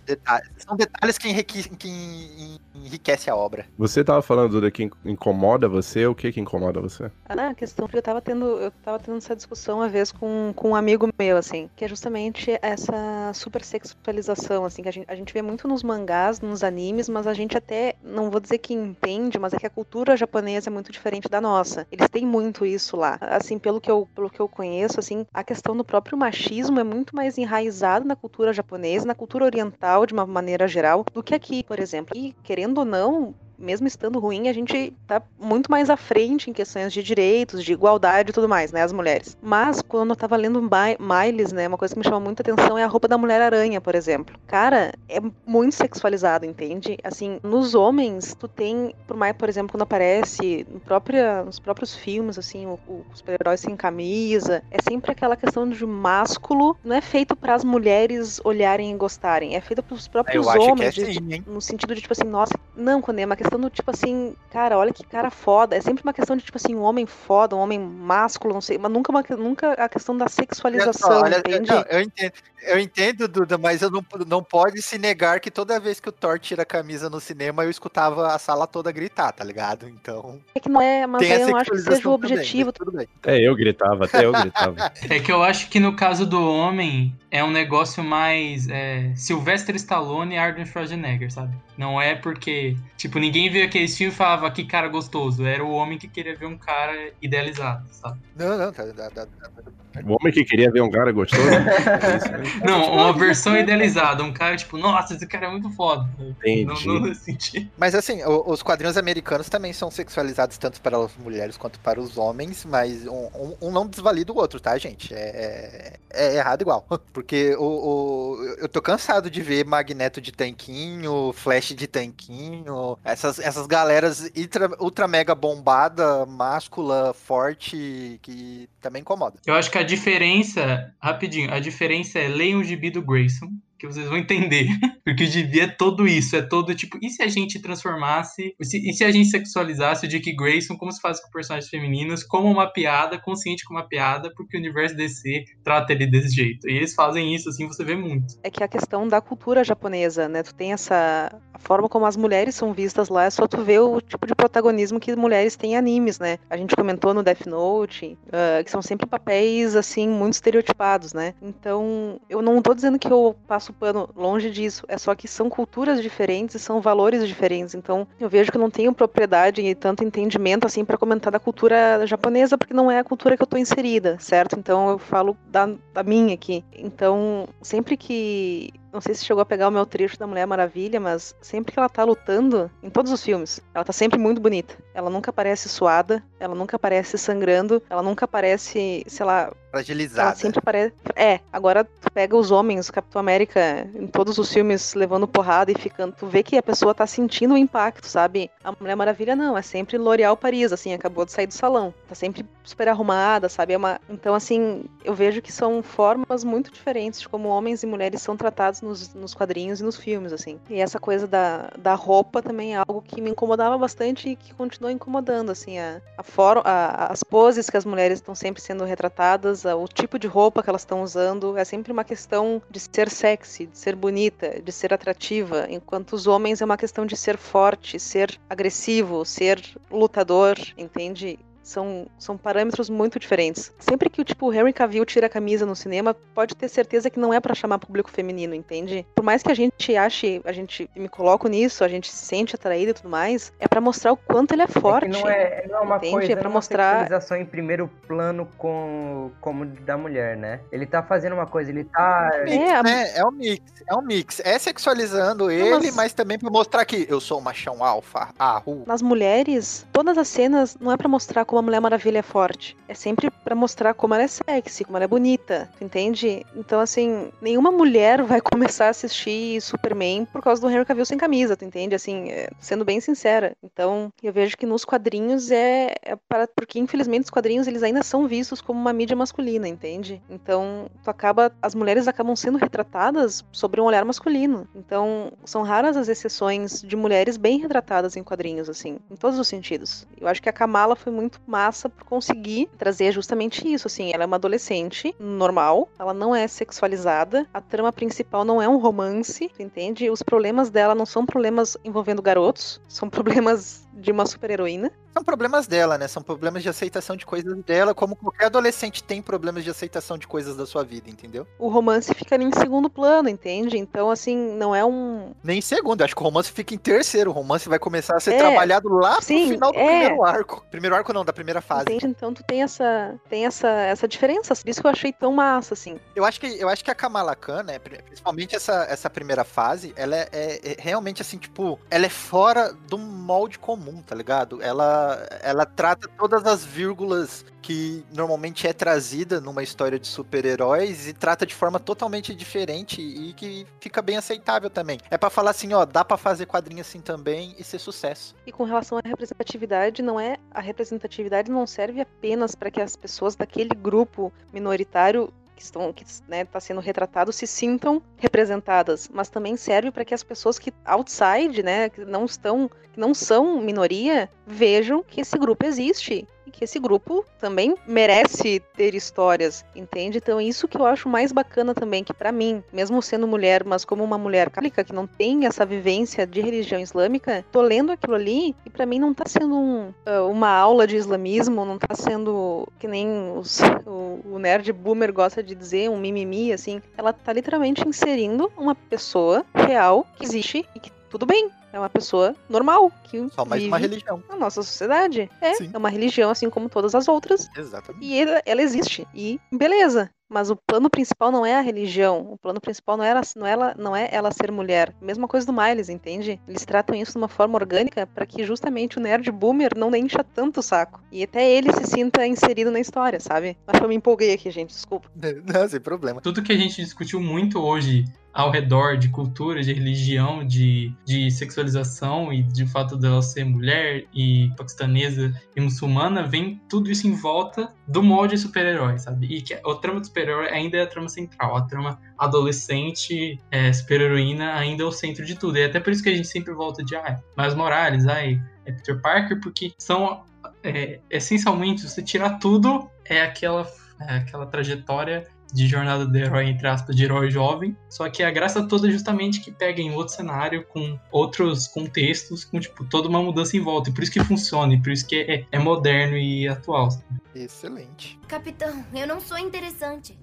detalhe. 0.05 0.47
São 0.57 0.75
detalhes 0.75 1.17
que, 1.17 1.29
enrique, 1.29 1.69
que 1.75 2.59
enriquece 2.73 3.29
a 3.29 3.35
obra. 3.35 3.65
Você 3.77 4.03
tava 4.03 4.21
falando 4.21 4.59
do 4.59 4.71
que 4.71 4.89
incomoda 5.05 5.67
você, 5.67 6.05
o 6.07 6.15
que 6.15 6.31
que 6.31 6.39
incomoda 6.39 6.79
você? 6.79 7.11
Ah, 7.27 7.35
não, 7.35 7.51
a 7.51 7.53
questão 7.53 7.87
que 7.87 7.97
eu 7.97 8.01
tava 8.01 8.21
tendo, 8.21 8.45
eu 8.45 8.71
tava 8.83 8.99
tendo 8.99 9.17
essa 9.17 9.35
discussão 9.35 9.79
uma 9.79 9.89
vez 9.89 10.11
com, 10.11 10.53
com 10.55 10.71
um 10.71 10.75
amigo 10.75 11.09
meu, 11.19 11.37
assim, 11.37 11.69
que 11.75 11.85
é 11.85 11.87
justamente 11.87 12.57
essa 12.61 13.31
super 13.33 13.63
sexualização, 13.63 14.65
assim, 14.65 14.81
que 14.81 14.89
a 14.89 14.91
gente, 14.91 15.05
a 15.09 15.15
gente 15.15 15.33
vê 15.33 15.41
muito 15.41 15.67
nos 15.67 15.83
mangás, 15.83 16.39
nos 16.39 16.63
animes, 16.63 17.09
mas 17.09 17.27
a 17.27 17.33
gente 17.33 17.57
até, 17.57 17.95
não 18.03 18.29
vou 18.29 18.39
dizer 18.39 18.57
que 18.57 18.73
entende, 18.73 19.37
mas 19.37 19.53
é 19.53 19.57
que 19.57 19.67
a 19.67 19.69
cultura 19.69 20.17
japonesa 20.17 20.69
é 20.69 20.73
muito 20.73 20.91
diferente 20.91 21.29
da 21.29 21.41
nossa. 21.41 21.85
Eles 21.91 22.09
têm 22.09 22.25
muito 22.25 22.65
isso 22.65 22.95
lá. 22.95 23.17
Assim, 23.21 23.59
pelo 23.59 23.81
que 23.81 23.91
eu, 23.91 24.07
pelo 24.15 24.29
que 24.29 24.39
eu 24.39 24.47
conheço, 24.47 24.99
assim, 24.99 25.25
a 25.33 25.43
questão 25.43 25.75
do 25.75 25.83
próprio 25.83 26.17
machismo 26.17 26.79
é 26.79 26.83
muito 26.83 27.15
mais 27.15 27.37
enraizado 27.37 28.05
na 28.05 28.15
cultura 28.15 28.53
japonesa, 28.53 29.05
na 29.05 29.15
cultura 29.15 29.45
oriental 29.45 29.56
de 30.05 30.13
uma 30.13 30.25
maneira 30.25 30.67
geral, 30.67 31.03
do 31.13 31.23
que 31.23 31.35
aqui, 31.35 31.63
por 31.63 31.79
exemplo. 31.79 32.15
E, 32.15 32.33
querendo 32.43 32.79
ou 32.79 32.85
não, 32.85 33.35
mesmo 33.57 33.87
estando 33.87 34.19
ruim, 34.19 34.47
a 34.47 34.53
gente 34.53 34.93
tá 35.07 35.21
muito 35.39 35.71
mais 35.71 35.89
à 35.89 35.97
frente 35.97 36.49
em 36.49 36.53
questões 36.53 36.93
de 36.93 37.01
direitos, 37.01 37.63
de 37.63 37.73
igualdade 37.73 38.29
e 38.29 38.33
tudo 38.33 38.47
mais, 38.47 38.71
né, 38.71 38.83
as 38.83 38.91
mulheres. 38.91 39.37
Mas 39.41 39.81
quando 39.81 40.11
eu 40.11 40.15
tava 40.15 40.35
lendo 40.35 40.61
Miles, 40.61 41.51
né, 41.51 41.67
uma 41.67 41.77
coisa 41.77 41.93
que 41.93 41.99
me 41.99 42.03
chama 42.03 42.19
muita 42.19 42.41
atenção 42.41 42.77
é 42.77 42.83
a 42.83 42.87
roupa 42.87 43.07
da 43.07 43.17
Mulher-Aranha, 43.17 43.81
por 43.81 43.95
exemplo. 43.95 44.35
Cara, 44.47 44.93
é 45.09 45.19
muito 45.45 45.75
sexualizado, 45.75 46.45
entende? 46.45 46.97
Assim, 47.03 47.39
nos 47.43 47.73
homens, 47.73 48.35
tu 48.35 48.47
tem, 48.47 48.93
por 49.07 49.17
mais, 49.17 49.35
por 49.35 49.49
exemplo, 49.49 49.71
quando 49.71 49.83
aparece 49.83 50.65
no 50.69 50.79
próprio, 50.79 51.45
nos 51.45 51.59
próprios 51.59 51.95
filmes, 51.95 52.37
assim, 52.37 52.65
o, 52.65 52.79
o 52.87 53.05
super-herói 53.13 53.57
sem 53.57 53.75
camisa, 53.75 54.63
é 54.69 54.77
sempre 54.81 55.11
aquela 55.11 55.35
questão 55.35 55.67
de 55.67 55.85
másculo, 55.85 56.77
não 56.83 56.95
é 56.95 57.01
feito 57.01 57.35
para 57.35 57.55
as 57.55 57.63
mulheres 57.63 58.39
olharem 58.43 58.91
e 58.91 58.95
gostarem, 58.95 59.55
é 59.55 59.61
feito 59.61 59.81
pros 59.81 60.07
próprios 60.07 60.45
eu 60.45 60.61
homens, 60.61 60.97
é 60.97 61.01
assim, 61.01 61.21
de, 61.21 61.43
no 61.47 61.61
sentido 61.61 61.95
de, 61.95 62.01
tipo 62.01 62.13
assim, 62.13 62.25
nossa, 62.25 62.53
não, 62.75 63.01
quando 63.01 63.19
é 63.19 63.25
uma 63.25 63.35
questão 63.35 63.46
questão 63.47 63.59
do 63.59 63.69
tipo 63.69 63.89
assim, 63.89 64.35
cara, 64.51 64.77
olha 64.77 64.91
que 64.91 65.05
cara 65.05 65.31
foda. 65.31 65.75
É 65.75 65.81
sempre 65.81 66.03
uma 66.03 66.13
questão 66.13 66.35
de 66.35 66.43
tipo 66.43 66.57
assim, 66.57 66.75
um 66.75 66.81
homem 66.81 67.05
foda, 67.05 67.55
um 67.55 67.59
homem 67.59 67.79
másculo, 67.79 68.53
não 68.53 68.61
sei, 68.61 68.77
mas 68.77 68.91
nunca, 68.91 69.11
uma, 69.11 69.23
nunca 69.37 69.73
a 69.73 69.89
questão 69.89 70.17
da 70.17 70.27
só, 70.27 70.41
sexualização, 70.41 71.21
olha, 71.21 71.39
entende? 71.39 71.69
não, 71.69 71.81
eu 71.89 72.01
entendo, 72.01 72.33
eu 72.63 72.79
entendo, 72.79 73.27
Duda, 73.27 73.57
mas 73.57 73.81
eu 73.81 73.89
não, 73.89 74.05
não 74.27 74.43
pode 74.43 74.81
se 74.81 74.97
negar 74.97 75.39
que 75.39 75.49
toda 75.49 75.79
vez 75.79 75.99
que 75.99 76.09
o 76.09 76.11
Thor 76.11 76.37
tira 76.37 76.63
a 76.63 76.65
camisa 76.65 77.09
no 77.09 77.19
cinema, 77.19 77.63
eu 77.63 77.69
escutava 77.69 78.33
a 78.33 78.39
sala 78.39 78.67
toda 78.67 78.91
gritar, 78.91 79.31
tá 79.31 79.43
ligado? 79.43 79.87
Então, 79.87 80.39
É 80.53 80.59
que 80.59 80.69
não 80.69 80.81
é, 80.81 81.07
mas 81.07 81.21
eu 81.29 81.47
não 81.47 81.57
acho 81.57 81.71
que 81.71 81.79
seja 81.79 82.09
o 82.09 82.13
objetivo. 82.13 82.71
tudo 82.73 82.91
bem. 82.91 83.07
Até 83.21 83.39
eu 83.39 83.55
gritava, 83.55 84.05
até 84.05 84.25
eu 84.25 84.31
gritava. 84.31 84.91
É 85.09 85.19
que 85.19 85.31
eu 85.31 85.41
acho 85.41 85.69
que 85.69 85.79
no 85.79 85.95
caso 85.95 86.25
do 86.25 86.41
homem 86.51 87.15
é 87.29 87.43
um 87.43 87.51
negócio 87.51 88.03
mais 88.03 88.67
é, 88.69 89.13
Sylvester 89.15 89.75
Stallone 89.75 90.35
e 90.35 90.37
Arnold 90.37 90.69
Schwarzenegger, 90.69 91.31
sabe? 91.31 91.55
Não 91.77 92.01
é 92.01 92.15
porque, 92.15 92.77
tipo, 92.95 93.19
ninguém 93.19 93.49
viu 93.49 93.65
aquele 93.65 93.87
filme 93.87 94.13
e 94.13 94.15
falava 94.15 94.49
que 94.49 94.65
cara 94.65 94.87
gostoso. 94.87 95.45
Era 95.45 95.63
o 95.63 95.71
homem 95.71 95.97
que 95.97 96.07
queria 96.07 96.35
ver 96.35 96.45
um 96.45 96.57
cara 96.57 97.11
idealizado, 97.21 97.87
sabe? 97.91 98.19
Não, 98.35 98.57
não, 98.57 98.71
tá, 98.71 98.85
tá, 98.93 99.09
tá, 99.09 99.25
tá. 99.25 99.61
O 100.05 100.17
homem 100.19 100.31
que 100.33 100.43
queria 100.43 100.71
ver 100.71 100.81
um 100.81 100.89
cara 100.89 101.11
gostoso. 101.11 101.41
É 101.47 102.37
né? 102.37 102.43
Não, 102.65 102.91
uma 102.93 103.13
versão 103.13 103.55
idealizada. 103.57 104.23
Um 104.23 104.33
cara, 104.33 104.55
tipo, 104.55 104.77
nossa, 104.77 105.13
esse 105.15 105.25
cara 105.27 105.47
é 105.47 105.49
muito 105.51 105.69
foda. 105.71 106.07
Não, 106.17 106.29
Entendi. 106.29 106.87
não 106.87 106.99
nesse 106.99 107.21
sentido. 107.25 107.69
Mas 107.77 107.95
assim, 107.95 108.23
o- 108.23 108.49
os 108.49 108.61
quadrinhos 108.61 108.97
americanos 108.97 109.49
também 109.49 109.73
são 109.73 109.89
sexualizados 109.91 110.57
tanto 110.57 110.81
para 110.81 110.97
as 110.97 111.11
mulheres 111.17 111.57
quanto 111.57 111.79
para 111.79 111.99
os 111.99 112.17
homens, 112.17 112.65
mas 112.65 113.05
um, 113.05 113.27
um- 113.35 113.55
um 113.61 113.71
não 113.71 113.87
desvalida 113.87 114.31
o 114.31 114.37
outro, 114.37 114.59
tá, 114.59 114.77
gente? 114.77 115.13
É, 115.13 115.93
é- 116.13 116.33
é 116.33 116.35
errado 116.37 116.61
igual. 116.61 116.85
Porque 117.13 117.55
o, 117.57 117.63
o- 117.63 118.55
eu 118.59 118.67
tô 118.69 118.81
cansado 118.81 119.29
de 119.29 119.41
ver 119.41 119.65
Magneto 119.65 120.19
de 120.21 120.31
tanquinho, 120.31 121.31
Flash 121.33 121.69
de 121.75 121.87
tanquinho, 121.87 122.97
essas, 123.03 123.39
essas 123.39 123.67
galeras 123.67 124.29
ultra, 124.37 124.69
ultra 124.79 125.07
mega 125.07 125.33
bombada, 125.35 126.25
máscula, 126.25 127.13
forte, 127.13 128.19
que 128.21 128.69
também 128.87 129.01
incomoda. 129.01 129.39
Eu 129.45 129.53
acho 129.53 129.69
que 129.69 129.77
a 129.77 129.83
diferença, 129.83 130.93
rapidinho, 130.99 131.53
a 131.53 131.59
diferença 131.59 132.19
é 132.19 132.27
leiam 132.27 132.61
o 132.61 132.63
gibi 132.63 132.89
do 132.89 133.01
Grayson, 133.01 133.51
que 133.77 133.87
vocês 133.87 134.07
vão 134.07 134.17
entender. 134.17 134.67
Porque 135.03 135.23
o 135.23 135.27
gibi 135.27 135.61
é 135.61 135.67
todo 135.67 136.07
isso, 136.07 136.35
é 136.35 136.41
todo 136.41 136.75
tipo. 136.75 136.97
E 137.01 137.09
se 137.09 137.23
a 137.23 137.27
gente 137.27 137.61
transformasse. 137.61 138.53
E 138.59 138.93
se, 138.93 139.03
a 139.03 139.11
gente 139.11 139.29
sexualizasse 139.29 140.05
o 140.05 140.09
Dick 140.09 140.35
Grayson, 140.35 140.75
como 140.75 140.91
se 140.91 140.99
faz 140.99 141.21
com 141.21 141.29
personagens 141.29 141.69
femininos, 141.69 142.23
como 142.23 142.49
uma 142.51 142.67
piada, 142.67 143.17
consciente 143.17 143.63
como 143.63 143.79
uma 143.79 143.87
piada, 143.87 144.31
porque 144.35 144.57
o 144.57 144.59
universo 144.59 144.95
DC 144.95 145.45
trata 145.63 145.93
ele 145.93 146.07
desse 146.07 146.35
jeito. 146.35 146.67
E 146.69 146.73
eles 146.73 146.93
fazem 146.93 147.33
isso, 147.33 147.49
assim, 147.49 147.67
você 147.67 147.83
vê 147.83 147.95
muito. 147.95 148.35
É 148.43 148.49
que 148.49 148.63
a 148.63 148.67
questão 148.67 149.07
da 149.07 149.21
cultura 149.21 149.63
japonesa, 149.63 150.27
né? 150.27 150.43
Tu 150.43 150.53
tem 150.53 150.73
essa. 150.73 151.31
A 151.53 151.59
forma 151.59 151.89
como 151.89 152.05
as 152.05 152.15
mulheres 152.15 152.55
são 152.55 152.73
vistas 152.73 153.09
lá, 153.09 153.25
é 153.25 153.29
só 153.29 153.47
tu 153.47 153.63
ver 153.63 153.79
o 153.79 153.99
tipo 154.01 154.27
de 154.27 154.35
protagonismo 154.35 154.99
que 154.99 155.15
mulheres 155.15 155.55
têm 155.55 155.71
em 155.71 155.75
animes, 155.75 156.19
né? 156.19 156.37
A 156.49 156.55
gente 156.55 156.75
comentou 156.75 157.13
no 157.13 157.23
Death 157.23 157.45
Note, 157.45 158.17
ah, 158.31 158.63
que 158.63 158.71
são 158.71 158.81
sempre 158.81 159.05
papéis, 159.07 159.75
assim, 159.75 160.07
muito 160.07 160.33
estereotipados, 160.33 161.13
né? 161.13 161.33
Então, 161.41 162.19
eu 162.29 162.41
não 162.41 162.61
tô 162.61 162.73
dizendo 162.73 162.99
que 162.99 163.11
eu 163.11 163.35
passo 163.47 163.66
pano 163.73 164.09
longe 164.15 164.49
disso, 164.49 164.85
é 164.87 164.97
só 164.97 165.13
que 165.15 165.27
são 165.27 165.49
culturas 165.49 166.01
diferentes 166.01 166.55
e 166.55 166.59
são 166.59 166.81
valores 166.81 167.27
diferentes. 167.27 167.75
Então, 167.75 168.07
eu 168.19 168.29
vejo 168.29 168.51
que 168.51 168.57
eu 168.57 168.61
não 168.61 168.69
tenho 168.69 168.93
propriedade 168.93 169.61
e 169.61 169.75
tanto 169.75 170.03
entendimento, 170.03 170.65
assim, 170.65 170.83
pra 170.85 170.97
comentar 170.97 171.31
da 171.31 171.39
cultura 171.39 172.05
japonesa, 172.05 172.57
porque 172.57 172.73
não 172.73 172.89
é 172.91 172.99
a 172.99 173.03
cultura 173.03 173.35
que 173.35 173.43
eu 173.43 173.47
tô 173.47 173.57
inserida, 173.57 174.17
certo? 174.19 174.57
Então, 174.57 174.89
eu 174.89 174.97
falo 174.97 175.37
da, 175.47 175.69
da 175.93 176.03
minha 176.03 176.33
aqui. 176.33 176.63
Então, 176.73 177.47
sempre 177.61 177.97
que 177.97 178.73
não 178.91 179.01
sei 179.01 179.13
se 179.15 179.25
chegou 179.25 179.41
a 179.41 179.45
pegar 179.45 179.67
o 179.67 179.71
meu 179.71 179.85
trecho 179.85 180.17
da 180.17 180.27
Mulher 180.27 180.45
Maravilha, 180.45 180.99
mas 180.99 181.35
sempre 181.41 181.73
que 181.73 181.79
ela 181.79 181.89
tá 181.89 182.03
lutando, 182.03 182.69
em 182.81 182.89
todos 182.89 183.11
os 183.11 183.23
filmes, 183.23 183.59
ela 183.73 183.83
tá 183.83 183.93
sempre 183.93 184.19
muito 184.19 184.41
bonita. 184.41 184.75
Ela 184.93 185.09
nunca 185.09 185.31
parece 185.31 185.69
suada, 185.69 186.23
ela 186.39 186.55
nunca 186.55 186.77
parece 186.79 187.17
sangrando, 187.17 187.81
ela 187.89 188.01
nunca 188.01 188.27
parece, 188.27 189.03
sei 189.07 189.25
lá, 189.25 189.51
ela 189.77 189.83
Fragilizada. 189.83 190.35
sempre 190.35 190.61
parece. 190.61 190.93
É, 191.15 191.39
agora 191.51 191.83
tu 191.83 192.11
pega 192.11 192.35
os 192.35 192.51
homens, 192.51 192.89
o 192.89 192.93
Capitão 192.93 193.19
América, 193.19 193.87
em 193.93 194.07
todos 194.07 194.37
os 194.37 194.51
filmes 194.51 194.93
levando 194.93 195.27
porrada 195.27 195.71
e 195.71 195.75
ficando. 195.75 196.15
Tu 196.17 196.25
vê 196.25 196.41
que 196.41 196.57
a 196.57 196.63
pessoa 196.63 196.95
tá 196.95 197.05
sentindo 197.05 197.53
o 197.53 197.57
impacto, 197.57 198.07
sabe? 198.07 198.49
A 198.63 198.71
Mulher 198.71 198.95
Maravilha 198.95 199.35
não, 199.35 199.57
é 199.57 199.61
sempre 199.61 199.97
L'Oréal 199.97 200.37
Paris, 200.37 200.71
assim, 200.71 200.93
acabou 200.93 201.25
de 201.25 201.31
sair 201.31 201.47
do 201.47 201.53
salão. 201.53 201.93
Tá 202.07 202.15
sempre 202.15 202.45
super 202.63 202.87
arrumada, 202.87 203.49
sabe? 203.49 203.73
É 203.73 203.77
uma... 203.77 203.99
Então, 204.09 204.33
assim, 204.33 204.85
eu 205.03 205.13
vejo 205.13 205.41
que 205.41 205.51
são 205.51 205.83
formas 205.83 206.43
muito 206.43 206.71
diferentes 206.71 207.19
de 207.21 207.29
como 207.29 207.49
homens 207.49 207.83
e 207.83 207.85
mulheres 207.85 208.21
são 208.21 208.35
tratados 208.35 208.76
nos, 208.81 209.13
nos 209.13 209.33
quadrinhos 209.33 209.79
e 209.79 209.83
nos 209.83 209.95
filmes, 209.97 210.31
assim. 210.33 210.59
E 210.69 210.79
essa 210.79 210.99
coisa 210.99 211.27
da, 211.27 211.69
da 211.77 211.93
roupa 211.95 212.41
também 212.41 212.75
é 212.75 212.77
algo 212.77 213.01
que 213.01 213.21
me 213.21 213.29
incomodava 213.29 213.77
bastante 213.77 214.29
e 214.29 214.35
que 214.35 214.53
continua 214.53 214.91
incomodando, 214.91 215.51
assim, 215.51 215.77
a, 215.79 216.01
a 216.17 216.23
for, 216.23 216.61
a, 216.65 217.11
as 217.11 217.23
poses 217.23 217.69
que 217.69 217.77
as 217.77 217.85
mulheres 217.85 218.19
estão 218.19 218.35
sempre 218.35 218.61
sendo 218.61 218.83
retratadas, 218.83 219.65
a- 219.65 219.75
o 219.75 219.87
tipo 219.87 220.17
de 220.19 220.27
roupa 220.27 220.61
que 220.63 220.69
elas 220.69 220.81
estão 220.81 221.01
usando, 221.03 221.57
é 221.57 221.63
sempre 221.65 221.91
uma 221.91 222.03
questão 222.03 222.61
de 222.69 222.79
ser 222.79 223.09
sexy, 223.09 223.65
de 223.67 223.77
ser 223.77 223.95
bonita, 223.95 224.61
de 224.61 224.71
ser 224.71 224.93
atrativa, 224.93 225.67
enquanto 225.69 226.13
os 226.13 226.27
homens 226.27 226.61
é 226.61 226.65
uma 226.65 226.77
questão 226.77 227.05
de 227.05 227.15
ser 227.15 227.37
forte, 227.37 227.99
ser 227.99 228.39
agressivo, 228.49 229.23
ser 229.25 229.61
lutador, 229.91 230.55
entende? 230.77 231.39
São, 231.67 232.07
são 232.17 232.37
parâmetros 232.37 232.89
muito 232.89 233.19
diferentes. 233.19 233.73
Sempre 233.77 234.09
que 234.09 234.21
o 234.21 234.23
tipo 234.23 234.53
Henry 234.53 234.71
Cavill 234.71 235.03
tira 235.05 235.27
a 235.27 235.29
camisa 235.29 235.65
no 235.65 235.75
cinema, 235.75 236.13
pode 236.33 236.55
ter 236.55 236.69
certeza 236.69 237.09
que 237.09 237.19
não 237.19 237.33
é 237.33 237.41
pra 237.41 237.53
chamar 237.53 237.77
público 237.77 238.09
feminino, 238.09 238.55
entende? 238.55 239.05
Por 239.13 239.21
mais 239.21 239.43
que 239.43 239.51
a 239.51 239.53
gente 239.53 239.93
ache, 239.97 240.41
a 240.45 240.53
gente 240.53 240.89
me 240.95 241.09
coloco 241.09 241.49
nisso, 241.49 241.83
a 241.83 241.89
gente 241.89 242.09
se 242.09 242.25
sente 242.25 242.55
atraída 242.55 242.91
e 242.91 242.93
tudo 242.93 243.09
mais, 243.09 243.51
é 243.59 243.67
pra 243.67 243.81
mostrar 243.81 244.13
o 244.13 244.17
quanto 244.17 244.53
ele 244.53 244.61
é 244.61 244.63
É 244.63 244.67
que 244.67 244.79
forte. 244.79 245.09
não 245.09 245.27
é, 245.29 245.65
não 245.69 245.79
é 245.79 245.81
uma 245.81 245.97
entende? 245.97 246.13
coisa, 246.13 246.31
É 246.31 246.35
pra 246.37 246.43
não 246.43 246.51
é 246.51 246.53
uma 246.53 246.57
mostrar- 246.57 246.99
sexualização 246.99 247.35
em 247.37 247.45
primeiro 247.45 247.89
plano 248.07 248.47
com, 248.57 249.29
como 249.41 249.65
da 249.65 249.97
mulher, 249.97 250.37
né? 250.37 250.61
Ele 250.71 250.85
tá 250.85 251.03
fazendo 251.03 251.33
uma 251.33 251.47
coisa, 251.47 251.69
ele 251.69 251.83
tá... 251.83 252.29
Mix, 252.45 252.55
É, 252.55 252.75
a- 252.75 252.83
né? 252.83 253.11
É 253.17 253.25
um 253.25 253.31
mix, 253.31 253.61
é 253.85 253.93
um 253.93 254.01
mix. 254.01 254.39
É 254.45 254.57
sexualizando 254.57 255.51
ele, 255.51 255.71
mas- 255.71 255.95
mas... 255.97 256.13
também 256.13 256.39
pra 256.39 256.49
mostrar 256.49 256.85
que 256.85 257.05
eu 257.09 257.19
sou 257.19 257.39
um 257.39 257.41
machão 257.41 257.83
alfa, 257.83 258.29
arru. 258.39 258.83
Nas 258.87 259.01
mulheres, 259.01 259.85
todas 259.91 260.17
as 260.17 260.29
cenas 260.29 260.77
não 260.79 260.93
é 260.93 260.95
pra 260.95 261.09
mostrar 261.09 261.43
como 261.43 261.56
a 261.57 261.61
Mulher 261.61 261.79
Maravilha 261.79 262.19
é 262.19 262.21
forte. 262.21 262.77
É 262.87 262.93
sempre 262.93 263.29
pra 263.29 263.55
mostrar 263.55 263.93
como 263.93 264.13
ela 264.13 264.23
é 264.23 264.27
sexy, 264.27 264.83
como 264.83 264.97
ela 264.97 265.05
é 265.05 265.07
bonita, 265.07 265.69
entende? 265.81 266.45
Então, 266.55 266.79
assim, 266.79 267.29
nenhuma 267.41 267.71
mulher 267.71 268.23
vai 268.23 268.41
começar 268.41 268.87
a 268.87 268.89
assistir 268.89 269.61
Superman 269.61 270.25
por 270.25 270.41
causa 270.41 270.61
do 270.61 270.69
Henry 270.69 270.85
Cavill 270.85 271.05
sem 271.05 271.17
camisa, 271.17 271.55
tu 271.55 271.65
entende? 271.65 271.95
Assim, 271.95 272.29
é, 272.29 272.49
sendo 272.59 272.85
bem 272.85 272.99
sincera. 272.99 273.55
Então, 273.63 274.11
eu 274.21 274.33
vejo 274.33 274.57
que 274.57 274.65
nos 274.65 274.83
quadrinhos 274.85 275.51
é, 275.51 275.95
é 276.01 276.15
para 276.27 276.47
porque 276.47 276.79
infelizmente 276.79 277.25
os 277.25 277.29
quadrinhos 277.29 277.67
eles 277.67 277.83
ainda 277.83 278.03
são 278.03 278.27
vistos 278.27 278.61
como 278.61 278.79
uma 278.79 278.93
mídia 278.93 279.15
masculina, 279.15 279.67
entende? 279.67 280.21
Então, 280.29 280.89
tu 281.03 281.09
acaba 281.09 281.51
as 281.61 281.75
mulheres 281.75 282.07
acabam 282.07 282.35
sendo 282.35 282.57
retratadas 282.57 283.43
sobre 283.51 283.81
um 283.81 283.85
olhar 283.85 284.03
masculino. 284.05 284.67
Então, 284.75 285.31
são 285.45 285.63
raras 285.63 285.97
as 285.97 286.07
exceções 286.07 286.81
de 286.81 286.95
mulheres 286.95 287.37
bem 287.37 287.59
retratadas 287.59 288.15
em 288.15 288.23
quadrinhos 288.23 288.69
assim, 288.69 288.99
em 289.09 289.15
todos 289.15 289.39
os 289.39 289.47
sentidos. 289.47 290.07
Eu 290.19 290.27
acho 290.27 290.41
que 290.41 290.49
a 290.49 290.53
Kamala 290.53 290.95
foi 290.95 291.11
muito 291.11 291.39
massa 291.47 291.89
por 291.89 292.03
conseguir 292.03 292.69
trazer 292.77 293.11
justamente 293.11 293.67
isso, 293.71 293.87
assim, 293.87 294.11
ela 294.13 294.23
é 294.23 294.25
uma 294.25 294.35
adolescente 294.35 295.15
normal, 295.19 295.89
ela 295.97 296.13
não 296.13 296.35
é 296.35 296.47
sexualizada, 296.47 297.47
a 297.53 297.61
trama 297.61 297.91
principal 297.91 298.43
não 298.43 298.61
é 298.61 298.67
um 298.67 298.77
romance, 298.77 299.49
entende? 299.57 300.09
Os 300.09 300.21
problemas 300.21 300.69
dela 300.69 300.93
não 300.93 301.05
são 301.05 301.25
problemas 301.25 301.77
envolvendo 301.83 302.21
garotos, 302.21 302.81
são 302.87 303.09
problemas 303.09 303.87
de 303.93 304.11
uma 304.11 304.25
super-heroína. 304.25 304.91
São 305.17 305.23
problemas 305.23 305.65
dela, 305.65 305.97
né? 305.97 306.07
São 306.07 306.21
problemas 306.21 306.61
de 306.61 306.69
aceitação 306.69 307.15
de 307.15 307.25
coisas 307.25 307.57
dela, 307.63 307.95
como 307.95 308.15
qualquer 308.15 308.45
adolescente 308.45 309.03
tem 309.03 309.19
problemas 309.19 309.63
de 309.63 309.69
aceitação 309.71 310.15
de 310.17 310.27
coisas 310.27 310.55
da 310.55 310.65
sua 310.65 310.83
vida, 310.83 311.09
entendeu? 311.09 311.47
O 311.57 311.69
romance 311.69 312.13
fica 312.13 312.35
em 312.35 312.51
segundo 312.51 312.87
plano, 312.89 313.27
entende? 313.27 313.77
Então, 313.79 314.11
assim, 314.11 314.35
não 314.35 314.75
é 314.75 314.85
um. 314.85 315.33
Nem 315.43 315.57
em 315.57 315.61
segundo, 315.61 316.03
acho 316.03 316.15
que 316.15 316.21
o 316.21 316.25
romance 316.25 316.51
fica 316.51 316.75
em 316.75 316.77
terceiro. 316.77 317.31
O 317.31 317.33
romance 317.33 317.67
vai 317.67 317.79
começar 317.79 318.15
a 318.15 318.19
ser 318.19 318.33
É, 318.33 318.37
trabalhado 318.37 318.89
lá 318.89 319.19
sim, 319.21 319.45
no 319.47 319.53
final 319.53 319.71
do 319.71 319.79
é. 319.79 319.85
primeiro 319.87 320.23
arco. 320.23 320.63
Primeiro 320.69 320.95
arco 320.95 321.11
não, 321.13 321.25
da 321.25 321.33
primeira 321.33 321.61
fase. 321.61 321.81
Entende? 321.83 322.05
Então 322.07 322.31
tu 322.33 322.43
tem 322.43 322.61
essa, 322.61 323.15
tem 323.27 323.45
essa, 323.47 323.67
essa 323.67 324.07
diferença. 324.07 324.55
Por 324.55 324.69
isso 324.69 324.81
que 324.81 324.85
eu 324.87 324.91
achei 324.91 325.11
tão 325.11 325.31
massa, 325.33 325.73
assim. 325.73 325.97
Eu 326.15 326.25
acho 326.25 326.39
que, 326.39 326.45
eu 326.59 326.69
acho 326.69 326.83
que 326.83 326.91
a 326.91 326.95
Kamala 326.95 327.35
Khan, 327.35 327.63
né, 327.63 327.79
pri- 327.79 328.03
principalmente 328.03 328.55
essa, 328.55 328.85
essa 328.89 329.09
primeira 329.09 329.43
fase, 329.43 329.93
ela 329.95 330.15
é, 330.15 330.29
é- 330.31 330.71
é 330.73 330.75
realmente 330.77 331.21
assim, 331.23 331.37
tipo, 331.39 331.79
ela 331.89 332.05
é 332.05 332.09
fora 332.09 332.71
do 332.87 332.97
molde 332.97 333.57
comum, 333.57 334.01
tá 334.01 334.13
ligado? 334.13 334.61
Ela, 334.61 335.06
ela 335.41 335.65
trata 335.65 336.07
todas 336.17 336.45
as 336.45 336.63
vírgulas 336.63 337.45
que 337.61 338.05
normalmente 338.15 338.65
é 338.65 338.73
trazida 338.73 339.41
numa 339.41 339.61
história 339.61 339.99
de 339.99 340.07
super-heróis 340.07 341.07
e 341.07 341.13
trata 341.13 341.45
de 341.45 341.53
forma 341.53 341.79
totalmente 341.79 342.33
diferente 342.33 343.01
e 343.01 343.33
que 343.33 343.67
fica 343.79 344.01
bem 344.01 344.17
aceitável 344.17 344.69
também. 344.69 344.99
É 345.11 345.17
pra 345.17 345.29
falar 345.29 345.51
assim, 345.51 345.73
ó, 345.73 345.85
dá 345.85 346.05
pra 346.05 346.15
fazer 346.15 346.45
quadrinho 346.45 346.81
assim 346.81 347.01
também 347.01 347.55
e 347.57 347.63
ser 347.63 347.79
sucesso. 347.79 348.35
E 348.45 348.51
com 348.51 348.63
relação 348.63 348.97
à 348.97 349.01
representatividade, 349.05 350.01
não 350.01 350.19
é 350.19 350.37
a 350.51 350.61
representatividade 350.61 351.51
não 351.51 351.67
serve 351.67 352.01
apenas 352.01 352.55
para 352.55 352.71
que 352.71 352.81
as 352.81 352.95
pessoas 352.95 353.35
daquele 353.35 353.75
grupo 353.75 354.31
minoritário 354.53 355.33
que 355.57 355.63
estão 355.63 355.91
que 355.91 356.05
né, 356.27 356.45
tá 356.45 356.59
sendo 356.59 356.79
retratado 356.79 357.33
se 357.33 357.47
sintam 357.47 358.01
representadas, 358.17 359.09
mas 359.11 359.27
também 359.27 359.57
serve 359.57 359.91
para 359.91 360.05
que 360.05 360.13
as 360.13 360.23
pessoas 360.23 360.59
que 360.59 360.71
outside, 360.85 361.63
né, 361.63 361.89
que 361.89 362.05
não 362.05 362.25
estão, 362.25 362.69
que 362.93 362.99
não 362.99 363.13
são 363.13 363.59
minoria, 363.59 364.29
vejam 364.47 365.03
que 365.03 365.19
esse 365.19 365.37
grupo 365.37 365.65
existe 365.65 366.25
e 366.45 366.51
que 366.51 366.63
esse 366.63 366.79
grupo 366.79 367.25
também 367.39 367.75
merece 367.85 368.61
ter 368.75 368.95
histórias, 368.95 369.65
entende? 369.75 370.17
Então 370.17 370.39
isso 370.39 370.67
que 370.67 370.77
eu 370.77 370.85
acho 370.85 371.09
mais 371.09 371.33
bacana 371.33 371.75
também, 371.75 372.03
que 372.05 372.13
para 372.13 372.31
mim, 372.31 372.63
mesmo 372.71 373.01
sendo 373.01 373.27
mulher, 373.27 373.65
mas 373.65 373.83
como 373.83 374.03
uma 374.03 374.17
mulher 374.17 374.49
católica 374.49 374.83
que 374.83 374.93
não 374.93 375.05
tem 375.05 375.45
essa 375.45 375.65
vivência 375.65 376.25
de 376.25 376.39
religião 376.39 376.79
islâmica, 376.79 377.43
tô 377.51 377.61
lendo 377.61 377.91
aquilo 377.91 378.15
ali 378.15 378.55
e 378.65 378.69
para 378.69 378.85
mim 378.85 378.97
não 378.97 379.13
tá 379.13 379.25
sendo 379.27 379.55
um, 379.55 379.89
uh, 379.89 380.29
uma 380.29 380.49
aula 380.49 380.87
de 380.87 380.95
islamismo, 380.95 381.65
não 381.65 381.77
tá 381.77 381.93
sendo 381.93 382.65
que 382.79 382.87
nem 382.87 383.07
os, 383.37 383.59
o, 383.85 384.21
o 384.31 384.39
nerd 384.39 384.71
boomer 384.71 385.11
gosta 385.11 385.43
de 385.43 385.53
dizer, 385.53 385.89
um 385.89 385.97
mimimi, 385.97 386.53
assim. 386.53 386.81
Ela 386.97 387.11
tá 387.11 387.33
literalmente 387.33 387.85
inserindo 387.85 388.49
uma 388.57 388.73
pessoa 388.73 389.45
real 389.53 390.07
que 390.15 390.23
existe 390.23 390.65
e 390.73 390.79
que 390.79 390.91
tudo 391.09 391.25
bem, 391.25 391.49
é 391.73 391.79
uma 391.79 391.89
pessoa 391.89 392.35
normal 392.49 392.91
que 393.03 393.27
Só 393.29 393.45
mais 393.45 393.61
vive 393.61 393.71
uma 393.71 393.77
religião. 393.77 394.23
na 394.29 394.35
nossa 394.35 394.61
sociedade. 394.63 395.29
É, 395.41 395.53
Sim. 395.55 395.69
é 395.73 395.77
uma 395.77 395.89
religião 395.89 396.29
assim 396.29 396.49
como 396.49 396.69
todas 396.69 396.95
as 396.95 397.07
outras 397.07 397.47
Exatamente. 397.55 398.05
e 398.05 398.19
ela, 398.19 398.41
ela 398.45 398.61
existe. 398.61 399.07
E 399.13 399.39
beleza. 399.51 400.09
Mas 400.29 400.49
o 400.49 400.55
plano 400.55 400.89
principal 400.89 401.31
não 401.31 401.45
é 401.45 401.55
a 401.55 401.61
religião. 401.61 402.31
O 402.31 402.37
plano 402.37 402.59
principal 402.59 402.97
não 402.97 403.03
é 403.03 403.09
ela, 403.09 403.21
não 403.35 403.45
é 403.47 403.51
ela, 403.51 403.75
não 403.77 403.95
é 403.95 404.09
ela 404.11 404.31
ser 404.31 404.51
mulher. 404.51 404.93
Mesma 405.01 405.27
coisa 405.27 405.45
do 405.45 405.53
Miles, 405.53 405.89
entende? 405.89 406.39
Eles 406.47 406.65
tratam 406.65 406.95
isso 406.95 407.13
de 407.13 407.17
uma 407.17 407.27
forma 407.27 407.55
orgânica 407.55 408.05
para 408.05 408.25
que 408.25 408.43
justamente 408.43 408.97
o 408.97 409.01
nerd 409.01 409.31
boomer 409.31 409.71
não 409.75 409.95
encha 409.95 410.23
tanto 410.23 410.59
o 410.59 410.63
saco. 410.63 411.01
E 411.11 411.23
até 411.23 411.49
ele 411.49 411.71
se 411.73 411.85
sinta 411.85 412.27
inserido 412.27 412.71
na 412.71 412.79
história, 412.79 413.19
sabe? 413.19 413.57
Acho 413.67 413.79
que 413.79 413.85
eu 413.85 413.89
me 413.89 413.95
empolguei 413.95 414.33
aqui, 414.33 414.51
gente. 414.51 414.69
Desculpa. 414.69 415.09
Não, 415.15 415.67
sem 415.67 415.79
problema. 415.79 416.21
Tudo 416.21 416.43
que 416.43 416.51
a 416.51 416.57
gente 416.57 416.81
discutiu 416.81 417.19
muito 417.21 417.59
hoje 417.59 418.05
ao 418.37 418.51
redor 418.51 418.97
de 418.97 419.09
cultura, 419.09 419.63
de 419.63 419.73
religião, 419.73 420.45
de, 420.45 420.93
de 421.03 421.31
sexualização 421.31 422.31
e 422.31 422.43
de 422.43 422.67
fato 422.67 422.95
dela 422.95 423.19
ser 423.19 423.43
mulher 423.43 424.05
e 424.13 424.51
paquistanesa 424.55 425.33
e 425.55 425.59
muçulmana, 425.59 426.21
vem 426.21 426.61
tudo 426.69 426.91
isso 426.91 427.07
em 427.07 427.15
volta 427.15 427.73
do 427.87 428.03
molde 428.03 428.37
super-herói, 428.37 428.99
sabe? 428.99 429.25
E 429.25 429.41
que 429.41 429.59
o 429.65 429.73
trama 429.73 429.99
do 430.01 430.05
super-herói 430.17 430.49
ainda 430.49 430.77
é 430.77 430.81
a 430.81 430.87
trama 430.87 431.09
central, 431.09 431.55
a 431.55 431.61
trama 431.61 431.99
adolescente, 432.17 433.39
é, 433.51 433.71
super-heroína 433.71 434.55
ainda 434.55 434.83
é 434.83 434.85
o 434.85 434.91
centro 434.91 435.23
de 435.25 435.35
tudo. 435.35 435.57
E 435.57 435.61
é 435.61 435.65
até 435.65 435.79
por 435.79 435.93
isso 435.93 436.01
que 436.01 436.09
a 436.09 436.15
gente 436.15 436.27
sempre 436.27 436.53
volta 436.53 436.83
de, 436.83 436.95
ah, 436.95 437.21
Miles 437.37 437.53
Morales, 437.53 438.07
ai, 438.07 438.41
é 438.65 438.71
Peter 438.71 438.99
Parker, 438.99 439.39
porque 439.39 439.71
são, 439.77 440.23
é, 440.63 440.99
essencialmente, 441.09 441.81
se 441.81 441.89
você 441.89 442.01
tirar 442.01 442.39
tudo, 442.39 442.89
é 443.05 443.21
aquela, 443.21 443.67
é 444.01 444.15
aquela 444.15 444.45
trajetória 444.47 445.27
de 445.53 445.67
jornada 445.67 446.05
do 446.05 446.17
herói, 446.17 446.49
entre 446.49 446.67
aspas, 446.67 446.95
de 446.95 447.03
herói 447.03 447.29
jovem. 447.31 447.75
Só 447.89 448.09
que 448.09 448.23
a 448.23 448.31
graça 448.31 448.67
toda 448.67 448.87
é 448.87 448.91
justamente 448.91 449.41
que 449.41 449.51
pega 449.51 449.81
em 449.81 449.91
outro 449.91 450.13
cenário, 450.13 450.65
com 450.65 450.99
outros 451.11 451.67
contextos, 451.67 452.43
com 452.43 452.59
tipo, 452.59 452.85
toda 452.85 453.07
uma 453.07 453.21
mudança 453.21 453.55
em 453.55 453.61
volta. 453.61 453.89
E 453.89 453.93
por 453.93 454.03
isso 454.03 454.11
que 454.11 454.23
funciona, 454.23 454.73
e 454.73 454.81
por 454.81 454.91
isso 454.91 455.07
que 455.07 455.15
é, 455.15 455.45
é 455.51 455.59
moderno 455.59 456.17
e 456.17 456.47
atual. 456.47 456.89
Excelente. 457.33 458.19
Capitão, 458.27 458.85
eu 458.93 459.07
não 459.07 459.19
sou 459.19 459.37
interessante. 459.37 460.17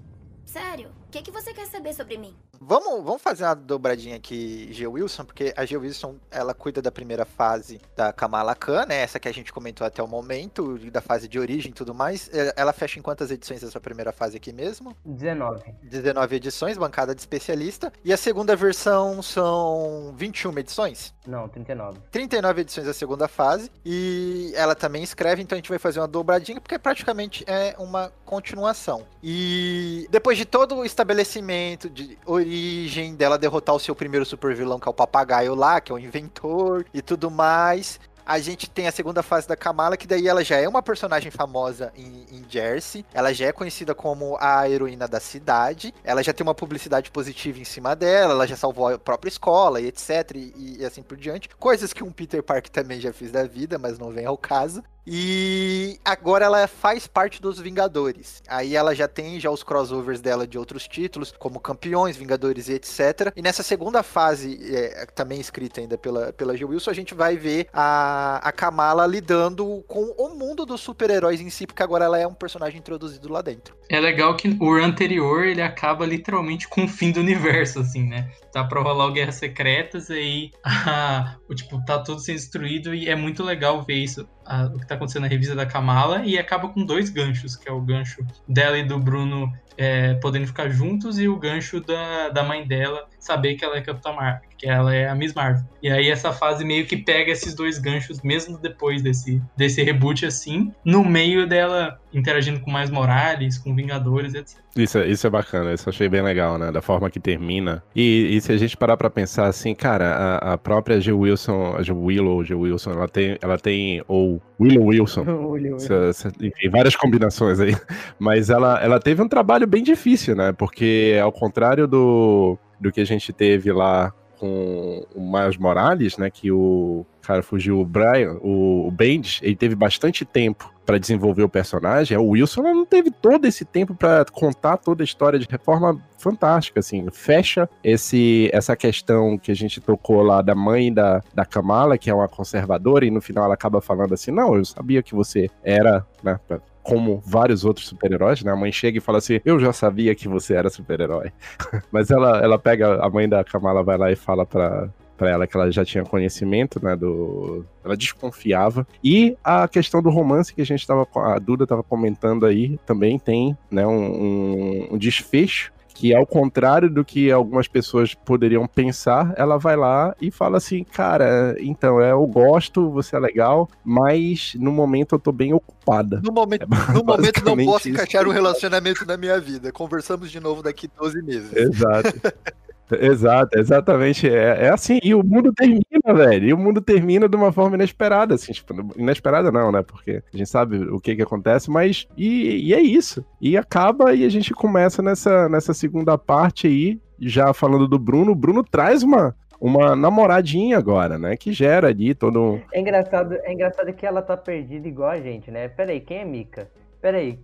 Sério, 0.45 0.89
o 1.07 1.11
que, 1.11 1.21
que 1.21 1.31
você 1.31 1.53
quer 1.53 1.65
saber 1.65 1.93
sobre 1.93 2.17
mim? 2.17 2.33
Vamos, 2.59 3.03
vamos 3.03 3.21
fazer 3.21 3.43
uma 3.43 3.55
dobradinha 3.55 4.15
aqui, 4.15 4.69
G. 4.71 4.87
Wilson, 4.87 5.25
porque 5.25 5.53
a 5.55 5.65
G. 5.65 5.77
Wilson, 5.77 6.15
ela 6.31 6.53
cuida 6.53 6.81
da 6.81 6.91
primeira 6.91 7.25
fase 7.25 7.79
da 7.95 8.11
Kamala 8.13 8.55
Khan, 8.55 8.85
né? 8.85 9.01
Essa 9.01 9.19
que 9.19 9.27
a 9.27 9.33
gente 9.33 9.51
comentou 9.51 9.85
até 9.85 10.01
o 10.01 10.07
momento, 10.07 10.77
da 10.91 11.01
fase 11.01 11.27
de 11.27 11.39
origem 11.39 11.71
e 11.71 11.73
tudo 11.73 11.93
mais. 11.93 12.29
É, 12.33 12.53
Ela 12.55 12.73
fecha 12.73 12.99
em 12.99 13.01
quantas 13.01 13.31
edições 13.31 13.63
essa 13.63 13.79
primeira 13.79 14.11
fase 14.11 14.37
aqui 14.37 14.51
mesmo? 14.53 14.95
19. 15.05 15.63
19 15.83 16.35
edições, 16.35 16.77
bancada 16.77 17.13
de 17.13 17.21
especialista. 17.21 17.91
E 18.03 18.11
a 18.13 18.17
segunda 18.17 18.55
versão 18.55 19.21
são 19.21 20.13
21 20.17 20.57
edições? 20.59 21.13
Não, 21.27 21.47
39. 21.47 21.99
39 22.11 22.61
edições 22.61 22.87
da 22.87 22.93
segunda 22.93 23.27
fase. 23.27 23.71
E 23.83 24.51
ela 24.55 24.75
também 24.75 25.03
escreve, 25.03 25.41
então 25.41 25.55
a 25.55 25.59
gente 25.59 25.69
vai 25.69 25.79
fazer 25.79 25.99
uma 25.99 26.07
dobradinha, 26.07 26.61
porque 26.61 26.77
praticamente 26.79 27.43
é 27.47 27.75
uma 27.77 28.11
continuação. 28.25 29.05
E 29.21 30.07
depois 30.09 30.37
de 30.37 30.45
todo 30.45 30.75
o 30.75 30.85
estabelecimento 30.85 31.89
de 31.89 32.17
origem 32.45 33.15
dela 33.15 33.37
derrotar 33.37 33.75
o 33.75 33.79
seu 33.79 33.95
primeiro 33.95 34.25
super 34.25 34.55
vilão, 34.55 34.79
que 34.79 34.87
é 34.87 34.91
o 34.91 34.93
papagaio 34.93 35.55
lá, 35.55 35.81
que 35.81 35.91
é 35.91 35.95
o 35.95 35.99
inventor 35.99 36.85
e 36.93 37.01
tudo 37.01 37.31
mais. 37.31 37.99
A 38.25 38.39
gente 38.39 38.67
tem 38.67 38.87
a 38.87 38.91
segunda 38.91 39.21
fase 39.21 39.47
da 39.47 39.55
Kamala, 39.55 39.95
que 39.95 40.07
daí 40.07 40.27
ela 40.27 40.43
já 40.43 40.55
é 40.55 40.67
uma 40.67 40.81
personagem 40.81 41.29
famosa 41.29 41.93
em, 41.95 42.25
em 42.31 42.43
Jersey. 42.49 43.05
Ela 43.13 43.31
já 43.31 43.45
é 43.45 43.51
conhecida 43.51 43.93
como 43.93 44.35
a 44.39 44.67
heroína 44.67 45.07
da 45.07 45.19
cidade. 45.19 45.93
Ela 46.03 46.23
já 46.23 46.33
tem 46.33 46.43
uma 46.43 46.55
publicidade 46.55 47.11
positiva 47.11 47.59
em 47.59 47.63
cima 47.63 47.95
dela. 47.95 48.33
Ela 48.33 48.47
já 48.47 48.55
salvou 48.55 48.87
a 48.87 48.97
própria 48.97 49.29
escola 49.29 49.79
e 49.79 49.85
etc. 49.85 50.31
E, 50.33 50.77
e 50.79 50.85
assim 50.85 51.03
por 51.03 51.17
diante. 51.17 51.49
Coisas 51.49 51.93
que 51.93 52.03
um 52.03 52.11
Peter 52.11 52.41
Parker 52.41 52.71
também 52.71 52.99
já 52.99 53.13
fez 53.13 53.31
da 53.31 53.43
vida, 53.43 53.77
mas 53.77 53.99
não 53.99 54.09
vem 54.09 54.25
ao 54.25 54.37
caso. 54.39 54.83
E 55.07 55.99
agora 56.03 56.45
ela 56.45 56.67
faz 56.67 57.07
parte 57.07 57.41
dos 57.41 57.59
Vingadores. 57.59 58.41
Aí 58.47 58.75
ela 58.75 58.95
já 58.95 59.07
tem 59.07 59.39
já 59.39 59.51
os 59.51 59.63
crossovers 59.63 60.21
dela 60.21 60.47
de 60.47 60.57
outros 60.57 60.87
títulos, 60.87 61.33
como 61.37 61.59
Campeões, 61.59 62.17
Vingadores 62.17 62.67
e 62.69 62.73
etc. 62.73 63.31
E 63.35 63.41
nessa 63.41 63.63
segunda 63.63 64.01
fase, 64.01 64.59
é, 64.75 65.05
também 65.13 65.39
escrita 65.39 65.79
ainda 65.79 65.97
pela, 65.97 66.33
pela 66.33 66.57
Jill 66.57 66.69
Wilson, 66.69 66.91
a 66.91 66.93
gente 66.93 67.13
vai 67.13 67.37
ver 67.37 67.67
a, 67.71 68.37
a 68.37 68.51
Kamala 68.51 69.05
lidando 69.05 69.83
com 69.87 70.03
o 70.17 70.35
mundo 70.35 70.65
dos 70.65 70.81
super-heróis 70.81 71.39
em 71.39 71.49
si, 71.49 71.67
porque 71.67 71.83
agora 71.83 72.05
ela 72.05 72.19
é 72.19 72.25
um 72.25 72.33
personagem 72.33 72.79
introduzido 72.79 73.31
lá 73.31 73.41
dentro. 73.41 73.75
É 73.89 73.99
legal 73.99 74.35
que 74.35 74.57
o 74.59 74.73
anterior 74.73 75.45
ele 75.45 75.61
acaba 75.61 76.05
literalmente 76.05 76.67
com 76.67 76.85
o 76.85 76.87
fim 76.87 77.11
do 77.11 77.19
universo, 77.19 77.79
assim, 77.79 78.07
né? 78.07 78.31
Tá 78.51 78.63
pra 78.63 78.81
rolar 78.81 79.07
o 79.07 79.11
Guerras 79.11 79.35
Secretas 79.35 80.09
aí 80.09 80.51
o, 81.49 81.53
tipo, 81.53 81.83
tá 81.85 81.99
tudo 81.99 82.19
sendo 82.19 82.35
destruído 82.35 82.95
e 82.95 83.09
é 83.09 83.15
muito 83.15 83.43
legal 83.43 83.83
ver 83.83 83.95
isso, 83.95 84.27
ah, 84.45 84.65
o 84.73 84.79
que 84.79 84.87
tá 84.87 84.95
acontecendo 84.95 85.23
na 85.23 85.27
revista 85.27 85.55
da 85.55 85.65
Kamala 85.65 86.25
e 86.25 86.37
acaba 86.37 86.69
com 86.69 86.85
dois 86.85 87.09
ganchos, 87.09 87.55
que 87.55 87.67
é 87.67 87.71
o 87.71 87.81
gancho 87.81 88.25
dela 88.47 88.77
e 88.77 88.83
do 88.83 88.99
Bruno 88.99 89.51
é, 89.77 90.13
podendo 90.15 90.47
ficar 90.47 90.69
juntos 90.69 91.19
e 91.19 91.27
o 91.27 91.37
gancho 91.37 91.81
da, 91.81 92.29
da 92.29 92.43
mãe 92.43 92.65
dela 92.65 93.07
saber 93.25 93.55
que 93.55 93.65
ela 93.65 93.77
é 93.77 93.81
Capitã 93.81 94.11
Marvel, 94.13 94.41
que 94.57 94.67
ela 94.67 94.93
é 94.93 95.07
a 95.09 95.15
Miss 95.15 95.33
Marvel. 95.33 95.63
E 95.81 95.89
aí 95.89 96.09
essa 96.09 96.31
fase 96.31 96.63
meio 96.63 96.85
que 96.85 96.97
pega 96.97 97.31
esses 97.31 97.53
dois 97.53 97.77
ganchos, 97.77 98.21
mesmo 98.21 98.57
depois 98.57 99.01
desse, 99.01 99.41
desse 99.57 99.83
reboot 99.83 100.25
assim, 100.25 100.71
no 100.83 101.03
meio 101.03 101.47
dela 101.47 101.99
interagindo 102.13 102.59
com 102.61 102.71
mais 102.71 102.89
Morales, 102.89 103.57
com 103.57 103.75
Vingadores, 103.75 104.33
etc. 104.33 104.57
Isso, 104.75 104.97
é- 104.97 105.07
isso 105.07 105.27
é 105.27 105.29
bacana, 105.29 105.73
isso 105.73 105.87
eu 105.87 105.91
achei 105.91 106.07
bem 106.07 106.21
legal, 106.21 106.57
né? 106.57 106.71
Da 106.71 106.81
forma 106.81 107.09
que 107.09 107.19
termina. 107.19 107.83
E, 107.95 108.35
e 108.35 108.41
se 108.41 108.51
a 108.51 108.57
gente 108.57 108.75
parar 108.77 108.95
pra 108.95 109.09
pensar 109.09 109.47
assim, 109.47 109.75
cara, 109.75 110.15
a, 110.41 110.53
a 110.53 110.57
própria 110.57 110.99
Jill 110.99 111.19
Wilson, 111.19 111.75
a 111.77 111.83
Jill 111.83 112.01
Willow, 112.01 112.43
Jill 112.43 112.59
Wilson, 112.59 112.91
ela 112.91 113.07
tem, 113.07 113.37
ela 113.41 113.57
tem, 113.57 114.01
ou 114.07 114.41
Willow 114.59 114.85
Wilson, 114.85 115.25
enfim, 116.41 116.69
várias 116.69 116.95
combinações 116.95 117.59
aí. 117.59 117.75
Mas 118.17 118.49
ela, 118.49 118.81
ela 118.81 118.99
teve 118.99 119.21
um 119.21 119.27
trabalho 119.27 119.67
bem 119.67 119.83
difícil, 119.83 120.35
né? 120.35 120.53
Porque 120.53 121.19
ao 121.21 121.31
contrário 121.31 121.87
do, 121.87 122.57
do 122.79 122.91
que 122.91 123.01
a 123.01 123.05
gente 123.05 123.31
teve 123.33 123.71
lá 123.71 124.13
com 124.39 125.05
o 125.13 125.21
Miles 125.21 125.57
Morales, 125.57 126.17
né? 126.17 126.29
Que 126.29 126.51
o 126.51 127.05
cara 127.21 127.41
fugiu, 127.41 127.79
o 127.79 127.85
Brian, 127.85 128.37
o, 128.41 128.91
Bendis, 128.91 129.39
ele 129.41 129.55
teve 129.55 129.75
bastante 129.75 130.23
tempo 130.23 130.71
para 130.85 130.99
desenvolver 130.99 131.41
o 131.41 131.49
personagem. 131.49 132.15
O 132.17 132.29
Wilson 132.29 132.61
não 132.61 132.85
teve 132.85 133.09
todo 133.09 133.45
esse 133.45 133.65
tempo 133.65 133.95
para 133.95 134.23
contar 134.25 134.77
toda 134.77 135.01
a 135.01 135.05
história 135.05 135.39
de 135.39 135.47
forma 135.63 135.99
fantástica, 136.17 136.79
assim. 136.79 137.07
Fecha 137.11 137.67
esse 137.83 138.49
essa 138.53 138.75
questão 138.75 139.37
que 139.37 139.51
a 139.51 139.55
gente 139.55 139.81
tocou 139.81 140.21
lá 140.21 140.41
da 140.41 140.53
mãe 140.53 140.93
da, 140.93 141.21
da 141.33 141.45
Kamala, 141.45 141.97
que 141.97 142.09
é 142.09 142.13
uma 142.13 142.27
conservadora, 142.27 143.05
e 143.05 143.11
no 143.11 143.21
final 143.21 143.45
ela 143.45 143.55
acaba 143.55 143.81
falando 143.81 144.13
assim: 144.13 144.31
Não, 144.31 144.55
eu 144.55 144.63
sabia 144.63 145.01
que 145.01 145.15
você 145.15 145.49
era, 145.63 146.05
né? 146.21 146.39
Como 146.85 147.21
vários 147.25 147.65
outros 147.65 147.87
super-heróis, 147.87 148.43
né? 148.43 148.51
A 148.51 148.55
mãe 148.55 148.71
chega 148.71 148.99
e 148.99 149.01
fala 149.01 149.17
assim: 149.17 149.39
Eu 149.43 149.59
já 149.59 149.73
sabia 149.73 150.13
que 150.13 150.27
você 150.27 150.53
era 150.53 150.69
super-herói. 150.69 151.31
Mas 151.91 152.11
ela, 152.11 152.37
ela 152.39 152.59
pega, 152.59 153.03
a 153.03 153.09
mãe 153.09 153.27
da 153.27 153.43
Kamala 153.43 153.83
vai 153.83 153.97
lá 153.97 154.11
e 154.11 154.15
fala 154.15 154.45
pra, 154.45 154.87
pra 155.17 155.29
ela 155.29 155.47
que 155.47 155.57
ela 155.57 155.71
já 155.71 155.83
tinha 155.83 156.03
conhecimento, 156.03 156.83
né, 156.83 156.95
do... 156.95 157.65
Ela 157.83 157.97
desconfiava. 157.97 158.85
E 159.03 159.35
a 159.43 159.67
questão 159.67 160.01
do 160.01 160.09
romance 160.09 160.53
que 160.53 160.61
a 160.61 160.65
gente 160.65 160.85
tava... 160.85 161.07
A 161.15 161.39
Duda 161.39 161.65
tava 161.65 161.81
comentando 161.81 162.45
aí, 162.45 162.77
também 162.85 163.17
tem, 163.17 163.57
né, 163.71 163.85
um, 163.87 163.91
um- 164.05 164.87
um 164.91 164.97
desfecho 164.97 165.73
que 165.95 166.13
ao 166.13 166.27
contrário 166.27 166.89
do 166.89 167.05
que 167.05 167.31
algumas 167.31 167.69
pessoas 167.69 168.13
poderiam 168.13 168.67
pensar, 168.67 169.33
ela 169.37 169.57
vai 169.57 169.77
lá 169.77 170.13
e 170.21 170.29
fala 170.29 170.57
assim, 170.57 170.83
cara, 170.83 171.55
então, 171.57 172.01
é, 172.01 172.11
eu 172.11 172.27
gosto, 172.27 172.91
você 172.91 173.15
é 173.15 173.19
legal, 173.19 173.69
mas 173.83 174.53
no 174.59 174.73
momento 174.73 175.15
eu 175.15 175.19
tô 175.19 175.31
bem 175.31 175.53
ocupada. 175.53 176.21
No 176.21 176.33
momento, 176.33 176.63
É 176.63 176.93
no 176.93 177.01
momento 177.03 177.43
não 177.45 177.55
posso 177.65 177.87
encaixar 177.87 178.27
um 178.27 178.31
relacionamento 178.31 179.05
na 179.05 179.15
minha 179.15 179.39
vida. 179.39 179.71
Conversamos 179.71 180.29
de 180.29 180.39
novo 180.39 180.61
daqui 180.61 180.89
12 180.99 181.21
meses. 181.21 181.53
Exato. 181.53 182.13
Exato, 182.91 183.57
exatamente. 183.57 184.29
É, 184.29 184.65
é 184.65 184.69
assim, 184.69 184.99
e 185.03 185.15
o 185.15 185.23
mundo 185.23 185.51
termina, 185.53 186.13
velho. 186.13 186.47
E 186.47 186.53
o 186.53 186.57
mundo 186.57 186.81
termina 186.81 187.27
de 187.27 187.35
uma 187.35 187.51
forma 187.51 187.75
inesperada, 187.75 188.35
assim, 188.35 188.53
tipo, 188.53 188.73
inesperada 188.95 189.51
não, 189.51 189.71
né? 189.71 189.81
Porque 189.81 190.21
a 190.33 190.37
gente 190.37 190.49
sabe 190.49 190.77
o 190.77 190.99
que 190.99 191.15
que 191.15 191.21
acontece, 191.21 191.69
mas 191.69 192.07
e, 192.15 192.67
e 192.67 192.73
é 192.73 192.79
isso. 192.79 193.25
E 193.41 193.57
acaba 193.57 194.13
e 194.13 194.23
a 194.23 194.29
gente 194.29 194.53
começa 194.53 195.01
nessa, 195.01 195.49
nessa 195.49 195.73
segunda 195.73 196.17
parte 196.17 196.67
aí, 196.67 196.99
já 197.19 197.53
falando 197.53 197.87
do 197.87 197.97
Bruno. 197.97 198.31
O 198.31 198.35
Bruno 198.35 198.63
traz 198.63 199.01
uma, 199.01 199.35
uma 199.59 199.95
namoradinha 199.95 200.77
agora, 200.77 201.17
né? 201.17 201.35
Que 201.35 201.51
gera 201.51 201.87
ali 201.87 202.13
todo. 202.13 202.61
É 202.71 202.79
engraçado, 202.79 203.33
é 203.33 203.51
engraçado 203.51 203.91
que 203.93 204.05
ela 204.05 204.21
tá 204.21 204.37
perdida 204.37 204.87
igual 204.87 205.09
a 205.09 205.19
gente, 205.19 205.49
né? 205.49 205.67
Peraí, 205.67 205.99
quem 205.99 206.19
é 206.19 206.25
Mika? 206.25 206.69
Peraí, 207.01 207.39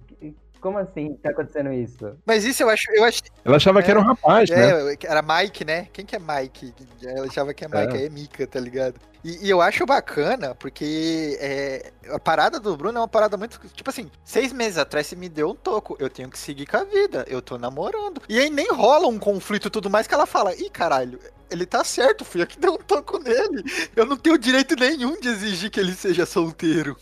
como 0.62 0.78
assim 0.78 1.16
tá 1.16 1.32
acontecendo 1.32 1.74
isso? 1.74 2.16
Mas 2.26 2.46
isso 2.46 2.64
eu 2.64 2.70
acho. 2.70 2.84
Eu 2.94 3.04
acho 3.04 3.22
Ela 3.44 3.58
achava 3.58 3.82
que 3.82 3.90
era 3.92 4.00
um 4.00 4.04
rapaz, 4.04 4.50
né? 4.50 4.94
é, 4.94 4.98
era 5.04 5.22
Mike, 5.22 5.66
né? 5.66 5.88
Quem 5.92 6.06
que 6.06 6.16
é 6.16 6.20
Mike? 6.20 6.74
Ela 7.04 7.26
achava 7.26 7.54
que 7.54 7.66
é 7.66 7.68
Mike, 7.68 8.06
é, 8.06 8.10
Mika, 8.10 8.48
tá 8.48 8.60
ligado? 8.60 8.96
E, 9.24 9.48
e 9.48 9.50
eu 9.50 9.62
acho 9.62 9.86
bacana, 9.86 10.56
porque 10.56 11.38
é, 11.40 11.92
a 12.10 12.20
parada 12.20 12.60
do 12.60 12.76
Bruno 12.78 12.98
é 12.98 13.02
uma 13.02 13.08
parada 13.08 13.38
muito. 13.38 13.60
Tipo 13.70 13.90
assim, 13.90 14.10
seis 14.24 14.54
meses 14.54 14.78
atrás 14.78 15.08
você 15.08 15.16
me 15.16 15.28
deu 15.28 15.50
um 15.50 15.56
toco. 15.56 15.96
Eu 16.00 16.10
tenho 16.10 16.30
que 16.30 16.38
seguir 16.38 16.66
com 16.66 16.78
a 16.78 16.84
vida. 16.84 17.26
Eu 17.28 17.42
tô 17.42 17.58
namorando. 17.58 18.22
E 18.30 18.40
aí 18.40 18.50
nem 18.50 18.72
rola 18.72 19.08
um 19.08 19.20
conflito 19.20 19.68
e 19.68 19.72
tudo 19.72 19.90
mais 19.90 20.08
que 20.08 20.14
ela 20.14 20.26
fala: 20.26 20.56
ih, 20.56 20.70
caralho, 20.70 21.20
ele 21.52 21.66
tá 21.66 21.84
certo, 21.84 22.24
fui 22.26 22.42
eu 22.42 22.48
que 22.48 22.60
dei 22.60 22.70
um 22.70 22.78
toco 22.78 23.20
nele. 23.20 23.64
Eu 23.96 24.06
não 24.06 24.18
tenho 24.18 24.38
direito 24.38 24.76
nenhum 24.76 25.20
de 25.20 25.28
exigir 25.28 25.70
que 25.70 25.80
ele 25.80 25.94
seja 25.94 26.26
solteiro. 26.26 26.96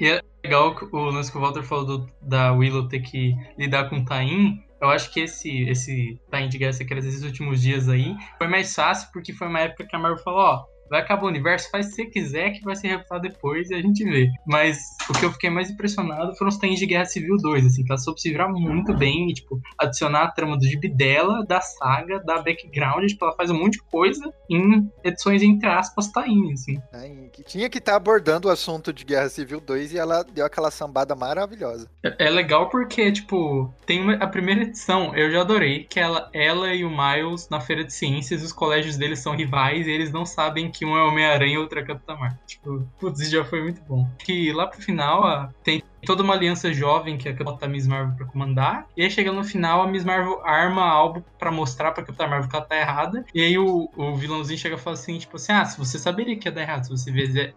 E 0.00 0.06
é 0.06 0.20
legal 0.44 0.74
o 0.92 1.04
lance 1.10 1.30
que 1.30 1.38
o 1.38 1.40
Walter 1.40 1.62
falou 1.62 1.84
do- 1.84 2.06
da 2.22 2.52
Willow 2.52 2.88
ter 2.88 3.00
que 3.00 3.34
lidar 3.58 3.88
com 3.90 3.96
o 3.98 4.04
Tain. 4.04 4.62
Eu 4.80 4.90
acho 4.90 5.12
que 5.12 5.20
esse, 5.20 5.62
esse 5.68 6.20
Tain 6.30 6.48
de 6.48 6.58
Guerra 6.58 6.72
Secreta 6.72 7.06
esses 7.06 7.22
últimos 7.22 7.60
dias 7.62 7.88
aí 7.88 8.14
foi 8.38 8.46
mais 8.46 8.74
fácil 8.74 9.08
porque 9.12 9.32
foi 9.32 9.48
uma 9.48 9.60
época 9.60 9.86
que 9.86 9.96
a 9.96 9.98
Marvel 9.98 10.22
falou, 10.22 10.40
ó, 10.40 10.64
vai 10.90 11.00
acabar 11.00 11.24
o 11.24 11.28
universo, 11.28 11.70
faz 11.70 11.86
se 11.86 11.92
você 11.96 12.06
quiser 12.06 12.50
que 12.52 12.62
vai 12.64 12.76
ser 12.76 12.88
reputado 12.88 13.22
depois 13.22 13.70
e 13.70 13.74
a 13.74 13.80
gente 13.82 14.04
vê. 14.04 14.28
Mas 14.46 14.78
o 15.08 15.12
que 15.12 15.24
eu 15.24 15.32
fiquei 15.32 15.50
mais 15.50 15.70
impressionado 15.70 16.34
foram 16.36 16.48
os 16.48 16.58
Tains 16.58 16.78
de 16.78 16.86
Guerra 16.86 17.04
Civil 17.04 17.36
2, 17.38 17.66
assim, 17.66 17.84
que 17.84 17.90
ela 17.92 17.98
soube 17.98 18.20
se 18.20 18.30
virar 18.30 18.48
muito 18.48 18.94
bem 18.94 19.30
e, 19.30 19.34
tipo, 19.34 19.60
adicionar 19.78 20.24
a 20.24 20.30
trama 20.30 20.56
do 20.56 20.64
gibi 20.66 20.88
dela, 20.88 21.44
da 21.46 21.60
saga, 21.60 22.18
da 22.20 22.40
background, 22.42 23.06
tipo, 23.08 23.24
ela 23.24 23.34
faz 23.36 23.50
um 23.50 23.58
monte 23.58 23.74
de 23.74 23.82
coisa 23.82 24.32
em 24.50 24.90
edições, 25.04 25.42
entre 25.42 25.68
aspas, 25.68 26.08
Tain, 26.10 26.52
assim. 26.52 26.80
Né? 26.92 27.28
Que 27.32 27.42
tinha 27.42 27.68
que 27.68 27.78
estar 27.78 27.96
abordando 27.96 28.48
o 28.48 28.50
assunto 28.50 28.92
de 28.92 29.04
Guerra 29.04 29.28
Civil 29.28 29.60
2 29.60 29.92
e 29.92 29.98
ela 29.98 30.22
deu 30.24 30.44
aquela 30.46 30.70
sambada 30.70 31.14
maravilhosa. 31.14 31.88
É 32.04 32.26
é 32.26 32.30
legal 32.30 32.68
porque, 32.70 33.12
tipo, 33.12 33.72
tem 33.86 34.00
uma- 34.00 34.14
a 34.14 34.26
primeira 34.26 34.62
edição, 34.62 35.14
eu 35.14 35.30
já 35.30 35.42
adorei, 35.42 35.84
que 35.84 36.00
ela, 36.00 36.28
ela 36.32 36.74
e 36.74 36.84
o 36.84 36.90
Miles 36.90 37.48
na 37.48 37.60
feira 37.60 37.84
de 37.84 37.92
ciências, 37.92 38.42
os 38.42 38.52
colégios 38.52 38.96
deles 38.96 39.20
são 39.20 39.34
rivais 39.36 39.86
e 39.86 39.90
eles 39.90 40.10
não 40.12 40.26
sabem 40.26 40.70
que 40.78 40.84
um 40.84 40.96
é 40.96 41.02
Homem-Aranha 41.02 41.54
e 41.54 41.58
outro 41.58 41.78
é 41.78 41.84
Capitã 41.84 42.14
Marvel. 42.16 42.38
Tipo, 42.46 42.86
putz, 42.98 43.28
já 43.30 43.44
foi 43.44 43.62
muito 43.62 43.80
bom. 43.82 44.08
Que 44.18 44.52
lá 44.52 44.66
pro 44.66 44.80
final, 44.80 45.24
a- 45.24 45.50
tem 45.62 45.82
toda 46.04 46.22
uma 46.22 46.34
aliança 46.34 46.72
jovem 46.72 47.16
que 47.16 47.32
bota 47.32 47.66
a 47.66 47.68
Miss 47.68 47.86
Marvel 47.86 48.16
pra 48.16 48.26
comandar, 48.26 48.86
e 48.96 49.02
aí 49.02 49.10
chega 49.10 49.32
no 49.32 49.44
final, 49.44 49.82
a 49.82 49.86
Miss 49.86 50.04
Marvel 50.04 50.40
arma 50.44 50.82
algo 50.82 51.24
pra 51.38 51.50
mostrar 51.50 51.92
pra 51.92 52.02
Capitã 52.02 52.26
Marvel 52.26 52.48
que 52.48 52.56
ela 52.56 52.64
tá 52.64 52.76
errada, 52.76 53.24
e 53.34 53.42
aí 53.42 53.58
o, 53.58 53.90
o 53.96 54.14
vilãozinho 54.16 54.58
chega 54.58 54.76
e 54.76 54.78
fala 54.78 54.94
assim, 54.94 55.18
tipo 55.18 55.36
assim, 55.36 55.52
ah, 55.52 55.64
se 55.64 55.78
você 55.78 55.98
saberia 55.98 56.36
que 56.36 56.48
ia 56.48 56.52
dar 56.52 56.62
errado, 56.62 56.84
se 56.84 56.90
você 56.90 57.10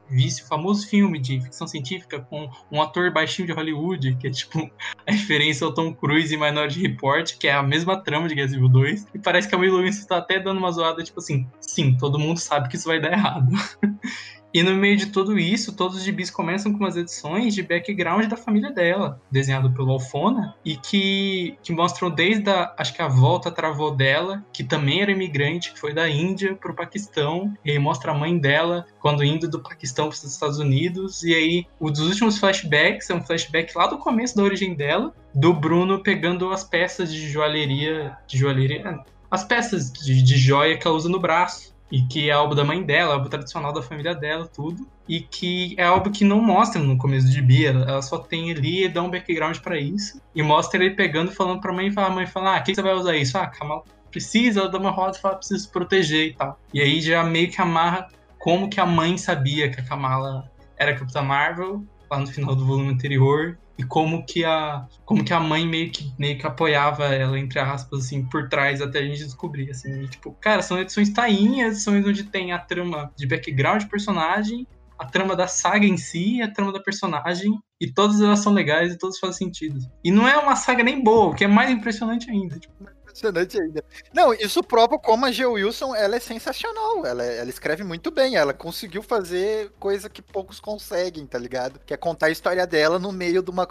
visse, 0.09 0.43
o 0.43 0.47
famoso 0.47 0.87
filme 0.87 1.19
de 1.19 1.41
ficção 1.41 1.67
científica 1.67 2.19
com 2.19 2.49
um 2.71 2.81
ator 2.81 3.11
baixinho 3.11 3.47
de 3.47 3.53
Hollywood, 3.53 4.15
que 4.15 4.27
é 4.27 4.31
tipo 4.31 4.69
a 5.07 5.11
referência 5.11 5.65
ao 5.65 5.73
Tom 5.73 5.93
Cruise 5.93 6.33
em 6.33 6.37
Minority 6.37 6.81
Report, 6.81 7.37
que 7.37 7.47
é 7.47 7.53
a 7.53 7.63
mesma 7.63 7.97
trama 7.97 8.27
de 8.27 8.35
Guerra 8.35 8.49
Civil 8.49 8.69
2, 8.69 9.07
e 9.13 9.19
parece 9.19 9.47
que 9.47 9.55
a 9.55 9.57
Willow 9.57 9.81
Wilson 9.81 10.07
tá 10.07 10.17
até 10.17 10.39
dando 10.39 10.57
uma 10.57 10.71
zoada, 10.71 11.03
tipo 11.03 11.19
assim, 11.19 11.47
sim, 11.59 11.95
todo 11.97 12.19
mundo 12.19 12.39
sabe 12.39 12.69
que 12.69 12.75
isso 12.75 12.87
vai 12.87 12.99
dar 12.99 13.11
errado. 13.11 13.49
E 14.53 14.63
no 14.63 14.75
meio 14.75 14.97
de 14.97 15.07
tudo 15.07 15.37
isso, 15.37 15.75
todos 15.75 15.97
os 15.97 16.03
gibis 16.03 16.31
começam 16.31 16.71
com 16.71 16.79
umas 16.79 16.97
edições 16.97 17.53
de 17.53 17.61
background 17.61 18.25
da 18.25 18.35
família 18.35 18.71
dela, 18.71 19.21
desenhado 19.31 19.71
pelo 19.71 19.91
Alfona, 19.91 20.55
e 20.65 20.75
que, 20.75 21.55
que 21.61 21.71
mostram 21.71 22.09
desde 22.09 22.49
a, 22.49 22.73
acho 22.77 22.93
que 22.93 23.01
a 23.01 23.07
volta 23.07 23.51
travou 23.51 23.95
dela, 23.95 24.43
que 24.51 24.63
também 24.63 25.01
era 25.01 25.11
imigrante, 25.11 25.71
que 25.71 25.79
foi 25.79 25.93
da 25.93 26.09
Índia 26.09 26.55
pro 26.55 26.73
Paquistão, 26.73 27.53
e 27.63 27.71
aí 27.71 27.79
mostra 27.79 28.11
a 28.11 28.15
mãe 28.15 28.37
dela 28.37 28.85
quando 28.99 29.23
indo 29.23 29.47
do 29.47 29.59
Paquistão 29.61 30.07
para 30.07 30.15
os 30.15 30.23
Estados 30.23 30.57
Unidos, 30.57 31.23
e 31.23 31.33
aí 31.35 31.65
um 31.79 31.91
dos 31.91 32.01
últimos 32.01 32.39
flashbacks 32.39 33.09
é 33.09 33.13
um 33.13 33.23
flashback 33.23 33.77
lá 33.77 33.85
do 33.85 33.99
começo 33.99 34.35
da 34.35 34.43
origem 34.43 34.73
dela, 34.73 35.13
do 35.33 35.53
Bruno 35.53 35.99
pegando 35.99 36.49
as 36.51 36.63
peças 36.63 37.13
de 37.13 37.29
joalheria, 37.29 38.17
de 38.27 38.37
joalheria, 38.37 38.99
as 39.29 39.43
peças 39.43 39.91
de, 39.91 40.23
de 40.23 40.37
joia 40.37 40.77
que 40.77 40.87
ela 40.87 40.95
usa 40.95 41.07
no 41.07 41.19
braço 41.19 41.77
e 41.91 42.03
que 42.03 42.29
é 42.29 42.33
álbum 42.33 42.55
da 42.55 42.63
mãe 42.63 42.83
dela, 42.83 43.15
álbum 43.15 43.29
tradicional 43.29 43.73
da 43.73 43.81
família 43.81 44.13
dela, 44.13 44.47
tudo, 44.47 44.87
e 45.07 45.21
que 45.21 45.75
é 45.77 45.83
algo 45.83 46.11
que 46.11 46.23
não 46.23 46.41
mostra 46.41 46.81
no 46.81 46.97
começo 46.97 47.29
de 47.29 47.41
Bia, 47.41 47.69
ela 47.69 48.01
só 48.01 48.17
tem 48.19 48.51
ali 48.51 48.85
e 48.85 48.89
dá 48.89 49.01
um 49.01 49.09
background 49.09 49.57
pra 49.57 49.79
isso, 49.79 50.21
e 50.35 50.43
mostra 50.43 50.83
ele 50.83 50.95
pegando, 50.95 51.31
falando 51.31 51.61
pra 51.61 51.73
mãe, 51.73 51.87
e 51.87 51.91
fala, 51.91 52.07
a 52.07 52.11
mãe 52.11 52.27
fala, 52.27 52.57
ah, 52.57 52.59
o 52.59 52.63
que 52.63 52.75
você 52.75 52.81
vai 52.81 52.93
usar 52.93 53.15
isso? 53.15 53.37
Ah, 53.37 53.47
Kamala 53.47 53.83
precisa, 54.11 54.61
ela 54.61 54.69
dá 54.69 54.77
uma 54.77 54.91
roda 54.91 55.17
e 55.17 55.21
fala, 55.21 55.35
precisa 55.35 55.59
se 55.59 55.69
proteger 55.69 56.27
e 56.27 56.33
tal. 56.33 56.59
E 56.73 56.81
aí 56.81 56.99
já 57.01 57.23
meio 57.23 57.49
que 57.49 57.61
amarra 57.61 58.07
como 58.39 58.69
que 58.69 58.79
a 58.79 58.85
mãe 58.85 59.17
sabia 59.17 59.69
que 59.69 59.79
a 59.79 59.83
Kamala 59.83 60.49
era 60.77 60.95
Capitã 60.95 61.21
Marvel, 61.21 61.83
lá 62.09 62.19
no 62.19 62.27
final 62.27 62.55
do 62.55 62.65
volume 62.65 62.89
anterior, 62.93 63.57
e 63.79 63.83
como 63.83 64.25
que 64.25 64.43
a 64.43 64.85
como 65.05 65.23
que 65.23 65.31
a 65.31 65.39
mãe 65.39 65.65
meio 65.65 65.89
que 65.89 66.11
meio 66.19 66.37
que 66.37 66.45
apoiava 66.45 67.05
ela 67.05 67.39
entre 67.39 67.59
aspas 67.59 68.01
assim 68.01 68.25
por 68.25 68.49
trás 68.49 68.81
até 68.81 68.99
a 68.99 69.03
gente 69.03 69.23
descobrir 69.23 69.71
assim, 69.71 70.03
e, 70.03 70.07
tipo, 70.09 70.33
cara, 70.41 70.61
são 70.61 70.77
edições 70.77 71.09
tainhas, 71.11 71.75
edições 71.75 72.05
onde 72.05 72.25
tem 72.25 72.51
a 72.51 72.59
trama 72.59 73.09
de 73.15 73.25
background 73.25 73.81
de 73.81 73.87
personagem, 73.87 74.67
a 74.97 75.05
trama 75.05 75.33
da 75.33 75.47
saga 75.47 75.85
em 75.85 75.95
si, 75.95 76.41
a 76.41 76.51
trama 76.51 76.73
da 76.73 76.81
personagem, 76.81 77.57
e 77.79 77.89
todas 77.89 78.19
elas 78.19 78.39
são 78.39 78.51
legais 78.51 78.93
e 78.93 78.97
todas 78.97 79.17
fazem 79.17 79.47
sentido. 79.47 79.79
E 80.03 80.11
não 80.11 80.27
é 80.27 80.37
uma 80.37 80.57
saga 80.57 80.83
nem 80.83 81.01
boa, 81.01 81.27
o 81.27 81.33
que 81.33 81.45
é 81.45 81.47
mais 81.47 81.71
impressionante 81.71 82.29
ainda, 82.29 82.59
tipo, 82.59 82.73
Impressionante 83.19 83.59
ainda. 83.59 83.83
Não, 84.13 84.33
isso 84.33 84.63
prova 84.63 84.97
como 84.97 85.25
a 85.25 85.31
G. 85.31 85.45
Wilson 85.45 85.93
ela 85.93 86.15
é 86.15 86.19
sensacional. 86.19 87.05
Ela, 87.05 87.23
ela 87.23 87.49
escreve 87.49 87.83
muito 87.83 88.09
bem. 88.09 88.35
Ela 88.35 88.53
conseguiu 88.53 89.03
fazer 89.03 89.71
coisa 89.79 90.09
que 90.09 90.21
poucos 90.21 90.59
conseguem, 90.59 91.25
tá 91.25 91.37
ligado? 91.37 91.79
Que 91.85 91.93
é 91.93 91.97
contar 91.97 92.27
a 92.27 92.31
história 92.31 92.65
dela 92.65 92.97
no 92.97 93.11
meio 93.11 93.43
de 93.43 93.51
uma 93.51 93.67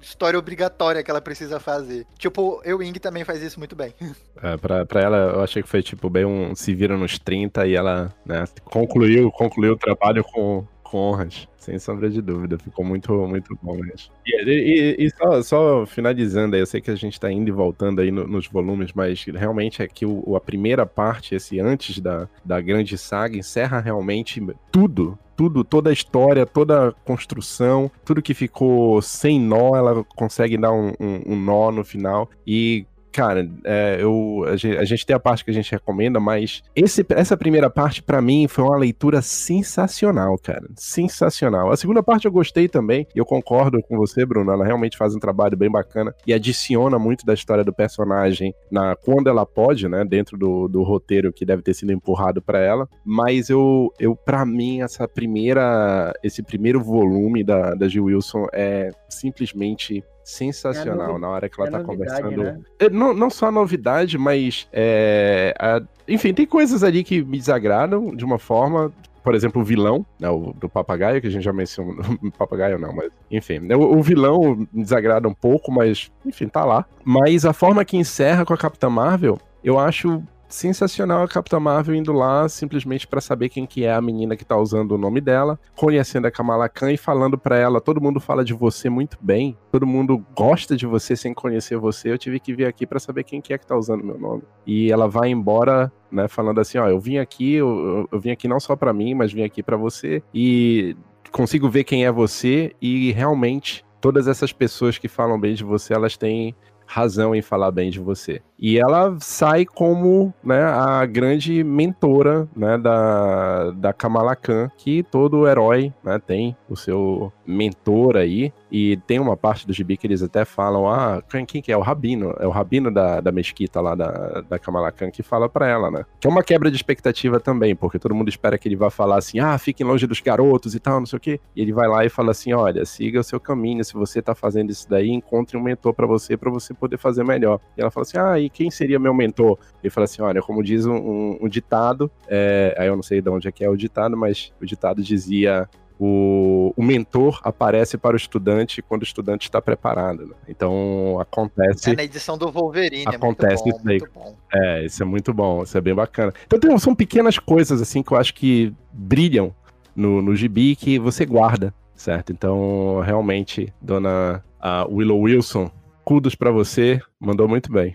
história 0.00 0.38
obrigatória 0.38 1.02
que 1.02 1.10
ela 1.10 1.20
precisa 1.20 1.58
fazer. 1.58 2.06
Tipo, 2.18 2.60
eu 2.64 2.78
Wing 2.78 2.98
também 2.98 3.24
faz 3.24 3.42
isso 3.42 3.58
muito 3.58 3.74
bem. 3.74 3.94
É, 4.42 4.56
pra, 4.56 4.86
pra 4.86 5.02
ela, 5.02 5.16
eu 5.34 5.42
achei 5.42 5.62
que 5.62 5.68
foi 5.68 5.82
tipo 5.82 6.08
bem 6.08 6.24
um 6.24 6.54
se 6.54 6.74
vira 6.74 6.96
nos 6.96 7.18
30 7.18 7.66
e 7.66 7.74
ela 7.74 8.10
né, 8.24 8.44
concluiu, 8.64 9.30
concluiu 9.30 9.74
o 9.74 9.76
trabalho 9.76 10.24
com, 10.24 10.66
com 10.90 10.98
honras, 10.98 11.46
sem 11.56 11.78
sombra 11.78 12.10
de 12.10 12.20
dúvida. 12.20 12.58
Ficou 12.58 12.84
muito, 12.84 13.12
muito 13.28 13.56
bom 13.62 13.74
mesmo. 13.74 14.12
E, 14.26 14.50
e- 14.50 15.06
e 15.06 15.10
só, 15.10 15.42
só 15.42 15.86
finalizando 15.86 16.56
aí, 16.56 16.62
eu 16.62 16.66
sei 16.66 16.80
que 16.80 16.90
a 16.90 16.94
gente 16.96 17.18
tá 17.20 17.30
indo 17.30 17.48
e 17.48 17.52
voltando 17.52 18.00
aí 18.00 18.10
no- 18.10 18.26
nos 18.26 18.46
volumes, 18.48 18.92
mas 18.94 19.24
realmente 19.24 19.82
é 19.82 19.86
que 19.88 20.04
o- 20.04 20.34
a 20.36 20.40
primeira 20.40 20.84
parte, 20.84 21.34
esse 21.34 21.60
antes 21.60 22.00
da, 22.00 22.28
da 22.44 22.60
grande 22.60 22.98
saga, 22.98 23.36
encerra 23.36 23.78
realmente 23.80 24.44
tudo. 24.72 25.18
Tudo, 25.36 25.64
toda 25.64 25.88
a 25.88 25.92
história, 25.92 26.44
toda 26.44 26.88
a 26.88 26.92
construção, 26.92 27.90
tudo 28.04 28.20
que 28.20 28.34
ficou 28.34 29.00
sem 29.00 29.40
nó, 29.40 29.74
ela 29.74 30.04
consegue 30.14 30.58
dar 30.58 30.70
um, 30.70 30.88
um- 31.00 31.22
um 31.32 31.36
nó 31.36 31.70
no 31.72 31.82
final. 31.82 32.28
E 32.46 32.84
Cara, 33.12 33.48
é, 33.64 33.98
eu, 34.00 34.44
a, 34.46 34.56
gente, 34.56 34.76
a 34.76 34.84
gente 34.84 35.06
tem 35.06 35.16
a 35.16 35.20
parte 35.20 35.44
que 35.44 35.50
a 35.50 35.54
gente 35.54 35.70
recomenda, 35.70 36.20
mas 36.20 36.62
esse, 36.74 37.04
essa 37.10 37.36
primeira 37.36 37.68
parte, 37.68 38.02
pra 38.02 38.22
mim, 38.22 38.46
foi 38.48 38.64
uma 38.64 38.76
leitura 38.76 39.20
sensacional, 39.20 40.38
cara. 40.38 40.66
Sensacional. 40.76 41.70
A 41.70 41.76
segunda 41.76 42.02
parte 42.02 42.26
eu 42.26 42.32
gostei 42.32 42.68
também, 42.68 43.06
e 43.14 43.18
eu 43.18 43.24
concordo 43.24 43.82
com 43.82 43.96
você, 43.96 44.24
Bruno. 44.24 44.52
Ela 44.52 44.64
realmente 44.64 44.96
faz 44.96 45.14
um 45.14 45.18
trabalho 45.18 45.56
bem 45.56 45.70
bacana 45.70 46.14
e 46.26 46.32
adiciona 46.32 46.98
muito 46.98 47.26
da 47.26 47.34
história 47.34 47.64
do 47.64 47.72
personagem 47.72 48.54
na 48.70 48.94
quando 48.96 49.28
ela 49.28 49.44
pode, 49.44 49.88
né? 49.88 50.04
Dentro 50.04 50.38
do, 50.38 50.68
do 50.68 50.82
roteiro 50.82 51.32
que 51.32 51.44
deve 51.44 51.62
ter 51.62 51.74
sido 51.74 51.92
empurrado 51.92 52.40
pra 52.40 52.60
ela. 52.60 52.88
Mas 53.04 53.48
eu, 53.50 53.92
eu 53.98 54.14
para 54.14 54.44
mim, 54.44 54.82
essa 54.82 55.08
primeira, 55.08 56.12
esse 56.22 56.42
primeiro 56.42 56.82
volume 56.82 57.42
da, 57.42 57.74
da 57.74 57.88
Jill 57.88 58.04
Wilson 58.04 58.46
é 58.52 58.90
simplesmente 59.08 60.04
sensacional 60.30 61.08
novi- 61.08 61.20
na 61.20 61.28
hora 61.28 61.48
que 61.48 61.60
ela 61.60 61.68
é 61.68 61.72
tá 61.72 61.80
conversando. 61.82 62.42
né? 62.42 62.58
É, 62.78 62.88
Não, 62.88 63.12
não 63.14 63.30
só 63.30 63.46
a 63.46 63.52
novidade, 63.52 64.16
mas. 64.18 64.68
é, 64.72 65.54
a- 65.58 65.82
enfim, 66.08 66.32
tem 66.34 66.46
coisas 66.46 66.82
ali 66.82 67.02
que 67.04 67.22
me 67.22 67.38
desagradam 67.38 68.14
de 68.14 68.24
uma 68.24 68.38
forma. 68.38 68.92
Por 69.22 69.34
exemplo, 69.34 69.60
o 69.60 69.64
vilão, 69.64 70.04
né, 70.18 70.30
o, 70.30 70.54
do 70.58 70.66
papagaio, 70.66 71.20
que 71.20 71.26
a 71.26 71.30
gente 71.30 71.42
já 71.44 71.52
mencionou. 71.52 71.96
papagaio 72.38 72.78
não, 72.78 72.94
mas. 72.94 73.10
Enfim, 73.30 73.58
né, 73.58 73.76
o, 73.76 73.98
o 73.98 74.02
vilão 74.02 74.66
me 74.72 74.82
desagrada 74.82 75.28
um 75.28 75.34
pouco, 75.34 75.70
mas. 75.70 76.10
Enfim, 76.24 76.48
tá 76.48 76.64
lá. 76.64 76.86
Mas 77.04 77.44
a 77.44 77.52
forma 77.52 77.84
que 77.84 77.96
encerra 77.98 78.44
com 78.46 78.54
a 78.54 78.56
Capitã 78.58 78.88
Marvel, 78.88 79.38
eu 79.62 79.78
acho 79.78 80.22
sensacional 80.50 81.22
a 81.22 81.28
Capitã 81.28 81.58
Marvel 81.60 81.94
indo 81.94 82.12
lá 82.12 82.48
simplesmente 82.48 83.06
pra 83.06 83.20
saber 83.20 83.48
quem 83.48 83.64
que 83.64 83.84
é 83.84 83.92
a 83.94 84.00
menina 84.00 84.36
que 84.36 84.44
tá 84.44 84.56
usando 84.56 84.92
o 84.92 84.98
nome 84.98 85.20
dela, 85.20 85.58
conhecendo 85.76 86.26
a 86.26 86.30
Kamala 86.30 86.68
Khan 86.68 86.92
e 86.92 86.96
falando 86.96 87.38
pra 87.38 87.56
ela, 87.56 87.80
todo 87.80 88.00
mundo 88.00 88.20
fala 88.20 88.44
de 88.44 88.52
você 88.52 88.90
muito 88.90 89.16
bem, 89.20 89.56
todo 89.70 89.86
mundo 89.86 90.24
gosta 90.36 90.76
de 90.76 90.86
você 90.86 91.14
sem 91.16 91.32
conhecer 91.32 91.76
você, 91.78 92.10
eu 92.10 92.18
tive 92.18 92.38
que 92.40 92.54
vir 92.54 92.66
aqui 92.66 92.86
pra 92.86 92.98
saber 93.00 93.24
quem 93.24 93.40
que 93.40 93.52
é 93.54 93.58
que 93.58 93.66
tá 93.66 93.76
usando 93.76 94.04
meu 94.04 94.18
nome. 94.18 94.42
E 94.66 94.90
ela 94.92 95.08
vai 95.08 95.30
embora, 95.30 95.90
né, 96.10 96.28
falando 96.28 96.60
assim, 96.60 96.78
ó, 96.78 96.88
eu 96.88 96.98
vim 97.00 97.18
aqui, 97.18 97.54
eu, 97.54 98.08
eu- 98.10 98.20
vim 98.20 98.30
aqui 98.30 98.48
não 98.48 98.58
só 98.60 98.74
pra 98.76 98.92
mim, 98.92 99.14
mas 99.14 99.32
vim 99.32 99.42
aqui 99.44 99.62
pra 99.62 99.76
você 99.76 100.22
e 100.34 100.96
consigo 101.30 101.68
ver 101.68 101.84
quem 101.84 102.04
é 102.04 102.10
você 102.10 102.74
e 102.82 103.12
realmente 103.12 103.84
todas 104.00 104.26
essas 104.26 104.52
pessoas 104.52 104.98
que 104.98 105.06
falam 105.08 105.38
bem 105.38 105.54
de 105.54 105.62
você, 105.62 105.94
elas 105.94 106.16
têm 106.16 106.54
razão 106.90 107.34
em 107.34 107.40
falar 107.40 107.70
bem 107.70 107.88
de 107.88 108.00
você. 108.00 108.42
E 108.58 108.78
ela 108.78 109.16
sai 109.20 109.64
como 109.64 110.34
né, 110.44 110.62
a 110.62 111.06
grande 111.06 111.64
mentora 111.64 112.46
né, 112.54 112.76
da, 112.76 113.70
da 113.70 113.92
Kamala 113.92 114.36
Khan, 114.36 114.70
que 114.76 115.02
todo 115.04 115.48
herói 115.48 115.94
né, 116.04 116.18
tem 116.18 116.54
o 116.68 116.76
seu 116.76 117.32
mentor 117.46 118.16
aí. 118.16 118.52
E 118.70 118.98
tem 119.06 119.18
uma 119.18 119.36
parte 119.36 119.66
do 119.66 119.72
gibi 119.72 119.96
que 119.96 120.06
eles 120.06 120.22
até 120.22 120.44
falam: 120.44 120.88
ah, 120.88 121.22
quem, 121.28 121.46
quem 121.46 121.62
que 121.62 121.72
é? 121.72 121.76
O 121.76 121.80
Rabino. 121.80 122.34
É 122.38 122.46
o 122.46 122.50
Rabino 122.50 122.92
da, 122.92 123.20
da 123.20 123.32
mesquita 123.32 123.80
lá 123.80 123.94
da, 123.94 124.42
da 124.42 124.58
Kamala 124.58 124.92
Khan 124.92 125.10
que 125.10 125.22
fala 125.22 125.48
pra 125.48 125.66
ela, 125.66 125.90
né? 125.90 126.04
Que 126.20 126.28
é 126.28 126.30
uma 126.30 126.42
quebra 126.42 126.70
de 126.70 126.76
expectativa 126.76 127.40
também, 127.40 127.74
porque 127.74 127.98
todo 127.98 128.14
mundo 128.14 128.28
espera 128.28 128.58
que 128.58 128.68
ele 128.68 128.76
vá 128.76 128.90
falar 128.90 129.18
assim: 129.18 129.40
ah, 129.40 129.56
fiquem 129.58 129.86
longe 129.86 130.06
dos 130.06 130.20
garotos 130.20 130.74
e 130.74 130.80
tal, 130.80 131.00
não 131.00 131.06
sei 131.06 131.16
o 131.16 131.20
quê. 131.20 131.40
E 131.56 131.62
ele 131.62 131.72
vai 131.72 131.88
lá 131.88 132.04
e 132.04 132.08
fala 132.08 132.30
assim: 132.30 132.52
olha, 132.52 132.84
siga 132.84 133.20
o 133.20 133.24
seu 133.24 133.40
caminho. 133.40 133.82
Se 133.82 133.94
você 133.94 134.20
tá 134.20 134.34
fazendo 134.34 134.70
isso 134.70 134.88
daí, 134.88 135.08
encontre 135.08 135.56
um 135.56 135.62
mentor 135.62 135.94
pra 135.94 136.06
você, 136.06 136.36
pra 136.36 136.50
você 136.50 136.74
poder 136.80 136.96
fazer 136.98 137.22
melhor. 137.24 137.60
E 137.76 137.80
ela 137.80 137.90
fala 137.90 138.02
assim: 138.02 138.18
ah, 138.18 138.40
e 138.40 138.50
quem 138.50 138.70
seria 138.70 138.98
meu 138.98 139.14
mentor? 139.14 139.58
Ele 139.82 139.90
fala 139.90 140.06
assim: 140.06 140.22
olha, 140.22 140.40
como 140.42 140.62
diz 140.64 140.86
um, 140.86 140.94
um- 140.96 141.38
um 141.42 141.48
ditado, 141.48 142.10
é, 142.26 142.74
aí 142.78 142.88
eu 142.88 142.96
não 142.96 143.02
sei 143.02 143.20
de 143.20 143.28
onde 143.30 143.46
é 143.46 143.52
que 143.52 143.62
é 143.64 143.68
o 143.68 143.76
ditado, 143.76 144.16
mas 144.16 144.52
o 144.60 144.66
ditado 144.66 145.02
dizia. 145.02 145.68
O, 146.02 146.72
o 146.78 146.82
mentor 146.82 147.42
aparece 147.44 147.98
para 147.98 148.14
o 148.14 148.16
estudante 148.16 148.80
quando 148.80 149.02
o 149.02 149.04
estudante 149.04 149.42
está 149.42 149.60
preparado. 149.60 150.28
né? 150.28 150.34
Então 150.48 151.18
acontece. 151.20 151.90
É 151.90 151.94
na 151.94 152.02
edição 152.04 152.38
do 152.38 152.50
Wolverine, 152.50 153.04
Acontece 153.06 153.62
é 153.62 153.66
muito 153.66 153.76
isso 153.76 153.84
bom, 153.84 153.90
aí. 153.90 153.98
muito. 154.00 154.38
É, 154.50 154.84
isso 154.86 155.02
é 155.02 155.04
muito 155.04 155.34
bom, 155.34 155.62
isso 155.62 155.76
é 155.76 155.80
bem 155.82 155.94
bacana. 155.94 156.32
Então 156.46 156.58
tem- 156.58 156.78
são 156.78 156.94
pequenas 156.94 157.38
coisas 157.38 157.82
assim 157.82 158.02
que 158.02 158.12
eu 158.12 158.16
acho 158.16 158.32
que 158.32 158.72
brilham 158.90 159.54
no, 159.94 160.22
no 160.22 160.34
gibi 160.34 160.74
que 160.74 160.98
você 160.98 161.26
guarda, 161.26 161.74
certo? 161.94 162.32
Então, 162.32 163.00
realmente, 163.04 163.70
dona 163.78 164.42
Willow 164.88 165.20
Wilson, 165.20 165.70
kudos 166.10 166.34
pra 166.34 166.50
você, 166.50 167.00
mandou 167.20 167.46
muito 167.46 167.70
bem. 167.70 167.94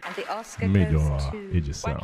Melhor 0.70 1.36
edição. 1.52 1.98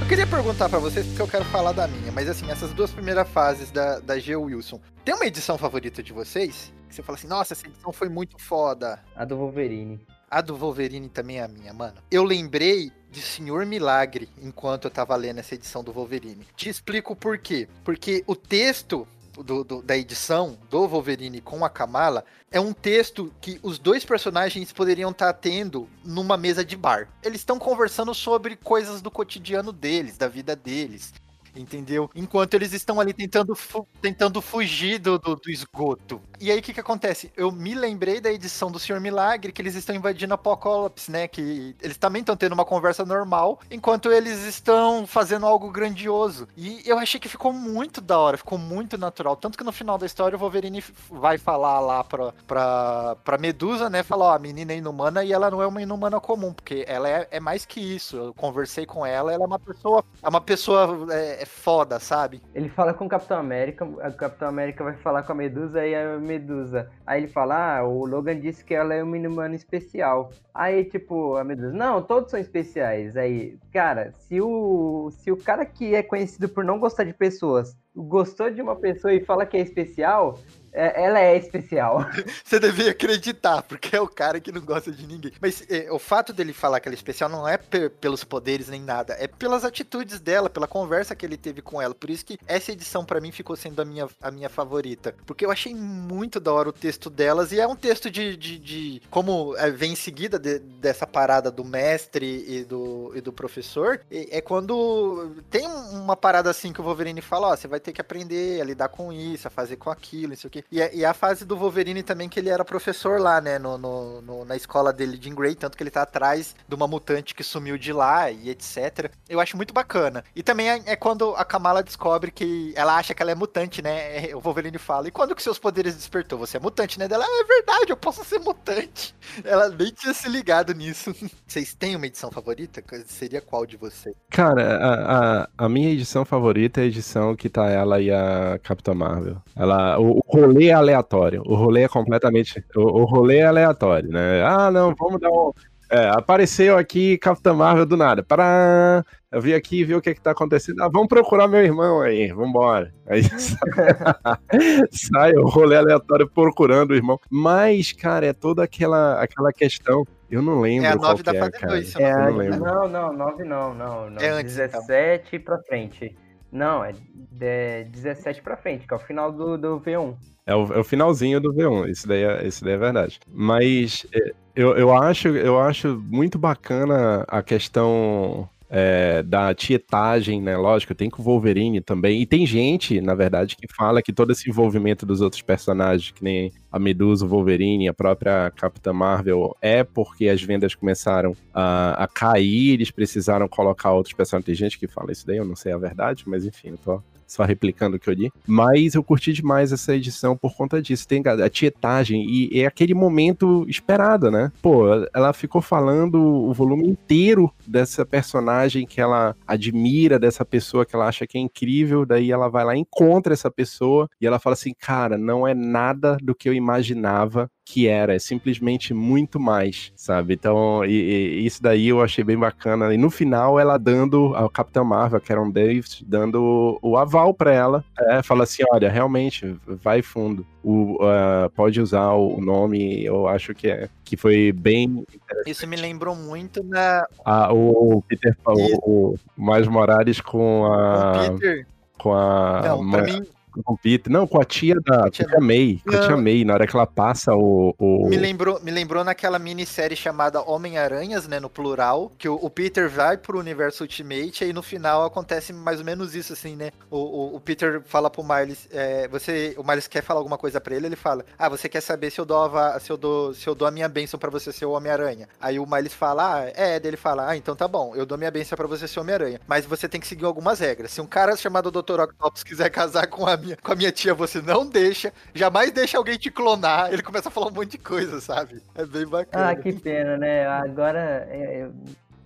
Eu 0.00 0.08
queria 0.08 0.26
perguntar 0.26 0.68
pra 0.68 0.80
vocês, 0.80 1.06
porque 1.06 1.22
eu 1.22 1.28
quero 1.28 1.44
falar 1.44 1.70
da 1.70 1.86
minha, 1.86 2.10
mas 2.10 2.28
assim, 2.28 2.50
essas 2.50 2.72
duas 2.72 2.90
primeiras 2.90 3.28
fases 3.28 3.70
da, 3.70 4.00
da 4.00 4.18
G. 4.18 4.34
Wilson, 4.34 4.80
tem 5.04 5.14
uma 5.14 5.26
edição 5.26 5.56
favorita 5.56 6.02
de 6.02 6.12
vocês? 6.12 6.72
Que 6.88 6.96
você 6.96 7.04
fala 7.04 7.16
assim, 7.16 7.28
nossa, 7.28 7.54
essa 7.54 7.68
edição 7.68 7.92
foi 7.92 8.08
muito 8.08 8.36
foda. 8.36 9.00
A 9.14 9.24
do 9.24 9.36
Wolverine. 9.36 10.04
A 10.28 10.40
do 10.40 10.56
Wolverine 10.56 11.08
também 11.08 11.38
é 11.38 11.44
a 11.44 11.48
minha, 11.48 11.72
mano. 11.72 11.94
Eu 12.10 12.24
lembrei 12.24 12.90
de 13.12 13.20
Senhor 13.20 13.64
Milagre 13.64 14.28
enquanto 14.42 14.86
eu 14.86 14.90
tava 14.90 15.14
lendo 15.14 15.38
essa 15.38 15.54
edição 15.54 15.84
do 15.84 15.92
Wolverine. 15.92 16.48
Te 16.56 16.68
explico 16.68 17.14
por 17.14 17.38
quê. 17.38 17.68
Porque 17.84 18.24
o 18.26 18.34
texto 18.34 19.06
do- 19.42 19.64
do- 19.64 19.82
da 19.82 19.96
edição 19.96 20.58
do 20.70 20.86
Wolverine 20.86 21.40
com 21.40 21.64
a 21.64 21.70
Kamala 21.70 22.24
é 22.50 22.60
um 22.60 22.72
texto 22.72 23.32
que 23.40 23.58
os 23.62 23.78
dois 23.78 24.04
personagens 24.04 24.72
poderiam 24.72 25.10
estar 25.10 25.32
tendo 25.34 25.88
numa 26.04 26.36
mesa 26.36 26.64
de 26.64 26.76
bar. 26.76 27.08
Eles 27.22 27.40
estão 27.40 27.58
conversando 27.58 28.14
sobre 28.14 28.56
coisas 28.56 29.02
do 29.02 29.10
cotidiano 29.10 29.72
deles, 29.72 30.16
da 30.16 30.28
vida 30.28 30.54
deles. 30.56 31.12
Entendeu? 31.54 32.10
Enquanto 32.14 32.54
eles 32.54 32.72
estão 32.72 33.00
ali 33.00 33.12
tentando, 33.12 33.54
fu- 33.54 33.86
tentando 34.00 34.40
fugir 34.40 34.98
do, 34.98 35.18
do, 35.18 35.36
do 35.36 35.50
esgoto. 35.50 36.20
E 36.40 36.50
aí 36.50 36.58
o 36.58 36.62
que, 36.62 36.72
que 36.72 36.80
acontece? 36.80 37.32
Eu 37.36 37.50
me 37.50 37.74
lembrei 37.74 38.20
da 38.20 38.30
edição 38.32 38.70
do 38.70 38.78
Senhor 38.78 39.00
Milagre 39.00 39.52
que 39.52 39.60
eles 39.60 39.74
estão 39.74 39.94
invadindo 39.94 40.34
Apocalipse, 40.34 41.10
né? 41.10 41.26
Que 41.28 41.74
eles 41.82 41.96
também 41.96 42.20
estão 42.20 42.36
tendo 42.36 42.52
uma 42.52 42.64
conversa 42.64 43.04
normal, 43.04 43.60
enquanto 43.70 44.10
eles 44.12 44.44
estão 44.44 45.06
fazendo 45.06 45.46
algo 45.46 45.70
grandioso. 45.70 46.46
E 46.56 46.82
eu 46.86 46.98
achei 46.98 47.18
que 47.20 47.28
ficou 47.28 47.52
muito 47.52 48.00
da 48.00 48.18
hora, 48.18 48.36
ficou 48.36 48.58
muito 48.58 48.96
natural. 48.96 49.36
Tanto 49.36 49.58
que 49.58 49.64
no 49.64 49.72
final 49.72 49.98
da 49.98 50.06
história 50.06 50.36
o 50.36 50.38
Wolverine 50.38 50.82
vai 51.10 51.38
falar 51.38 51.80
lá 51.80 52.04
pra, 52.04 52.32
pra, 52.46 53.16
pra 53.24 53.38
Medusa, 53.38 53.88
né? 53.90 54.02
Falar, 54.02 54.26
ó, 54.26 54.34
a 54.34 54.38
menina 54.38 54.72
é 54.72 54.76
inumana 54.76 55.24
e 55.24 55.32
ela 55.32 55.50
não 55.50 55.62
é 55.62 55.66
uma 55.66 55.82
inumana 55.82 56.20
comum, 56.20 56.52
porque 56.52 56.84
ela 56.86 57.08
é, 57.08 57.28
é 57.30 57.40
mais 57.40 57.64
que 57.64 57.80
isso. 57.80 58.16
Eu 58.16 58.34
conversei 58.34 58.86
com 58.86 59.04
ela, 59.04 59.32
ela 59.32 59.44
é 59.44 59.46
uma 59.46 59.58
pessoa, 59.58 60.04
é 60.22 60.28
uma 60.28 60.40
pessoa 60.40 61.06
é, 61.12 61.37
é 61.38 61.44
foda, 61.46 61.98
sabe? 61.98 62.42
Ele 62.54 62.68
fala 62.68 62.92
com 62.92 63.06
o 63.06 63.08
Capitão 63.08 63.38
América, 63.38 63.84
o 63.84 64.12
Capitão 64.14 64.48
América 64.48 64.84
vai 64.84 64.94
falar 64.94 65.22
com 65.22 65.32
a 65.32 65.34
Medusa 65.34 65.86
e 65.86 65.94
a 65.94 66.18
Medusa. 66.18 66.90
Aí 67.06 67.20
ele 67.22 67.28
fala: 67.28 67.78
Ah, 67.78 67.84
o 67.84 68.04
Logan 68.04 68.38
disse 68.38 68.64
que 68.64 68.74
ela 68.74 68.94
é 68.94 69.02
uma 69.02 69.16
inumana 69.16 69.54
especial. 69.54 70.30
Aí, 70.52 70.84
tipo, 70.84 71.36
a 71.36 71.44
Medusa, 71.44 71.72
não, 71.72 72.02
todos 72.02 72.30
são 72.30 72.40
especiais. 72.40 73.16
Aí, 73.16 73.56
cara, 73.72 74.12
se 74.12 74.40
o, 74.40 75.10
se 75.12 75.30
o 75.30 75.36
cara 75.36 75.64
que 75.64 75.94
é 75.94 76.02
conhecido 76.02 76.48
por 76.48 76.64
não 76.64 76.78
gostar 76.78 77.04
de 77.04 77.14
pessoas 77.14 77.76
gostou 77.94 78.50
de 78.50 78.62
uma 78.62 78.76
pessoa 78.76 79.12
e 79.12 79.24
fala 79.24 79.44
que 79.44 79.56
é 79.56 79.60
especial, 79.60 80.38
é- 80.78 81.04
ela 81.04 81.20
é 81.20 81.36
especial. 81.36 82.04
Você 82.44 82.58
devia 82.60 82.90
acreditar, 82.90 83.62
porque 83.62 83.94
é 83.96 84.00
o 84.00 84.08
cara 84.08 84.40
que 84.40 84.52
não 84.52 84.60
gosta 84.60 84.90
de 84.90 85.06
ninguém. 85.06 85.32
Mas 85.40 85.64
é, 85.68 85.90
o 85.90 85.98
fato 85.98 86.32
dele 86.32 86.52
falar 86.52 86.80
que 86.80 86.88
ela 86.88 86.94
é 86.94 86.96
especial 86.96 87.28
não 87.28 87.46
é 87.46 87.56
pe- 87.56 87.88
pelos 87.88 88.24
poderes 88.24 88.68
nem 88.68 88.80
nada, 88.80 89.16
é 89.18 89.26
pelas 89.26 89.64
atitudes 89.64 90.20
dela, 90.20 90.48
pela 90.50 90.66
conversa 90.66 91.14
que 91.14 91.24
ele 91.26 91.36
teve 91.36 91.60
com 91.62 91.80
ela. 91.80 91.94
Por 91.94 92.10
isso 92.10 92.24
que 92.24 92.38
essa 92.46 92.72
edição 92.72 93.04
pra 93.04 93.20
mim 93.20 93.32
ficou 93.32 93.56
sendo 93.56 93.80
a 93.80 93.84
minha, 93.84 94.08
a 94.22 94.30
minha 94.30 94.48
favorita. 94.48 95.14
Porque 95.26 95.44
eu 95.44 95.50
achei 95.50 95.74
muito 95.74 96.38
da 96.40 96.52
hora 96.52 96.68
o 96.68 96.72
texto 96.72 97.10
delas, 97.10 97.52
e 97.52 97.60
é 97.60 97.66
um 97.66 97.76
texto 97.76 98.10
de. 98.10 98.36
de, 98.36 98.58
de- 98.58 99.02
como 99.10 99.56
é, 99.56 99.70
vem 99.70 99.92
em 99.92 99.96
seguida 99.96 100.38
de- 100.38 100.58
dessa 100.58 101.06
parada 101.06 101.50
do 101.50 101.64
mestre 101.64 102.44
e 102.48 102.64
do, 102.64 103.12
e 103.14 103.20
do 103.20 103.32
professor, 103.32 104.00
e- 104.10 104.28
é 104.30 104.40
quando 104.40 105.34
tem 105.50 105.66
um- 105.66 106.02
uma 106.02 106.16
parada 106.16 106.50
assim 106.50 106.72
que 106.72 106.80
o 106.80 106.84
Wolverine 106.84 107.20
fala: 107.20 107.48
Ó, 107.48 107.56
você 107.56 107.66
vai 107.68 107.80
ter 107.80 107.92
que 107.92 108.00
aprender 108.00 108.60
a 108.60 108.64
lidar 108.64 108.88
com 108.88 109.12
isso, 109.12 109.46
a 109.48 109.50
fazer 109.50 109.76
com 109.76 109.90
aquilo, 109.90 110.30
não 110.30 110.36
sei 110.36 110.48
o 110.48 110.50
quê. 110.50 110.64
E, 110.70 110.82
a- 110.82 110.92
e 110.92 111.04
a 111.04 111.14
fase 111.14 111.44
do 111.44 111.56
Wolverine 111.56 112.02
também, 112.02 112.28
que 112.28 112.38
ele 112.38 112.50
era 112.50 112.64
professor 112.64 113.20
lá, 113.20 113.40
né, 113.40 113.58
no, 113.58 113.78
no- 113.78 114.20
no- 114.22 114.44
na 114.44 114.56
escola 114.56 114.92
dele 114.92 115.16
de 115.16 115.30
Grey, 115.30 115.54
tanto 115.54 115.76
que 115.76 115.82
ele 115.82 115.90
tá 115.90 116.02
atrás 116.02 116.54
de 116.68 116.74
uma 116.74 116.86
mutante 116.86 117.34
que 117.34 117.42
sumiu 117.42 117.78
de 117.78 117.92
lá 117.92 118.30
e 118.30 118.50
etc. 118.50 119.10
Eu 119.28 119.40
acho 119.40 119.56
muito 119.56 119.72
bacana. 119.72 120.24
E 120.34 120.42
também 120.42 120.68
é, 120.70 120.82
é 120.86 120.96
quando 120.96 121.34
a 121.36 121.44
Kamala 121.44 121.82
descobre 121.82 122.30
que 122.30 122.72
ela 122.76 122.96
acha 122.96 123.14
que 123.14 123.22
ela 123.22 123.30
é 123.32 123.34
mutante, 123.34 123.80
né? 123.82 124.34
O 124.34 124.40
Wolverine 124.40 124.78
fala: 124.78 125.08
E 125.08 125.10
quando 125.10 125.34
que 125.34 125.42
seus 125.42 125.58
poderes 125.58 125.94
despertou? 125.94 126.38
Você 126.38 126.56
é 126.56 126.60
mutante, 126.60 126.98
né? 126.98 127.08
Dela, 127.08 127.24
"Ah, 127.26 127.40
é 127.42 127.44
verdade, 127.44 127.90
eu 127.90 127.96
posso 127.96 128.24
ser 128.24 128.38
mutante. 128.40 129.14
Ela 129.44 129.68
nem 129.70 129.90
tinha 129.92 130.12
se 130.14 130.28
ligado 130.28 130.74
nisso. 130.74 131.14
Vocês 131.46 131.74
têm 131.74 131.96
uma 131.96 132.06
edição 132.06 132.30
favorita? 132.30 132.82
Seria 133.06 133.40
qual 133.40 133.64
de 133.66 133.76
vocês? 133.76 134.14
Cara, 134.30 134.76
a, 134.76 135.42
a, 135.42 135.48
a 135.58 135.68
minha 135.68 135.90
edição 135.90 136.24
favorita 136.24 136.80
é 136.80 136.84
a 136.84 136.86
edição 136.86 137.34
que 137.36 137.48
tá 137.48 137.66
ela 137.68 138.00
e 138.00 138.10
a 138.10 138.58
Capitã 138.62 138.94
Marvel. 138.94 139.40
Ela, 139.56 139.98
o, 139.98 140.18
o 140.18 140.22
rolê 140.48 140.66
é 140.68 140.72
aleatório. 140.72 141.42
O 141.46 141.54
rolê 141.54 141.82
é 141.82 141.88
completamente. 141.88 142.64
O, 142.76 143.02
o 143.02 143.04
rolê 143.04 143.38
é 143.38 143.46
aleatório, 143.46 144.08
né? 144.10 144.42
Ah, 144.44 144.70
não, 144.70 144.94
vamos 144.98 145.20
dar 145.20 145.30
um. 145.30 145.52
É, 145.90 146.06
apareceu 146.10 146.76
aqui 146.76 147.16
Capitã 147.16 147.54
Marvel 147.54 147.86
do 147.86 147.96
nada. 147.96 148.22
Pará! 148.22 149.02
Eu 149.32 149.40
vim 149.40 149.54
aqui 149.54 149.84
ver 149.84 149.94
o 149.94 150.02
que, 150.02 150.14
que 150.14 150.20
tá 150.20 150.32
acontecendo. 150.32 150.82
Ah, 150.82 150.88
vamos 150.88 151.08
procurar 151.08 151.48
meu 151.48 151.62
irmão 151.62 152.02
aí, 152.02 152.28
vambora. 152.30 152.92
Aí 153.06 153.22
sai, 153.22 153.58
sai 154.92 155.32
o 155.32 155.46
rolê 155.48 155.76
aleatório 155.76 156.28
procurando 156.28 156.90
o 156.90 156.94
irmão. 156.94 157.18
Mas, 157.30 157.92
cara, 157.92 158.26
é 158.26 158.32
toda 158.34 158.62
aquela, 158.62 159.22
aquela 159.22 159.50
questão. 159.52 160.04
Eu 160.30 160.42
não 160.42 160.60
lembro. 160.60 160.86
É 160.86 160.90
a 160.92 160.96
qual 160.98 161.10
nove 161.12 161.22
que 161.22 161.30
da 161.32 161.38
é, 161.38 161.40
fase 161.40 161.52
cara. 161.52 161.72
2, 161.72 161.88
se 161.88 162.02
eu 162.02 162.06
É, 162.06 162.30
não 162.30 162.36
lembro. 162.36 162.60
não, 162.60 162.88
não, 162.88 163.12
9 163.14 163.44
não, 163.44 163.74
não, 163.74 164.10
não. 164.10 164.20
É 164.22 164.28
antes, 164.28 164.58
então. 164.58 164.80
17 164.80 165.38
pra 165.38 165.58
frente. 165.62 166.14
Não, 166.52 166.84
é, 166.84 166.92
é 167.40 167.84
17 167.84 168.42
pra 168.42 168.56
frente, 168.56 168.86
que 168.86 168.92
é 168.92 168.96
o 168.96 169.00
final 169.00 169.32
do, 169.32 169.56
do 169.56 169.80
V1. 169.80 170.14
É 170.48 170.54
o, 170.54 170.72
é 170.72 170.78
o 170.78 170.84
finalzinho 170.84 171.38
do 171.42 171.52
V1, 171.52 171.90
isso 171.90 172.08
daí 172.08 172.22
é, 172.22 172.48
isso 172.48 172.64
daí 172.64 172.72
é 172.72 172.78
verdade. 172.78 173.20
Mas 173.30 174.06
é, 174.10 174.32
eu, 174.56 174.74
eu, 174.78 174.90
acho, 174.90 175.28
eu 175.28 175.60
acho 175.60 176.02
muito 176.08 176.38
bacana 176.38 177.22
a 177.28 177.42
questão 177.42 178.48
é, 178.70 179.22
da 179.22 179.54
tietagem, 179.54 180.40
né? 180.40 180.56
Lógico, 180.56 180.94
tem 180.94 181.10
com 181.10 181.20
o 181.20 181.24
Wolverine 181.24 181.82
também. 181.82 182.22
E 182.22 182.24
tem 182.24 182.46
gente, 182.46 182.98
na 182.98 183.14
verdade, 183.14 183.56
que 183.56 183.66
fala 183.76 184.00
que 184.00 184.10
todo 184.10 184.32
esse 184.32 184.48
envolvimento 184.48 185.04
dos 185.04 185.20
outros 185.20 185.42
personagens, 185.42 186.12
que 186.12 186.24
nem 186.24 186.50
a 186.72 186.78
Medusa, 186.78 187.26
o 187.26 187.28
Wolverine, 187.28 187.86
a 187.86 187.92
própria 187.92 188.50
Capitã 188.56 188.90
Marvel, 188.90 189.54
é 189.60 189.84
porque 189.84 190.30
as 190.30 190.42
vendas 190.42 190.74
começaram 190.74 191.36
a, 191.52 192.04
a 192.04 192.08
cair, 192.08 192.72
eles 192.72 192.90
precisaram 192.90 193.46
colocar 193.48 193.92
outros 193.92 194.14
personagens. 194.14 194.46
Tem 194.46 194.54
gente 194.54 194.78
que 194.78 194.88
fala 194.88 195.12
isso 195.12 195.26
daí, 195.26 195.36
eu 195.36 195.44
não 195.44 195.56
sei 195.56 195.72
a 195.72 195.78
verdade, 195.78 196.24
mas 196.26 196.46
enfim, 196.46 196.70
eu 196.70 196.78
tô 196.78 197.02
só 197.28 197.44
replicando 197.44 197.96
o 197.96 198.00
que 198.00 198.08
eu 198.08 198.14
li. 198.14 198.32
Mas 198.46 198.94
eu 198.94 199.04
curti 199.04 199.32
demais 199.32 199.70
essa 199.70 199.94
edição 199.94 200.36
por 200.36 200.56
conta 200.56 200.80
disso. 200.82 201.06
Tem 201.06 201.22
a 201.24 201.48
tietagem 201.48 202.24
e 202.28 202.60
é 202.60 202.66
aquele 202.66 202.94
momento 202.94 203.64
esperado, 203.68 204.30
né? 204.30 204.50
Pô, 204.62 204.86
ela 205.14 205.32
ficou 205.32 205.60
falando 205.60 206.18
o 206.18 206.52
volume 206.54 206.88
inteiro 206.88 207.52
dessa 207.66 208.04
personagem 208.06 208.86
que 208.86 209.00
ela 209.00 209.36
admira, 209.46 210.18
dessa 210.18 210.44
pessoa 210.44 210.86
que 210.86 210.96
ela 210.96 211.06
acha 211.06 211.26
que 211.26 211.36
é 211.36 211.40
incrível. 211.40 212.06
Daí 212.06 212.32
ela 212.32 212.48
vai 212.48 212.64
lá, 212.64 212.76
encontra 212.76 213.34
essa 213.34 213.50
pessoa 213.50 214.08
e 214.20 214.26
ela 214.26 214.38
fala 214.38 214.54
assim: 214.54 214.72
Cara, 214.78 215.18
não 215.18 215.46
é 215.46 215.54
nada 215.54 216.16
do 216.22 216.34
que 216.34 216.48
eu 216.48 216.54
imaginava 216.54 217.50
que 217.68 217.86
era, 217.86 218.14
é 218.14 218.18
simplesmente 218.18 218.94
muito 218.94 219.38
mais, 219.38 219.92
sabe? 219.94 220.32
Então, 220.32 220.82
e, 220.86 220.90
e, 220.90 221.46
isso 221.46 221.62
daí 221.62 221.88
eu 221.88 222.00
achei 222.00 222.24
bem 222.24 222.38
bacana. 222.38 222.94
E 222.94 222.96
no 222.96 223.10
final, 223.10 223.60
ela 223.60 223.76
dando 223.76 224.34
ao 224.34 224.48
Capitão 224.48 224.86
Marvel, 224.86 225.18
a 225.18 225.20
Karen 225.20 225.50
Davis, 225.50 226.02
dando 226.06 226.78
o 226.80 226.96
aval 226.96 227.34
para 227.34 227.52
ela, 227.52 227.84
é, 228.08 228.22
fala 228.22 228.44
assim: 228.44 228.62
olha, 228.70 228.88
realmente, 228.88 229.54
vai 229.66 230.00
fundo. 230.00 230.46
O, 230.64 230.96
uh, 230.96 231.50
pode 231.54 231.78
usar 231.78 232.12
o 232.12 232.40
nome, 232.40 233.04
eu 233.04 233.28
acho 233.28 233.54
que 233.54 233.68
é 233.68 233.88
que 234.02 234.16
foi 234.16 234.50
bem 234.52 235.04
Isso 235.46 235.66
me 235.66 235.76
lembrou 235.76 236.16
muito 236.16 236.64
na. 236.64 237.06
Ah, 237.22 237.52
o 237.52 238.02
Peter, 238.08 238.34
o, 238.46 239.12
o 239.12 239.18
Miles 239.36 239.68
Morales 239.68 240.22
com 240.22 240.64
a. 240.64 241.26
O 241.26 241.32
Peter. 241.34 241.66
Com 241.98 242.14
a. 242.14 242.62
Não, 242.64 242.90
pra 242.90 243.02
mim, 243.02 243.22
com 243.62 243.74
o 243.74 243.78
Peter. 243.78 244.12
Não, 244.12 244.26
com 244.26 244.40
a 244.40 244.44
tia 244.44 244.76
da 244.84 245.08
tia, 245.10 245.26
tia 245.26 245.40
May. 245.40 245.80
Com 245.84 245.96
a 245.96 246.06
tia 246.06 246.16
May, 246.16 246.44
na 246.44 246.54
hora 246.54 246.66
que 246.66 246.76
ela 246.76 246.86
passa 246.86 247.34
o. 247.34 247.74
o... 247.78 248.08
Me, 248.08 248.16
lembrou, 248.16 248.60
me 248.62 248.70
lembrou 248.70 249.04
naquela 249.04 249.38
minissérie 249.38 249.96
chamada 249.96 250.42
Homem-Aranhas, 250.42 251.26
né? 251.28 251.40
No 251.40 251.50
plural. 251.50 252.12
Que 252.18 252.28
o, 252.28 252.34
o, 252.34 252.50
Peter 252.50 252.88
vai 252.88 253.16
pro 253.16 253.38
universo 253.38 253.84
Ultimate 253.84 254.42
e 254.42 254.46
aí 254.46 254.52
no 254.52 254.62
final 254.62 255.04
acontece 255.04 255.52
mais 255.52 255.78
ou 255.78 255.84
menos 255.84 256.14
isso, 256.14 256.32
assim, 256.32 256.56
né? 256.56 256.70
O, 256.90 256.98
o, 256.98 257.36
o 257.36 257.40
Peter 257.40 257.82
fala 257.84 258.10
pro 258.10 258.24
Miles. 258.24 258.68
É, 258.70 259.08
você, 259.08 259.54
o 259.56 259.62
Miles 259.62 259.86
quer 259.86 260.02
falar 260.02 260.20
alguma 260.20 260.38
coisa 260.38 260.60
pra 260.60 260.74
ele, 260.74 260.86
ele 260.86 260.96
fala: 260.96 261.24
Ah, 261.38 261.48
você 261.48 261.68
quer 261.68 261.80
saber 261.80 262.10
se 262.10 262.20
eu 262.20 262.24
dou 262.24 262.56
a, 262.56 262.78
se 262.80 262.90
eu 262.90 262.96
dou, 262.96 263.34
se 263.34 263.46
eu 263.46 263.54
dou 263.54 263.68
a 263.68 263.70
minha 263.70 263.88
bênção 263.88 264.18
pra 264.18 264.30
você 264.30 264.52
ser 264.52 264.66
o 264.66 264.72
Homem-Aranha? 264.72 265.28
Aí 265.40 265.58
o 265.58 265.66
Miles 265.66 265.94
fala: 265.94 266.40
Ah, 266.40 266.52
é, 266.54 266.78
daí 266.80 266.90
ele 266.90 266.96
fala: 266.96 267.28
Ah, 267.28 267.36
então 267.36 267.54
tá 267.54 267.68
bom, 267.68 267.94
eu 267.94 268.06
dou 268.06 268.18
minha 268.18 268.30
bênção 268.30 268.56
pra 268.56 268.66
você 268.66 268.88
ser 268.88 269.00
Homem-Aranha. 269.00 269.40
Mas 269.46 269.64
você 269.64 269.88
tem 269.88 270.00
que 270.00 270.06
seguir 270.06 270.24
algumas 270.24 270.60
regras. 270.60 270.90
Se 270.90 271.00
um 271.00 271.06
cara 271.06 271.36
chamado 271.36 271.70
Dr. 271.70 272.00
Octopus 272.00 272.42
quiser 272.42 272.70
casar 272.70 273.06
com 273.06 273.26
a 273.26 273.36
minha, 273.36 273.47
com 273.56 273.72
a 273.72 273.76
minha 273.76 273.92
tia, 273.92 274.14
você 274.14 274.40
não 274.40 274.66
deixa, 274.66 275.12
jamais 275.34 275.70
deixa 275.70 275.98
alguém 275.98 276.18
te 276.18 276.30
clonar. 276.30 276.92
Ele 276.92 277.02
começa 277.02 277.28
a 277.28 277.32
falar 277.32 277.48
um 277.48 277.54
monte 277.54 277.72
de 277.72 277.78
coisa, 277.78 278.20
sabe? 278.20 278.62
É 278.74 278.84
bem 278.84 279.06
bacana. 279.06 279.50
Ah, 279.50 279.56
que 279.56 279.72
pena, 279.72 280.16
né? 280.16 280.46
Agora, 280.46 281.26
é, 281.30 281.68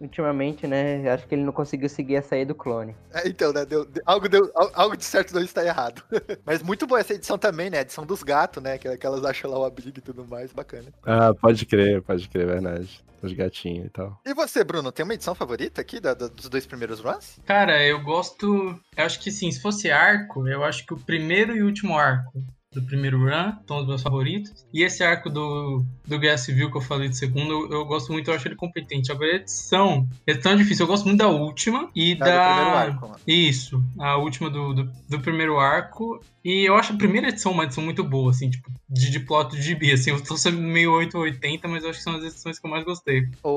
ultimamente, 0.03 0.67
né? 0.67 1.09
Acho 1.11 1.27
que 1.27 1.35
ele 1.35 1.45
não 1.45 1.53
conseguiu 1.53 1.89
seguir 1.89 2.17
a 2.17 2.23
saída 2.23 2.53
do 2.53 2.55
clone. 2.55 2.95
É, 3.13 3.29
então, 3.29 3.53
né? 3.53 3.65
Deu, 3.65 3.85
deu, 3.85 4.03
algo, 4.05 4.29
deu, 4.29 4.51
algo 4.75 4.97
de 4.97 5.05
certo 5.05 5.35
não 5.35 5.43
está 5.43 5.65
errado. 5.65 6.03
Mas 6.45 6.63
muito 6.63 6.87
boa 6.87 7.01
essa 7.01 7.15
edição 7.15 7.39
também, 7.39 7.71
né? 7.71 7.79
A 7.79 7.83
edição 7.83 8.05
dos 8.05 8.23
gatos, 8.23 8.63
né? 8.63 8.79
Que, 8.79 8.97
que 8.97 9.07
elas 9.07 9.25
acham 9.25 9.51
lá 9.51 9.59
o 9.59 9.65
abrigo 9.65 9.99
e 9.99 10.03
tudo 10.03 10.27
mais. 10.27 10.53
Bacana. 10.53 10.93
Ah, 11.05 11.33
pode 11.33 11.65
crer, 11.65 12.03
pode 12.03 12.29
crer, 12.29 12.47
verdade. 12.47 13.03
Os 13.23 13.33
gatinhos 13.33 13.87
e 13.87 13.91
tal. 13.91 14.21
E 14.27 14.35
você, 14.35 14.65
Bruno, 14.65 14.91
tem 14.91 15.05
uma 15.05 15.15
edição 15.15 15.33
favorita 15.33 15.81
aqui 15.81 16.01
da, 16.01 16.13
da, 16.13 16.27
dos 16.27 16.49
dois 16.49 16.67
primeiros 16.67 16.99
runs? 16.99 17.39
Cara, 17.47 17.81
eu 17.87 18.03
gosto. 18.03 18.77
Eu 18.97 19.05
acho 19.05 19.21
que 19.21 19.31
sim, 19.31 19.49
se 19.53 19.63
fosse 19.63 19.93
arco, 19.93 20.49
eu 20.49 20.65
acho 20.65 20.85
que 20.85 20.93
o 20.93 20.99
primeiro 20.99 21.57
e 21.57 21.63
último 21.63 21.97
arco 21.97 22.43
do 22.73 22.83
primeiro 22.83 23.19
run, 23.19 23.53
são 23.67 23.79
os 23.81 23.87
meus 23.87 24.03
favoritos. 24.03 24.65
E 24.73 24.83
esse 24.83 25.03
arco 25.05 25.29
do, 25.29 25.85
do 26.07 26.19
Guerra 26.19 26.39
Civil 26.39 26.71
que 26.71 26.77
eu 26.77 26.81
falei 26.81 27.09
de 27.09 27.17
segundo, 27.17 27.51
eu, 27.53 27.71
eu 27.73 27.85
gosto 27.85 28.13
muito, 28.13 28.31
eu 28.31 28.35
acho 28.35 28.49
ele 28.49 28.57
competente. 28.57 29.13
Agora 29.13 29.33
a 29.33 29.37
edição 29.37 30.07
é 30.27 30.35
tão 30.35 30.57
difícil, 30.57 30.85
eu 30.85 30.89
gosto 30.89 31.05
muito 31.07 31.19
da 31.19 31.29
última 31.29 31.91
e 31.95 32.13
Ah, 32.15 32.25
da. 32.25 32.39
do 32.39 32.55
primeiro 32.55 32.77
arco, 32.77 33.09
mano. 33.09 33.21
Isso, 33.27 33.83
a 33.99 34.17
última 34.17 34.49
do, 34.51 34.73
do, 34.75 34.91
do 35.09 35.21
primeiro 35.21 35.59
arco. 35.59 36.21
E 36.45 36.69
eu 36.69 36.75
acho 36.75 36.93
a 36.93 36.97
primeira 36.97 37.29
edição 37.29 37.53
uma 37.53 37.63
edição 37.65 37.85
muito 37.85 38.03
boa, 38.03 38.33
assim, 38.33 38.51
tipo, 38.51 38.69
de, 38.89 39.11
de 39.13 39.21
plot 39.21 39.55
de 39.55 39.63
gibi, 39.63 39.93
assim, 39.93 40.11
eu 40.11 40.21
tô 40.25 40.37
sendo 40.37 40.59
meio 40.59 40.93
880, 40.93 41.69
mas 41.69 41.85
eu 41.85 41.91
acho 41.91 41.99
que 42.01 42.05
são 42.05 42.17
as 42.17 42.25
edições 42.25 42.59
que 42.59 42.67
eu 42.67 42.71
mais 42.71 42.85
gostei. 42.85 43.29
O, 43.45 43.49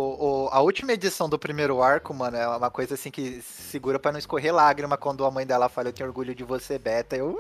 o- 0.46 0.50
a 0.52 0.62
última 0.62 0.94
edição 0.94 1.28
do 1.28 1.40
primeiro 1.40 1.82
arco, 1.82 2.14
mano, 2.14 2.38
é 2.38 2.48
uma 2.48 2.70
coisa 2.70 2.94
assim 2.94 3.10
que 3.10 3.42
segura 3.42 3.98
pra 3.98 4.12
não 4.12 4.20
escorrer 4.20 4.54
lágrima 4.54 4.98
quando 4.98 5.26
a 5.26 5.32
mãe 5.32 5.48
dela 5.48 5.68
fala: 5.68 5.88
Eu 5.90 5.94
tenho 5.94 6.08
orgulho 6.08 6.36
de 6.36 6.44
você, 6.44 6.78
Beta. 6.78 7.16
Eu, 7.16 7.36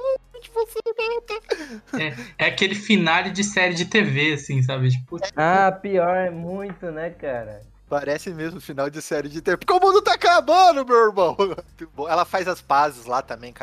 "Uh, 0.49 0.65
de 0.65 0.71
você, 0.71 0.79
Beta. 0.95 2.23
É 2.37 2.45
aquele 2.47 2.75
finale 2.75 3.31
de 3.31 3.43
série 3.43 3.73
de 3.73 3.85
TV, 3.85 4.33
assim, 4.33 4.61
sabe? 4.61 4.89
Tipo, 4.89 5.17
Ah, 5.35 5.71
pior 5.71 6.15
é 6.15 6.29
muito, 6.29 6.91
né, 6.91 7.09
cara? 7.09 7.61
Parece 7.87 8.31
mesmo 8.33 8.59
final 8.59 8.89
de 8.89 9.01
série 9.01 9.29
de 9.29 9.41
tempo. 9.41 9.59
Porque 9.65 9.73
o 9.73 9.79
mundo 9.79 10.01
tá 10.01 10.13
acabando, 10.13 10.85
meu 10.85 11.07
irmão. 11.07 11.35
Ela 12.09 12.25
faz 12.25 12.47
as 12.47 12.61
pazes 12.61 13.05
lá 13.05 13.21
também, 13.21 13.53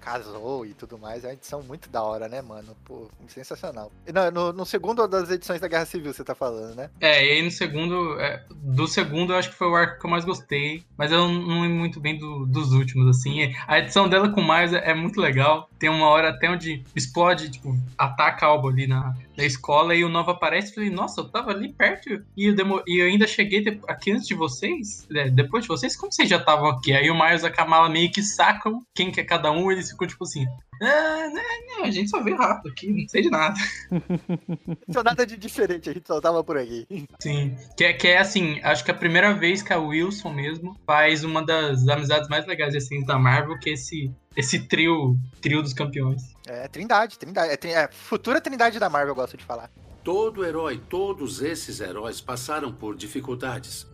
casou 0.00 0.66
e 0.66 0.74
tudo 0.74 0.98
mais. 0.98 1.24
É 1.24 1.28
uma 1.28 1.32
edição 1.34 1.62
muito 1.62 1.88
da 1.88 2.02
hora, 2.02 2.28
né, 2.28 2.42
mano? 2.42 2.76
Pô, 2.84 3.08
sensacional. 3.28 3.92
E 4.06 4.12
No, 4.12 4.52
no, 4.52 4.66
segundo 4.66 5.06
das 5.06 5.30
edições 5.30 5.60
da 5.60 5.68
Guerra 5.68 5.84
Civil, 5.86 6.12
você 6.12 6.24
tá 6.24 6.34
falando, 6.34 6.74
né? 6.74 6.90
É, 7.00 7.24
e 7.24 7.30
aí 7.32 7.42
no 7.42 7.50
segundo, 7.50 8.18
é, 8.20 8.44
do 8.50 8.86
segundo 8.86 9.32
eu 9.32 9.36
acho 9.38 9.50
que 9.50 9.56
foi 9.56 9.68
o 9.68 9.74
arco 9.76 10.00
que 10.00 10.06
eu 10.06 10.10
mais 10.10 10.24
gostei, 10.24 10.82
mas 10.96 11.12
eu 11.12 11.28
não 11.28 11.62
lembro 11.62 11.78
muito 11.78 12.00
bem 12.00 12.18
do- 12.18 12.46
dos 12.46 12.72
últimos, 12.72 13.08
assim. 13.16 13.54
A 13.66 13.78
edição 13.78 14.08
dela 14.08 14.28
com 14.30 14.42
Miles 14.42 14.72
é, 14.72 14.90
é 14.90 14.94
muito 14.94 15.20
legal. 15.20 15.68
Tem 15.78 15.88
uma 15.88 16.08
hora 16.08 16.30
até 16.30 16.50
onde 16.50 16.84
explode, 16.94 17.50
tipo, 17.50 17.76
ataca 17.96 18.46
algo 18.46 18.68
ali 18.68 18.86
na, 18.86 19.14
na 19.36 19.44
escola 19.44 19.94
e 19.94 20.04
o 20.04 20.08
Nova 20.08 20.32
aparece 20.32 20.72
e 20.72 20.74
falei, 20.74 20.90
nossa, 20.90 21.20
eu 21.20 21.28
tava 21.28 21.50
ali 21.50 21.72
perto 21.72 22.22
e 22.36 22.46
eu, 22.46 22.54
demo- 22.54 22.82
e 22.86 23.00
eu 23.02 23.06
ainda 23.06 23.26
cheguei 23.26 23.59
aqui 23.88 24.12
antes 24.12 24.26
de 24.26 24.34
vocês, 24.34 25.06
é, 25.14 25.30
depois 25.30 25.64
de 25.64 25.68
vocês, 25.68 25.96
como 25.96 26.12
vocês 26.12 26.28
já 26.28 26.36
estavam 26.36 26.68
aqui? 26.68 26.92
Aí 26.92 27.10
o 27.10 27.14
Miles 27.14 27.42
e 27.42 27.46
a 27.46 27.50
Kamala 27.50 27.88
meio 27.88 28.10
que 28.10 28.22
sacam 28.22 28.82
quem 28.94 29.10
que 29.10 29.20
é 29.20 29.24
cada 29.24 29.50
um, 29.50 29.70
e 29.70 29.74
eles 29.74 29.90
ficam 29.90 30.06
tipo 30.06 30.24
assim, 30.24 30.46
ah, 30.82 31.28
né, 31.28 31.42
né, 31.42 31.84
a 31.84 31.90
gente 31.90 32.08
só 32.08 32.22
vê 32.22 32.32
rápido 32.32 32.72
aqui, 32.72 32.90
não 32.90 33.08
sei 33.08 33.22
de 33.22 33.30
nada. 33.30 33.54
Não 34.88 35.02
nada 35.02 35.26
de 35.26 35.36
diferente, 35.36 35.90
a 35.90 35.92
gente 35.92 36.06
só 36.06 36.20
tava 36.20 36.42
por 36.42 36.56
aqui. 36.56 36.86
Sim, 37.20 37.56
que 37.76 37.84
é, 37.84 37.92
que 37.92 38.08
é 38.08 38.18
assim, 38.18 38.60
acho 38.62 38.84
que 38.84 38.90
é 38.90 38.94
a 38.94 38.96
primeira 38.96 39.34
vez 39.34 39.62
que 39.62 39.72
a 39.72 39.78
Wilson 39.78 40.32
mesmo 40.32 40.76
faz 40.86 41.22
uma 41.22 41.44
das 41.44 41.86
amizades 41.86 42.28
mais 42.28 42.46
legais 42.46 42.74
assim, 42.74 43.04
da 43.04 43.18
Marvel, 43.18 43.58
que 43.58 43.70
é 43.70 43.72
esse, 43.74 44.10
esse 44.36 44.60
trio, 44.66 45.16
trio 45.40 45.62
dos 45.62 45.74
campeões. 45.74 46.22
É, 46.46 46.66
Trindade, 46.68 47.18
Trindade. 47.18 47.58
É, 47.62 47.72
é, 47.72 47.88
futura 47.92 48.40
Trindade 48.40 48.78
da 48.78 48.88
Marvel, 48.88 49.10
eu 49.10 49.16
gosto 49.16 49.36
de 49.36 49.44
falar. 49.44 49.70
Todo 50.02 50.46
herói, 50.46 50.80
todos 50.88 51.42
esses 51.42 51.78
heróis 51.80 52.22
passaram 52.22 52.72
por 52.72 52.96
dificuldades. 52.96 53.86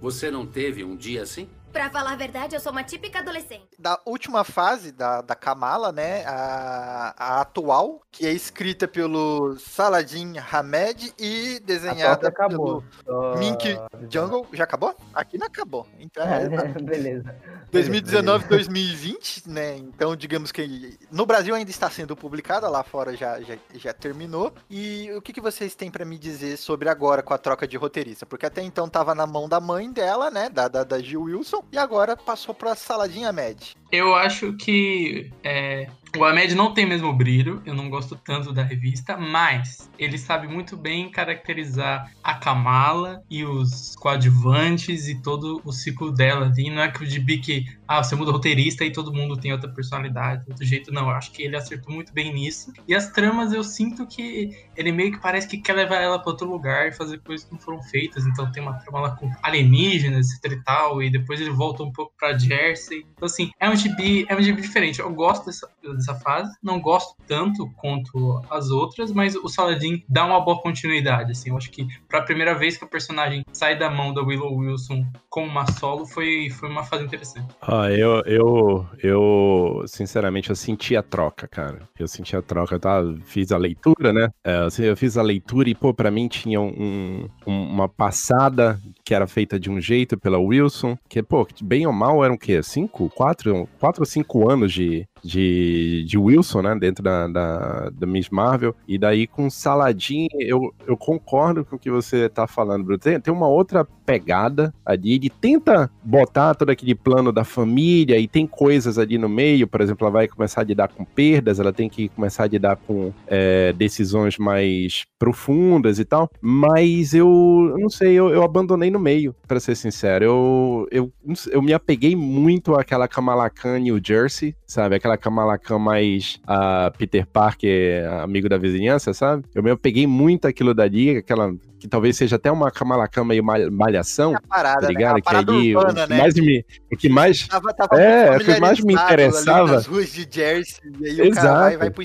Você 0.00 0.28
não 0.28 0.44
teve 0.44 0.82
um 0.82 0.96
dia 0.96 1.22
assim? 1.22 1.48
Pra 1.72 1.88
falar 1.88 2.12
a 2.12 2.16
verdade, 2.16 2.54
eu 2.54 2.60
sou 2.60 2.70
uma 2.70 2.84
típica 2.84 3.20
adolescente. 3.20 3.66
Da 3.78 3.98
última 4.04 4.44
fase 4.44 4.92
da, 4.92 5.22
da 5.22 5.34
Kamala, 5.34 5.90
né? 5.90 6.22
A, 6.26 7.14
a 7.16 7.40
atual, 7.40 8.02
que 8.10 8.26
é 8.26 8.30
escrita 8.32 8.86
pelo 8.86 9.56
Saladin 9.58 10.34
Hamed 10.38 11.14
e 11.18 11.58
desenhada 11.60 12.28
acabou. 12.28 12.82
pelo 12.82 13.32
Só 13.32 13.36
Mink 13.38 13.78
avisando. 13.92 14.12
Jungle. 14.12 14.46
Já 14.52 14.64
acabou? 14.64 14.94
Aqui 15.14 15.38
não 15.38 15.46
acabou. 15.46 15.86
Então, 15.98 16.22
É, 16.22 16.42
é, 16.44 16.48
beleza. 16.82 17.34
2019, 17.70 18.48
2020, 18.48 19.48
né? 19.48 19.76
Então, 19.78 20.14
digamos 20.14 20.52
que 20.52 20.98
no 21.10 21.24
Brasil 21.24 21.54
ainda 21.54 21.70
está 21.70 21.88
sendo 21.88 22.14
publicada, 22.14 22.68
lá 22.68 22.82
fora 22.82 23.16
já, 23.16 23.40
já, 23.40 23.56
já 23.74 23.92
terminou. 23.94 24.52
E 24.68 25.10
o 25.16 25.22
que, 25.22 25.32
que 25.32 25.40
vocês 25.40 25.74
têm 25.74 25.90
pra 25.90 26.04
me 26.04 26.18
dizer 26.18 26.58
sobre 26.58 26.90
agora 26.90 27.22
com 27.22 27.32
a 27.32 27.38
troca 27.38 27.66
de 27.66 27.78
roteirista? 27.78 28.26
Porque 28.26 28.44
até 28.44 28.60
então 28.60 28.88
tava 28.90 29.14
na 29.14 29.26
mão 29.26 29.48
da 29.48 29.58
mãe 29.58 29.90
dela, 29.90 30.30
né? 30.30 30.50
Da, 30.50 30.68
da, 30.68 30.84
da 30.84 30.98
Jill 31.00 31.22
Wilson, 31.22 31.61
e 31.70 31.78
agora 31.78 32.16
passou 32.16 32.54
pra 32.54 32.74
Saladinha 32.74 33.32
Med. 33.32 33.76
Eu 33.90 34.14
acho 34.14 34.52
que 34.54 35.30
é, 35.44 35.88
o 36.16 36.24
Ahmed 36.24 36.54
não 36.54 36.74
tem 36.74 36.86
mesmo 36.86 37.12
brilho, 37.12 37.62
eu 37.64 37.74
não 37.74 37.88
gosto 37.88 38.16
tanto 38.16 38.52
da 38.52 38.62
revista, 38.62 39.16
mas 39.16 39.90
ele 39.98 40.18
sabe 40.18 40.46
muito 40.46 40.76
bem 40.76 41.10
caracterizar 41.10 42.12
a 42.22 42.34
Kamala 42.34 43.22
e 43.30 43.44
os 43.44 43.94
coadjuvantes 43.96 45.08
e 45.08 45.20
todo 45.22 45.62
o 45.64 45.72
ciclo 45.72 46.12
dela 46.12 46.46
ali. 46.46 46.70
Não 46.70 46.82
é 46.82 46.90
que 46.90 47.02
o 47.02 47.06
gibi 47.06 47.38
que, 47.38 47.64
ah, 47.88 48.02
você 48.02 48.14
muda 48.14 48.32
roteirista 48.32 48.84
e 48.84 48.92
todo 48.92 49.12
mundo 49.12 49.36
tem 49.36 49.52
outra 49.52 49.70
personalidade, 49.70 50.44
outro 50.48 50.64
jeito, 50.64 50.92
não. 50.92 51.08
Eu 51.08 51.16
acho 51.16 51.32
que 51.32 51.42
ele 51.42 51.56
acertou 51.56 51.94
muito 51.94 52.12
bem 52.12 52.32
nisso. 52.32 52.72
E 52.86 52.94
as 52.94 53.10
tramas 53.10 53.52
eu 53.52 53.64
sinto 53.64 54.06
que 54.06 54.50
ele 54.76 54.92
meio 54.92 55.12
que 55.12 55.20
parece 55.20 55.48
que 55.48 55.58
quer 55.58 55.74
levar 55.74 55.96
ela 55.96 56.18
para 56.18 56.30
outro 56.30 56.48
lugar 56.48 56.88
e 56.88 56.92
fazer 56.92 57.20
coisas 57.20 57.46
que 57.46 57.52
não 57.52 57.60
foram 57.60 57.82
feitas. 57.82 58.26
Então 58.26 58.50
tem 58.52 58.62
uma 58.62 58.74
trama 58.74 59.00
lá 59.00 59.10
com 59.16 59.30
alienígenas 59.42 60.30
e 60.32 60.62
tal, 60.64 61.02
e 61.02 61.10
depois 61.10 61.40
ele 61.40 61.50
volta 61.50 61.82
um 61.82 61.92
pouco 61.92 62.12
pra 62.18 62.36
Jersey. 62.36 63.06
Então, 63.12 63.26
assim, 63.26 63.50
é 63.58 63.68
um 63.68 63.76
gibi, 63.76 64.26
é 64.28 64.36
um 64.36 64.42
gibi 64.42 64.60
diferente. 64.60 65.00
Eu 65.00 65.12
gosto 65.14 65.46
dessa, 65.46 65.68
dessa 66.02 66.14
fase. 66.14 66.52
Não 66.62 66.80
gosto 66.80 67.14
tanto 67.26 67.70
quanto 67.76 68.42
as 68.50 68.70
outras, 68.70 69.12
mas 69.12 69.34
o 69.36 69.48
Saladin 69.48 70.02
dá 70.08 70.26
uma 70.26 70.40
boa 70.40 70.60
continuidade, 70.60 71.32
assim. 71.32 71.50
Eu 71.50 71.56
acho 71.56 71.70
que 71.70 71.86
pra 72.08 72.22
primeira 72.22 72.54
vez 72.54 72.76
que 72.76 72.84
o 72.84 72.88
personagem 72.88 73.44
sai 73.52 73.78
da 73.78 73.88
mão 73.88 74.12
da 74.12 74.22
Willow 74.22 74.54
Wilson 74.54 75.06
com 75.30 75.44
uma 75.44 75.66
solo 75.72 76.06
foi, 76.06 76.50
foi 76.50 76.68
uma 76.68 76.84
fase 76.84 77.04
interessante. 77.04 77.46
Ah, 77.62 77.90
eu, 77.90 78.22
eu, 78.26 78.86
eu, 79.02 79.84
sinceramente, 79.86 80.50
eu 80.50 80.56
senti 80.56 80.96
a 80.96 81.02
troca, 81.02 81.46
cara. 81.46 81.88
Eu 81.98 82.08
senti 82.08 82.36
a 82.36 82.42
troca, 82.42 82.78
tá? 82.78 83.00
Fiz 83.24 83.52
a 83.52 83.56
leitura, 83.56 84.12
né? 84.12 84.28
É, 84.44 84.66
eu 84.78 84.96
fiz 84.96 85.16
a 85.16 85.22
leitura 85.22 85.70
e, 85.70 85.74
pô, 85.74 85.94
pra 85.94 86.10
mim 86.10 86.28
tinha 86.28 86.60
um, 86.60 87.28
um, 87.46 87.52
uma 87.52 87.88
passada 87.88 88.80
que 89.04 89.14
era 89.14 89.26
feita 89.26 89.58
de 89.58 89.70
um 89.70 89.80
jeito 89.80 90.18
pela 90.18 90.38
Wilson, 90.38 90.96
que, 91.08 91.22
pô, 91.22 91.46
bem 91.62 91.86
ou 91.86 91.92
mal 91.92 92.24
eram 92.24 92.34
o 92.34 92.38
quê? 92.38 92.62
Cinco? 92.62 93.08
Quatro? 93.10 93.68
Quatro 93.78 94.02
ou 94.02 94.06
cinco 94.06 94.50
anos 94.50 94.72
de, 94.72 95.06
de, 95.22 96.04
de 96.06 96.18
Wilson, 96.18 96.62
né? 96.62 96.74
Dentro 96.78 97.02
da, 97.02 97.28
da, 97.28 97.90
da 97.90 98.06
Miss 98.06 98.28
Marvel. 98.30 98.74
E 98.86 98.98
daí 98.98 99.26
com 99.26 99.48
Saladin, 99.48 100.28
eu, 100.38 100.74
eu 100.86 100.96
concordo 100.96 101.64
com 101.64 101.76
o 101.76 101.78
que 101.78 101.90
você 101.90 102.28
tá 102.28 102.46
falando, 102.46 102.84
Bruno. 102.84 102.98
Tem, 102.98 103.20
tem 103.20 103.32
uma 103.32 103.48
outra 103.48 103.84
pegada 103.84 104.74
ali. 104.84 105.14
Ele 105.14 105.30
tenta 105.30 105.90
botar 106.02 106.54
todo 106.54 106.70
aquele 106.70 106.94
plano 106.94 107.32
da 107.32 107.44
família 107.44 108.18
e 108.18 108.26
tem 108.26 108.46
coisas 108.46 108.98
ali 108.98 109.18
no 109.18 109.28
meio. 109.28 109.66
Por 109.66 109.80
exemplo, 109.80 110.06
ela 110.06 110.12
vai 110.12 110.28
começar 110.28 110.60
a 110.60 110.64
lidar 110.64 110.88
com 110.88 111.04
perdas, 111.04 111.58
ela 111.58 111.72
tem 111.72 111.88
que 111.88 112.08
começar 112.10 112.44
a 112.44 112.48
lidar 112.48 112.76
com 112.76 113.12
é, 113.26 113.72
decisões 113.72 114.38
mais 114.38 115.04
profundas 115.18 115.98
e 115.98 116.04
tal. 116.04 116.28
Mas 116.40 117.14
eu, 117.14 117.28
eu 117.70 117.78
não 117.78 117.88
sei, 117.88 118.14
eu, 118.14 118.30
eu 118.30 118.42
abandonei 118.42 118.90
no 118.90 118.98
meio, 118.98 119.34
para 119.46 119.60
ser 119.60 119.76
sincero. 119.76 120.24
Eu, 120.24 120.88
eu, 120.90 121.12
eu 121.50 121.62
me 121.62 121.72
apeguei 121.72 122.16
muito 122.16 122.74
àquela 122.74 123.06
Kamala 123.08 123.48
Khan 123.48 123.78
New 123.78 124.00
Jersey, 124.02 124.54
sabe? 124.66 124.96
Aquela 124.96 125.11
Kamala 125.16 125.58
Khan 125.58 125.78
mais 125.78 126.40
a 126.46 126.90
Peter 126.96 127.26
Parker, 127.26 128.08
amigo 128.22 128.48
da 128.48 128.58
vizinhança, 128.58 129.12
sabe? 129.12 129.44
Eu 129.54 129.62
me 129.62 129.76
peguei 129.76 130.06
muito 130.06 130.46
aquilo 130.46 130.74
dali, 130.74 131.18
aquela 131.18 131.52
que 131.78 131.88
talvez 131.88 132.16
seja 132.16 132.36
até 132.36 132.50
uma 132.50 132.70
Kamala 132.70 133.08
Khan 133.08 133.24
meio 133.24 133.42
malhação, 133.44 134.36
é 134.36 134.38
parada, 134.48 134.82
tá 134.82 134.86
né? 134.86 134.92
ligado? 134.92 135.16
Né? 135.16 135.20
Que 135.20 135.34
aí 135.34 135.76
urbana, 135.76 136.04
o, 136.04 136.06
que 136.06 136.12
né? 136.12 136.18
mais 136.18 136.34
me, 136.34 136.64
o 136.92 136.96
que 136.96 137.08
mais 137.08 137.48
tava, 137.48 137.74
tava 137.74 138.00
é, 138.00 138.36
o 138.36 138.40
que 138.40 138.60
mais 138.60 138.80
me 138.80 138.94
interessava. 138.94 139.80
ruas 139.80 140.12
de 140.12 140.28
Jersey, 140.30 140.80
e 141.00 141.20
aí 141.20 141.28
Exato. 141.28 141.30
o 141.30 141.34
cara 141.34 141.60
vai, 141.60 141.76
vai 141.76 141.90
pro 141.90 142.04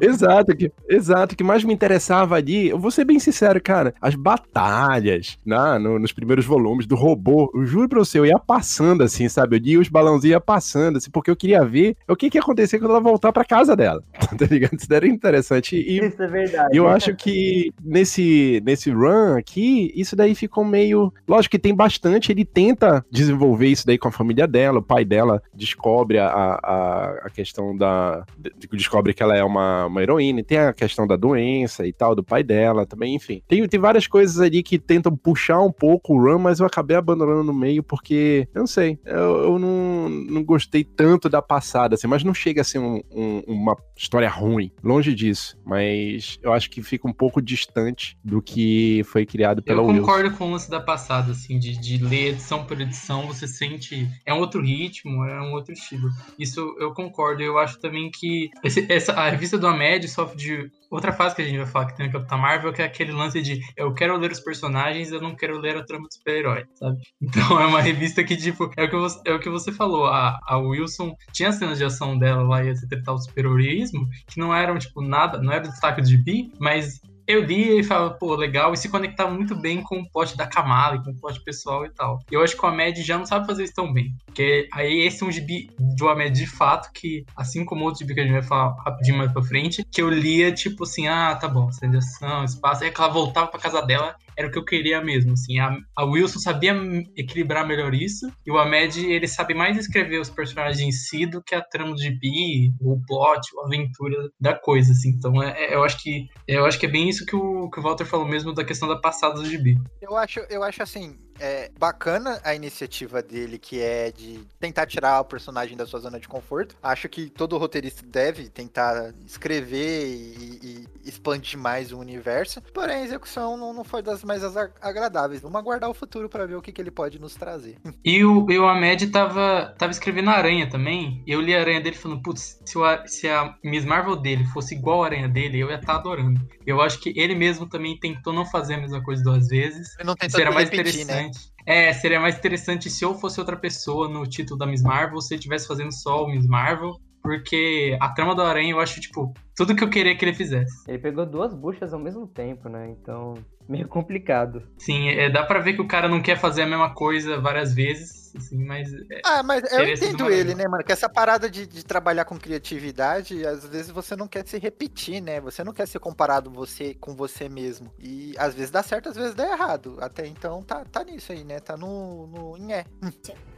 Exato, 0.00 0.56
que, 0.56 0.70
exato, 0.88 1.34
o 1.34 1.36
que 1.36 1.44
mais 1.44 1.64
me 1.64 1.72
interessava 1.72 2.36
ali, 2.36 2.68
eu 2.68 2.78
vou 2.78 2.90
ser 2.90 3.04
bem 3.04 3.18
sincero, 3.18 3.60
cara, 3.60 3.94
as 4.00 4.14
batalhas, 4.14 5.38
né, 5.44 5.78
no, 5.78 5.98
nos 5.98 6.12
primeiros 6.12 6.44
volumes 6.44 6.86
do 6.86 6.94
robô, 6.94 7.50
eu 7.54 7.64
juro 7.64 7.88
pra 7.88 7.98
você, 7.98 8.18
eu 8.18 8.26
ia 8.26 8.38
passando 8.38 9.02
assim, 9.02 9.28
sabe? 9.28 9.56
Eu 9.56 9.60
ia 9.64 9.80
os 9.80 9.88
balãozinhos 9.88 10.26
ia 10.32 10.40
passando, 10.40 10.96
assim, 10.96 11.10
porque 11.10 11.30
eu 11.30 11.36
queria 11.36 11.64
ver 11.64 11.96
o 12.08 12.16
que, 12.16 12.30
que 12.30 12.38
ia 12.38 12.42
acontecer 12.42 12.78
quando 12.78 12.90
ela 12.90 13.00
voltar 13.00 13.32
pra 13.32 13.44
casa 13.44 13.76
dela, 13.76 14.02
tá 14.38 14.46
ligado? 14.50 14.74
Isso 14.74 14.92
era 14.92 15.06
interessante. 15.06 15.76
E, 15.76 15.98
Isso 16.06 16.22
é 16.22 16.26
verdade. 16.26 16.76
eu 16.76 16.88
acho 16.88 17.14
que 17.14 17.72
nesse, 17.82 18.62
nesse 18.64 18.90
run 18.90 19.36
aqui, 19.36 19.92
isso 19.94 20.16
daí 20.16 20.34
ficou 20.34 20.64
meio. 20.64 21.12
Lógico 21.28 21.52
que 21.52 21.58
tem 21.58 21.74
bastante, 21.74 22.32
ele 22.32 22.44
tenta 22.44 23.04
desenvolver 23.10 23.68
isso 23.68 23.86
daí 23.86 23.98
com 23.98 24.08
a 24.08 24.12
família 24.12 24.46
dela, 24.46 24.78
o 24.78 24.82
pai 24.82 25.04
dela 25.04 25.42
descobre 25.54 26.18
a, 26.18 26.28
a, 26.28 27.20
a 27.24 27.30
questão 27.30 27.76
da. 27.76 28.24
Descobre 28.72 29.14
que 29.14 29.22
ela 29.22 29.36
é 29.36 29.42
uma, 29.44 29.55
uma 29.56 30.02
heroína, 30.02 30.40
e 30.40 30.44
tem 30.44 30.58
a 30.58 30.72
questão 30.72 31.06
da 31.06 31.16
doença 31.16 31.86
e 31.86 31.92
tal, 31.92 32.14
do 32.14 32.24
pai 32.24 32.42
dela 32.42 32.86
também, 32.86 33.14
enfim. 33.14 33.42
Tem, 33.48 33.66
tem 33.68 33.80
várias 33.80 34.06
coisas 34.06 34.40
ali 34.40 34.62
que 34.62 34.78
tentam 34.78 35.16
puxar 35.16 35.60
um 35.60 35.72
pouco 35.72 36.14
o 36.14 36.20
run, 36.22 36.38
mas 36.38 36.60
eu 36.60 36.66
acabei 36.66 36.96
abandonando 36.96 37.44
no 37.44 37.54
meio 37.54 37.82
porque, 37.82 38.48
eu 38.54 38.60
não 38.60 38.66
sei, 38.66 38.98
eu, 39.04 39.44
eu 39.44 39.58
não, 39.58 40.08
não 40.08 40.44
gostei 40.44 40.84
tanto 40.84 41.28
da 41.28 41.42
passada, 41.42 41.94
assim, 41.94 42.06
mas 42.06 42.24
não 42.24 42.34
chega 42.34 42.60
a 42.60 42.64
ser 42.64 42.78
um, 42.78 43.00
um, 43.10 43.42
uma 43.46 43.76
história 43.96 44.28
ruim, 44.28 44.70
longe 44.82 45.14
disso, 45.14 45.58
mas 45.64 46.38
eu 46.42 46.52
acho 46.52 46.70
que 46.70 46.82
fica 46.82 47.08
um 47.08 47.12
pouco 47.12 47.40
distante 47.40 48.16
do 48.22 48.42
que 48.42 49.02
foi 49.04 49.24
criado 49.24 49.62
pela 49.62 49.82
Eu 49.82 49.86
concordo 49.86 50.30
com 50.32 50.48
o 50.48 50.50
lance 50.52 50.70
da 50.70 50.80
passada, 50.80 51.32
assim, 51.32 51.58
de, 51.58 51.76
de 51.78 52.02
ler 52.02 52.28
edição 52.28 52.64
por 52.64 52.80
edição, 52.80 53.26
você 53.26 53.46
sente. 53.46 54.08
É 54.24 54.32
um 54.32 54.38
outro 54.38 54.62
ritmo, 54.62 55.24
é 55.24 55.40
um 55.40 55.52
outro 55.52 55.72
estilo. 55.72 56.10
Isso 56.38 56.60
eu 56.78 56.92
concordo. 56.92 57.42
Eu 57.42 57.58
acho 57.58 57.78
também 57.78 58.10
que 58.10 58.50
esse, 58.62 58.86
essa, 58.90 59.12
a 59.12 59.30
revista 59.36 59.58
do 59.58 59.66
Amédio 59.66 60.08
sofre 60.08 60.36
de 60.36 60.70
outra 60.90 61.12
fase 61.12 61.36
que 61.36 61.42
a 61.42 61.44
gente 61.44 61.58
vai 61.58 61.66
falar 61.66 61.86
que 61.86 61.96
tem 61.96 62.06
no 62.06 62.12
Capitão 62.12 62.38
Marvel, 62.38 62.72
que 62.72 62.82
é 62.82 62.84
aquele 62.84 63.12
lance 63.12 63.40
de 63.42 63.60
eu 63.76 63.92
quero 63.92 64.16
ler 64.16 64.32
os 64.32 64.40
personagens, 64.40 65.12
eu 65.12 65.20
não 65.20 65.36
quero 65.36 65.58
ler 65.58 65.76
a 65.76 65.84
trama 65.84 66.08
do 66.08 66.14
super-herói, 66.14 66.64
sabe? 66.74 66.98
Então 67.20 67.60
é 67.60 67.66
uma 67.66 67.80
revista 67.80 68.24
que, 68.24 68.36
tipo, 68.36 68.70
é 68.76 68.84
o 68.84 68.90
que 68.90 68.96
você, 68.96 69.20
é 69.26 69.32
o 69.32 69.38
que 69.38 69.50
você 69.50 69.70
falou. 69.70 70.06
A, 70.06 70.38
a 70.46 70.58
Wilson 70.58 71.14
tinha 71.32 71.52
cenas 71.52 71.78
de 71.78 71.84
ação 71.84 72.18
dela 72.18 72.42
lá 72.42 72.64
e 72.64 72.68
esse 72.68 72.86
tal 73.02 73.18
super-heroísmo, 73.18 74.08
que 74.26 74.38
não 74.38 74.54
eram, 74.54 74.78
tipo, 74.78 75.02
nada, 75.02 75.38
não 75.40 75.52
era 75.52 75.68
destaque 75.68 76.00
de 76.00 76.16
bi, 76.16 76.50
mas 76.58 77.00
eu 77.26 77.42
li 77.42 77.80
e 77.80 77.84
falava, 77.84 78.14
pô, 78.14 78.34
legal, 78.34 78.72
e 78.72 78.76
se 78.76 78.88
conectava 78.88 79.30
muito 79.30 79.54
bem 79.54 79.82
com 79.82 79.98
o 79.98 80.10
plot 80.10 80.36
da 80.36 80.46
Kamala, 80.46 81.02
com 81.02 81.10
o 81.10 81.20
plot 81.20 81.40
pessoal 81.42 81.84
e 81.84 81.90
tal. 81.90 82.20
E 82.30 82.34
eu 82.34 82.42
acho 82.42 82.56
que 82.56 82.64
o 82.64 82.68
Ahmed 82.68 83.02
já 83.02 83.18
não 83.18 83.26
sabe 83.26 83.46
fazer 83.46 83.64
isso 83.64 83.74
tão 83.74 83.92
bem. 83.92 84.14
Porque 84.24 84.68
aí 84.72 85.00
esse 85.00 85.22
é 85.22 85.26
um 85.26 85.32
gibi 85.32 85.70
do 85.78 86.08
Ahmed 86.08 86.38
de 86.38 86.46
fato, 86.46 86.90
que, 86.92 87.24
assim 87.36 87.64
como 87.64 87.84
outro 87.84 88.00
gibi 88.00 88.14
que 88.14 88.20
a 88.20 88.22
gente 88.22 88.32
vai 88.32 88.42
falar 88.42 88.76
rapidinho 88.84 89.18
mais 89.18 89.32
pra 89.32 89.42
frente, 89.42 89.84
que 89.90 90.00
eu 90.00 90.08
lia, 90.08 90.52
tipo 90.52 90.84
assim, 90.84 91.08
ah, 91.08 91.34
tá 91.34 91.48
bom, 91.48 91.70
cena 91.72 91.92
de 91.92 91.98
ação, 91.98 92.44
espaço, 92.44 92.84
aí 92.84 92.92
ela 92.96 93.08
voltava 93.08 93.48
pra 93.48 93.60
casa 93.60 93.82
dela, 93.82 94.14
era 94.36 94.48
o 94.48 94.50
que 94.50 94.58
eu 94.58 94.64
queria 94.64 95.00
mesmo, 95.00 95.32
assim. 95.32 95.58
A, 95.58 95.76
a 95.96 96.04
Wilson 96.04 96.38
sabia 96.38 96.74
equilibrar 97.16 97.66
melhor 97.66 97.94
isso, 97.94 98.30
e 98.46 98.50
o 98.50 98.58
Ahmed, 98.58 99.04
ele 99.04 99.26
sabe 99.26 99.54
mais 99.54 99.76
escrever 99.76 100.20
os 100.20 100.30
personagens 100.30 100.80
em 100.80 100.92
si 100.92 101.26
do 101.26 101.42
que 101.42 101.54
a 101.54 101.62
trama 101.62 101.94
do 101.94 102.00
gibi, 102.00 102.72
o 102.80 103.00
plot, 103.06 103.48
a 103.58 103.66
aventura 103.66 104.30
da 104.40 104.54
coisa, 104.54 104.92
assim. 104.92 105.10
Então, 105.10 105.42
é, 105.42 105.66
é, 105.66 105.74
eu 105.74 105.82
acho 105.82 106.02
que 106.02 106.26
eu 106.46 106.64
acho 106.66 106.78
que 106.78 106.86
é 106.86 106.90
bem 106.90 107.08
isso 107.08 107.24
que 107.24 107.34
o, 107.34 107.70
que 107.70 107.80
o 107.80 107.82
Walter 107.82 108.04
falou 108.04 108.26
mesmo 108.26 108.52
da 108.52 108.64
questão 108.64 108.88
da 108.88 108.96
passada 108.96 109.34
do 109.34 109.44
gibi. 109.44 109.76
Eu 110.00 110.16
acho, 110.16 110.40
eu 110.50 110.62
acho 110.62 110.82
assim, 110.82 111.16
é 111.40 111.70
bacana 111.78 112.40
a 112.44 112.54
iniciativa 112.54 113.22
dele, 113.22 113.58
que 113.58 113.80
é 113.80 114.10
de 114.10 114.40
tentar 114.58 114.86
tirar 114.86 115.20
o 115.20 115.24
personagem 115.24 115.76
da 115.76 115.86
sua 115.86 116.00
zona 116.00 116.18
de 116.18 116.28
conforto. 116.28 116.76
Acho 116.82 117.08
que 117.08 117.30
todo 117.30 117.58
roteirista 117.58 118.04
deve 118.06 118.48
tentar 118.48 119.12
escrever 119.26 120.06
e, 120.06 120.60
e 120.62 121.08
expandir 121.08 121.58
mais 121.58 121.92
o 121.92 121.98
universo. 121.98 122.60
Porém, 122.74 122.96
a 122.96 123.04
execução 123.04 123.56
não, 123.56 123.72
não 123.72 123.84
foi 123.84 124.02
das 124.02 124.24
mais 124.24 124.42
agradáveis. 124.80 125.40
Vamos 125.40 125.58
aguardar 125.58 125.90
o 125.90 125.94
futuro 125.94 126.28
para 126.28 126.46
ver 126.46 126.56
o 126.56 126.62
que, 126.62 126.72
que 126.72 126.80
ele 126.80 126.90
pode 126.90 127.18
nos 127.18 127.34
trazer. 127.34 127.76
E 128.04 128.24
o, 128.24 128.48
e 128.48 128.56
o 128.56 128.68
Ahmed 128.68 129.08
tava, 129.08 129.74
tava 129.76 129.90
escrevendo 129.90 130.30
a 130.30 130.34
Aranha 130.34 130.68
também. 130.70 131.24
Eu 131.26 131.40
li 131.40 131.56
a 131.56 131.60
Aranha 131.60 131.80
dele 131.80 131.96
falando, 131.96 132.22
putz, 132.22 132.60
se, 132.64 132.78
se 133.06 133.28
a 133.28 133.56
Miss 133.64 133.84
Marvel 133.84 134.14
dele 134.14 134.44
fosse 134.44 134.76
igual 134.76 135.02
a 135.02 135.06
Aranha 135.06 135.28
dele, 135.28 135.58
eu 135.58 135.68
ia 135.68 135.74
estar 135.74 135.94
tá 135.94 135.98
adorando. 135.98 136.40
Eu 136.64 136.80
acho 136.80 137.00
que 137.00 137.12
ele 137.16 137.34
mesmo 137.34 137.68
também 137.68 137.98
tentou 137.98 138.32
não 138.32 138.46
fazer 138.46 138.74
a 138.74 138.78
mesma 138.78 139.02
coisa 139.02 139.24
duas 139.24 139.48
vezes. 139.48 139.96
Ele 139.98 140.06
não 140.06 140.14
tentou 140.14 140.38
Será 140.38 140.52
mais 140.52 140.70
repetir, 140.70 141.02
interessante. 141.02 141.25
Né? 141.25 141.25
É, 141.66 141.92
seria 141.92 142.20
mais 142.20 142.38
interessante 142.38 142.88
se 142.88 143.04
eu 143.04 143.14
fosse 143.14 143.40
outra 143.40 143.56
pessoa 143.56 144.08
no 144.08 144.24
título 144.24 144.58
da 144.58 144.66
Miss 144.66 144.82
Marvel, 144.82 145.20
se 145.20 145.34
ele 145.34 145.40
estivesse 145.40 145.66
fazendo 145.66 145.92
só 145.92 146.24
o 146.24 146.28
Miss 146.28 146.46
Marvel, 146.46 146.92
porque 147.20 147.98
a 148.00 148.08
trama 148.10 148.36
do 148.36 148.42
Aranha 148.42 148.70
eu 148.70 148.78
acho, 148.78 149.00
tipo, 149.00 149.34
tudo 149.56 149.74
que 149.74 149.82
eu 149.82 149.90
queria 149.90 150.16
que 150.16 150.24
ele 150.24 150.32
fizesse. 150.32 150.88
Ele 150.88 150.98
pegou 150.98 151.26
duas 151.26 151.52
buchas 151.52 151.92
ao 151.92 151.98
mesmo 151.98 152.28
tempo, 152.28 152.68
né? 152.68 152.88
Então, 152.88 153.34
meio 153.68 153.88
complicado. 153.88 154.62
Sim, 154.78 155.08
é, 155.08 155.28
dá 155.28 155.42
para 155.42 155.58
ver 155.58 155.72
que 155.72 155.82
o 155.82 155.88
cara 155.88 156.08
não 156.08 156.22
quer 156.22 156.38
fazer 156.38 156.62
a 156.62 156.66
mesma 156.66 156.94
coisa 156.94 157.40
várias 157.40 157.74
vezes 157.74 158.25
assim, 158.36 158.64
mas. 158.64 158.92
É, 158.92 159.20
ah, 159.24 159.42
mas 159.42 159.62
eu 159.72 159.88
entendo 159.88 160.30
ele, 160.30 160.54
né, 160.54 160.66
mano? 160.68 160.84
Que 160.84 160.92
essa 160.92 161.08
parada 161.08 161.48
de, 161.48 161.66
de, 161.66 161.84
trabalhar 161.84 162.24
com 162.24 162.38
criatividade, 162.38 163.46
às 163.46 163.66
vezes 163.66 163.90
você 163.90 164.14
não 164.14 164.28
quer 164.28 164.46
se 164.46 164.58
repetir, 164.58 165.20
né? 165.20 165.40
Você 165.40 165.64
não 165.64 165.72
quer 165.72 165.86
ser 165.86 165.98
comparado 165.98 166.50
você 166.50 166.94
com 166.94 167.14
você 167.14 167.48
mesmo. 167.48 167.92
E 167.98 168.34
às 168.38 168.54
vezes 168.54 168.70
dá 168.70 168.82
certo, 168.82 169.08
às 169.08 169.16
vezes 169.16 169.34
dá 169.34 169.46
errado. 169.50 169.98
Até 170.00 170.26
então 170.26 170.62
tá, 170.62 170.84
tá 170.84 171.04
nisso 171.04 171.32
aí, 171.32 171.44
né? 171.44 171.60
Tá 171.60 171.76
no, 171.76 172.26
no 172.26 172.56
em 172.56 172.72
é. 172.72 172.84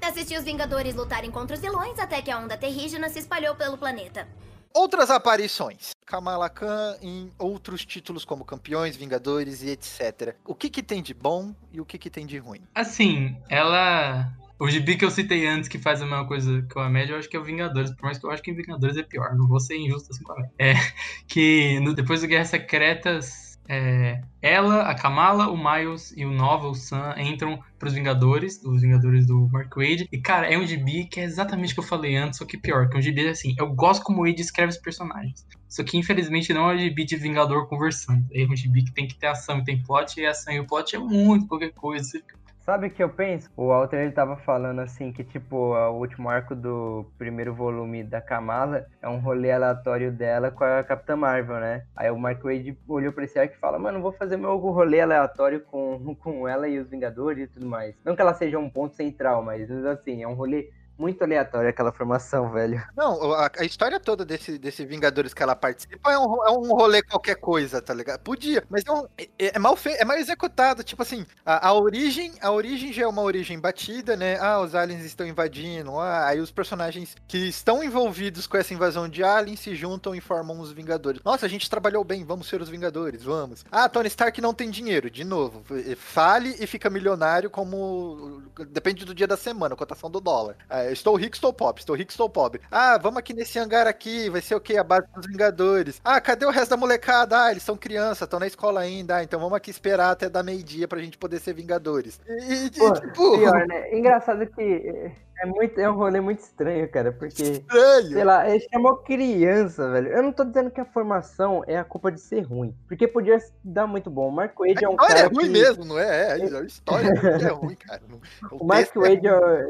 Assisti 0.01 0.37
os 0.37 0.45
Vingadores 0.45 0.95
lutarem 0.95 1.31
contra 1.31 1.55
os 1.55 1.61
vilões 1.61 1.99
até 1.99 2.23
que 2.23 2.31
a 2.31 2.39
onda 2.39 2.57
terrígena 2.57 3.09
se 3.09 3.19
espalhou 3.19 3.55
pelo 3.55 3.77
planeta. 3.77 4.27
Outras 4.75 5.11
aparições. 5.11 5.91
Kamala 6.07 6.49
Khan 6.49 6.97
em 7.03 7.31
outros 7.39 7.85
títulos 7.85 8.25
como 8.25 8.45
Campeões, 8.45 8.97
Vingadores 8.97 9.63
e 9.63 9.71
etc. 9.71 10.37
O 10.45 10.55
que 10.55 10.71
que 10.71 10.83
tem 10.83 11.03
de 11.03 11.13
bom 11.13 11.55
e 11.73 11.81
o 11.81 11.85
que 11.85 11.99
que 11.99 12.09
tem 12.09 12.27
de 12.27 12.39
ruim? 12.39 12.63
Assim, 12.75 13.37
ela 13.49 14.33
o 14.59 14.69
gibi 14.69 14.97
que 14.97 15.05
eu 15.05 15.11
citei 15.11 15.47
antes, 15.47 15.69
que 15.69 15.79
faz 15.79 16.03
a 16.03 16.07
mesma 16.07 16.27
coisa 16.27 16.63
que 16.63 16.79
o 16.79 16.81
Amédio, 16.81 17.15
eu 17.15 17.19
acho 17.19 17.29
que 17.29 17.37
é 17.37 17.41
o 17.41 17.45
Vingadores, 17.45 17.93
por 17.93 18.05
mais 18.05 18.19
que 18.19 18.27
eu 18.27 18.31
acho 18.31 18.43
que 18.43 18.53
Vingadores 18.53 18.97
é 18.97 19.03
pior, 19.03 19.35
não 19.37 19.47
vou 19.47 19.61
ser 19.61 19.77
injusto 19.77 20.11
assim 20.11 20.25
com 20.25 20.33
a 20.33 20.37
Amédio. 20.37 20.55
É, 20.59 20.75
que 21.29 21.79
no, 21.81 21.95
depois 21.95 22.21
do 22.21 22.27
Guerras 22.27 22.49
Secretas, 22.49 23.49
é, 23.69 24.23
ela, 24.41 24.83
a 24.83 24.95
Kamala, 24.95 25.49
o 25.49 25.57
Miles 25.57 26.15
e 26.17 26.25
o 26.25 26.31
Nova, 26.31 26.69
o 26.69 26.75
Sam, 26.75 27.15
entram 27.19 27.63
pros 27.79 27.93
Vingadores, 27.93 28.63
os 28.65 28.81
Vingadores 28.81 29.27
do 29.27 29.47
Mark 29.53 29.77
Wade. 29.77 30.09
E, 30.11 30.19
cara, 30.19 30.53
é 30.53 30.57
um 30.57 30.67
gibi 30.67 31.05
que 31.05 31.21
é 31.21 31.25
exatamente 31.25 31.73
o 31.73 31.75
que 31.75 31.81
eu 31.81 31.85
falei 31.85 32.17
antes, 32.17 32.39
só 32.39 32.47
que 32.47 32.57
pior, 32.57 32.89
que 32.89 32.97
é 32.97 32.99
um 32.99 33.03
gibi 33.03 33.29
assim, 33.29 33.55
eu 33.59 33.69
gosto 33.75 34.03
como 34.03 34.23
o 34.23 34.27
Wade 34.27 34.41
escreve 34.41 34.71
os 34.71 34.79
personagens. 34.79 35.47
Só 35.69 35.85
que, 35.85 35.99
infelizmente, 35.99 36.53
não 36.55 36.71
é 36.71 36.75
um 36.75 36.79
gibi 36.79 37.05
de 37.05 37.17
Vingador 37.17 37.69
conversando. 37.69 38.25
É 38.33 38.47
um 38.47 38.57
gibi 38.57 38.83
que 38.83 38.93
tem 38.93 39.07
que 39.07 39.15
ter 39.15 39.27
ação 39.27 39.59
e 39.59 39.65
tem 39.65 39.83
plot, 39.83 40.19
e 40.19 40.25
a 40.25 40.31
ação 40.31 40.55
e 40.55 40.61
o 40.61 40.67
plot 40.67 40.97
é 40.97 40.99
muito 40.99 41.47
qualquer 41.47 41.73
coisa. 41.73 42.05
Você 42.05 42.21
fica 42.21 42.38
Sabe 42.69 42.89
o 42.89 42.91
que 42.91 43.03
eu 43.03 43.09
penso? 43.09 43.51
O 43.57 43.69
Walter 43.69 43.97
ele 43.97 44.13
tava 44.13 44.37
falando 44.37 44.81
assim 44.81 45.11
que, 45.11 45.25
tipo, 45.25 45.57
o 45.57 45.99
último 45.99 46.29
arco 46.29 46.55
do 46.55 47.07
primeiro 47.17 47.55
volume 47.55 48.05
da 48.05 48.21
Kamala 48.21 48.85
é 49.01 49.09
um 49.09 49.19
rolê 49.19 49.51
aleatório 49.51 50.13
dela 50.13 50.51
com 50.51 50.65
a 50.65 50.85
Capitã 50.85 51.17
Marvel, 51.17 51.61
né? 51.61 51.87
Aí 51.97 52.11
o 52.11 52.19
Mark 52.19 52.43
Wade 52.43 52.77
olhou 52.87 53.11
pra 53.11 53.25
esse 53.25 53.39
arco 53.39 53.55
e 53.55 53.59
fala, 53.59 53.79
mano, 53.79 54.03
vou 54.03 54.13
fazer 54.13 54.37
meu 54.37 54.59
rolê 54.59 55.01
aleatório 55.01 55.63
com, 55.63 56.15
com 56.21 56.47
ela 56.47 56.69
e 56.69 56.79
os 56.79 56.91
Vingadores 56.91 57.45
e 57.45 57.47
tudo 57.55 57.65
mais. 57.65 57.97
Não 58.05 58.15
que 58.15 58.21
ela 58.21 58.35
seja 58.35 58.59
um 58.59 58.69
ponto 58.69 58.95
central, 58.95 59.43
mas 59.43 59.71
assim, 59.87 60.23
é 60.23 60.29
um 60.29 60.35
rolê 60.35 60.69
muito 60.99 61.23
aleatória 61.23 61.71
aquela 61.71 61.93
formação, 61.93 62.51
velho. 62.51 62.83
Não, 62.97 63.33
a, 63.33 63.51
a, 63.59 63.65
história 63.65 64.01
toda 64.01 64.25
desse, 64.25 64.59
desse 64.59 64.85
Vingadores 64.85 65.33
que 65.33 65.43
ela 65.43 65.55
participa 65.55 66.13
é 66.13 66.19
um, 66.19 66.47
é 66.47 66.51
um 66.51 66.75
rolê 66.75 67.03
qualquer 67.03 67.37
coisa, 67.37 67.81
tá 67.81 67.95
ligado? 67.95 68.21
Podia, 68.21 68.65
mas 68.69 68.85
é, 68.85 68.93
um, 68.93 69.07
é, 69.17 69.29
é 69.39 69.59
mal 69.59 69.77
feito, 69.77 70.01
é 70.01 70.05
mal 70.05 70.17
executado. 70.17 70.83
Tipo 70.83 71.03
assim, 71.03 71.25
a, 71.47 71.69
a, 71.69 71.73
origem, 71.73 72.33
a 72.41 72.51
origem 72.51 72.93
já 72.93 73.05
é 73.05 73.07
uma 73.07 73.23
origem 73.23 73.61
batida, 73.61 74.17
né? 74.17 74.39
Ah, 74.41 74.61
os 74.61 74.75
aliens 74.75 75.05
estão 75.05 75.27
invadindo. 75.27 75.99
Ah, 75.99 76.27
aí 76.27 76.41
os 76.41 76.51
personagens 76.51 77.15
que 77.29 77.49
estão 77.49 77.83
envolvidos 77.83 78.47
com 78.47 78.57
essa 78.57 78.75
invasão 78.75 79.09
de 79.09 79.23
aliens 79.23 79.61
se 79.61 79.75
juntam 79.77 80.15
e 80.15 80.21
formam 80.21 80.59
os 80.59 80.73
Vingadores. 80.73 81.21
Nossa, 81.25 81.47
a 81.47 81.49
gente 81.49 81.71
trabalhou 81.71 82.03
bem, 82.03 82.25
vamos 82.25 82.49
ser 82.49 82.61
os 82.61 82.69
Vingadores, 82.69 83.23
vamos. 83.23 83.65
Ah, 83.71 83.89
Tony 83.89 84.09
Stark 84.09 84.41
não 84.41 84.53
tem 84.53 84.69
dinheiro, 84.71 85.11
de 85.11 85.25
novo. 85.25 85.63
Fale 85.97 86.57
e 86.59 86.67
fica 86.67 86.91
milionário 86.91 87.51
como. 87.51 88.43
Depende 88.71 89.05
do 89.05 89.15
dia 89.15 89.27
da 89.27 89.37
semana, 89.37 89.77
cotação 89.77 90.11
do 90.11 90.21
dólar. 90.21 90.57
Ah, 90.69 90.88
estou 90.93 91.17
rico, 91.17 91.35
estou 91.35 91.53
pobre, 91.53 91.81
estou 91.81 91.97
rico, 91.97 92.11
estou 92.11 92.29
pobre. 92.29 92.61
Ah, 92.71 92.99
vamos 92.99 93.19
aqui 93.19 93.35
nesse 93.35 93.59
hangar 93.59 93.87
aqui, 93.87 94.29
vai 94.31 94.41
ser 94.41 94.55
o 94.55 94.61
quê? 94.61 94.77
A 94.77 94.85
base 94.85 95.07
dos 95.15 95.27
Vingadores. 95.27 96.01
Ah, 96.05 96.21
cadê 96.21 96.47
o 96.47 96.51
resto 96.51 96.71
da 96.71 96.77
molecada? 96.77 97.45
Ah, 97.45 97.51
eles 97.51 97.63
são 97.63 97.77
crianças, 97.77 98.23
estão 98.23 98.41
na 98.41 98.47
escola 98.47 98.81
ainda. 98.81 99.17
Ah, 99.17 99.23
então 99.23 99.41
vamos 99.41 99.57
aqui 99.57 99.71
esperar 99.71 100.11
até 100.11 100.29
dar 100.29 100.43
meio-dia 100.43 100.89
pra 100.89 101.01
gente 101.01 101.19
poder 101.19 101.39
ser 101.41 101.55
Vingadores. 101.55 102.21
E, 102.27 102.67
e 102.67 102.71
Pô, 102.71 102.93
tipo... 102.93 103.39
Pior, 103.39 103.67
né? 103.67 103.97
Engraçado 103.97 104.47
que 104.47 105.13
é, 105.41 105.47
muito, 105.47 105.79
é 105.81 105.91
um 105.91 105.95
rolê 105.95 106.21
muito 106.21 106.41
estranho, 106.41 106.89
cara, 106.89 107.13
porque. 107.13 107.43
Estranho! 107.43 108.09
Sei 108.09 108.25
lá, 108.25 108.49
ele 108.49 108.67
chamou 108.73 108.97
criança, 108.97 109.91
velho. 109.91 110.09
Eu 110.09 110.23
não 110.23 110.33
tô 110.33 110.45
dizendo 110.45 110.71
que 110.71 110.81
a 110.81 110.85
formação 110.85 111.63
é 111.67 111.79
a 111.79 111.85
culpa 111.85 112.11
de 112.11 112.21
ser 112.21 112.41
ruim. 112.41 112.75
Porque 112.87 113.07
podia 113.07 113.39
dar 113.63 113.87
muito 113.87 114.11
bom. 114.11 114.29
O 114.29 114.33
Mark 114.33 114.59
Wade 114.59 114.85
é 114.85 114.89
um 114.89 114.97
cara. 114.97 115.21
é 115.21 115.25
ruim 115.27 115.45
que... 115.45 115.51
mesmo, 115.51 115.85
não 115.85 115.99
é? 115.99 116.39
É, 116.39 116.41
é 116.41 116.59
a 116.59 116.63
história 116.63 117.09
é 117.09 117.49
ruim, 117.49 117.77
cara. 117.77 118.03
O, 118.51 118.65
o 118.65 118.67
Mark 118.67 118.97
é 118.97 118.99
Wade 118.99 119.27
é, 119.27 119.67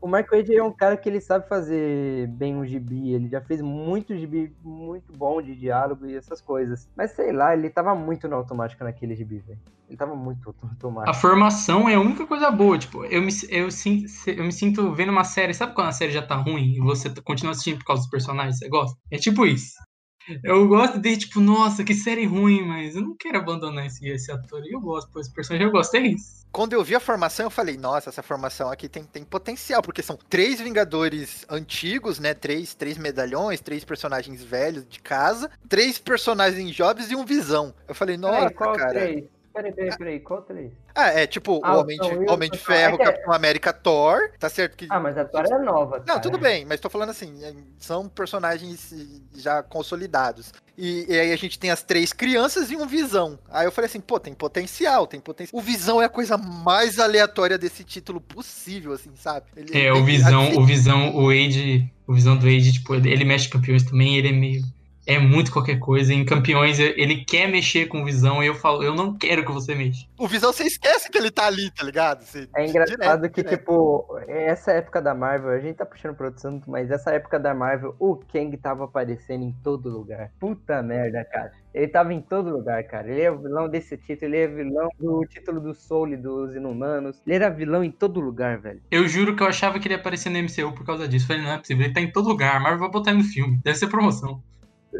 o 0.00 0.08
Mark 0.08 0.30
Wade 0.30 0.56
é 0.56 0.62
um 0.62 0.72
cara 0.72 0.96
que 0.96 1.08
ele 1.08 1.20
sabe 1.20 1.48
fazer 1.48 2.26
bem 2.28 2.56
um 2.56 2.66
gibi. 2.66 3.12
Ele 3.14 3.28
já 3.28 3.40
fez 3.40 3.60
muito 3.60 4.16
gibi 4.16 4.52
muito 4.62 5.12
bom 5.12 5.40
de 5.40 5.54
diálogo 5.54 6.06
e 6.06 6.16
essas 6.16 6.40
coisas. 6.40 6.88
Mas 6.96 7.12
sei 7.12 7.32
lá, 7.32 7.54
ele 7.54 7.70
tava 7.70 7.94
muito 7.94 8.26
no 8.28 8.36
automático 8.36 8.82
naquele 8.82 9.14
gibi, 9.14 9.38
velho. 9.38 9.58
Ele 9.88 9.96
tava 9.96 10.14
muito 10.14 10.54
automático. 10.62 11.10
A 11.10 11.14
formação 11.14 11.88
é 11.88 11.94
a 11.94 12.00
única 12.00 12.26
coisa 12.26 12.50
boa. 12.50 12.78
Tipo, 12.78 13.04
eu 13.06 13.22
me, 13.22 13.32
eu, 13.48 13.68
eu 14.26 14.44
me 14.44 14.52
sinto 14.52 14.92
vendo 14.92 15.10
uma 15.10 15.24
série. 15.24 15.54
Sabe 15.54 15.74
quando 15.74 15.88
a 15.88 15.92
série 15.92 16.12
já 16.12 16.22
tá 16.22 16.36
ruim 16.36 16.74
e 16.74 16.80
você 16.80 17.08
continua 17.22 17.52
assistindo 17.52 17.78
por 17.78 17.86
causa 17.86 18.02
dos 18.02 18.10
personagens? 18.10 18.58
Você 18.58 18.68
gosta? 18.68 18.96
É 19.10 19.16
tipo 19.16 19.46
isso. 19.46 19.72
Eu 20.44 20.68
gosto 20.68 20.98
de, 20.98 21.16
tipo, 21.16 21.40
nossa, 21.40 21.82
que 21.82 21.94
série 21.94 22.26
ruim, 22.26 22.66
mas 22.66 22.94
eu 22.94 23.02
não 23.02 23.16
quero 23.16 23.38
abandonar 23.38 23.86
esse, 23.86 24.06
esse 24.06 24.30
ator. 24.30 24.62
E 24.64 24.72
eu 24.72 24.80
gosto, 24.80 25.10
pois 25.10 25.26
esse 25.26 25.34
personagem 25.34 25.66
eu 25.66 25.72
gosto, 25.72 25.94
é 25.94 26.00
isso. 26.00 26.46
Quando 26.52 26.74
eu 26.74 26.84
vi 26.84 26.94
a 26.94 27.00
formação, 27.00 27.46
eu 27.46 27.50
falei, 27.50 27.76
nossa, 27.76 28.10
essa 28.10 28.22
formação 28.22 28.70
aqui 28.70 28.88
tem, 28.88 29.04
tem 29.04 29.24
potencial, 29.24 29.80
porque 29.80 30.02
são 30.02 30.18
três 30.28 30.60
Vingadores 30.60 31.46
antigos, 31.48 32.18
né? 32.18 32.34
Três, 32.34 32.74
três 32.74 32.98
medalhões, 32.98 33.60
três 33.60 33.84
personagens 33.84 34.42
velhos 34.42 34.86
de 34.86 35.00
casa, 35.00 35.50
três 35.68 35.98
personagens 35.98 36.74
jovens 36.74 37.10
e 37.10 37.16
um 37.16 37.24
visão. 37.24 37.74
Eu 37.86 37.94
falei, 37.94 38.16
nossa, 38.16 38.50
qual 38.50 38.74
cara. 38.74 38.90
Três? 38.90 39.37
Peraí, 39.58 39.72
peraí, 39.72 39.98
peraí, 39.98 40.20
qual 40.20 40.42
três? 40.42 40.70
Ah, 40.94 41.08
é 41.08 41.26
tipo 41.26 41.60
ah, 41.64 41.74
o 41.76 41.80
Homem, 41.80 41.98
de, 41.98 42.30
Homem 42.30 42.48
de 42.48 42.58
Ferro, 42.58 42.94
é 42.94 42.98
que... 42.98 43.04
Capitão 43.04 43.32
América, 43.32 43.72
Thor, 43.72 44.30
tá 44.38 44.48
certo 44.48 44.76
que... 44.76 44.86
Ah, 44.88 45.00
mas 45.00 45.18
a 45.18 45.24
Thor 45.24 45.44
é 45.44 45.58
nova, 45.58 46.04
Não, 46.06 46.20
tudo 46.20 46.38
bem, 46.38 46.64
mas 46.64 46.78
tô 46.78 46.88
falando 46.88 47.10
assim, 47.10 47.42
é, 47.42 47.52
são 47.76 48.08
personagens 48.08 48.94
já 49.34 49.60
consolidados. 49.60 50.52
E, 50.76 51.06
e, 51.08 51.18
aí 51.18 51.32
a 51.32 51.36
gente 51.36 51.58
tem 51.58 51.72
as 51.72 51.82
três 51.82 52.12
crianças 52.12 52.70
e 52.70 52.76
um 52.76 52.86
Visão. 52.86 53.36
Aí 53.50 53.66
eu 53.66 53.72
falei 53.72 53.86
assim, 53.86 54.00
pô, 54.00 54.20
tem 54.20 54.32
potencial, 54.32 55.08
tem 55.08 55.18
potencial. 55.18 55.60
O 55.60 55.64
Visão 55.64 56.00
é 56.00 56.04
a 56.04 56.08
coisa 56.08 56.38
mais 56.38 57.00
aleatória 57.00 57.58
desse 57.58 57.82
título 57.82 58.20
possível, 58.20 58.92
assim, 58.92 59.10
sabe? 59.16 59.46
Ele, 59.56 59.76
é, 59.76 59.92
o 59.92 60.04
Visão, 60.04 60.42
assim... 60.42 60.56
o 60.56 60.64
Visão, 60.64 61.16
o 61.16 61.30
Age, 61.30 61.92
o 62.06 62.14
Visão 62.14 62.36
do 62.36 62.46
Age, 62.46 62.74
tipo, 62.74 62.94
ele 62.94 63.24
mexe 63.24 63.48
campeões 63.48 63.82
também, 63.82 64.18
ele 64.18 64.28
é 64.28 64.32
meio 64.32 64.62
é 65.08 65.18
muito 65.18 65.50
qualquer 65.50 65.78
coisa. 65.78 66.12
Em 66.12 66.22
campeões, 66.22 66.78
ele 66.78 67.24
quer 67.24 67.48
mexer 67.48 67.86
com 67.86 68.04
visão 68.04 68.42
e 68.42 68.46
eu 68.46 68.54
falo, 68.54 68.82
eu 68.82 68.94
não 68.94 69.16
quero 69.16 69.42
que 69.42 69.50
você 69.50 69.74
mexa. 69.74 70.06
O 70.18 70.28
visão, 70.28 70.52
você 70.52 70.64
esquece 70.64 71.10
que 71.10 71.16
ele 71.16 71.30
tá 71.30 71.46
ali, 71.46 71.70
tá 71.70 71.82
ligado? 71.82 72.22
Você, 72.22 72.46
é 72.54 72.66
engraçado 72.66 73.20
direto, 73.22 73.32
que, 73.32 73.42
direto. 73.42 73.58
tipo, 73.58 74.18
essa 74.28 74.72
época 74.72 75.00
da 75.00 75.14
Marvel, 75.14 75.50
a 75.50 75.60
gente 75.60 75.76
tá 75.76 75.86
puxando 75.86 76.14
pro 76.14 76.26
outro 76.26 76.46
assunto, 76.46 76.70
mas 76.70 76.90
essa 76.90 77.10
época 77.10 77.40
da 77.40 77.54
Marvel, 77.54 77.96
o 77.98 78.16
Kang 78.16 78.54
tava 78.58 78.84
aparecendo 78.84 79.44
em 79.44 79.52
todo 79.64 79.88
lugar. 79.88 80.30
Puta 80.38 80.82
merda, 80.82 81.24
cara. 81.24 81.52
Ele 81.72 81.88
tava 81.88 82.12
em 82.12 82.20
todo 82.20 82.50
lugar, 82.50 82.82
cara. 82.84 83.10
Ele 83.10 83.22
é 83.22 83.30
vilão 83.30 83.66
desse 83.66 83.96
título, 83.96 84.34
ele 84.34 84.44
é 84.44 84.46
vilão 84.46 84.90
do 85.00 85.24
título 85.26 85.58
do 85.58 85.74
Soul 85.74 86.18
dos 86.18 86.54
Inumanos. 86.54 87.22
Ele 87.26 87.36
era 87.36 87.48
vilão 87.48 87.82
em 87.82 87.90
todo 87.90 88.20
lugar, 88.20 88.58
velho. 88.58 88.82
Eu 88.90 89.08
juro 89.08 89.34
que 89.34 89.42
eu 89.42 89.46
achava 89.46 89.78
que 89.78 89.86
ele 89.86 89.94
ia 89.94 90.00
aparecer 90.00 90.28
no 90.28 90.38
MCU 90.38 90.74
por 90.74 90.84
causa 90.84 91.08
disso. 91.08 91.24
Eu 91.24 91.28
falei, 91.28 91.42
não 91.42 91.52
é 91.52 91.58
possível, 91.58 91.86
ele 91.86 91.94
tá 91.94 92.00
em 92.00 92.12
todo 92.12 92.28
lugar. 92.28 92.56
A 92.56 92.60
Marvel 92.60 92.80
vai 92.80 92.90
botar 92.90 93.12
ele 93.12 93.22
no 93.22 93.24
filme. 93.24 93.58
Deve 93.64 93.78
ser 93.78 93.86
promoção. 93.86 94.42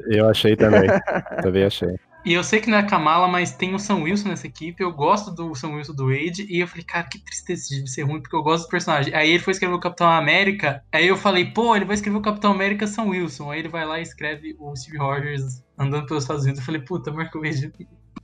Eu 0.07 0.29
achei 0.29 0.57
também. 0.57 0.89
também 1.43 1.65
achei. 1.65 1.97
E 2.25 2.33
eu 2.33 2.43
sei 2.43 2.61
que 2.61 2.69
não 2.69 2.77
é 2.77 2.81
a 2.81 2.87
Kamala, 2.87 3.29
mas 3.29 3.53
tem 3.53 3.75
o 3.75 3.79
Sam 3.79 4.03
Wilson 4.03 4.29
nessa 4.29 4.47
equipe. 4.47 4.83
Eu 4.83 4.93
gosto 4.93 5.31
do 5.31 5.55
Sam 5.55 5.77
Wilson 5.77 5.95
do 5.95 6.09
Wade. 6.09 6.47
E 6.51 6.61
eu 6.61 6.67
falei, 6.67 6.85
cara, 6.85 7.07
que 7.07 7.19
tristeza 7.19 7.69
de 7.69 7.91
ser 7.91 8.03
ruim, 8.03 8.21
porque 8.21 8.37
eu 8.37 8.43
gosto 8.43 8.65
do 8.65 8.71
personagem. 8.71 9.15
Aí 9.15 9.31
ele 9.31 9.39
foi 9.43 9.53
escrever 9.53 9.75
o 9.75 9.81
Capitão 9.81 10.09
América. 10.09 10.83
Aí 10.93 11.07
eu 11.07 11.17
falei, 11.17 11.47
pô, 11.47 11.75
ele 11.75 11.85
vai 11.85 11.95
escrever 11.95 12.19
o 12.19 12.23
Capitão 12.23 12.53
América 12.53 12.87
Sam 12.87 13.05
Wilson. 13.05 13.51
Aí 13.51 13.61
ele 13.61 13.69
vai 13.69 13.87
lá 13.87 13.99
e 13.99 14.03
escreve 14.03 14.55
o 14.59 14.75
Steve 14.77 14.99
Rogers 14.99 15.65
andando 15.79 16.07
pelos 16.07 16.25
Estados 16.25 16.43
Unidos. 16.43 16.61
Eu 16.61 16.67
falei, 16.67 16.81
puta, 16.83 17.13
Mark 17.13 17.33
Wade 17.35 17.73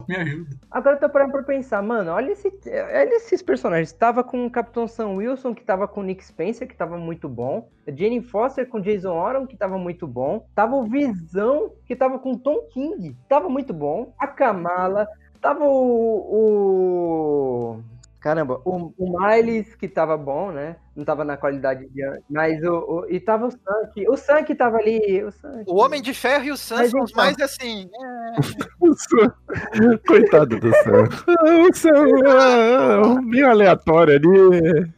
me 0.09 0.17
ajuda. 0.17 0.57
Agora 0.71 0.97
eu 0.97 1.01
tô 1.01 1.09
parando 1.09 1.33
pra 1.33 1.43
pensar, 1.43 1.83
mano, 1.83 2.11
olha, 2.11 2.33
esse, 2.33 2.49
olha 2.49 3.17
esses 3.17 3.43
personagens. 3.43 3.93
Tava 3.93 4.23
com 4.23 4.47
o 4.47 4.51
Capitão 4.51 4.87
Sam 4.87 5.11
Wilson, 5.11 5.55
que 5.55 5.65
tava 5.65 5.89
com 5.89 6.01
o 6.01 6.05
Nick 6.05 6.25
Spencer, 6.25 6.69
que 6.69 6.77
tava 6.77 6.99
muito 6.99 7.29
bom. 7.29 7.69
Jane 7.87 8.23
Foster 8.23 8.69
com 8.69 8.81
Jason 8.81 9.19
Aaron, 9.19 9.47
que 9.47 9.57
tava 9.57 9.79
muito 9.79 10.07
bom. 10.07 10.47
Tava 10.55 10.77
o 10.77 10.85
Visão, 10.85 11.73
que 11.87 11.97
tava 11.97 12.19
com 12.19 12.37
Tom 12.37 12.69
King, 12.73 13.17
tava 13.29 13.49
muito 13.49 13.73
bom. 13.73 14.15
A 14.19 14.27
Kamala. 14.27 15.09
Tava 15.41 15.65
o, 15.67 17.77
o 17.77 17.81
Caramba, 18.25 18.59
o, 18.65 18.91
o 18.97 19.21
Miles, 19.21 19.75
que 19.75 19.87
tava 19.87 20.17
bom, 20.17 20.51
né? 20.51 20.77
Não 20.97 21.05
tava 21.05 21.27
na 21.27 21.37
qualidade 21.37 21.87
de 21.91 22.03
antes. 22.03 22.25
Mas 22.31 22.65
o, 22.65 22.73
o. 22.73 23.07
E 23.11 23.21
tava 23.21 23.49
o 23.49 23.51
Sank. 23.51 24.09
O 24.09 24.17
Sank 24.17 24.55
tava 24.55 24.79
ali. 24.79 25.23
O, 25.23 25.31
Sank. 25.31 25.65
o 25.67 25.77
Homem 25.77 26.01
de 26.01 26.15
Ferro 26.15 26.45
e 26.45 26.51
o 26.51 26.57
Sank 26.57 26.89
são 26.89 27.03
os 27.03 27.11
então. 27.11 27.23
mais 27.23 27.39
assim. 27.39 27.91
É... 27.93 28.37
Coitado 30.09 30.59
do 30.59 30.71
Sank. 30.71 31.15
o 31.69 31.75
Sank, 31.75 32.13
é, 32.27 33.21
meio 33.27 33.51
aleatório 33.51 34.15
ali. 34.15 34.91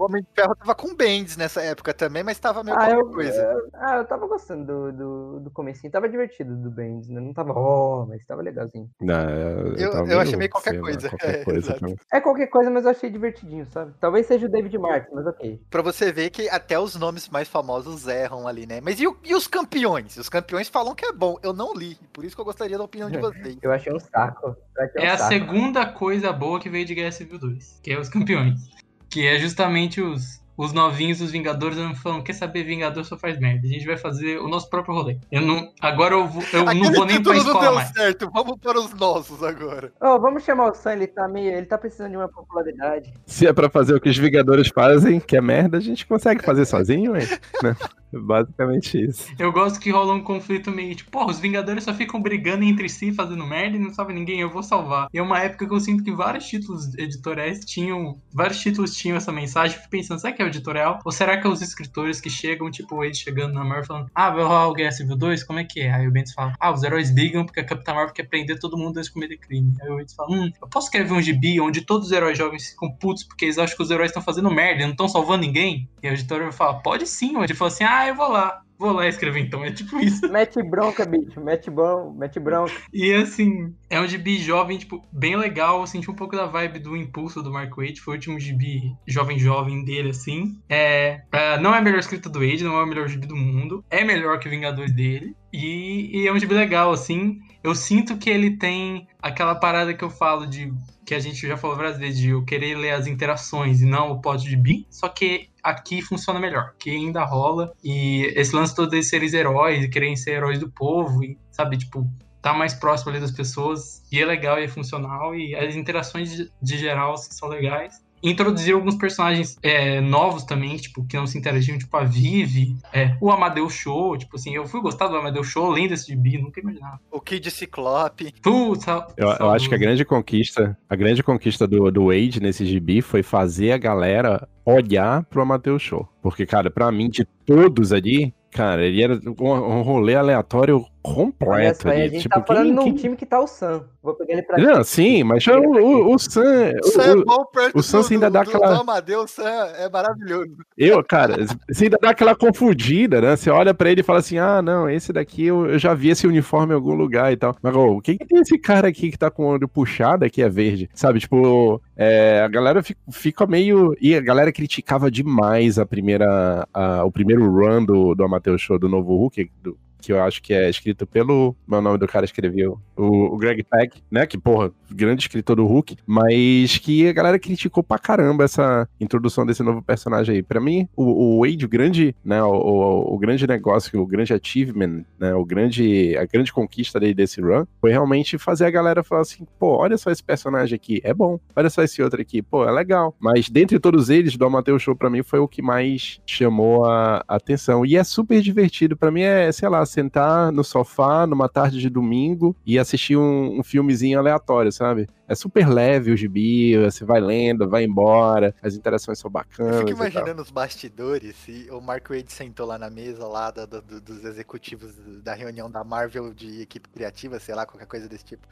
O 0.00 0.04
Homem 0.06 0.22
de 0.22 0.28
Ferro 0.34 0.56
tava 0.56 0.74
com 0.74 0.94
Bendis 0.94 1.36
nessa 1.36 1.60
época 1.60 1.92
também, 1.92 2.22
mas 2.22 2.38
tava 2.38 2.64
meio 2.64 2.74
ah, 2.80 2.90
eu, 2.90 3.10
coisa. 3.10 3.38
Eu, 3.38 3.68
ah, 3.74 3.96
eu 3.96 4.04
tava 4.06 4.26
gostando 4.26 4.64
do, 4.64 4.92
do, 4.92 5.40
do 5.40 5.50
comecinho. 5.50 5.92
Tava 5.92 6.08
divertido 6.08 6.56
do 6.56 6.70
Bendis, 6.70 7.10
né? 7.10 7.20
Não 7.20 7.34
tava, 7.34 7.52
ó, 7.52 8.02
oh, 8.02 8.06
mas 8.06 8.24
tava 8.24 8.40
legalzinho. 8.40 8.88
Não, 8.98 9.28
eu, 9.28 9.74
eu, 9.76 9.92
eu, 9.92 10.06
eu 10.06 10.20
achei 10.20 10.36
meio 10.38 10.50
qualquer 10.50 10.80
coisa. 10.80 11.10
Qualquer 11.10 11.34
é, 11.40 11.44
coisa 11.44 11.76
é, 12.14 12.20
qualquer 12.22 12.46
coisa, 12.46 12.70
mas 12.70 12.84
eu 12.86 12.92
achei 12.92 13.10
divertidinho, 13.10 13.66
sabe? 13.66 13.92
Talvez 14.00 14.24
seja 14.24 14.46
o 14.46 14.50
David 14.50 14.78
Martin, 14.78 15.10
mas 15.12 15.26
ok. 15.26 15.60
Pra 15.68 15.82
você 15.82 16.10
ver 16.10 16.30
que 16.30 16.48
até 16.48 16.80
os 16.80 16.96
nomes 16.96 17.28
mais 17.28 17.46
famosos 17.46 18.08
erram 18.08 18.48
ali, 18.48 18.66
né? 18.66 18.80
Mas 18.80 18.98
e, 18.98 19.04
e 19.22 19.34
os 19.34 19.46
campeões? 19.46 20.16
Os 20.16 20.30
campeões 20.30 20.70
falam 20.70 20.94
que 20.94 21.04
é 21.04 21.12
bom. 21.12 21.36
Eu 21.42 21.52
não 21.52 21.74
li, 21.74 21.98
por 22.10 22.24
isso 22.24 22.34
que 22.34 22.40
eu 22.40 22.46
gostaria 22.46 22.78
da 22.78 22.84
opinião 22.84 23.10
de 23.10 23.18
vocês. 23.20 23.58
eu 23.60 23.70
achei 23.70 23.92
um 23.92 24.00
saco. 24.00 24.56
Achei 24.78 25.02
um 25.02 25.04
é 25.04 25.10
saco. 25.10 25.22
a 25.24 25.28
segunda 25.28 25.84
coisa 25.84 26.32
boa 26.32 26.58
que 26.58 26.70
veio 26.70 26.86
de 26.86 26.94
Guerra 26.94 27.12
Civil 27.12 27.38
2, 27.38 27.80
que 27.82 27.92
é 27.92 28.00
os 28.00 28.08
campeões. 28.08 28.80
Que 29.10 29.26
é 29.26 29.38
justamente 29.38 30.00
os 30.00 30.40
os 30.60 30.74
novinhos 30.74 31.22
os 31.22 31.30
Vingadores 31.30 31.78
não 31.78 31.94
falam, 31.94 32.22
quer 32.22 32.34
saber, 32.34 32.64
Vingador 32.64 33.02
só 33.02 33.16
faz 33.16 33.40
merda. 33.40 33.66
A 33.66 33.70
gente 33.70 33.86
vai 33.86 33.96
fazer 33.96 34.38
o 34.38 34.46
nosso 34.46 34.68
próprio 34.68 34.94
rolê. 34.94 35.16
Eu 35.32 35.40
não, 35.40 35.72
agora 35.80 36.14
eu, 36.14 36.26
vou, 36.26 36.42
eu 36.52 36.64
não 36.66 36.92
vou 36.92 37.06
nem 37.06 37.22
pra 37.22 37.34
escola 37.34 37.60
deu 37.60 37.74
mais. 37.74 37.88
certo, 37.88 38.30
vamos 38.30 38.58
para 38.58 38.78
os 38.78 38.92
nossos 38.92 39.42
agora. 39.42 39.90
Oh, 39.98 40.20
vamos 40.20 40.44
chamar 40.44 40.70
o 40.70 40.74
Sam, 40.74 40.92
ele 40.92 41.06
tá 41.06 41.26
meio, 41.26 41.54
ele 41.54 41.64
tá 41.64 41.78
precisando 41.78 42.10
de 42.10 42.18
uma 42.18 42.28
popularidade. 42.28 43.10
Se 43.24 43.46
é 43.46 43.54
pra 43.54 43.70
fazer 43.70 43.94
o 43.94 44.00
que 44.00 44.10
os 44.10 44.18
Vingadores 44.18 44.68
fazem, 44.68 45.18
que 45.18 45.34
é 45.34 45.40
merda, 45.40 45.78
a 45.78 45.80
gente 45.80 46.06
consegue 46.06 46.44
fazer 46.44 46.66
sozinho, 46.66 47.16
hein? 47.16 47.26
Basicamente 48.12 49.04
isso. 49.04 49.32
Eu 49.38 49.52
gosto 49.52 49.78
que 49.80 49.90
rola 49.90 50.14
um 50.14 50.22
conflito 50.22 50.70
meio 50.70 50.94
tipo, 50.94 51.10
porra, 51.10 51.30
os 51.30 51.40
Vingadores 51.40 51.84
só 51.84 51.94
ficam 51.94 52.20
brigando 52.20 52.64
entre 52.64 52.88
si, 52.88 53.12
fazendo 53.12 53.46
merda 53.46 53.76
e 53.76 53.80
não 53.80 53.92
salva 53.92 54.12
ninguém, 54.12 54.40
eu 54.40 54.50
vou 54.50 54.62
salvar. 54.62 55.08
E 55.12 55.18
é 55.18 55.22
uma 55.22 55.38
época 55.38 55.66
que 55.66 55.72
eu 55.72 55.80
sinto 55.80 56.02
que 56.02 56.12
vários 56.12 56.46
títulos 56.46 56.94
editoriais 56.96 57.64
tinham. 57.64 58.20
Vários 58.32 58.60
títulos 58.60 58.94
tinham 58.94 59.16
essa 59.16 59.32
mensagem. 59.32 59.76
Fico 59.76 59.90
pensando, 59.90 60.20
será 60.20 60.32
que 60.32 60.42
é 60.42 60.44
o 60.44 60.48
editorial? 60.48 60.98
Ou 61.04 61.12
será 61.12 61.40
que 61.40 61.46
é 61.46 61.50
os 61.50 61.62
escritores 61.62 62.20
que 62.20 62.30
chegam, 62.30 62.70
tipo, 62.70 63.02
ele 63.04 63.14
chegando 63.14 63.54
na 63.54 63.64
Marvel 63.64 63.86
falando, 63.86 64.10
ah, 64.14 64.30
vai 64.30 64.42
rolar 64.42 64.68
o 64.68 64.74
Guerra 64.74 64.92
Civil 64.92 65.16
2? 65.16 65.44
Como 65.44 65.58
é 65.58 65.64
que 65.64 65.80
é? 65.80 65.92
Aí 65.92 66.06
o 66.06 66.10
Bendis 66.10 66.32
fala, 66.32 66.52
ah, 66.58 66.72
os 66.72 66.82
heróis 66.82 67.10
brigam 67.10 67.44
porque 67.44 67.60
a 67.60 67.64
Capitã 67.64 67.94
Marvel 67.94 68.14
quer 68.14 68.28
prender 68.28 68.58
todo 68.58 68.76
mundo 68.76 68.96
antes 68.96 69.06
de 69.06 69.12
cometer 69.12 69.36
crime. 69.36 69.74
Aí 69.82 69.90
o 69.90 69.96
Bendis 69.96 70.14
fala, 70.14 70.30
hum, 70.30 70.50
eu 70.60 70.68
posso 70.68 70.86
escrever 70.86 71.12
um 71.12 71.22
gibi 71.22 71.60
onde 71.60 71.82
todos 71.82 72.06
os 72.06 72.12
heróis 72.12 72.36
jovens 72.36 72.70
ficam 72.70 72.90
putos 72.92 73.24
porque 73.24 73.46
eles 73.46 73.58
acham 73.58 73.76
que 73.76 73.82
os 73.82 73.90
heróis 73.90 74.10
estão 74.10 74.22
fazendo 74.22 74.50
merda 74.50 74.82
e 74.82 74.84
não 74.84 74.92
estão 74.92 75.08
salvando 75.08 75.44
ninguém? 75.44 75.88
E 76.02 76.08
a 76.08 76.12
editora 76.12 76.50
fala, 76.52 76.80
pode 76.80 77.06
sim. 77.06 77.40
Ele 77.42 77.54
falou 77.54 77.72
assim, 77.72 77.84
ah, 77.84 77.99
eu 78.08 78.14
vou 78.14 78.28
lá. 78.28 78.62
Vou 78.80 78.92
lá 78.92 79.06
escrever 79.06 79.40
então, 79.40 79.62
é 79.62 79.70
tipo 79.70 79.98
isso. 80.00 80.26
Mete 80.32 80.62
bronca, 80.62 81.04
bicho. 81.04 81.38
Mete, 81.38 81.70
bron... 81.70 82.14
Mete 82.14 82.40
bronca. 82.40 82.72
E 82.90 83.12
assim, 83.12 83.74
é 83.90 84.00
um 84.00 84.06
gibi 84.06 84.38
jovem, 84.38 84.78
tipo, 84.78 85.06
bem 85.12 85.36
legal. 85.36 85.80
Eu 85.80 85.86
senti 85.86 86.10
um 86.10 86.14
pouco 86.14 86.34
da 86.34 86.46
vibe 86.46 86.78
do 86.78 86.96
impulso 86.96 87.42
do 87.42 87.52
Mark 87.52 87.76
Waid. 87.76 88.00
Foi 88.00 88.14
o 88.14 88.16
último 88.16 88.40
gibi 88.40 88.96
jovem-jovem 89.06 89.84
dele, 89.84 90.08
assim. 90.08 90.58
É, 90.66 91.20
é, 91.30 91.60
não 91.60 91.74
é 91.74 91.78
a 91.78 91.82
melhor 91.82 91.98
escrita 91.98 92.30
do 92.30 92.38
Wade, 92.38 92.64
não 92.64 92.78
é 92.78 92.82
o 92.82 92.86
melhor 92.86 93.06
gibi 93.06 93.26
do 93.26 93.36
mundo. 93.36 93.84
É 93.90 94.02
melhor 94.02 94.38
que 94.38 94.48
Vingadores 94.48 94.94
dele. 94.94 95.36
E, 95.52 96.22
e 96.22 96.26
é 96.26 96.32
um 96.32 96.38
gibi 96.38 96.54
legal, 96.54 96.90
assim. 96.90 97.38
Eu 97.62 97.74
sinto 97.74 98.16
que 98.16 98.30
ele 98.30 98.56
tem 98.56 99.06
aquela 99.20 99.54
parada 99.54 99.92
que 99.92 100.02
eu 100.02 100.08
falo 100.08 100.46
de 100.46 100.72
que 101.10 101.14
a 101.16 101.18
gente 101.18 101.44
já 101.44 101.56
falou 101.56 101.76
várias 101.76 101.98
vezes 101.98 102.20
de 102.20 102.28
eu 102.28 102.44
querer 102.44 102.76
ler 102.76 102.92
as 102.92 103.08
interações 103.08 103.80
e 103.80 103.84
não 103.84 104.12
o 104.12 104.20
pod 104.20 104.48
de 104.48 104.56
bi, 104.56 104.86
só 104.88 105.08
que 105.08 105.48
aqui 105.60 106.00
funciona 106.00 106.38
melhor, 106.38 106.72
que 106.78 106.88
ainda 106.88 107.24
rola. 107.24 107.72
E 107.82 108.32
esse 108.36 108.54
lance 108.54 108.76
todo 108.76 108.90
de 108.90 109.02
serem 109.02 109.28
heróis 109.34 109.82
e 109.82 109.88
querem 109.88 110.14
ser 110.14 110.34
heróis 110.34 110.60
do 110.60 110.70
povo 110.70 111.24
e 111.24 111.36
sabe, 111.50 111.76
tipo, 111.78 112.08
tá 112.40 112.54
mais 112.54 112.74
próximo 112.74 113.10
ali 113.10 113.18
das 113.18 113.32
pessoas 113.32 114.04
e 114.12 114.20
é 114.20 114.24
legal 114.24 114.60
e 114.60 114.62
é 114.62 114.68
funcional 114.68 115.34
e 115.34 115.52
as 115.56 115.74
interações 115.74 116.30
de, 116.30 116.52
de 116.62 116.78
geral 116.78 117.18
são 117.18 117.48
legais 117.48 118.00
introduzir 118.22 118.74
alguns 118.74 118.96
personagens 118.96 119.56
é, 119.62 120.00
novos 120.00 120.44
também, 120.44 120.76
tipo, 120.76 121.04
que 121.04 121.16
não 121.16 121.26
se 121.26 121.38
interagiam, 121.38 121.78
tipo 121.78 121.96
a 121.96 122.04
Vivi, 122.04 122.76
é, 122.92 123.16
o 123.20 123.30
Amadeus 123.30 123.72
Show, 123.72 124.16
tipo 124.16 124.36
assim, 124.36 124.54
eu 124.54 124.66
fui 124.66 124.80
gostar 124.80 125.08
do 125.08 125.16
Amadeus 125.16 125.46
Show, 125.46 125.66
além 125.66 125.88
desse 125.88 126.08
gibi, 126.08 126.38
nunca 126.38 126.60
imaginava. 126.60 127.00
O 127.10 127.20
Kid 127.20 127.50
Ciclope. 127.50 128.34
Putz, 128.42 128.86
eu, 129.16 129.28
eu, 129.28 129.50
acho 129.50 129.68
que 129.68 129.74
a 129.74 129.78
grande 129.78 130.04
conquista, 130.04 130.76
a 130.88 130.96
grande 130.96 131.22
conquista 131.22 131.66
do, 131.66 131.90
do 131.90 132.06
Wade 132.06 132.40
nesse 132.40 132.66
gibi 132.66 133.00
foi 133.00 133.22
fazer 133.22 133.72
a 133.72 133.78
galera 133.78 134.48
olhar 134.64 135.24
pro 135.24 135.42
Amadeus 135.42 135.82
Show. 135.82 136.08
Porque, 136.22 136.46
cara, 136.46 136.70
pra 136.70 136.90
mim, 136.92 137.08
de 137.08 137.24
todos 137.46 137.92
ali, 137.92 138.34
cara, 138.50 138.84
ele 138.84 139.02
era 139.02 139.20
um, 139.38 139.52
um 139.52 139.82
rolê 139.82 140.14
aleatório 140.14 140.84
completo. 141.02 141.88
Olha, 141.88 141.96
ali. 141.96 142.02
a 142.02 142.08
gente 142.08 142.22
tipo, 142.22 142.34
tá 142.34 142.44
falando 142.44 142.64
quem, 142.64 142.74
num 142.74 142.94
time 142.94 143.16
que 143.16 143.26
tá 143.26 143.40
o 143.40 143.46
Sam. 143.46 143.84
Vou 144.02 144.14
pegar 144.14 144.34
ele 144.34 144.42
pra 144.42 144.58
Não, 144.58 144.84
sim, 144.84 145.22
mas 145.24 145.46
o, 145.46 145.52
o, 145.52 146.14
o 146.14 146.18
Sam. 146.18 146.72
O, 146.82 146.88
Sam 146.88 147.02
é 147.02 147.24
bom 147.24 147.44
perto 147.46 147.78
o 147.78 147.82
Sam 147.82 148.00
do, 148.00 148.08
ainda 148.12 148.30
dá 148.30 148.42
do, 148.42 148.48
aquela. 148.48 148.74
Do 148.74 148.80
Amadeus, 148.80 149.30
Sam 149.30 149.42
é 149.78 149.88
maravilhoso. 149.88 150.56
Eu, 150.76 151.02
cara, 151.04 151.46
você 151.68 151.84
ainda 151.84 151.98
dá 152.00 152.10
aquela 152.10 152.34
confundida, 152.34 153.20
né? 153.20 153.36
Você 153.36 153.50
olha 153.50 153.74
pra 153.74 153.90
ele 153.90 154.00
e 154.00 154.04
fala 154.04 154.18
assim: 154.18 154.38
ah, 154.38 154.62
não, 154.62 154.88
esse 154.88 155.12
daqui 155.12 155.46
eu, 155.46 155.66
eu 155.66 155.78
já 155.78 155.94
vi 155.94 156.10
esse 156.10 156.26
uniforme 156.26 156.72
em 156.72 156.76
algum 156.76 156.94
lugar 156.94 157.32
e 157.32 157.36
tal. 157.36 157.56
Mas, 157.62 157.74
oh, 157.74 157.96
o 157.96 158.00
que, 158.00 158.16
que 158.16 158.26
tem 158.26 158.40
esse 158.40 158.58
cara 158.58 158.88
aqui 158.88 159.10
que 159.10 159.18
tá 159.18 159.30
com 159.30 159.44
o 159.44 159.48
olho 159.48 159.68
puxado 159.68 160.24
aqui 160.24 160.42
é 160.42 160.48
verde? 160.48 160.88
Sabe, 160.94 161.20
tipo, 161.20 161.80
é, 161.96 162.40
a 162.40 162.48
galera 162.48 162.82
fica, 162.82 163.00
fica, 163.10 163.46
meio. 163.46 163.94
E 164.00 164.14
a 164.14 164.20
galera 164.20 164.52
criticava 164.52 165.10
demais 165.10 165.78
a 165.78 165.86
primeira. 165.86 166.66
A, 166.72 167.04
o 167.04 167.12
primeiro 167.12 167.50
run 167.50 167.84
do, 167.84 168.14
do 168.14 168.24
Amadeus 168.24 168.60
Show 168.60 168.78
do 168.78 168.88
novo 168.88 169.16
Hulk, 169.16 169.50
do, 169.62 169.76
que 170.00 170.12
eu 170.12 170.22
acho 170.22 170.42
que 170.42 170.52
é 170.52 170.68
escrito 170.68 171.06
pelo. 171.06 171.54
Meu 171.66 171.80
nome 171.80 171.98
do 171.98 172.06
cara 172.06 172.24
escreveu. 172.24 172.80
O, 172.96 173.34
o 173.34 173.36
Greg 173.36 173.62
Peck, 173.62 174.02
né? 174.10 174.26
Que, 174.26 174.38
porra, 174.38 174.72
grande 174.90 175.22
escritor 175.22 175.56
do 175.56 175.66
Hulk. 175.66 175.96
Mas 176.06 176.78
que 176.78 177.08
a 177.08 177.12
galera 177.12 177.38
criticou 177.38 177.82
pra 177.82 177.98
caramba 177.98 178.44
essa 178.44 178.88
introdução 179.00 179.46
desse 179.46 179.62
novo 179.62 179.82
personagem 179.82 180.36
aí. 180.36 180.42
Pra 180.42 180.60
mim, 180.60 180.88
o, 180.96 181.38
o 181.38 181.40
Wade, 181.40 181.64
o 181.64 181.68
grande, 181.68 182.14
né? 182.24 182.42
O, 182.42 182.50
o, 182.50 183.14
o, 183.14 183.18
grande 183.18 183.46
negócio, 183.46 184.00
o 184.00 184.06
grande 184.06 184.32
achievement, 184.32 185.04
né? 185.18 185.34
O 185.34 185.44
grande, 185.44 186.16
a 186.16 186.24
grande 186.24 186.52
conquista 186.52 186.98
dele 186.98 187.14
desse 187.14 187.40
run 187.40 187.64
foi 187.80 187.90
realmente 187.90 188.38
fazer 188.38 188.66
a 188.66 188.70
galera 188.70 189.02
falar 189.02 189.22
assim: 189.22 189.46
pô, 189.58 189.76
olha 189.76 189.96
só 189.96 190.10
esse 190.10 190.22
personagem 190.22 190.74
aqui, 190.76 191.00
é 191.04 191.14
bom. 191.14 191.38
Olha 191.54 191.70
só 191.70 191.82
esse 191.82 192.02
outro 192.02 192.20
aqui, 192.20 192.42
pô, 192.42 192.64
é 192.64 192.70
legal. 192.70 193.14
Mas 193.18 193.48
dentre 193.48 193.78
todos 193.78 194.10
eles, 194.10 194.36
do 194.36 194.44
Amadeus 194.44 194.82
Show, 194.82 194.96
pra 194.96 195.10
mim, 195.10 195.22
foi 195.22 195.38
o 195.38 195.48
que 195.48 195.62
mais 195.62 196.20
chamou 196.26 196.84
a 196.84 197.24
atenção. 197.28 197.84
E 197.84 197.96
é 197.96 198.04
super 198.04 198.40
divertido. 198.40 198.96
Pra 198.96 199.10
mim 199.10 199.22
é, 199.22 199.50
sei 199.52 199.68
lá, 199.68 199.84
sentar 199.90 200.52
no 200.52 200.64
sofá 200.64 201.26
numa 201.26 201.48
tarde 201.48 201.80
de 201.80 201.90
domingo 201.90 202.56
e 202.64 202.78
assistir 202.78 203.16
um, 203.16 203.58
um 203.58 203.62
filmezinho 203.62 204.18
aleatório, 204.18 204.72
sabe? 204.72 205.08
É 205.28 205.34
super 205.34 205.68
leve 205.68 206.10
o 206.10 206.16
gibi, 206.16 206.76
você 206.78 207.04
vai 207.04 207.20
lendo, 207.20 207.68
vai 207.68 207.84
embora, 207.84 208.54
as 208.62 208.74
interações 208.74 209.18
são 209.18 209.30
bacanas. 209.30 209.80
Eu 209.80 209.86
fico 209.86 209.90
imaginando 209.90 210.42
os 210.42 210.50
bastidores, 210.50 211.36
e 211.48 211.68
o 211.70 211.80
Mark 211.80 212.08
Wade 212.08 212.32
sentou 212.32 212.66
lá 212.66 212.78
na 212.78 212.90
mesa 212.90 213.26
lá 213.26 213.50
do, 213.50 213.66
do, 213.66 214.00
dos 214.00 214.24
executivos 214.24 214.94
da 215.22 215.34
reunião 215.34 215.70
da 215.70 215.84
Marvel 215.84 216.34
de 216.34 216.60
equipe 216.60 216.88
criativa, 216.88 217.38
sei 217.38 217.54
lá, 217.54 217.64
qualquer 217.64 217.86
coisa 217.86 218.08
desse 218.08 218.24
tipo 218.24 218.46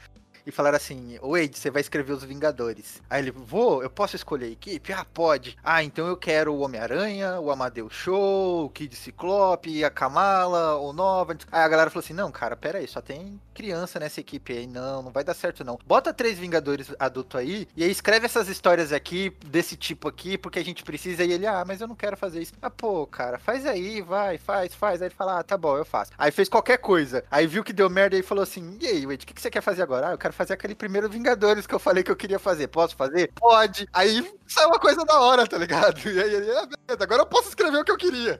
e 0.49 0.51
falaram 0.51 0.77
assim: 0.77 1.17
Wade, 1.21 1.57
você 1.57 1.69
vai 1.69 1.81
escrever 1.81 2.13
os 2.13 2.23
Vingadores. 2.23 3.01
Aí 3.09 3.21
ele, 3.21 3.31
vou, 3.31 3.81
eu 3.81 3.89
posso 3.89 4.15
escolher 4.15 4.45
a 4.45 4.49
equipe? 4.49 4.91
Ah, 4.93 5.05
pode. 5.05 5.57
Ah, 5.63 5.83
então 5.83 6.07
eu 6.07 6.17
quero 6.17 6.53
o 6.53 6.59
Homem-Aranha, 6.59 7.39
o 7.39 7.51
Amadeus 7.51 7.93
Show, 7.93 8.65
o 8.65 8.69
Kid 8.69 8.95
Ciclope, 8.95 9.83
a 9.83 9.89
Kamala, 9.89 10.75
o 10.77 10.91
Nova. 10.93 11.37
Aí 11.51 11.63
a 11.63 11.67
galera 11.67 11.89
falou 11.89 12.03
assim: 12.03 12.13
não, 12.13 12.31
cara, 12.31 12.55
pera 12.55 12.79
aí, 12.79 12.87
só 12.87 13.01
tem 13.01 13.39
criança 13.53 13.99
nessa 13.99 14.21
equipe 14.21 14.53
aí. 14.53 14.67
Não, 14.67 15.03
não 15.03 15.11
vai 15.11 15.23
dar 15.23 15.33
certo 15.33 15.63
não. 15.63 15.77
Bota 15.85 16.13
três 16.13 16.39
Vingadores 16.39 16.93
adulto 16.97 17.37
aí 17.37 17.67
e 17.75 17.83
aí 17.83 17.91
escreve 17.91 18.25
essas 18.25 18.47
histórias 18.47 18.93
aqui, 18.93 19.35
desse 19.45 19.75
tipo 19.75 20.07
aqui, 20.07 20.37
porque 20.37 20.59
a 20.59 20.63
gente 20.63 20.83
precisa. 20.83 21.23
E 21.23 21.31
ele, 21.31 21.45
ah, 21.45 21.63
mas 21.67 21.81
eu 21.81 21.87
não 21.87 21.95
quero 21.95 22.15
fazer 22.15 22.41
isso. 22.41 22.53
Ah, 22.61 22.69
pô, 22.69 23.05
cara, 23.05 23.37
faz 23.37 23.65
aí, 23.65 24.01
vai, 24.01 24.37
faz, 24.37 24.73
faz. 24.73 25.01
Aí 25.01 25.07
ele 25.07 25.15
fala, 25.15 25.39
ah, 25.39 25.43
tá 25.43 25.57
bom, 25.57 25.77
eu 25.77 25.85
faço. 25.85 26.11
Aí 26.17 26.31
fez 26.31 26.47
qualquer 26.47 26.77
coisa. 26.77 27.23
Aí 27.29 27.45
viu 27.45 27.63
que 27.63 27.73
deu 27.73 27.89
merda 27.89 28.17
e 28.17 28.23
falou 28.23 28.43
assim: 28.43 28.77
e 28.79 28.87
aí, 28.87 29.05
Wade, 29.05 29.23
o 29.23 29.27
que, 29.27 29.33
que 29.33 29.41
você 29.41 29.51
quer 29.51 29.61
fazer 29.61 29.81
agora? 29.81 30.09
Ah, 30.09 30.11
eu 30.11 30.17
quero 30.17 30.33
fazer 30.39 30.53
aquele 30.53 30.73
primeiro 30.73 31.09
Vingadores 31.09 31.67
que 31.67 31.75
eu 31.75 31.79
falei 31.79 32.01
que 32.01 32.09
eu 32.09 32.15
queria 32.15 32.39
fazer. 32.39 32.69
Posso 32.69 32.95
fazer? 32.95 33.29
Pode. 33.35 33.85
Aí 33.91 34.25
sai 34.47 34.65
uma 34.67 34.79
coisa 34.79 35.03
da 35.03 35.19
hora, 35.19 35.45
tá 35.45 35.57
ligado? 35.57 35.99
E 36.09 36.19
aí 36.19 36.35
ah, 36.51 36.65
beleza, 36.65 37.03
agora 37.03 37.23
eu 37.23 37.25
posso 37.25 37.49
escrever 37.49 37.77
o 37.77 37.83
que 37.83 37.91
eu 37.91 37.97
queria. 37.97 38.39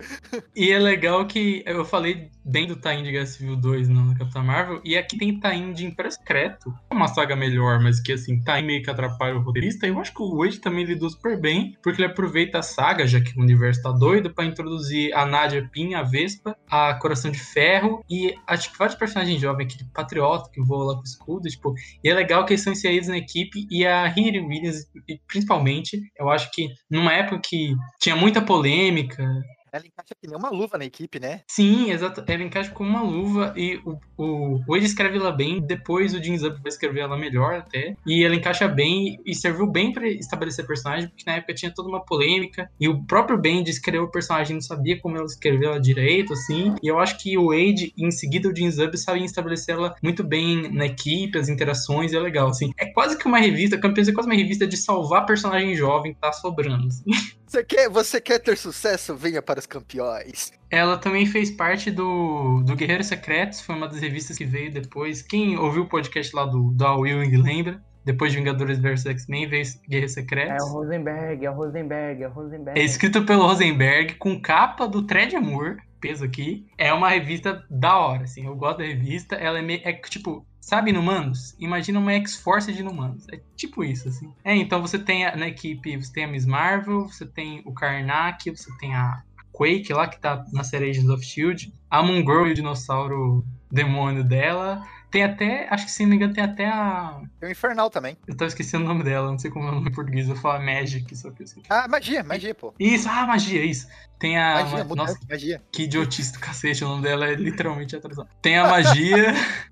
E 0.55 0.71
é 0.71 0.79
legal 0.79 1.27
que 1.27 1.61
eu 1.65 1.83
falei 1.83 2.31
bem 2.43 2.65
do 2.65 2.75
Time 2.75 3.03
de 3.03 3.11
Guerra 3.11 3.25
Civil 3.25 3.55
2 3.55 3.89
no 3.89 4.17
Capitão 4.17 4.43
Marvel, 4.43 4.81
e 4.83 4.97
aqui 4.97 5.17
tem 5.17 5.39
Time 5.39 5.73
de 5.73 5.85
Império 5.85 6.11
Secreto. 6.11 6.73
É 6.89 6.93
uma 6.93 7.07
saga 7.07 7.35
melhor, 7.35 7.79
mas 7.79 7.99
que 7.99 8.13
assim, 8.13 8.39
Time 8.39 8.63
meio 8.63 8.83
que 8.83 8.89
atrapalha 8.89 9.35
o 9.35 9.41
roteirista. 9.41 9.85
Eu 9.85 9.99
acho 9.99 10.13
que 10.13 10.21
o 10.21 10.37
Wade 10.37 10.59
também 10.59 10.85
lidou 10.85 11.09
super 11.09 11.39
bem, 11.39 11.77
porque 11.83 12.01
ele 12.01 12.11
aproveita 12.11 12.59
a 12.59 12.63
saga, 12.63 13.05
já 13.05 13.19
que 13.19 13.37
o 13.37 13.41
universo 13.41 13.83
tá 13.83 13.91
doido, 13.91 14.33
para 14.33 14.45
introduzir 14.45 15.13
a 15.13 15.25
Nadia 15.25 15.67
Pin, 15.71 15.93
a 15.93 16.03
Vespa, 16.03 16.55
a 16.69 16.93
Coração 16.95 17.29
de 17.29 17.39
Ferro, 17.39 18.03
e 18.09 18.33
acho 18.47 18.71
que 18.71 18.77
vários 18.77 18.97
personagens 18.97 19.39
jovens, 19.39 19.65
aquele 19.65 19.89
patriota 19.93 20.49
que 20.51 20.61
voa 20.61 20.85
lá 20.85 20.93
com 20.95 21.01
o 21.01 21.03
escudo, 21.03 21.49
tipo, 21.49 21.73
e 22.03 22.09
é 22.09 22.13
legal 22.13 22.45
que 22.45 22.53
eles 22.53 22.63
são 22.63 22.73
inseridos 22.73 23.09
na 23.09 23.17
equipe 23.17 23.67
e 23.69 23.85
a 23.85 24.07
Riri 24.07 24.39
Williams, 24.39 24.85
principalmente, 25.27 25.99
eu 26.17 26.29
acho 26.29 26.49
que 26.51 26.67
numa 26.89 27.13
época 27.13 27.41
que 27.43 27.73
tinha 27.99 28.15
muita 28.15 28.41
polêmica, 28.41 29.23
ela 29.71 29.85
encaixa 29.85 30.15
que 30.19 30.27
nem 30.27 30.37
uma 30.37 30.49
luva 30.49 30.77
na 30.77 30.85
equipe, 30.85 31.19
né? 31.19 31.41
Sim, 31.47 31.91
exato. 31.91 32.23
Ela 32.27 32.43
encaixa 32.43 32.71
como 32.71 32.89
uma 32.89 33.01
luva 33.01 33.53
e 33.55 33.81
o, 33.85 33.97
o, 34.17 34.63
Wade 34.67 34.85
escreve 34.85 35.17
ela 35.17 35.31
bem, 35.31 35.61
depois 35.61 36.13
o 36.13 36.19
Jeans 36.19 36.43
Up 36.43 36.61
vai 36.61 36.69
escrever 36.69 37.01
ela 37.01 37.17
melhor 37.17 37.55
até. 37.55 37.95
E 38.05 38.23
ela 38.23 38.35
encaixa 38.35 38.67
bem 38.67 39.19
e 39.25 39.35
serviu 39.35 39.67
bem 39.67 39.91
para 39.91 40.07
estabelecer 40.07 40.65
personagem, 40.65 41.09
porque 41.09 41.23
na 41.25 41.37
época 41.37 41.53
tinha 41.53 41.73
toda 41.73 41.89
uma 41.89 42.03
polêmica. 42.03 42.69
E 42.79 42.87
o 42.87 43.03
próprio 43.05 43.37
Bendis 43.37 43.75
escreveu 43.75 44.03
o 44.03 44.11
personagem, 44.11 44.55
não 44.55 44.61
sabia 44.61 44.99
como 44.99 45.17
ela 45.17 45.25
escreveu 45.25 45.71
ela 45.71 45.79
direito, 45.79 46.33
assim. 46.33 46.75
E 46.81 46.87
eu 46.87 46.99
acho 46.99 47.17
que 47.17 47.37
o 47.37 47.47
Wade, 47.47 47.93
em 47.97 48.11
seguida 48.11 48.49
o 48.49 48.53
Jeans 48.53 48.77
Up, 48.79 48.97
sabia 48.97 49.25
estabelecer 49.25 49.75
ela 49.75 49.95
muito 50.01 50.23
bem 50.23 50.71
na 50.71 50.85
equipe, 50.85 51.37
as 51.37 51.49
interações, 51.49 52.13
é 52.13 52.19
legal, 52.19 52.49
assim. 52.49 52.71
É 52.77 52.87
quase 52.87 53.17
que 53.17 53.27
uma 53.27 53.39
revista, 53.39 53.77
Campeões 53.77 54.07
é 54.07 54.13
quase 54.13 54.27
uma 54.27 54.35
revista 54.35 54.67
de 54.67 54.77
salvar 54.77 55.25
personagem 55.25 55.75
jovem 55.75 56.13
que 56.13 56.19
tá 56.19 56.31
sobrando, 56.31 56.87
assim. 56.87 57.03
Você 57.49 57.63
quer, 57.63 57.89
você 57.89 58.21
quer 58.21 58.37
ter 58.37 58.55
sucesso? 58.55 59.15
Venha 59.15 59.41
para 59.41 59.57
os 59.57 59.65
campeões. 59.65 60.51
Ela 60.69 60.99
também 60.99 61.25
fez 61.25 61.49
parte 61.49 61.89
do, 61.89 62.61
do 62.61 62.75
Guerreiros 62.75 63.07
Secretos, 63.07 63.59
foi 63.59 63.73
uma 63.73 63.87
das 63.87 63.99
revistas 63.99 64.37
que 64.37 64.45
veio 64.45 64.71
depois. 64.71 65.23
Quem 65.23 65.57
ouviu 65.57 65.81
o 65.81 65.89
podcast 65.89 66.35
lá 66.35 66.45
do, 66.45 66.69
do 66.69 66.85
Al 66.85 67.07
Ewing 67.07 67.35
lembra? 67.37 67.83
Depois 68.05 68.31
de 68.31 68.37
Vingadores 68.37 68.77
vs 68.77 69.03
X-Men, 69.07 69.49
veio 69.49 69.65
Guerreiros 69.89 70.13
Secretos. 70.13 70.63
É 70.63 70.63
o 70.63 70.73
Rosenberg, 70.73 71.43
é 71.43 71.49
o 71.49 71.53
Rosenberg, 71.55 72.23
é 72.23 72.27
o 72.27 72.31
Rosenberg. 72.31 72.79
É 72.79 72.83
escrito 72.83 73.25
pelo 73.25 73.47
Rosenberg, 73.47 74.13
com 74.19 74.39
capa 74.39 74.87
do 74.87 75.01
Thread 75.01 75.35
Amor, 75.35 75.77
peso 75.99 76.23
aqui. 76.23 76.67
É 76.77 76.93
uma 76.93 77.09
revista 77.09 77.65
da 77.67 77.97
hora, 77.97 78.25
assim. 78.25 78.45
Eu 78.45 78.55
gosto 78.55 78.77
da 78.77 78.83
revista. 78.83 79.35
Ela 79.35 79.57
é 79.57 79.61
meio. 79.63 79.81
É 79.83 79.93
tipo, 79.93 80.45
Sabe 80.69 80.91
Inumanos? 80.91 81.55
Imagina 81.57 81.97
uma 81.97 82.13
X-Force 82.13 82.71
de 82.71 82.81
Inumanos. 82.81 83.27
É 83.33 83.39
tipo 83.55 83.83
isso, 83.83 84.07
assim. 84.07 84.31
É, 84.43 84.55
então 84.55 84.79
você 84.83 84.99
tem 84.99 85.25
a, 85.25 85.35
na 85.35 85.47
equipe, 85.47 85.97
você 85.97 86.13
tem 86.13 86.25
a 86.25 86.27
Miss 86.27 86.45
Marvel, 86.45 87.07
você 87.07 87.25
tem 87.25 87.63
o 87.65 87.73
Karnak, 87.73 88.51
você 88.51 88.69
tem 88.77 88.93
a 88.93 89.23
Quake 89.51 89.91
lá, 89.91 90.07
que 90.07 90.19
tá 90.19 90.45
na 90.53 90.63
série 90.63 90.91
Agents 90.91 91.09
of 91.09 91.23
S.H.I.E.L.D., 91.25 91.73
a 91.89 92.03
Moon 92.03 92.19
Girl 92.19 92.45
e 92.45 92.51
o 92.51 92.53
dinossauro 92.53 93.43
demônio 93.71 94.23
dela. 94.23 94.83
Tem 95.09 95.23
até, 95.23 95.67
acho 95.71 95.85
que 95.85 95.91
se 95.91 96.03
não 96.03 96.11
me 96.11 96.17
engano, 96.17 96.33
tem 96.35 96.43
até 96.43 96.67
a. 96.67 97.19
Tem 97.39 97.49
o 97.49 97.51
Infernal 97.51 97.89
também. 97.89 98.15
Eu 98.27 98.37
tava 98.37 98.47
esquecendo 98.47 98.85
o 98.85 98.87
nome 98.87 99.03
dela, 99.03 99.31
não 99.31 99.39
sei 99.39 99.49
como 99.49 99.65
é 99.65 99.71
o 99.71 99.73
nome 99.73 99.89
em 99.89 99.91
português, 99.91 100.29
eu 100.29 100.35
falar 100.35 100.59
Magic, 100.59 101.15
só 101.17 101.31
que 101.31 101.41
eu 101.41 101.45
esqueci. 101.45 101.65
Ah, 101.67 101.87
magia, 101.87 102.23
magia, 102.23 102.53
pô. 102.53 102.75
Isso, 102.79 103.09
ah, 103.09 103.25
magia, 103.25 103.65
isso. 103.65 103.87
Tem 104.19 104.37
a. 104.37 104.61
Magia, 104.63 104.83
uma- 104.83 104.95
nossa, 104.95 105.17
magia. 105.27 105.63
que 105.71 105.83
idiotice 105.83 106.33
do 106.33 106.39
cacete, 106.39 106.83
o 106.83 106.89
nome 106.89 107.01
dela 107.01 107.25
é 107.25 107.33
literalmente 107.33 107.95
a 107.95 107.99
tradução. 107.99 108.27
Tem 108.39 108.59
a 108.59 108.67
magia. 108.67 109.33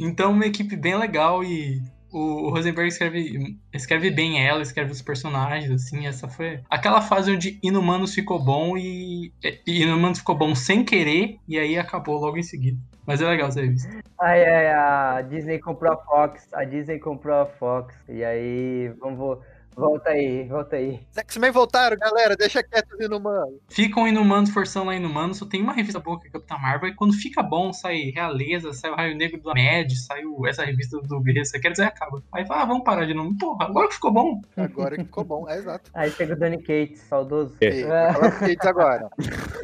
então, 0.00 0.32
uma 0.32 0.46
equipe 0.46 0.76
bem 0.76 0.96
legal 0.96 1.42
e 1.42 1.82
o 2.12 2.50
Rosenberg 2.50 2.88
escreve, 2.88 3.56
escreve 3.72 4.10
bem 4.10 4.46
ela, 4.46 4.62
escreve 4.62 4.92
os 4.92 5.00
personagens, 5.00 5.70
assim. 5.70 6.06
Essa 6.06 6.28
foi 6.28 6.60
aquela 6.68 7.00
fase 7.00 7.32
onde 7.32 7.58
Inumanos 7.62 8.14
ficou 8.14 8.38
bom 8.38 8.76
e, 8.76 9.32
e 9.66 9.82
Inumanos 9.82 10.18
ficou 10.18 10.36
bom 10.36 10.54
sem 10.54 10.84
querer 10.84 11.38
e 11.48 11.58
aí 11.58 11.78
acabou 11.78 12.18
logo 12.18 12.36
em 12.36 12.42
seguida. 12.42 12.78
Mas 13.06 13.20
é 13.20 13.26
legal 13.26 13.48
essa 13.48 13.60
revista. 13.60 13.90
Ai, 14.20 14.44
ai, 14.44 14.66
a 14.68 15.22
Disney 15.22 15.58
comprou 15.58 15.92
a 15.92 15.96
Fox. 15.96 16.48
A 16.52 16.64
Disney 16.64 17.00
comprou 17.00 17.40
a 17.40 17.46
Fox. 17.46 17.94
E 18.08 18.22
aí, 18.22 18.92
vamos. 19.00 19.38
Vo- 19.74 19.82
Volta 19.92 20.10
aí, 20.10 20.44
volta 20.48 20.76
aí. 20.76 21.00
Os 21.10 21.18
X-Men 21.18 21.50
voltaram, 21.50 21.96
galera. 21.96 22.36
Deixa 22.36 22.62
quieto 22.62 22.92
os 22.94 23.00
inumanos. 23.04 23.54
Ficam 23.68 24.06
Inumanos 24.08 24.50
forçando 24.50 24.86
lá 24.86 24.94
Inumanos, 24.96 25.38
só 25.38 25.46
tem 25.46 25.62
uma 25.62 25.72
revista 25.72 25.98
boa 26.00 26.18
que 26.20 26.26
é 26.26 26.28
a 26.28 26.32
Capitã 26.32 26.56
Marvel, 26.58 26.88
e 26.90 26.94
quando 26.94 27.14
fica 27.14 27.42
bom, 27.42 27.72
sai 27.72 28.10
Realeza, 28.14 28.72
sai 28.72 28.90
o 28.90 28.94
Raio 28.96 29.16
Negro 29.16 29.40
da 29.42 29.54
Med, 29.54 29.94
sai 29.96 30.24
o- 30.24 30.46
essa 30.46 30.64
revista 30.64 30.98
do 31.00 31.20
Guerreiro 31.20 31.46
Secretos, 31.48 31.80
aí 31.80 31.86
acaba. 31.86 32.22
Aí 32.32 32.46
fala, 32.46 32.62
ah, 32.62 32.66
vamos 32.66 32.84
parar 32.84 33.04
de 33.06 33.14
novo. 33.14 33.36
Porra, 33.38 33.66
agora 33.66 33.88
que 33.88 33.94
ficou 33.94 34.12
bom. 34.12 34.40
Agora 34.56 34.96
que 34.96 35.04
ficou 35.04 35.24
bom, 35.24 35.48
é 35.48 35.56
exato. 35.58 35.90
Aí 35.94 36.10
chega 36.10 36.34
o 36.34 36.38
Danny 36.38 36.58
Cates, 36.58 37.00
saudoso. 37.08 37.56
E, 37.60 37.82
fala 37.84 38.30
pro 38.30 38.40
Gates 38.40 38.66
agora. 38.66 39.08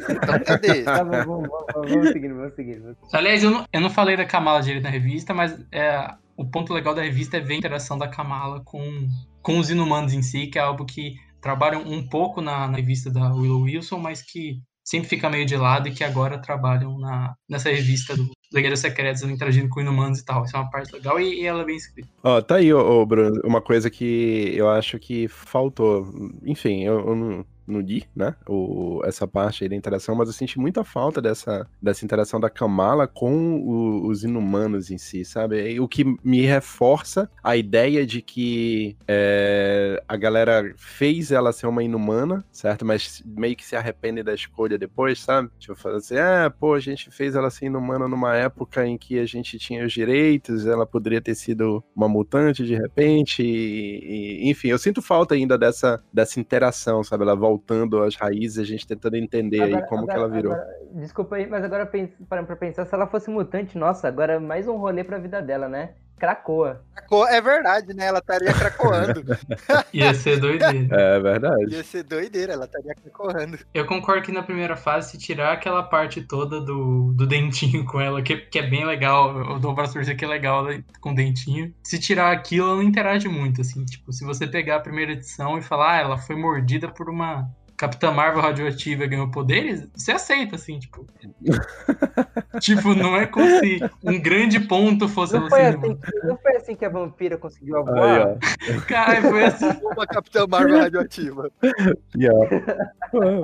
Então, 0.09 0.39
cadê? 0.45 0.83
Tá 0.83 1.03
bom, 1.03 1.11
vamos, 1.43 1.49
vamos, 1.49 1.91
vamos 1.91 2.07
seguindo, 2.11 2.35
vamos 2.35 2.55
seguindo. 2.55 2.97
Aliás, 3.13 3.43
eu 3.43 3.51
não, 3.51 3.65
eu 3.71 3.81
não 3.81 3.89
falei 3.89 4.17
da 4.17 4.25
Kamala 4.25 4.61
direito 4.61 4.83
na 4.83 4.89
revista, 4.89 5.33
mas 5.33 5.57
é, 5.71 6.13
o 6.35 6.45
ponto 6.45 6.73
legal 6.73 6.93
da 6.95 7.01
revista 7.01 7.37
é 7.37 7.39
ver 7.39 7.53
a 7.53 7.57
interação 7.57 7.97
da 7.97 8.07
Kamala 8.07 8.61
com, 8.63 9.07
com 9.49 9.57
os 9.57 9.71
inumanos 9.71 10.13
em 10.13 10.21
si, 10.21 10.45
que 10.45 10.59
é 10.59 10.61
algo 10.61 10.85
que 10.85 11.15
trabalham 11.41 11.81
um 11.81 12.07
pouco 12.07 12.39
na, 12.39 12.67
na 12.67 12.77
revista 12.77 13.09
da 13.09 13.33
Willow 13.33 13.61
Wilson, 13.61 13.97
mas 13.97 14.21
que 14.21 14.61
sempre 14.83 15.09
fica 15.09 15.27
meio 15.27 15.43
de 15.43 15.57
lado 15.57 15.87
e 15.87 15.91
que 15.91 16.03
agora 16.03 16.37
trabalham 16.39 16.99
na, 16.99 17.33
nessa 17.49 17.71
revista 17.71 18.15
do 18.15 18.29
Guerreiros 18.53 18.79
Secretos, 18.79 19.23
interagindo 19.23 19.67
com 19.67 19.81
inumanos 19.81 20.19
e 20.19 20.25
tal. 20.25 20.45
Isso 20.45 20.55
é 20.55 20.59
uma 20.59 20.69
parte 20.69 20.93
legal 20.93 21.19
e, 21.19 21.41
e 21.41 21.47
ela 21.47 21.63
é 21.63 21.65
bem 21.65 21.77
escrita. 21.77 22.07
Ó, 22.23 22.39
tá 22.43 22.57
aí, 22.57 22.71
ô, 22.71 23.01
ô, 23.01 23.03
Bruno, 23.07 23.41
uma 23.43 23.59
coisa 23.59 23.89
que 23.89 24.53
eu 24.55 24.69
acho 24.69 24.99
que 24.99 25.27
faltou. 25.27 26.07
Enfim, 26.45 26.83
eu, 26.83 26.99
eu 26.99 27.15
não, 27.15 27.45
não 27.69 27.79
li, 27.79 28.03
né? 28.15 28.35
O, 28.47 29.01
essa 29.05 29.27
parte 29.27 29.63
aí 29.63 29.69
da 29.69 29.75
interação, 29.75 30.15
mas 30.15 30.27
eu 30.27 30.33
senti 30.33 30.59
muita 30.59 30.83
falta 30.83 31.21
dessa, 31.21 31.67
dessa 31.81 32.03
interação 32.05 32.39
da 32.39 32.49
Kamala 32.49 33.07
com 33.07 33.57
o- 33.61 34.07
os 34.07 34.23
inumanos 34.23 34.89
em 34.91 34.97
si, 34.97 35.23
sabe? 35.25 35.79
O 35.79 35.87
que 35.87 36.03
me 36.23 36.41
reforça 36.41 37.29
a 37.43 37.55
ideia 37.55 38.05
de 38.05 38.21
que 38.21 38.95
é, 39.07 40.01
a 40.07 40.15
galera 40.17 40.73
fez 40.77 41.31
ela 41.31 41.51
ser 41.51 41.67
uma 41.67 41.83
inumana, 41.83 42.43
certo? 42.51 42.85
Mas 42.85 43.21
meio 43.25 43.55
que 43.55 43.65
se 43.65 43.75
arrepende 43.75 44.23
da 44.23 44.33
escolha 44.33 44.77
depois, 44.77 45.19
sabe? 45.19 45.49
Tipo, 45.59 45.75
falar 45.75 45.97
assim, 45.97 46.17
ah, 46.17 46.51
pô, 46.59 46.73
a 46.73 46.79
gente 46.79 47.11
fez 47.11 47.35
ela 47.35 47.49
ser 47.49 47.65
inumana 47.65 48.07
numa 48.07 48.35
época 48.35 48.85
em 48.85 48.97
que 48.97 49.19
a 49.19 49.25
gente 49.25 49.57
tinha 49.57 49.85
os 49.85 49.93
direitos, 49.93 50.65
ela 50.65 50.85
poderia 50.85 51.21
ter 51.21 51.35
sido 51.35 51.83
uma 51.95 52.07
mutante 52.07 52.65
de 52.65 52.75
repente, 52.75 53.43
e, 53.43 54.45
e- 54.45 54.49
enfim, 54.49 54.69
eu 54.69 54.77
sinto 54.77 55.01
falta 55.01 55.35
ainda 55.35 55.57
dessa, 55.57 56.01
dessa 56.13 56.39
interação, 56.39 57.03
sabe? 57.03 57.23
Ela 57.23 57.35
voltando 57.59 58.01
às 58.01 58.15
raízes, 58.15 58.57
a 58.57 58.63
gente 58.63 58.87
tentando 58.87 59.15
entender 59.17 59.61
aí 59.61 59.73
Agora- 59.73 59.87
como 59.87 60.05
que 60.05 60.11
agora- 60.11 60.25
ela 60.27 60.35
virou. 60.35 60.53
agora- 60.53 60.77
desculpa 60.93 61.35
aí, 61.35 61.45
mas 61.47 61.63
agora 61.63 61.85
parando 62.27 62.47
pra 62.47 62.55
pensar, 62.55 62.85
se 62.85 62.95
ela 62.95 63.05
fosse 63.05 63.29
mutante, 63.29 63.77
nossa, 63.77 64.07
agora 64.07 64.39
mais 64.39 64.67
um 64.67 64.77
rolê 64.77 65.03
pra 65.03 65.17
vida 65.19 65.41
dela, 65.41 65.67
né? 65.67 65.91
Cracoa. 66.19 66.83
É 67.29 67.41
verdade, 67.41 67.93
né? 67.93 68.05
Ela 68.05 68.19
estaria 68.19 68.53
cracoando. 68.53 69.23
Ia 69.93 70.13
ser 70.13 70.39
doideira. 70.39 70.95
É 70.95 71.19
verdade. 71.19 71.73
Ia 71.73 71.83
ser 71.83 72.03
doideira, 72.03 72.53
ela 72.53 72.65
estaria 72.65 72.93
cracoando. 72.93 73.57
Eu 73.73 73.85
concordo 73.85 74.21
que 74.21 74.31
na 74.31 74.43
primeira 74.43 74.75
fase, 74.75 75.11
se 75.11 75.17
tirar 75.17 75.53
aquela 75.53 75.81
parte 75.83 76.21
toda 76.21 76.61
do, 76.61 77.13
do 77.13 77.25
dentinho 77.25 77.85
com 77.85 77.99
ela, 77.99 78.21
que, 78.21 78.37
que 78.37 78.59
é 78.59 78.67
bem 78.67 78.85
legal, 78.85 79.35
eu 79.37 79.59
dou 79.59 79.73
pra 79.73 79.87
que 79.89 80.25
é 80.25 80.27
legal 80.27 80.63
né, 80.63 80.83
com 81.01 81.11
o 81.11 81.15
dentinho. 81.15 81.73
Se 81.83 81.99
tirar 81.99 82.31
aquilo, 82.31 82.67
ela 82.67 82.75
não 82.75 82.83
interage 82.83 83.27
muito, 83.27 83.61
assim. 83.61 83.85
Tipo, 83.85 84.11
se 84.11 84.23
você 84.23 84.45
pegar 84.45 84.77
a 84.77 84.81
primeira 84.81 85.13
edição 85.13 85.57
e 85.57 85.61
falar, 85.61 85.93
ah, 85.93 86.01
ela 86.01 86.17
foi 86.17 86.35
mordida 86.35 86.87
por 86.87 87.09
uma 87.09 87.49
Capitã 87.79 88.11
Marvel 88.11 88.41
radioativa 88.41 89.05
e 89.05 89.07
ganhou 89.07 89.31
poderes, 89.31 89.87
você 89.95 90.11
aceita, 90.11 90.57
assim, 90.57 90.77
tipo. 90.79 91.07
tipo, 92.59 92.93
não 92.93 93.15
é 93.15 93.25
como 93.25 93.47
se 93.59 93.79
um 94.03 94.19
grande 94.19 94.59
ponto 94.59 95.07
fosse 95.07 95.35
Não 95.39 95.47
foi, 95.49 95.59
ser 95.61 95.77
assim, 95.77 95.95
que- 95.95 96.27
não 96.27 96.37
foi 96.37 96.55
assim 96.57 96.75
que 96.75 96.83
a 96.83 96.89
vampira 96.89 97.37
conseguiu 97.37 97.77
Aí, 97.77 97.83
voar? 97.85 98.37
Cara, 98.85 99.21
foi 99.21 99.45
assim. 99.45 99.69
Uma 99.81 100.05
Capitã 100.05 100.45
Marvel 100.45 100.77
radioativa. 100.77 101.49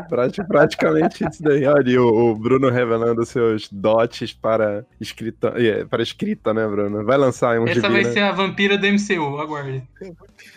Prati- 0.09 0.43
praticamente 0.47 1.25
isso 1.27 1.41
daí. 1.41 1.65
Olha, 1.65 1.89
e 1.89 1.97
o, 1.97 2.31
o 2.31 2.35
Bruno 2.35 2.69
revelando 2.69 3.25
seus 3.25 3.71
dotes 3.71 4.33
para 4.33 4.85
escrita, 4.99 5.53
é, 5.55 5.85
para 5.85 6.03
escrita, 6.03 6.53
né, 6.53 6.67
Bruno? 6.67 7.05
Vai 7.05 7.17
lançar 7.17 7.57
um 7.59 7.63
Essa 7.65 7.75
gibi, 7.75 7.87
vai 7.93 8.03
né? 8.03 8.11
ser 8.11 8.19
a 8.19 8.31
vampira 8.33 8.77
do 8.77 8.85
MCU, 8.85 9.39
aguarde. 9.39 9.81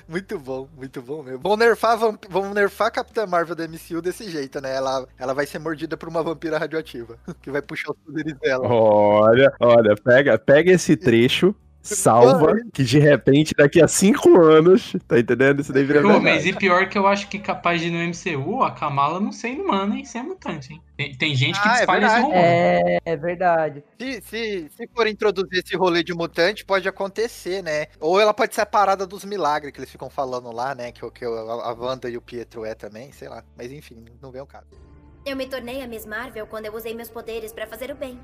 Muito 0.09 0.39
bom, 0.39 0.67
muito 0.75 1.03
bom 1.03 1.23
mesmo. 1.23 1.41
Vão 1.41 1.55
nerfar. 1.55 1.99
Vão 2.31 2.55
nerfar 2.55 2.87
a 2.89 2.91
Capitã 2.91 3.27
Marvel 3.27 3.55
da 3.55 3.69
MCU 3.69 4.01
desse 4.01 4.31
jeito, 4.31 4.59
né? 4.59 4.75
Ela, 4.75 5.07
ela 5.19 5.35
vai 5.35 5.45
ser 5.45 5.59
mordida 5.59 5.99
por 5.99 6.09
uma 6.09 6.23
vampira 6.23 6.57
radioativa, 6.57 7.19
que 7.43 7.51
vai 7.51 7.61
puxar 7.61 7.93
os 7.93 7.99
poderes 7.99 8.35
dela. 8.39 8.67
Olha, 8.67 9.53
olha, 9.61 9.95
pega, 9.97 10.39
pega 10.39 10.73
esse 10.73 10.97
trecho, 10.97 11.55
salva, 11.83 12.55
que 12.73 12.85
de 12.85 12.99
repente 12.99 13.55
daqui 13.57 13.81
a 13.83 13.89
cinco 13.89 14.41
anos, 14.41 14.95
tá 15.07 15.19
entendendo? 15.19 15.61
Isso 15.61 15.73
daí 15.73 15.85
vira 15.85 16.03
Pô, 16.03 16.21
mas 16.21 16.45
e 16.45 16.53
pior 16.53 16.89
que 16.89 16.99
eu 16.99 17.07
acho 17.07 17.29
que 17.29 17.39
capaz 17.39 17.81
de 17.81 17.91
no 17.91 17.99
MCU, 17.99 18.63
a 18.63 18.71
Kamala 18.71 19.21
não 19.21 19.33
ser 19.33 19.49
inumana 19.51 19.99
e 19.99 20.05
ser 20.05 20.23
mutante, 20.23 20.73
hein? 20.73 20.83
Tem, 20.97 21.15
tem 21.17 21.35
gente 21.35 21.61
que 21.61 21.69
Ah, 21.69 21.73
é 21.73 21.77
esse 21.85 21.87
verdade. 21.87 22.23
rumor. 22.23 22.35
É, 22.37 22.99
é 23.05 23.17
verdade. 23.17 23.85
Se, 23.99 24.21
se, 24.23 24.71
se 24.77 24.89
for 24.95 25.07
introduzir 25.07 25.63
esse 25.65 25.77
rolê 25.77 26.03
de 26.03 26.13
mutante, 26.13 26.65
pode 26.65 26.89
acontecer, 26.89 27.63
né? 27.63 27.87
Ou 28.01 28.21
ela 28.21 28.35
pode 28.35 28.55
ser 28.55 28.63
a 28.63 28.67
parada 28.67 29.07
dos 29.07 29.25
milagres 29.25 29.73
que 29.73 29.79
eles 29.79 29.91
ficam 29.91 30.11
falando 30.11 30.51
lá, 30.53 30.75
né? 30.75 30.93
Que, 30.93 31.05
o- 31.05 31.11
que 31.11 31.25
a 31.25 31.73
Wanda 31.73 32.11
e 32.11 32.17
o 32.17 32.21
Pietro 32.23 32.65
é 32.65 32.75
também, 32.75 33.13
sei 33.13 33.29
lá. 33.29 33.45
Mas 33.57 33.71
enfim, 33.73 34.05
não 34.21 34.31
vem 34.31 34.43
o 34.43 34.47
caso. 34.47 34.67
Eu 35.25 35.37
me 35.37 35.47
tornei 35.47 35.83
a 35.83 35.87
Miss 35.87 36.05
Marvel 36.07 36.47
quando 36.47 36.67
eu 36.67 36.75
usei 36.75 36.95
meus 36.95 37.11
poderes 37.11 37.53
pra 37.53 37.67
fazer 37.67 37.91
o 37.91 37.95
bem. 37.95 38.19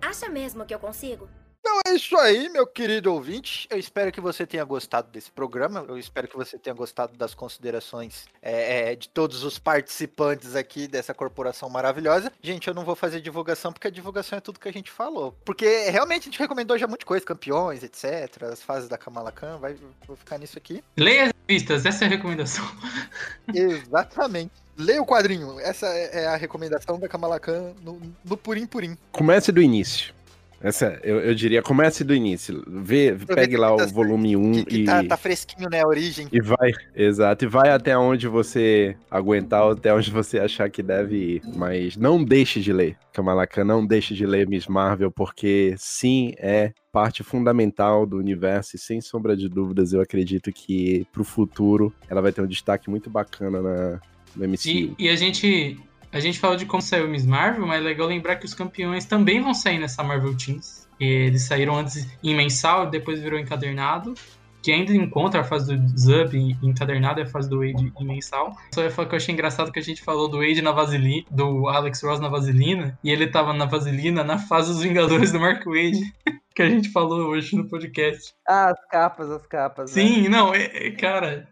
Acha 0.00 0.28
mesmo 0.28 0.64
que 0.64 0.74
eu 0.74 0.78
consigo? 0.78 1.28
Então 1.60 1.80
é 1.86 1.94
isso 1.94 2.16
aí, 2.16 2.48
meu 2.48 2.66
querido 2.66 3.12
ouvinte. 3.12 3.68
Eu 3.70 3.78
espero 3.78 4.10
que 4.10 4.20
você 4.20 4.46
tenha 4.46 4.64
gostado 4.64 5.10
desse 5.10 5.30
programa. 5.30 5.84
Eu 5.86 5.98
espero 5.98 6.26
que 6.26 6.36
você 6.36 6.58
tenha 6.58 6.74
gostado 6.74 7.16
das 7.16 7.34
considerações 7.34 8.26
é, 8.40 8.92
é, 8.92 8.96
de 8.96 9.08
todos 9.08 9.44
os 9.44 9.58
participantes 9.58 10.56
aqui 10.56 10.88
dessa 10.88 11.12
corporação 11.12 11.68
maravilhosa. 11.68 12.32
Gente, 12.42 12.68
eu 12.68 12.74
não 12.74 12.84
vou 12.84 12.96
fazer 12.96 13.20
divulgação 13.20 13.70
porque 13.70 13.88
a 13.88 13.90
divulgação 13.90 14.38
é 14.38 14.40
tudo 14.40 14.58
que 14.58 14.68
a 14.68 14.72
gente 14.72 14.90
falou. 14.90 15.36
Porque 15.44 15.90
realmente 15.90 16.22
a 16.22 16.24
gente 16.30 16.38
recomendou 16.38 16.78
já 16.78 16.86
muita 16.86 17.04
coisa, 17.04 17.26
campeões, 17.26 17.82
etc. 17.82 18.44
As 18.44 18.62
fases 18.62 18.88
da 18.88 18.96
Kamala 18.96 19.30
Khan, 19.30 19.58
vai 19.58 19.76
vou 20.06 20.16
ficar 20.16 20.38
nisso 20.38 20.56
aqui. 20.56 20.82
Leia 20.96 21.24
as 21.24 21.32
revistas, 21.46 21.84
essa 21.84 22.04
é 22.04 22.06
a 22.06 22.10
recomendação. 22.10 22.64
Exatamente. 23.52 24.67
Leia 24.78 25.02
o 25.02 25.06
quadrinho. 25.06 25.58
Essa 25.60 25.86
é 25.86 26.08
é 26.22 26.26
a 26.26 26.36
recomendação 26.36 26.98
da 26.98 27.08
Kamala 27.08 27.38
Khan 27.38 27.72
no, 27.82 28.00
no 28.24 28.36
Purim 28.36 28.66
Purim. 28.66 28.96
Comece 29.12 29.52
do 29.52 29.60
início. 29.60 30.14
Essa, 30.60 30.98
eu, 31.04 31.20
eu 31.20 31.34
diria, 31.36 31.62
comece 31.62 32.02
do 32.02 32.12
início. 32.12 32.64
Vê, 32.66 33.14
pegue 33.14 33.56
lá 33.56 33.72
o 33.72 33.76
tá- 33.76 33.86
volume 33.86 34.36
1 34.36 34.52
Que, 34.52 34.64
que 34.64 34.76
e, 34.78 34.84
tá, 34.84 35.04
tá 35.04 35.16
fresquinho, 35.16 35.70
né? 35.70 35.82
A 35.82 35.86
origem. 35.86 36.26
e 36.32 36.40
vai. 36.40 36.72
Exato. 36.96 37.44
E 37.44 37.48
vai 37.48 37.70
até 37.70 37.96
onde 37.96 38.26
você 38.26 38.96
aguentar, 39.08 39.70
até 39.70 39.94
onde 39.94 40.10
você 40.10 40.40
achar 40.40 40.68
que 40.68 40.82
deve 40.82 41.16
ir. 41.16 41.42
Mas 41.54 41.96
não 41.96 42.22
deixe 42.24 42.60
de 42.60 42.72
ler. 42.72 42.96
Kamala 43.12 43.46
Khan, 43.46 43.64
não 43.64 43.86
deixe 43.86 44.14
de 44.14 44.26
ler 44.26 44.48
Miss 44.48 44.66
Marvel, 44.66 45.12
porque 45.12 45.74
sim, 45.78 46.32
é 46.38 46.72
parte 46.90 47.22
fundamental 47.22 48.04
do 48.04 48.16
universo 48.16 48.74
e 48.74 48.78
sem 48.78 49.00
sombra 49.00 49.36
de 49.36 49.48
dúvidas, 49.48 49.92
eu 49.92 50.00
acredito 50.00 50.50
que 50.52 51.06
pro 51.12 51.22
futuro 51.22 51.94
ela 52.08 52.20
vai 52.20 52.32
ter 52.32 52.42
um 52.42 52.46
destaque 52.46 52.90
muito 52.90 53.08
bacana 53.08 53.60
na, 53.62 54.00
no 54.36 54.46
MCU. 54.48 54.58
E, 54.66 54.94
e 54.98 55.08
a 55.08 55.16
gente. 55.16 55.78
A 56.10 56.20
gente 56.20 56.38
falou 56.38 56.56
de 56.56 56.64
como 56.64 56.80
saiu 56.80 57.04
o 57.04 57.08
Miss 57.08 57.26
Marvel, 57.26 57.66
mas 57.66 57.82
é 57.82 57.84
legal 57.84 58.08
lembrar 58.08 58.36
que 58.36 58.46
os 58.46 58.54
campeões 58.54 59.04
também 59.04 59.42
vão 59.42 59.52
sair 59.52 59.78
nessa 59.78 60.02
Marvel 60.02 60.34
Teams. 60.34 60.88
Eles 60.98 61.42
saíram 61.42 61.76
antes 61.76 62.06
em 62.24 62.34
mensal, 62.34 62.88
depois 62.88 63.20
virou 63.20 63.38
encadernado. 63.38 64.14
Que 64.60 64.72
ainda 64.72 64.92
encontra 64.92 65.42
a 65.42 65.44
fase 65.44 65.76
do 65.76 65.98
Zub 65.98 66.36
em 66.36 66.58
encadernado 66.62 67.20
e 67.20 67.22
a 67.22 67.26
fase 67.26 67.48
do 67.48 67.58
Wade 67.58 67.92
em 67.98 68.04
mensal. 68.04 68.56
Só 68.74 68.82
ia 68.82 68.90
falar 68.90 69.08
que 69.08 69.14
eu 69.14 69.18
achei 69.18 69.32
engraçado 69.32 69.70
que 69.70 69.78
a 69.78 69.82
gente 69.82 70.02
falou 70.02 70.28
do 70.28 70.38
Wade 70.38 70.60
na 70.60 70.72
vaselina, 70.72 71.24
do 71.30 71.68
Alex 71.68 72.02
Ross 72.02 72.18
na 72.18 72.28
vaselina, 72.28 72.98
e 73.04 73.10
ele 73.10 73.28
tava 73.28 73.52
na 73.52 73.66
vaselina 73.66 74.24
na 74.24 74.36
fase 74.36 74.72
dos 74.72 74.82
Vingadores 74.82 75.30
do 75.30 75.38
Mark 75.38 75.64
Wade, 75.64 76.12
que 76.56 76.62
a 76.62 76.68
gente 76.68 76.90
falou 76.90 77.28
hoje 77.28 77.54
no 77.54 77.68
podcast. 77.68 78.34
Ah, 78.48 78.70
as 78.70 78.84
capas, 78.90 79.30
as 79.30 79.46
capas. 79.46 79.94
né? 79.94 80.02
Sim, 80.02 80.28
não, 80.28 80.52
é, 80.52 80.64
é, 80.64 80.90
cara. 80.90 81.48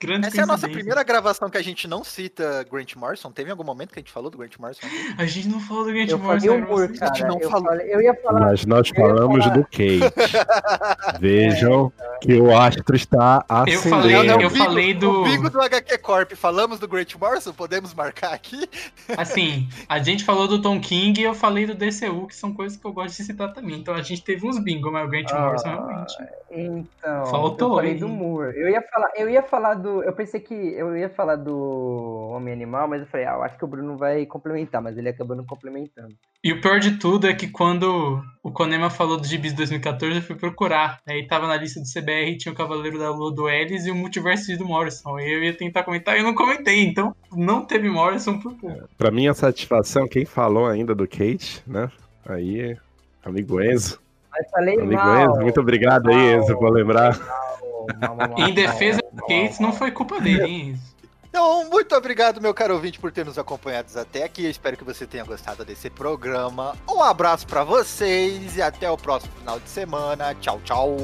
Grande 0.00 0.26
Essa 0.28 0.40
é 0.40 0.44
a 0.44 0.46
nossa 0.46 0.68
primeira 0.68 1.02
gravação 1.02 1.50
que 1.50 1.58
a 1.58 1.62
gente 1.62 1.88
não 1.88 2.04
cita 2.04 2.64
Grant 2.70 2.94
Morrison. 2.96 3.30
Teve 3.32 3.50
algum 3.50 3.64
momento 3.64 3.92
que 3.92 3.98
a 3.98 4.02
gente 4.02 4.12
falou 4.12 4.30
do 4.30 4.38
Grant 4.38 4.56
Morrison? 4.58 4.86
A 5.16 5.24
gente 5.26 5.48
não 5.48 5.60
falou 5.60 5.84
do 5.86 5.92
Grant 5.92 6.08
Eu 6.10 6.18
Morrison. 6.18 6.46
falei 6.46 6.60
né, 6.60 6.66
humor, 6.66 6.86
vocês? 6.86 6.98
cara. 7.00 7.26
não 7.28 7.40
Eu, 7.40 7.50
falou. 7.50 7.66
falei- 7.68 7.94
eu 7.94 8.00
ia 8.02 8.14
falar. 8.14 8.40
Mas 8.40 8.64
nós 8.66 8.88
eu 8.88 8.94
falamos 8.94 9.44
falar- 9.44 9.56
do 9.56 9.62
Kate. 9.64 11.18
Vejam 11.20 11.92
que 12.20 12.34
o 12.40 12.56
astro 12.56 12.96
está 12.96 13.44
Eu 13.48 13.54
acendendo. 13.56 13.88
falei, 13.90 14.16
eu 14.16 14.34
o 14.48 14.50
bingo- 14.50 14.64
falei 14.64 14.92
O 14.92 14.98
do. 14.98 15.24
bingo 15.24 15.50
do 15.50 15.60
HQ 15.60 15.98
Corp. 15.98 16.32
Falamos 16.34 16.78
do 16.78 16.88
Grant 16.88 17.14
Morrison? 17.16 17.52
Podemos 17.52 17.94
marcar 17.94 18.32
aqui? 18.34 18.68
Assim, 19.16 19.68
a 19.88 19.98
gente 19.98 20.24
falou 20.24 20.46
do 20.48 20.60
Tom 20.60 20.80
King 20.80 21.20
e 21.20 21.24
eu 21.24 21.34
falei 21.34 21.66
do 21.66 21.74
DCU, 21.74 22.26
que 22.26 22.34
são 22.36 22.52
coisas 22.52 22.76
que 22.78 22.84
eu 22.84 22.92
gosto 22.92 23.16
de 23.16 23.24
citar 23.24 23.52
também. 23.52 23.78
Então 23.78 23.94
a 23.94 24.02
gente 24.02 24.22
teve 24.22 24.46
uns 24.46 24.58
bingo, 24.58 24.90
mas 24.92 25.06
o 25.06 25.10
Grant 25.10 25.30
Ah, 25.32 25.40
Morrison 25.46 25.68
realmente. 25.68 26.16
Então, 26.50 27.26
Faltou, 27.26 27.68
eu 27.70 27.74
falei 27.76 27.92
hein? 27.92 27.98
do 27.98 28.08
Moore. 28.08 28.56
Eu 28.56 28.68
ia 28.68 28.82
falar, 28.82 29.10
eu 29.16 29.28
ia 29.30 29.42
falar 29.42 29.74
do, 29.74 29.87
eu 30.02 30.12
pensei 30.12 30.40
que 30.40 30.54
eu 30.54 30.96
ia 30.96 31.08
falar 31.08 31.36
do 31.36 32.30
Homem 32.32 32.54
Animal, 32.54 32.88
mas 32.88 33.00
eu 33.00 33.06
falei, 33.06 33.26
ah, 33.26 33.34
eu 33.34 33.42
acho 33.42 33.58
que 33.58 33.64
o 33.64 33.68
Bruno 33.68 33.96
vai 33.96 34.24
complementar, 34.26 34.82
mas 34.82 34.96
ele 34.96 35.08
acabou 35.08 35.36
não 35.36 35.44
complementando. 35.44 36.14
E 36.42 36.52
o 36.52 36.60
pior 36.60 36.78
de 36.78 36.98
tudo 36.98 37.26
é 37.26 37.34
que 37.34 37.48
quando 37.48 38.22
o 38.42 38.52
Konema 38.52 38.90
falou 38.90 39.16
do 39.16 39.26
Gibis 39.26 39.52
2014, 39.52 40.16
eu 40.16 40.22
fui 40.22 40.36
procurar. 40.36 41.00
Aí 41.06 41.26
tava 41.26 41.46
na 41.48 41.56
lista 41.56 41.80
do 41.80 41.86
CBR, 41.86 42.36
tinha 42.38 42.52
o 42.52 42.56
Cavaleiro 42.56 42.98
da 42.98 43.10
Lua 43.10 43.32
do 43.34 43.48
Ellis 43.48 43.86
e 43.86 43.90
o 43.90 43.94
Multiverso 43.94 44.56
do 44.56 44.64
Morrison. 44.64 45.18
E 45.18 45.32
eu 45.32 45.42
ia 45.42 45.54
tentar 45.54 45.82
comentar 45.82 46.16
e 46.16 46.20
eu 46.20 46.24
não 46.24 46.34
comentei, 46.34 46.84
então 46.84 47.14
não 47.32 47.64
teve 47.64 47.88
Morrison 47.88 48.38
por 48.38 48.54
pouco. 48.54 48.88
Pra 48.96 49.10
minha 49.10 49.34
satisfação, 49.34 50.06
quem 50.06 50.24
falou 50.24 50.66
ainda 50.66 50.94
do 50.94 51.08
Kate, 51.08 51.62
né? 51.66 51.90
Aí, 52.24 52.76
amigo 53.24 53.60
Enzo. 53.60 54.00
Mas 54.30 54.50
falei 54.50 54.78
Amigo 54.78 54.94
mal. 54.94 55.30
Enzo, 55.30 55.40
muito 55.40 55.60
obrigado 55.60 56.08
aí, 56.08 56.14
mal, 56.14 56.42
Enzo, 56.42 56.58
por 56.58 56.70
lembrar. 56.70 57.18
mal, 57.18 57.98
mal, 58.00 58.16
mal, 58.16 58.28
mal, 58.28 58.48
Em 58.48 58.54
defesa 58.54 59.00
do 59.00 59.07
Gates, 59.28 59.58
não 59.58 59.72
foi 59.72 59.90
culpa 59.90 60.20
dele, 60.20 60.44
hein? 60.44 60.80
Então, 61.28 61.68
muito 61.70 61.94
obrigado, 61.94 62.40
meu 62.40 62.54
caro 62.54 62.74
ouvinte, 62.74 62.98
por 62.98 63.12
ter 63.12 63.24
nos 63.24 63.38
acompanhado 63.38 63.88
até 63.98 64.24
aqui. 64.24 64.44
Eu 64.44 64.50
espero 64.50 64.76
que 64.76 64.84
você 64.84 65.06
tenha 65.06 65.24
gostado 65.24 65.64
desse 65.64 65.90
programa. 65.90 66.74
Um 66.88 67.02
abraço 67.02 67.46
pra 67.46 67.64
vocês 67.64 68.56
e 68.56 68.62
até 68.62 68.90
o 68.90 68.96
próximo 68.96 69.32
final 69.38 69.60
de 69.60 69.68
semana. 69.68 70.34
Tchau, 70.36 70.60
tchau. 70.64 70.96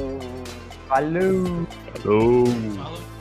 Falou! 0.87 1.67
Falou. 2.01 2.45
Falou. 2.75 3.14